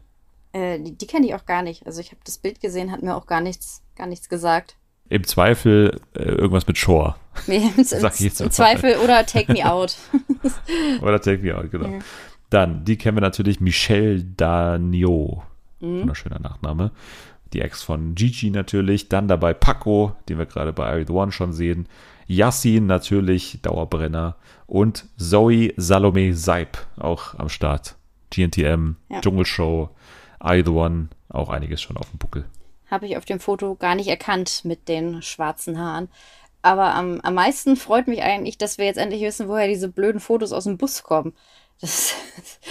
Äh, 0.52 0.78
die, 0.78 0.96
die 0.96 1.06
kenne 1.08 1.26
ich 1.26 1.34
auch 1.34 1.44
gar 1.44 1.62
nicht. 1.62 1.84
Also 1.86 2.00
ich 2.00 2.12
habe 2.12 2.20
das 2.24 2.38
Bild 2.38 2.60
gesehen, 2.60 2.92
hat 2.92 3.02
mir 3.02 3.16
auch 3.16 3.26
gar 3.26 3.40
nichts, 3.40 3.82
gar 3.96 4.06
nichts 4.06 4.28
gesagt. 4.28 4.76
Im 5.14 5.22
Zweifel 5.22 6.00
äh, 6.14 6.24
irgendwas 6.24 6.66
mit 6.66 6.76
Shore. 6.76 7.14
Nee, 7.46 7.70
im, 7.76 7.84
Sag 7.84 8.14
ich 8.14 8.20
jetzt 8.20 8.40
im 8.40 8.50
Zweifel 8.50 8.96
oder 8.96 9.24
Take 9.24 9.52
Me 9.52 9.64
Out. 9.64 9.96
oder 11.02 11.20
Take 11.20 11.40
Me 11.40 11.56
Out, 11.56 11.70
genau. 11.70 11.86
Ja. 11.86 11.98
Dann, 12.50 12.84
die 12.84 12.96
kennen 12.96 13.16
wir 13.16 13.20
natürlich, 13.20 13.60
Michelle 13.60 14.24
Danio. 14.24 15.44
Mhm. 15.78 16.00
Wunderschöner 16.00 16.40
Nachname. 16.40 16.90
Die 17.52 17.60
Ex 17.60 17.84
von 17.84 18.16
Gigi 18.16 18.50
natürlich. 18.50 19.08
Dann 19.08 19.28
dabei 19.28 19.54
Paco, 19.54 20.16
den 20.28 20.38
wir 20.38 20.46
gerade 20.46 20.72
bei 20.72 21.00
I 21.00 21.04
The 21.06 21.12
One 21.12 21.30
schon 21.30 21.52
sehen. 21.52 21.86
Yassin 22.26 22.86
natürlich, 22.86 23.60
Dauerbrenner. 23.62 24.34
Und 24.66 25.04
Zoe 25.16 25.72
Salome 25.76 26.34
Seib, 26.34 26.76
auch 26.96 27.38
am 27.38 27.48
Start. 27.48 27.94
GNTM, 28.30 28.96
ja. 29.10 29.20
Dschungelshow, 29.20 29.90
I 30.44 30.62
The 30.64 30.72
One, 30.72 31.08
auch 31.28 31.50
einiges 31.50 31.82
schon 31.82 31.96
auf 31.96 32.10
dem 32.10 32.18
Buckel 32.18 32.46
habe 32.94 33.06
ich 33.06 33.16
auf 33.18 33.26
dem 33.26 33.40
Foto 33.40 33.74
gar 33.74 33.94
nicht 33.94 34.08
erkannt 34.08 34.64
mit 34.64 34.88
den 34.88 35.20
schwarzen 35.22 35.78
Haaren. 35.78 36.08
Aber 36.62 36.94
am, 36.94 37.20
am 37.20 37.34
meisten 37.34 37.76
freut 37.76 38.08
mich 38.08 38.22
eigentlich, 38.22 38.56
dass 38.56 38.78
wir 38.78 38.86
jetzt 38.86 38.96
endlich 38.96 39.20
wissen, 39.22 39.48
woher 39.48 39.68
diese 39.68 39.88
blöden 39.90 40.20
Fotos 40.20 40.52
aus 40.52 40.64
dem 40.64 40.78
Bus 40.78 41.02
kommen. 41.02 41.34
Das, 41.80 42.14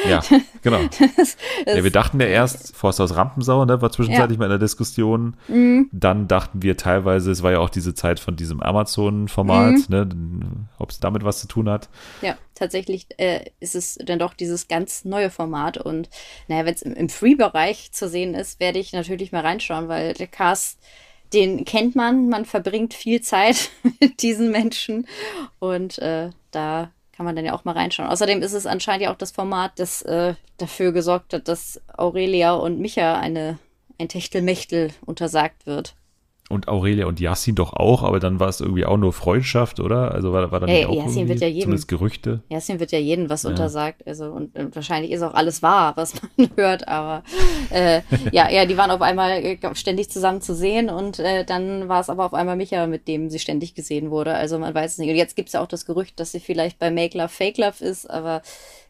ja, 0.09 0.21
genau. 0.61 0.79
Das, 1.17 1.37
ja, 1.67 1.83
wir 1.83 1.91
dachten 1.91 2.19
ja 2.19 2.27
erst, 2.27 2.75
Forsthaus 2.75 3.15
Rampensau, 3.15 3.65
ne, 3.65 3.81
war 3.81 3.91
zwischenzeitlich 3.91 4.37
ja. 4.37 4.39
mal 4.39 4.45
in 4.45 4.51
der 4.51 4.59
Diskussion. 4.59 5.35
Mhm. 5.47 5.89
Dann 5.91 6.27
dachten 6.27 6.63
wir 6.63 6.77
teilweise, 6.77 7.31
es 7.31 7.43
war 7.43 7.51
ja 7.51 7.59
auch 7.59 7.69
diese 7.69 7.93
Zeit 7.93 8.19
von 8.19 8.35
diesem 8.35 8.61
Amazon-Format, 8.61 9.73
mhm. 9.73 9.85
ne, 9.89 10.09
ob 10.79 10.89
es 10.89 10.99
damit 10.99 11.23
was 11.23 11.41
zu 11.41 11.47
tun 11.47 11.69
hat. 11.69 11.89
Ja, 12.21 12.37
tatsächlich 12.55 13.07
äh, 13.17 13.51
ist 13.59 13.75
es 13.75 13.99
dann 14.03 14.19
doch 14.19 14.33
dieses 14.33 14.67
ganz 14.67 15.05
neue 15.05 15.29
Format. 15.29 15.77
Und 15.77 16.09
naja, 16.47 16.65
wenn 16.65 16.73
es 16.73 16.81
im, 16.81 16.93
im 16.93 17.09
Free-Bereich 17.09 17.91
zu 17.91 18.09
sehen 18.09 18.33
ist, 18.33 18.59
werde 18.59 18.79
ich 18.79 18.93
natürlich 18.93 19.31
mal 19.31 19.41
reinschauen, 19.41 19.89
weil 19.89 20.13
der 20.13 20.27
Cast 20.27 20.79
den 21.33 21.65
kennt 21.65 21.95
man, 21.95 22.29
man 22.29 22.45
verbringt 22.45 22.93
viel 22.93 23.21
Zeit 23.21 23.71
mit 23.99 24.21
diesen 24.21 24.51
Menschen 24.51 25.07
und 25.59 25.97
äh, 25.99 26.29
da 26.51 26.91
kann 27.23 27.25
man 27.25 27.35
dann 27.37 27.45
ja 27.45 27.53
auch 27.53 27.63
mal 27.63 27.71
reinschauen. 27.71 28.09
Außerdem 28.09 28.41
ist 28.41 28.51
es 28.51 28.65
anscheinend 28.65 29.03
ja 29.03 29.13
auch 29.13 29.17
das 29.17 29.31
Format, 29.31 29.79
das 29.79 30.01
äh, 30.01 30.33
dafür 30.57 30.91
gesorgt 30.91 31.33
hat, 31.33 31.47
dass 31.47 31.79
Aurelia 31.95 32.51
und 32.53 32.79
Micha 32.79 33.17
eine, 33.17 33.59
ein 33.97 34.09
Techtelmechtel 34.09 34.91
untersagt 35.05 35.65
wird. 35.65 35.95
Und 36.49 36.67
Aurelia 36.67 37.05
und 37.05 37.21
Yassin 37.21 37.55
doch 37.55 37.71
auch, 37.73 38.03
aber 38.03 38.19
dann 38.19 38.39
war 38.39 38.49
es 38.49 38.59
irgendwie 38.59 38.85
auch 38.85 38.97
nur 38.97 39.13
Freundschaft, 39.13 39.79
oder? 39.79 40.11
Also 40.11 40.33
war, 40.33 40.51
war 40.51 40.59
dann 40.59 40.69
hey, 40.69 40.85
auch 40.85 40.93
Yassin 40.93 41.29
wird 41.29 41.39
ja 41.39 41.47
jedem, 41.47 41.61
zumindest 41.63 41.87
Gerüchte. 41.87 42.43
Yassin 42.49 42.81
wird 42.81 42.91
ja 42.91 42.99
jedem 42.99 43.29
was 43.29 43.43
ja. 43.43 43.49
untersagt. 43.49 44.05
Also 44.05 44.25
und, 44.25 44.53
und, 44.57 44.75
wahrscheinlich 44.75 45.11
ist 45.11 45.21
auch 45.21 45.33
alles 45.33 45.63
wahr, 45.63 45.93
was 45.95 46.13
man 46.37 46.49
hört, 46.57 46.87
aber 46.87 47.23
äh, 47.69 48.01
ja, 48.33 48.49
ja, 48.49 48.65
die 48.65 48.77
waren 48.77 48.91
auf 48.91 49.01
einmal 49.01 49.31
äh, 49.31 49.57
ständig 49.73 50.09
zusammen 50.09 50.41
zu 50.41 50.53
sehen 50.53 50.89
und 50.89 51.19
äh, 51.19 51.45
dann 51.45 51.87
war 51.87 52.01
es 52.01 52.09
aber 52.09 52.25
auf 52.25 52.33
einmal 52.33 52.57
Micha, 52.57 52.87
mit 52.87 53.07
dem 53.07 53.29
sie 53.29 53.39
ständig 53.39 53.73
gesehen 53.73 54.11
wurde. 54.11 54.33
Also 54.33 54.59
man 54.59 54.75
weiß 54.75 54.91
es 54.93 54.97
nicht. 54.97 55.09
Und 55.09 55.15
jetzt 55.15 55.37
gibt 55.37 55.47
es 55.47 55.53
ja 55.53 55.61
auch 55.61 55.67
das 55.67 55.85
Gerücht, 55.85 56.19
dass 56.19 56.33
sie 56.33 56.41
vielleicht 56.41 56.77
bei 56.77 56.91
Make 56.91 57.17
Love 57.17 57.29
Fake 57.29 57.57
Love 57.57 57.83
ist, 57.83 58.09
aber 58.09 58.41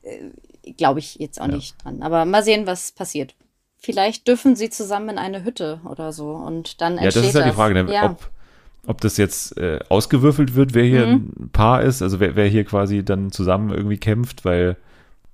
äh, 0.02 0.72
glaube 0.74 1.00
ich 1.00 1.16
jetzt 1.16 1.40
auch 1.40 1.48
ja. 1.48 1.56
nicht 1.56 1.76
dran. 1.84 2.02
Aber 2.02 2.26
mal 2.26 2.44
sehen, 2.44 2.66
was 2.66 2.92
passiert. 2.92 3.36
Vielleicht 3.84 4.28
dürfen 4.30 4.56
sie 4.56 4.70
zusammen 4.70 5.10
in 5.10 5.18
eine 5.18 5.44
Hütte 5.44 5.82
oder 5.84 6.14
so 6.14 6.32
und 6.32 6.80
dann 6.82 6.98
entsteht 6.98 7.16
Ja, 7.16 7.22
das 7.22 7.36
ist 7.36 7.36
ja 7.36 7.46
die 7.50 7.56
Frage, 7.56 7.74
ne? 7.74 7.94
ja. 7.94 8.06
ob 8.12 8.30
ob 8.86 9.00
das 9.00 9.16
jetzt 9.16 9.58
äh, 9.58 9.80
ausgewürfelt 9.88 10.56
wird, 10.56 10.74
wer 10.74 10.84
hier 10.84 11.08
mhm. 11.08 11.32
ein 11.40 11.50
Paar 11.54 11.84
ist, 11.84 12.02
also 12.02 12.20
wer, 12.20 12.36
wer 12.36 12.48
hier 12.48 12.66
quasi 12.66 13.04
dann 13.04 13.32
zusammen 13.32 13.70
irgendwie 13.70 13.98
kämpft, 13.98 14.44
weil 14.44 14.76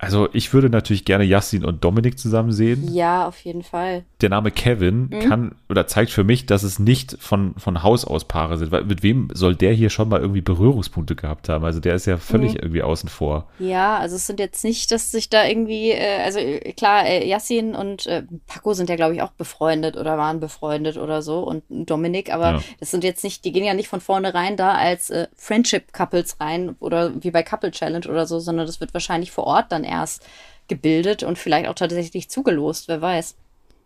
Also 0.02 0.30
ich 0.32 0.54
würde 0.54 0.70
natürlich 0.70 1.04
gerne 1.04 1.26
Yassin 1.26 1.66
und 1.66 1.84
Dominik 1.84 2.18
zusammen 2.18 2.54
sehen. 2.54 2.88
Ja, 2.94 3.28
auf 3.28 3.38
jeden 3.42 3.64
Fall. 3.64 4.06
Der 4.22 4.30
Name 4.30 4.50
Kevin 4.50 5.10
Mhm. 5.12 5.20
kann 5.20 5.56
oder 5.70 5.88
zeigt 5.88 6.10
für 6.12 6.24
mich, 6.24 6.46
dass 6.46 6.64
es 6.64 6.80
nicht 6.80 7.18
von, 7.20 7.54
von 7.58 7.84
Haus 7.84 8.06
aus 8.06 8.24
Paare 8.24 8.58
sind. 8.58 8.72
Weil 8.72 8.86
mit 8.86 9.04
wem 9.04 9.28
soll 9.34 9.56
der 9.56 9.74
hier 9.74 9.90
schon 9.90 10.08
mal 10.08 10.22
irgendwie 10.22 10.40
Berührungspunkte 10.40 11.16
gehabt 11.16 11.50
haben? 11.50 11.66
Also 11.66 11.82
der 11.82 11.96
ist 11.96 12.06
ja 12.06 12.16
völlig 12.16 12.54
Mhm. 12.54 12.60
irgendwie 12.62 12.82
außen 12.84 13.10
vor. 13.10 13.48
Ja, 13.60 13.98
also 13.98 14.16
es 14.16 14.26
sind 14.26 14.40
jetzt 14.40 14.64
nicht, 14.64 14.90
dass 14.92 15.12
sich 15.12 15.30
da 15.30 15.46
irgendwie, 15.46 15.92
äh, 15.92 16.22
also 16.24 16.40
äh, 16.40 16.72
klar, 16.72 17.06
äh, 17.06 17.28
Yassin 17.28 17.76
und 17.76 18.08
äh, 18.08 18.24
Paco 18.48 18.74
sind 18.74 18.90
ja, 18.90 18.96
glaube 18.96 19.16
ich, 19.16 19.22
auch 19.22 19.32
befreundet 19.32 19.98
oder 19.98 20.18
waren 20.18 20.40
befreundet 20.40 20.96
oder 20.98 21.22
so 21.22 21.40
und 21.40 21.64
Dominik, 21.70 22.34
aber 22.34 22.52
Ja. 22.52 22.62
das 22.80 22.90
sind 22.92 23.04
jetzt 23.04 23.26
nicht, 23.26 23.44
die 23.44 23.52
gehen 23.52 23.66
ja 23.66 23.74
nicht 23.74 23.90
von 23.90 24.00
vornherein 24.00 24.56
da 24.56 24.76
als 24.76 25.10
äh, 25.10 25.28
Friendship-Couples 25.36 26.40
rein 26.40 26.76
oder 26.80 27.12
wie 27.22 27.32
bei 27.32 27.44
Couple 27.44 27.72
Challenge 27.72 28.08
oder 28.08 28.26
so, 28.26 28.40
sondern 28.40 28.66
das 28.66 28.80
wird 28.80 28.94
wahrscheinlich 28.94 29.32
vor 29.32 29.44
Ort 29.46 29.74
dann 29.74 29.84
erst 29.90 30.26
gebildet 30.68 31.24
und 31.24 31.38
vielleicht 31.38 31.68
auch 31.68 31.76
tatsächlich 31.76 32.30
zugelost, 32.30 32.88
wer 32.88 33.02
weiß. 33.02 33.36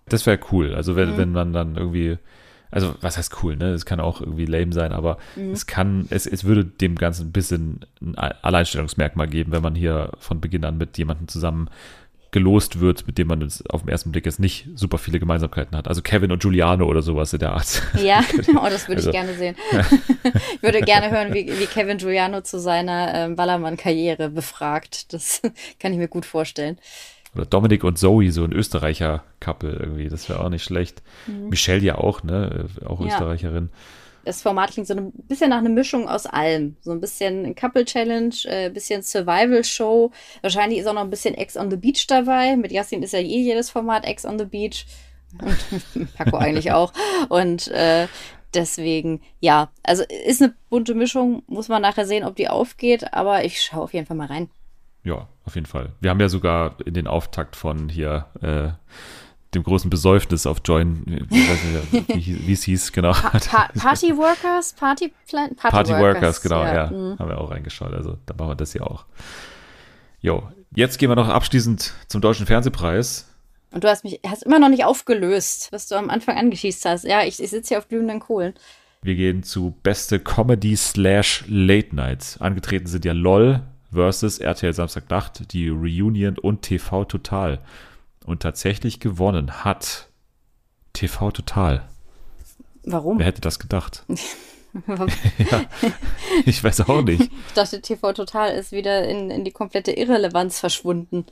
Das 0.09 0.25
wäre 0.25 0.39
cool. 0.51 0.75
Also 0.75 0.93
Mhm. 0.93 0.97
wenn, 0.97 1.17
wenn 1.17 1.31
man 1.31 1.53
dann 1.53 1.75
irgendwie, 1.77 2.17
also 2.71 2.93
was 3.01 3.17
heißt 3.17 3.41
cool, 3.43 3.55
ne? 3.55 3.69
Es 3.69 3.85
kann 3.85 3.99
auch 3.99 4.19
irgendwie 4.19 4.45
lame 4.45 4.73
sein, 4.73 4.91
aber 4.91 5.17
Mhm. 5.35 5.51
es 5.53 5.65
kann, 5.65 6.07
es, 6.09 6.25
es 6.25 6.43
würde 6.43 6.65
dem 6.65 6.95
Ganzen 6.95 7.27
ein 7.27 7.31
bisschen 7.31 7.85
ein 8.01 8.15
Alleinstellungsmerkmal 8.17 9.27
geben, 9.27 9.51
wenn 9.53 9.61
man 9.63 9.75
hier 9.75 10.11
von 10.19 10.41
Beginn 10.41 10.65
an 10.65 10.77
mit 10.77 10.97
jemandem 10.97 11.27
zusammen 11.27 11.69
gelost 12.33 12.81
wird, 12.81 13.07
mit 13.07 13.17
dem 13.17 13.27
man 13.29 13.47
auf 13.69 13.81
den 13.83 13.89
ersten 13.89 14.11
Blick 14.11 14.25
jetzt 14.25 14.39
nicht 14.41 14.67
super 14.75 14.97
viele 14.97 15.19
Gemeinsamkeiten 15.19 15.77
hat. 15.77 15.87
Also 15.87 16.01
Kevin 16.01 16.31
und 16.31 16.41
Giuliano 16.41 16.85
oder 16.85 17.01
sowas 17.01 17.31
in 17.31 17.39
der 17.39 17.53
Art. 17.53 17.81
Ja, 18.01 18.21
oh, 18.61 18.67
das 18.69 18.89
würde 18.89 18.97
Also- 18.97 19.09
ich 19.09 19.15
gerne 19.15 19.33
sehen. 19.35 19.55
ich 20.55 20.61
würde 20.63 20.81
gerne 20.81 21.09
hören, 21.11 21.33
wie, 21.33 21.47
wie 21.57 21.65
Kevin 21.65 21.97
Giuliano 21.97 22.41
zu 22.41 22.59
seiner 22.59 23.13
ähm, 23.13 23.35
Ballermann-Karriere 23.37 24.29
befragt. 24.29 25.13
Das 25.13 25.41
kann 25.79 25.93
ich 25.93 25.97
mir 25.97 26.09
gut 26.09 26.25
vorstellen. 26.25 26.77
Oder 27.35 27.45
Dominik 27.45 27.83
und 27.83 27.97
Zoe, 27.97 28.31
so 28.31 28.43
ein 28.43 28.51
Österreicher-Couple 28.51 29.71
irgendwie, 29.79 30.07
das 30.09 30.29
wäre 30.29 30.39
auch 30.43 30.49
nicht 30.49 30.63
schlecht. 30.63 31.01
Michelle 31.49 31.81
ja 31.81 31.95
auch, 31.97 32.23
ne? 32.23 32.67
Äh, 32.81 32.85
Auch 32.85 32.99
Mhm. 32.99 33.07
Ja. 33.07 33.13
Österreicherin. 33.13 33.69
Das 34.25 34.41
Format 34.41 34.71
klingt 34.71 34.87
so 34.87 34.95
ein 34.95 35.11
bisschen 35.11 35.49
nach 35.49 35.57
einer 35.57 35.69
Mischung 35.69 36.07
aus 36.07 36.25
allem. 36.25 36.77
So 36.81 36.91
ein 36.91 37.01
bisschen 37.01 37.55
Couple 37.55 37.85
Challenge, 37.85 38.33
äh, 38.45 38.69
bisschen 38.69 39.01
Survival 39.01 39.63
Show. 39.63 40.11
Wahrscheinlich 40.41 40.79
ist 40.79 40.87
auch 40.87 40.93
noch 40.93 41.01
ein 41.03 41.09
bisschen 41.09 41.35
Ex 41.35 41.57
on 41.57 41.69
the 41.69 41.77
Beach 41.77 42.07
dabei. 42.07 42.55
Mit 42.55 42.71
Yassin 42.71 43.03
ist 43.03 43.13
ja 43.13 43.19
eh 43.19 43.41
jedes 43.41 43.69
Format 43.69 44.05
Ex 44.05 44.25
on 44.25 44.39
the 44.39 44.45
Beach. 44.45 44.85
Und 45.41 46.13
Paco 46.15 46.37
eigentlich 46.37 46.71
auch. 46.71 46.93
Und 47.29 47.67
äh, 47.69 48.07
deswegen, 48.53 49.21
ja, 49.39 49.71
also 49.83 50.03
ist 50.25 50.41
eine 50.41 50.53
bunte 50.69 50.95
Mischung. 50.95 51.43
Muss 51.47 51.67
man 51.67 51.81
nachher 51.81 52.05
sehen, 52.05 52.23
ob 52.23 52.35
die 52.35 52.47
aufgeht. 52.47 53.13
Aber 53.13 53.43
ich 53.43 53.61
schaue 53.61 53.83
auf 53.83 53.93
jeden 53.93 54.05
Fall 54.05 54.17
mal 54.17 54.27
rein. 54.27 54.49
Ja, 55.03 55.27
auf 55.45 55.55
jeden 55.55 55.67
Fall. 55.67 55.91
Wir 55.99 56.09
haben 56.09 56.19
ja 56.21 56.29
sogar 56.29 56.77
in 56.85 56.93
den 56.93 57.07
Auftakt 57.07 57.55
von 57.55 57.89
hier 57.89 58.27
äh, 58.41 58.71
dem 59.55 59.63
großen 59.63 59.89
Besäufnis 59.89 60.45
auf 60.45 60.61
Join, 60.65 61.27
ich 61.29 61.49
weiß 61.49 61.91
nicht, 61.91 62.07
wie, 62.15 62.47
wie 62.47 62.53
es 62.53 62.63
hieß, 62.63 62.91
genau. 62.91 63.13
Pa 63.13 63.39
Party 63.79 64.15
Workers, 64.17 64.73
Party 64.73 65.11
Plan, 65.27 65.55
Party, 65.55 65.75
Party 65.75 65.91
Workers, 65.93 66.41
genau, 66.41 66.63
ja. 66.63 66.87
Mhm. 66.87 67.19
Haben 67.19 67.29
wir 67.29 67.39
auch 67.39 67.51
reingeschaut. 67.51 67.93
Also 67.93 68.17
da 68.25 68.33
machen 68.35 68.49
wir 68.49 68.55
das 68.55 68.71
hier 68.71 68.85
auch. 68.85 69.05
Jo, 70.21 70.43
jetzt 70.75 70.97
gehen 70.99 71.09
wir 71.09 71.15
noch 71.15 71.29
abschließend 71.29 71.93
zum 72.07 72.21
Deutschen 72.21 72.45
Fernsehpreis. 72.45 73.29
Und 73.71 73.83
du 73.83 73.89
hast 73.89 74.03
mich, 74.03 74.19
hast 74.25 74.43
immer 74.43 74.59
noch 74.59 74.69
nicht 74.69 74.85
aufgelöst, 74.85 75.71
was 75.71 75.87
du 75.87 75.95
am 75.95 76.09
Anfang 76.09 76.37
angeschießt 76.37 76.85
hast. 76.85 77.05
Ja, 77.05 77.23
ich, 77.23 77.41
ich 77.41 77.49
sitze 77.49 77.69
hier 77.69 77.77
auf 77.79 77.87
glühenden 77.87 78.19
Kohlen. 78.19 78.53
Wir 79.01 79.15
gehen 79.15 79.43
zu 79.43 79.75
beste 79.83 80.19
Comedy 80.19 80.77
slash 80.77 81.43
Late 81.47 81.95
Night. 81.95 82.37
Angetreten 82.39 82.87
sind 82.87 83.03
ja 83.03 83.13
LOL 83.13 83.61
versus 83.91 84.39
RTL 84.39 84.73
Samstagnacht, 84.73 85.51
die 85.53 85.69
Reunion 85.69 86.37
und 86.37 86.61
TV 86.61 87.03
Total. 87.05 87.59
Und 88.25 88.41
tatsächlich 88.41 88.99
gewonnen 88.99 89.63
hat 89.63 90.09
TV 90.93 91.31
Total. 91.31 91.87
Warum? 92.83 93.19
Wer 93.19 93.25
hätte 93.25 93.41
das 93.41 93.59
gedacht? 93.59 94.05
ja, 94.87 95.65
ich 96.45 96.63
weiß 96.63 96.81
auch 96.81 97.03
nicht. 97.03 97.21
Ich 97.21 97.53
dachte, 97.53 97.81
TV 97.81 98.13
Total 98.13 98.55
ist 98.55 98.71
wieder 98.71 99.07
in, 99.07 99.29
in 99.29 99.43
die 99.43 99.51
komplette 99.51 99.91
Irrelevanz 99.91 100.59
verschwunden. 100.59 101.25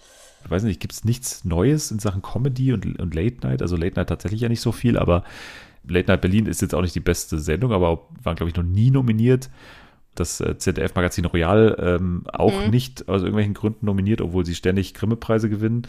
Ich 0.43 0.51
weiß 0.51 0.63
nicht, 0.63 0.80
gibt 0.80 0.93
es 0.93 1.03
nichts 1.03 1.45
Neues 1.45 1.91
in 1.91 1.99
Sachen 1.99 2.22
Comedy 2.22 2.73
und, 2.73 2.99
und 2.99 3.15
Late 3.15 3.38
Night? 3.47 3.61
Also 3.61 3.76
Late 3.76 3.95
Night 3.95 4.09
tatsächlich 4.09 4.41
ja 4.41 4.49
nicht 4.49 4.61
so 4.61 4.72
viel, 4.72 4.97
aber 4.97 5.23
Late 5.88 6.07
Night 6.07 6.22
Berlin 6.22 6.45
ist 6.45 6.61
jetzt 6.61 6.76
auch 6.76 6.81
nicht 6.81 6.95
die 6.95 6.99
beste 6.99 7.39
Sendung, 7.39 7.72
aber 7.72 8.07
waren, 8.22 8.35
glaube 8.35 8.49
ich, 8.49 8.55
noch 8.55 8.63
nie 8.63 8.91
nominiert. 8.91 9.49
Das 10.13 10.41
äh, 10.41 10.57
ZDF-Magazin 10.57 11.26
Royal 11.26 11.77
ähm, 11.80 12.26
auch 12.31 12.68
nicht 12.68 13.07
aus 13.07 13.22
irgendwelchen 13.22 13.53
Gründen 13.53 13.85
nominiert, 13.85 14.22
obwohl 14.22 14.45
sie 14.45 14.55
ständig 14.55 14.93
Grimme-Preise 14.93 15.49
gewinnen. 15.49 15.88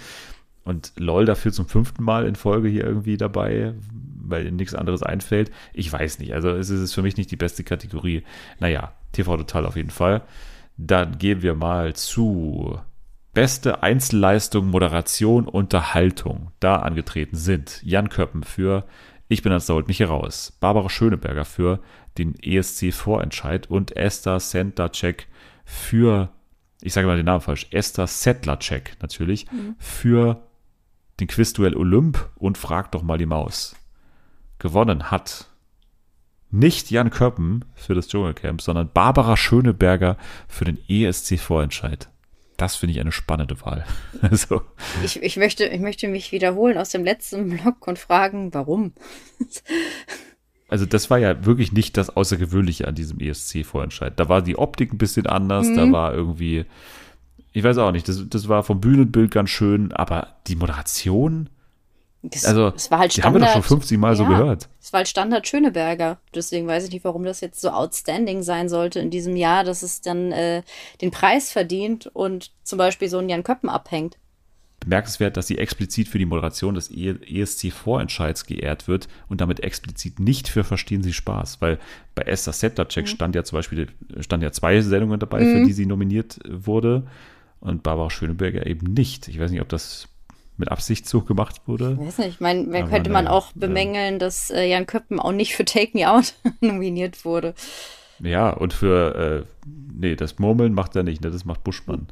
Und 0.64 0.92
LOL 0.96 1.24
dafür 1.24 1.52
zum 1.52 1.66
fünften 1.66 2.04
Mal 2.04 2.26
in 2.26 2.36
Folge 2.36 2.68
hier 2.68 2.84
irgendwie 2.84 3.16
dabei, 3.16 3.74
weil 4.16 4.46
ihnen 4.46 4.56
nichts 4.56 4.74
anderes 4.74 5.02
einfällt. 5.02 5.50
Ich 5.72 5.92
weiß 5.92 6.20
nicht. 6.20 6.34
Also 6.34 6.50
es 6.50 6.70
ist 6.70 6.94
für 6.94 7.02
mich 7.02 7.16
nicht 7.16 7.30
die 7.30 7.36
beste 7.36 7.64
Kategorie. 7.64 8.22
Naja, 8.60 8.92
TV 9.12 9.36
Total 9.36 9.66
auf 9.66 9.76
jeden 9.76 9.90
Fall. 9.90 10.22
Dann 10.76 11.18
gehen 11.18 11.42
wir 11.42 11.54
mal 11.54 11.94
zu 11.94 12.78
beste 13.34 13.82
Einzelleistung, 13.82 14.68
Moderation, 14.68 15.48
Unterhaltung. 15.48 16.52
Da 16.60 16.76
angetreten 16.76 17.36
sind 17.36 17.80
Jan 17.82 18.08
Köppen 18.08 18.42
für 18.42 18.84
Ich 19.28 19.42
bin 19.42 19.52
das 19.52 19.66
Sold 19.66 19.88
mich 19.88 20.00
heraus, 20.00 20.56
Barbara 20.60 20.90
Schöneberger 20.90 21.44
für 21.44 21.80
den 22.18 22.34
ESC-Vorentscheid 22.34 23.68
und 23.70 23.96
Esther 23.96 24.38
Sendacek 24.38 25.26
für, 25.64 26.30
ich 26.82 26.92
sage 26.92 27.06
mal 27.06 27.16
den 27.16 27.26
Namen 27.26 27.40
falsch, 27.40 27.66
Esther 27.70 28.06
Sedlacek 28.06 28.96
natürlich, 29.00 29.46
für 29.78 30.42
den 31.20 31.26
Quizduell 31.28 31.76
Olymp 31.76 32.30
und 32.36 32.58
Frag 32.58 32.92
doch 32.92 33.02
mal 33.02 33.18
die 33.18 33.26
Maus. 33.26 33.76
Gewonnen 34.58 35.10
hat 35.10 35.46
nicht 36.50 36.90
Jan 36.90 37.10
Köppen 37.10 37.64
für 37.74 37.94
das 37.94 38.08
Dschungelcamp, 38.08 38.60
sondern 38.60 38.90
Barbara 38.92 39.36
Schöneberger 39.36 40.16
für 40.48 40.64
den 40.64 40.78
ESC-Vorentscheid. 40.88 42.08
Das 42.58 42.76
finde 42.76 42.92
ich 42.94 43.00
eine 43.00 43.12
spannende 43.12 43.60
Wahl. 43.62 43.84
Also, 44.20 44.62
Ich, 45.02 45.20
ich, 45.22 45.36
möchte, 45.36 45.64
ich 45.64 45.80
möchte 45.80 46.06
mich 46.08 46.30
wiederholen 46.32 46.76
aus 46.78 46.90
dem 46.90 47.02
letzten 47.04 47.48
Blog 47.58 47.86
und 47.88 47.98
fragen, 47.98 48.52
warum? 48.54 48.92
also 50.68 50.86
das 50.86 51.10
war 51.10 51.18
ja 51.18 51.44
wirklich 51.44 51.72
nicht 51.72 51.96
das 51.96 52.10
Außergewöhnliche 52.10 52.86
an 52.86 52.94
diesem 52.94 53.18
ESC-Vorentscheid. 53.18 54.12
Da 54.18 54.28
war 54.28 54.42
die 54.42 54.56
Optik 54.58 54.92
ein 54.92 54.98
bisschen 54.98 55.26
anders, 55.26 55.66
da 55.74 55.86
Mhm. 55.86 55.92
war 55.92 56.14
irgendwie, 56.14 56.64
ich 57.52 57.62
weiß 57.64 57.78
auch 57.78 57.92
nicht, 57.92 58.08
das, 58.08 58.22
das 58.28 58.48
war 58.48 58.62
vom 58.62 58.80
Bühnenbild 58.80 59.30
ganz 59.30 59.50
schön, 59.50 59.92
aber 59.92 60.36
die 60.46 60.56
Moderation, 60.56 61.48
Es, 62.30 62.44
also 62.44 62.72
es 62.74 62.90
war 62.90 63.00
halt 63.00 63.16
die 63.16 63.22
haben 63.22 63.34
wir 63.34 63.40
doch 63.40 63.46
schon 63.48 63.62
Standard. 63.62 63.80
50 63.82 63.98
Mal 63.98 64.16
so 64.16 64.22
Ja. 64.24 64.28
gehört. 64.30 64.68
Es 64.80 64.92
war 64.92 64.98
halt 64.98 65.08
Standard 65.08 65.46
Schöneberger. 65.48 66.18
Deswegen 66.34 66.66
weiß 66.66 66.84
ich 66.84 66.92
nicht, 66.92 67.04
warum 67.04 67.24
das 67.24 67.40
jetzt 67.40 67.60
so 67.60 67.70
outstanding 67.70 68.42
sein 68.42 68.68
sollte 68.68 69.00
in 69.00 69.10
diesem 69.10 69.36
Jahr, 69.36 69.64
dass 69.64 69.82
es 69.82 70.00
dann 70.00 70.32
äh, 70.32 70.62
den 71.00 71.10
Preis 71.10 71.50
verdient 71.50 72.06
und 72.06 72.52
zum 72.62 72.78
Beispiel 72.78 73.08
so 73.08 73.18
einen 73.18 73.28
Jan 73.28 73.42
Köppen 73.42 73.68
abhängt. 73.68 74.18
bemerkenswert, 74.80 75.36
dass 75.36 75.46
sie 75.46 75.58
explizit 75.58 76.08
für 76.08 76.18
die 76.18 76.24
Moderation 76.26 76.74
des 76.74 76.90
E- 76.90 77.16
ESC-Vorentscheids 77.26 78.46
geehrt 78.46 78.88
wird 78.88 79.08
und 79.28 79.40
damit 79.40 79.60
explizit 79.60 80.18
nicht 80.18 80.48
für 80.48 80.64
Verstehen 80.64 81.02
Sie 81.02 81.12
Spaß, 81.12 81.60
weil 81.60 81.78
bei 82.14 82.22
Esther 82.22 82.52
Sedlacek 82.52 83.08
stand 83.08 83.34
ja 83.36 83.44
zum 83.44 83.58
Beispiel 83.58 83.86
stand 84.20 84.42
ja 84.42 84.50
zwei 84.52 84.80
Sendungen 84.80 85.20
dabei, 85.20 85.44
für 85.46 85.62
die 85.64 85.72
sie 85.72 85.86
nominiert 85.86 86.38
wurde 86.48 87.04
und 87.62 87.82
Barbara 87.82 88.10
Schöneberger 88.10 88.66
eben 88.66 88.92
nicht. 88.92 89.28
Ich 89.28 89.40
weiß 89.40 89.50
nicht, 89.50 89.60
ob 89.60 89.68
das 89.68 90.08
mit 90.58 90.70
Absicht 90.70 91.08
so 91.08 91.22
gemacht 91.22 91.62
wurde. 91.66 91.96
Ich 91.98 92.06
weiß 92.06 92.18
nicht, 92.18 92.28
ich 92.28 92.40
meine, 92.40 92.66
Aber 92.68 92.88
könnte 92.88 93.10
man 93.10 93.24
naja, 93.24 93.36
auch 93.36 93.52
bemängeln, 93.54 94.18
dass 94.18 94.50
äh, 94.50 94.64
Jan 94.68 94.86
Köppen 94.86 95.18
auch 95.18 95.32
nicht 95.32 95.54
für 95.54 95.64
Take 95.64 95.96
Me 95.96 96.10
Out 96.10 96.34
nominiert 96.60 97.24
wurde. 97.24 97.54
Ja, 98.20 98.50
und 98.50 98.72
für, 98.72 99.46
äh, 99.46 99.68
nee, 99.94 100.14
das 100.14 100.38
Murmeln 100.38 100.74
macht 100.74 100.94
er 100.94 101.02
nicht, 101.02 101.22
ne? 101.22 101.30
das 101.30 101.44
macht 101.44 101.64
Buschmann. 101.64 102.06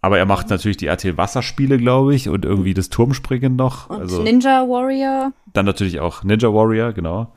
Aber 0.00 0.18
er 0.18 0.24
macht 0.24 0.48
natürlich 0.48 0.78
die 0.78 0.86
RTL 0.86 1.18
Wasserspiele, 1.18 1.76
glaube 1.76 2.14
ich, 2.14 2.30
und 2.30 2.46
irgendwie 2.46 2.72
das 2.72 2.88
Turmspringen 2.88 3.56
noch. 3.56 3.90
Und 3.90 4.00
also, 4.00 4.22
Ninja 4.22 4.66
Warrior. 4.66 5.32
Dann 5.52 5.66
natürlich 5.66 6.00
auch 6.00 6.24
Ninja 6.24 6.54
Warrior, 6.54 6.92
genau. 6.92 7.34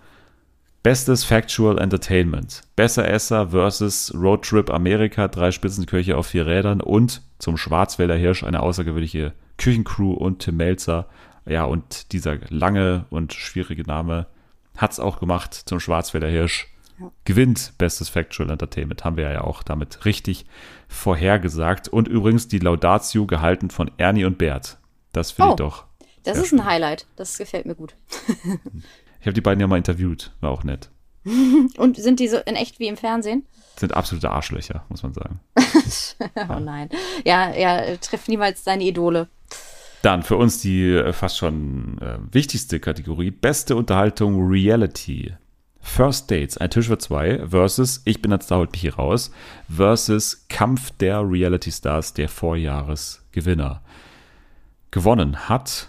Bestes 0.83 1.23
Factual 1.23 1.79
Entertainment. 1.79 2.61
Besser 2.75 3.07
Esser 3.07 3.47
versus 3.49 4.13
Road 4.13 4.43
Trip 4.43 4.69
Amerika, 4.69 5.29
drei 5.29 5.51
Spitzenköche 5.51 6.17
auf 6.17 6.27
vier 6.27 6.45
Rädern 6.45 6.81
und 6.81 7.21
zum 7.39 7.55
Schwarzwälder 7.55 8.15
Hirsch 8.15 8.43
eine 8.43 8.61
außergewöhnliche 8.61 9.31
Küchencrew 9.57 10.11
und 10.13 10.39
Tim 10.39 10.57
Melzer. 10.57 11.07
Ja, 11.45 11.63
und 11.63 12.11
dieser 12.11 12.37
lange 12.49 13.05
und 13.09 13.31
schwierige 13.31 13.83
Name 13.83 14.27
hat's 14.75 14.99
auch 14.99 15.19
gemacht 15.19 15.53
zum 15.53 15.79
Schwarzwälder 15.79 16.27
Hirsch. 16.27 16.67
Gewinnt 17.23 17.73
Bestes 17.77 18.09
Factual 18.09 18.49
Entertainment, 18.49 19.03
haben 19.05 19.17
wir 19.17 19.31
ja 19.31 19.41
auch 19.41 19.63
damit 19.63 20.03
richtig 20.03 20.45
vorhergesagt. 20.89 21.87
Und 21.87 22.07
übrigens 22.09 22.49
die 22.49 22.59
Laudatio 22.59 23.25
gehalten 23.25 23.69
von 23.69 23.89
Ernie 23.97 24.25
und 24.25 24.37
Bert. 24.37 24.77
Das 25.13 25.31
finde 25.31 25.49
Oh. 25.49 25.53
ich 25.53 25.57
doch. 25.57 25.85
Das 26.23 26.37
ist 26.37 26.53
ein 26.53 26.65
Highlight. 26.65 27.05
Das 27.15 27.37
gefällt 27.37 27.65
mir 27.65 27.75
gut. 27.75 27.95
Ich 29.23 29.27
habe 29.27 29.35
die 29.35 29.41
beiden 29.41 29.61
ja 29.61 29.67
mal 29.67 29.77
interviewt, 29.77 30.33
war 30.41 30.51
auch 30.51 30.65
nett. 30.65 30.89
Und 31.77 31.95
sind 31.95 32.19
die 32.19 32.27
so 32.27 32.39
in 32.39 32.57
echt 32.57 32.77
wie 32.79 32.89
im 32.89 32.97
Fernsehen? 32.97 33.45
Sind 33.77 33.93
absolute 33.93 34.29
Arschlöcher, 34.29 34.83
muss 34.89 35.01
man 35.01 35.13
sagen. 35.13 35.39
oh 36.49 36.59
nein. 36.59 36.89
Ja, 37.23 37.55
ja, 37.55 37.95
trifft 37.95 38.27
niemals 38.27 38.65
deine 38.65 38.83
Idole. 38.83 39.29
Dann 40.01 40.23
für 40.23 40.35
uns 40.35 40.59
die 40.59 40.91
äh, 40.91 41.13
fast 41.13 41.37
schon 41.37 41.99
äh, 42.01 42.17
wichtigste 42.33 42.81
Kategorie: 42.81 43.31
Beste 43.31 43.77
Unterhaltung 43.77 44.45
Reality. 44.45 45.33
First 45.79 46.29
Dates, 46.29 46.57
ein 46.57 46.69
Tisch 46.69 46.87
für 46.87 46.97
zwei, 46.97 47.47
versus 47.47 48.01
Ich 48.03 48.21
bin 48.21 48.33
als 48.33 48.47
da 48.47 48.57
holt 48.57 48.73
mich 48.73 48.81
hier 48.81 48.95
raus, 48.95 49.31
versus 49.73 50.45
Kampf 50.49 50.91
der 50.99 51.21
Reality 51.21 51.71
Stars, 51.71 52.13
der 52.13 52.27
Vorjahresgewinner. 52.27 53.81
Gewonnen 54.91 55.47
hat 55.47 55.87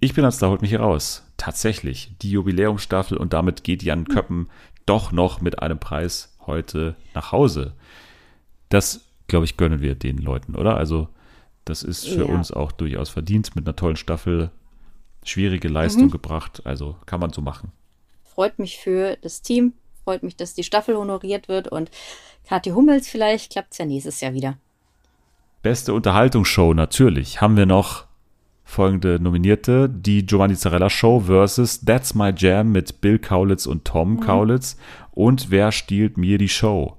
Ich 0.00 0.12
bin 0.12 0.26
als 0.26 0.36
da 0.36 0.48
holt 0.48 0.60
mich 0.60 0.70
hier 0.70 0.80
raus. 0.80 1.23
Tatsächlich 1.36 2.12
die 2.22 2.30
Jubiläumsstaffel 2.30 3.16
und 3.16 3.32
damit 3.32 3.64
geht 3.64 3.82
Jan 3.82 4.06
Köppen 4.06 4.48
doch 4.86 5.12
noch 5.12 5.40
mit 5.40 5.60
einem 5.60 5.78
Preis 5.78 6.36
heute 6.46 6.94
nach 7.14 7.32
Hause. 7.32 7.74
Das, 8.68 9.00
glaube 9.26 9.44
ich, 9.44 9.56
gönnen 9.56 9.80
wir 9.80 9.94
den 9.94 10.18
Leuten, 10.18 10.54
oder? 10.54 10.76
Also, 10.76 11.08
das 11.64 11.82
ist 11.82 12.06
für 12.06 12.26
ja. 12.26 12.34
uns 12.34 12.52
auch 12.52 12.72
durchaus 12.72 13.08
verdient 13.08 13.56
mit 13.56 13.66
einer 13.66 13.76
tollen 13.76 13.96
Staffel. 13.96 14.50
Schwierige 15.24 15.68
Leistung 15.68 16.06
mhm. 16.06 16.10
gebracht, 16.10 16.62
also 16.64 16.96
kann 17.06 17.18
man 17.18 17.32
so 17.32 17.40
machen 17.40 17.72
freut 18.34 18.58
mich 18.58 18.78
für 18.78 19.16
das 19.22 19.42
Team, 19.42 19.74
freut 20.02 20.22
mich, 20.22 20.36
dass 20.36 20.54
die 20.54 20.64
Staffel 20.64 20.96
honoriert 20.96 21.48
wird 21.48 21.68
und 21.68 21.90
Kathi 22.46 22.70
Hummels, 22.70 23.08
vielleicht 23.08 23.52
klappt 23.52 23.72
es 23.72 23.78
ja 23.78 23.86
nächstes 23.86 24.20
Jahr 24.20 24.34
wieder. 24.34 24.58
Beste 25.62 25.94
Unterhaltungsshow, 25.94 26.74
natürlich. 26.74 27.40
Haben 27.40 27.56
wir 27.56 27.64
noch 27.64 28.04
folgende 28.64 29.20
Nominierte: 29.20 29.88
die 29.88 30.26
Giovanni 30.26 30.56
Zarella 30.56 30.90
Show 30.90 31.20
versus 31.20 31.84
That's 31.84 32.14
My 32.14 32.32
Jam 32.36 32.72
mit 32.72 33.00
Bill 33.00 33.18
Kaulitz 33.18 33.66
und 33.66 33.84
Tom 33.84 34.14
mhm. 34.14 34.20
Kaulitz. 34.20 34.76
Und 35.12 35.50
Wer 35.50 35.70
stiehlt 35.70 36.18
mir 36.18 36.38
die 36.38 36.48
Show? 36.48 36.96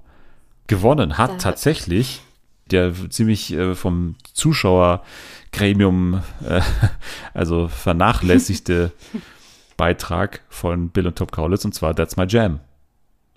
Gewonnen 0.68 1.18
hat 1.18 1.40
tatsächlich 1.40 2.22
der 2.70 2.92
ziemlich 3.10 3.52
äh, 3.52 3.74
vom 3.74 4.16
Zuschauergremium, 4.32 6.22
äh, 6.46 6.60
also 7.34 7.68
vernachlässigte 7.68 8.92
Beitrag 9.76 10.40
von 10.48 10.88
Bill 10.88 11.06
und 11.06 11.16
Top 11.16 11.32
Kaulitz 11.32 11.64
und 11.64 11.74
zwar 11.74 11.94
That's 11.94 12.16
My 12.16 12.24
Jam. 12.26 12.60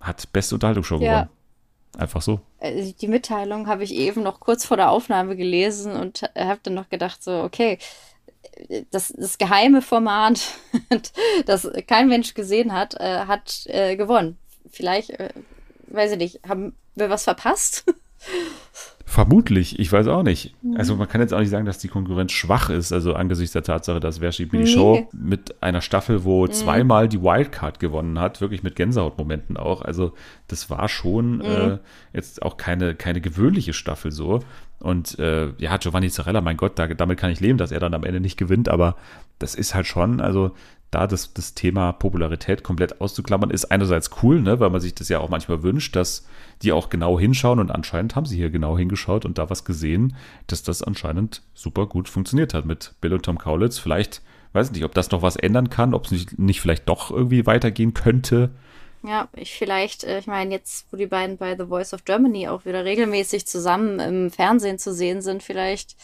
Hat 0.02 0.32
beste 0.32 0.56
Unterhaltungsshow 0.56 1.00
ja. 1.00 1.12
gewonnen. 1.12 1.30
Einfach 1.98 2.22
so. 2.22 2.40
Äh, 2.60 2.94
die 2.94 3.08
Mitteilung 3.08 3.68
habe 3.68 3.84
ich 3.84 3.94
eben 3.94 4.24
noch 4.24 4.40
kurz 4.40 4.66
vor 4.66 4.78
der 4.78 4.90
Aufnahme 4.90 5.36
gelesen 5.36 5.94
und 5.94 6.24
habe 6.36 6.60
dann 6.64 6.74
noch 6.74 6.90
gedacht, 6.90 7.24
so, 7.24 7.44
okay, 7.44 7.78
das, 8.92 9.14
das 9.16 9.38
geheime 9.38 9.82
Format, 9.82 10.56
das 11.46 11.70
kein 11.88 12.08
Mensch 12.08 12.34
gesehen 12.34 12.74
hat, 12.74 12.96
äh, 13.00 13.26
hat 13.26 13.66
äh, 13.68 13.96
gewonnen. 13.96 14.38
Vielleicht, 14.70 15.12
äh, 15.12 15.30
weiß 15.88 16.14
ich 16.14 16.18
nicht, 16.18 16.40
haben 16.48 16.74
wir 16.96 17.10
was 17.10 17.24
verpasst? 17.24 17.86
Vermutlich, 19.06 19.80
ich 19.80 19.92
weiß 19.92 20.08
auch 20.08 20.22
nicht. 20.22 20.54
Also 20.76 20.96
man 20.96 21.08
kann 21.08 21.20
jetzt 21.20 21.34
auch 21.34 21.40
nicht 21.40 21.50
sagen, 21.50 21.66
dass 21.66 21.80
die 21.80 21.88
Konkurrenz 21.88 22.32
schwach 22.32 22.70
ist, 22.70 22.94
also 22.94 23.16
angesichts 23.16 23.54
der 23.54 23.64
Tatsache, 23.64 24.00
dass 24.00 24.22
Wer 24.22 24.32
schiebt 24.32 24.54
mir 24.54 24.60
die 24.60 24.68
Show 24.68 25.08
mit 25.14 25.64
einer 25.64 25.82
Staffel, 25.82 26.26
wo 26.26 26.46
mhm. 26.46 26.52
zweimal 26.52 27.10
die 27.10 27.24
Wildcard 27.24 27.80
gewonnen 27.80 28.20
hat, 28.20 28.40
wirklich 28.40 28.62
mit 28.62 28.76
Gänsehautmomenten 28.76 29.58
auch. 29.58 29.82
Also 29.82 30.14
das 30.48 30.70
war 30.70 30.88
schon 30.90 31.38
mhm. 31.38 31.42
äh, 31.42 31.78
jetzt 32.14 32.44
auch 32.44 32.58
keine, 32.58 32.94
keine 32.94 33.20
gewöhnliche 33.20 33.74
Staffel 33.74 34.12
so. 34.12 34.42
Und 34.80 35.20
äh, 35.20 35.52
ja, 35.58 35.78
Giovanni 35.78 36.10
Zarella, 36.10 36.42
mein 36.42 36.58
Gott, 36.58 36.80
da, 36.80 36.88
damit 36.88 37.20
kann 37.20 37.32
ich 37.32 37.40
leben, 37.40 37.58
dass 37.58 37.72
er 37.72 37.80
dann 37.80 37.94
am 37.94 38.04
Ende 38.04 38.20
nicht 38.22 38.38
gewinnt, 38.38 38.70
aber 38.70 38.96
das 39.38 39.56
ist 39.56 39.76
halt 39.76 39.88
schon, 39.88 40.22
also 40.22 40.52
da 40.92 41.06
das, 41.06 41.34
das 41.34 41.54
Thema 41.54 41.92
Popularität 41.92 42.64
komplett 42.64 43.00
auszuklammern, 43.00 43.52
ist 43.52 43.66
einerseits 43.66 44.10
cool, 44.24 44.42
ne, 44.42 44.60
weil 44.60 44.70
man 44.70 44.82
sich 44.82 44.96
das 44.96 45.10
ja 45.10 45.20
auch 45.20 45.30
manchmal 45.30 45.62
wünscht, 45.62 45.96
dass 45.96 46.26
die 46.64 46.72
auch 46.72 46.90
genau 46.90 47.20
hinschauen 47.20 47.60
und 47.60 47.72
anscheinend 47.72 48.16
haben 48.16 48.26
sie 48.26 48.38
hier 48.38 48.50
genau 48.50 48.78
hingeschaut 48.78 49.26
und 49.26 49.38
da 49.38 49.50
was 49.50 49.66
gesehen, 49.66 50.16
dass 50.48 50.64
das 50.64 50.82
anscheinend 50.82 51.44
super 51.54 51.86
gut 51.86 52.10
funktioniert 52.10 52.54
hat 52.54 52.66
mit 52.66 52.96
Bill 53.02 53.14
und 53.14 53.24
Tom 53.24 53.38
Kaulitz. 53.38 53.78
Vielleicht, 53.78 54.22
weiß 54.54 54.68
ich 54.68 54.74
nicht, 54.74 54.84
ob 54.84 54.96
das 54.96 55.12
noch 55.12 55.22
was 55.22 55.36
ändern 55.36 55.70
kann, 55.70 55.94
ob 55.94 56.06
es 56.06 56.12
nicht, 56.12 56.40
nicht 56.40 56.62
vielleicht 56.62 56.90
doch 56.90 57.12
irgendwie 57.12 57.46
weitergehen 57.46 57.94
könnte. 57.94 58.50
Ja, 59.04 59.30
ich 59.34 59.54
vielleicht, 59.58 60.04
äh, 60.04 60.20
ich 60.20 60.28
meine, 60.28 60.54
jetzt, 60.54 60.88
wo 60.92 60.98
die 60.98 61.08
beiden 61.08 61.38
bei 61.38 61.56
The 61.58 61.66
Voice 61.66 61.94
of 61.94 62.06
Germany 62.06 62.48
auch 62.48 62.66
wieder 62.66 62.84
regelmäßig 62.84 63.48
zusammen 63.48 64.00
im 64.00 64.32
Fernsehen 64.32 64.78
zu 64.78 64.94
sehen 64.94 65.22
sind, 65.22 65.42
vielleicht 65.42 65.96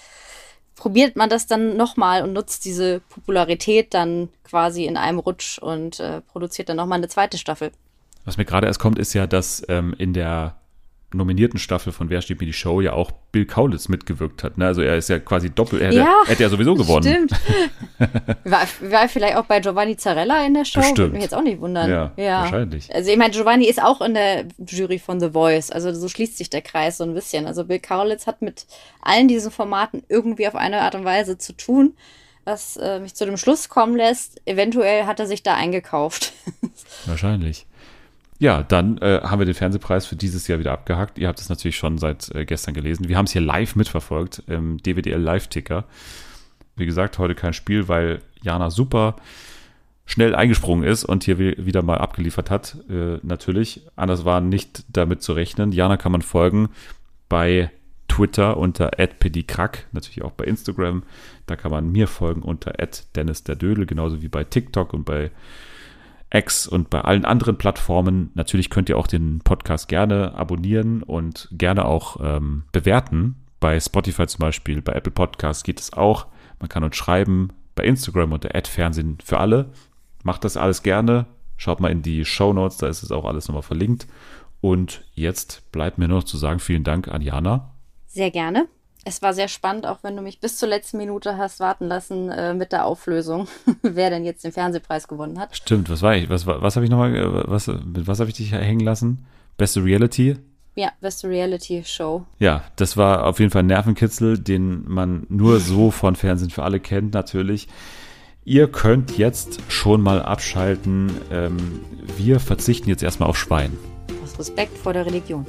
probiert 0.75 1.15
man 1.15 1.29
das 1.29 1.47
dann 1.47 1.77
nochmal 1.77 2.23
und 2.23 2.33
nutzt 2.33 2.65
diese 2.65 2.99
Popularität 3.09 3.93
dann 3.93 4.29
quasi 4.43 4.85
in 4.85 4.97
einem 4.97 5.19
Rutsch 5.19 5.57
und 5.57 5.99
äh, 5.99 6.21
produziert 6.21 6.69
dann 6.69 6.77
nochmal 6.77 6.99
eine 6.99 7.07
zweite 7.07 7.37
Staffel. 7.37 7.71
Was 8.25 8.37
mir 8.37 8.45
gerade 8.45 8.67
erst 8.67 8.79
kommt, 8.79 8.99
ist 8.99 9.13
ja, 9.13 9.27
dass 9.27 9.63
ähm, 9.69 9.93
in 9.97 10.13
der 10.13 10.55
nominierten 11.15 11.59
Staffel 11.59 11.91
von 11.93 12.09
Wer 12.09 12.21
steht 12.21 12.39
mir 12.39 12.45
die 12.45 12.53
Show 12.53 12.81
ja 12.81 12.93
auch 12.93 13.11
Bill 13.31 13.45
Kaulitz 13.45 13.87
mitgewirkt 13.87 14.43
hat. 14.43 14.57
Ne? 14.57 14.65
Also 14.65 14.81
er 14.81 14.97
ist 14.97 15.09
ja 15.09 15.19
quasi 15.19 15.49
doppelt, 15.49 15.81
er 15.81 15.91
ja, 15.91 16.23
hätte, 16.25 16.43
ja 16.43 16.49
sowieso 16.49 16.75
gewonnen. 16.75 17.03
Stimmt. 17.03 17.31
war, 18.43 18.61
war 18.81 19.09
vielleicht 19.09 19.37
auch 19.37 19.45
bei 19.45 19.59
Giovanni 19.59 19.97
Zarella 19.97 20.45
in 20.45 20.53
der 20.53 20.65
Show? 20.65 20.81
Stimmt. 20.81 20.97
Würde 20.97 21.13
mich 21.13 21.23
jetzt 21.23 21.33
auch 21.33 21.41
nicht 21.41 21.59
wundern. 21.59 21.89
Ja, 21.89 22.11
ja, 22.17 22.41
wahrscheinlich. 22.41 22.93
Also 22.93 23.11
ich 23.11 23.17
meine, 23.17 23.31
Giovanni 23.31 23.65
ist 23.65 23.81
auch 23.81 24.01
in 24.01 24.13
der 24.13 24.45
Jury 24.57 24.99
von 24.99 25.19
The 25.19 25.31
Voice. 25.31 25.71
Also 25.71 25.93
so 25.93 26.07
schließt 26.07 26.37
sich 26.37 26.49
der 26.49 26.61
Kreis 26.61 26.97
so 26.97 27.03
ein 27.03 27.13
bisschen. 27.13 27.47
Also 27.47 27.65
Bill 27.65 27.79
Kaulitz 27.79 28.27
hat 28.27 28.41
mit 28.41 28.65
allen 29.01 29.27
diesen 29.27 29.51
Formaten 29.51 30.03
irgendwie 30.09 30.47
auf 30.47 30.55
eine 30.55 30.81
Art 30.81 30.95
und 30.95 31.05
Weise 31.05 31.37
zu 31.37 31.53
tun, 31.53 31.93
was 32.43 32.77
äh, 32.77 32.99
mich 32.99 33.15
zu 33.15 33.25
dem 33.25 33.37
Schluss 33.37 33.69
kommen 33.69 33.95
lässt, 33.95 34.41
eventuell 34.45 35.05
hat 35.05 35.19
er 35.19 35.27
sich 35.27 35.43
da 35.43 35.55
eingekauft. 35.55 36.33
wahrscheinlich. 37.05 37.65
Ja, 38.37 38.63
dann 38.63 38.97
äh, 38.97 39.21
haben 39.23 39.39
wir 39.39 39.45
den 39.45 39.55
Fernsehpreis 39.55 40.05
für 40.05 40.17
dieses 40.17 40.47
Jahr 40.47 40.59
wieder 40.59 40.73
abgehakt. 40.73 41.17
Ihr 41.17 41.27
habt 41.27 41.39
es 41.39 41.47
natürlich 41.47 41.77
schon 41.77 41.97
seit 41.97 42.33
äh, 42.35 42.45
gestern 42.45 42.73
gelesen. 42.73 43.07
Wir 43.07 43.17
haben 43.17 43.25
es 43.25 43.31
hier 43.31 43.41
live 43.41 43.75
mitverfolgt 43.75 44.43
im 44.47 44.77
DWDL 44.77 45.21
Live-Ticker. 45.21 45.85
Wie 46.75 46.85
gesagt, 46.85 47.17
heute 47.17 47.35
kein 47.35 47.53
Spiel, 47.53 47.87
weil 47.87 48.21
Jana 48.41 48.69
super 48.69 49.15
schnell 50.05 50.35
eingesprungen 50.35 50.85
ist 50.85 51.05
und 51.05 51.23
hier 51.23 51.39
wieder 51.39 51.81
mal 51.81 51.97
abgeliefert 51.97 52.51
hat. 52.51 52.77
Äh, 52.89 53.19
natürlich, 53.23 53.81
anders 53.95 54.25
war 54.25 54.41
nicht 54.41 54.83
damit 54.89 55.21
zu 55.21 55.33
rechnen. 55.33 55.71
Jana 55.71 55.95
kann 55.95 56.11
man 56.11 56.21
folgen 56.21 56.69
bei 57.29 57.71
Twitter 58.07 58.57
unter 58.57 58.91
@pedikrack, 58.91 59.87
natürlich 59.93 60.21
auch 60.23 60.31
bei 60.31 60.43
Instagram. 60.43 61.03
Da 61.47 61.55
kann 61.55 61.71
man 61.71 61.91
mir 61.91 62.07
folgen 62.07 62.43
unter 62.43 62.73
@dennis 63.15 63.43
genauso 63.45 64.21
wie 64.21 64.27
bei 64.27 64.43
TikTok 64.43 64.93
und 64.93 65.05
bei 65.05 65.31
X 66.35 66.67
und 66.67 66.89
bei 66.89 67.01
allen 67.01 67.25
anderen 67.25 67.57
Plattformen. 67.57 68.31
Natürlich 68.33 68.69
könnt 68.69 68.89
ihr 68.89 68.97
auch 68.97 69.07
den 69.07 69.39
Podcast 69.39 69.87
gerne 69.87 70.35
abonnieren 70.35 71.03
und 71.03 71.47
gerne 71.51 71.85
auch 71.85 72.17
ähm, 72.21 72.63
bewerten. 72.71 73.35
Bei 73.59 73.79
Spotify 73.79 74.27
zum 74.27 74.39
Beispiel, 74.39 74.81
bei 74.81 74.93
Apple 74.93 75.11
Podcasts 75.11 75.63
geht 75.63 75.79
es 75.79 75.93
auch. 75.93 76.27
Man 76.59 76.69
kann 76.69 76.83
uns 76.83 76.95
schreiben 76.95 77.49
bei 77.75 77.83
Instagram 77.83 78.33
unter 78.33 78.49
Fernsehen 78.65 79.17
für 79.23 79.39
alle. 79.39 79.71
Macht 80.23 80.43
das 80.43 80.57
alles 80.57 80.83
gerne. 80.83 81.25
Schaut 81.57 81.79
mal 81.79 81.91
in 81.91 82.01
die 82.01 82.25
Show 82.25 82.53
Notes, 82.53 82.77
da 82.77 82.87
ist 82.87 83.03
es 83.03 83.11
auch 83.11 83.25
alles 83.25 83.47
nochmal 83.47 83.63
verlinkt. 83.63 84.07
Und 84.61 85.05
jetzt 85.13 85.71
bleibt 85.71 85.97
mir 85.97 86.07
nur 86.07 86.19
noch 86.19 86.25
zu 86.25 86.37
sagen, 86.37 86.59
vielen 86.59 86.83
Dank 86.83 87.07
an 87.07 87.21
Jana. 87.21 87.71
Sehr 88.07 88.31
gerne 88.31 88.67
es 89.05 89.21
war 89.21 89.33
sehr 89.33 89.47
spannend, 89.47 89.85
auch 89.85 89.99
wenn 90.01 90.15
du 90.15 90.21
mich 90.23 90.39
bis 90.39 90.57
zur 90.57 90.67
letzten 90.67 90.97
Minute 90.97 91.37
hast 91.37 91.59
warten 91.59 91.85
lassen 91.85 92.29
äh, 92.29 92.53
mit 92.55 92.71
der 92.71 92.85
Auflösung, 92.85 93.47
wer 93.83 94.09
denn 94.09 94.25
jetzt 94.25 94.43
den 94.43 94.51
Fernsehpreis 94.51 95.07
gewonnen 95.07 95.39
hat. 95.39 95.55
Stimmt, 95.55 95.89
was 95.89 96.01
war 96.01 96.15
ich? 96.15 96.27
Was, 96.29 96.47
was 96.47 96.75
habe 96.75 96.85
ich 96.85 96.91
nochmal, 96.91 97.15
äh, 97.15 97.43
was, 97.47 97.67
mit 97.67 98.07
was 98.07 98.19
habe 98.19 98.29
ich 98.29 98.35
dich 98.35 98.51
hängen 98.51 98.81
lassen? 98.81 99.25
Beste 99.57 99.83
Reality? 99.83 100.37
Ja, 100.73 100.91
beste 100.99 101.29
Reality 101.29 101.83
Show. 101.85 102.25
Ja, 102.39 102.63
das 102.75 102.97
war 102.97 103.25
auf 103.25 103.39
jeden 103.39 103.51
Fall 103.51 103.63
ein 103.63 103.67
Nervenkitzel, 103.67 104.37
den 104.39 104.83
man 104.89 105.25
nur 105.29 105.59
so 105.59 105.91
von 105.91 106.15
Fernsehen 106.15 106.49
für 106.49 106.63
alle 106.63 106.81
kennt, 106.81 107.13
natürlich. 107.13 107.69
Ihr 108.43 108.67
könnt 108.67 109.17
jetzt 109.17 109.59
schon 109.69 110.01
mal 110.01 110.21
abschalten. 110.21 111.11
Ähm, 111.31 111.79
wir 112.17 112.39
verzichten 112.39 112.89
jetzt 112.89 113.03
erstmal 113.03 113.29
auf 113.29 113.37
Schwein. 113.37 113.77
Aus 114.23 114.37
Respekt 114.37 114.77
vor 114.77 114.93
der 114.93 115.05
Religion. 115.05 115.45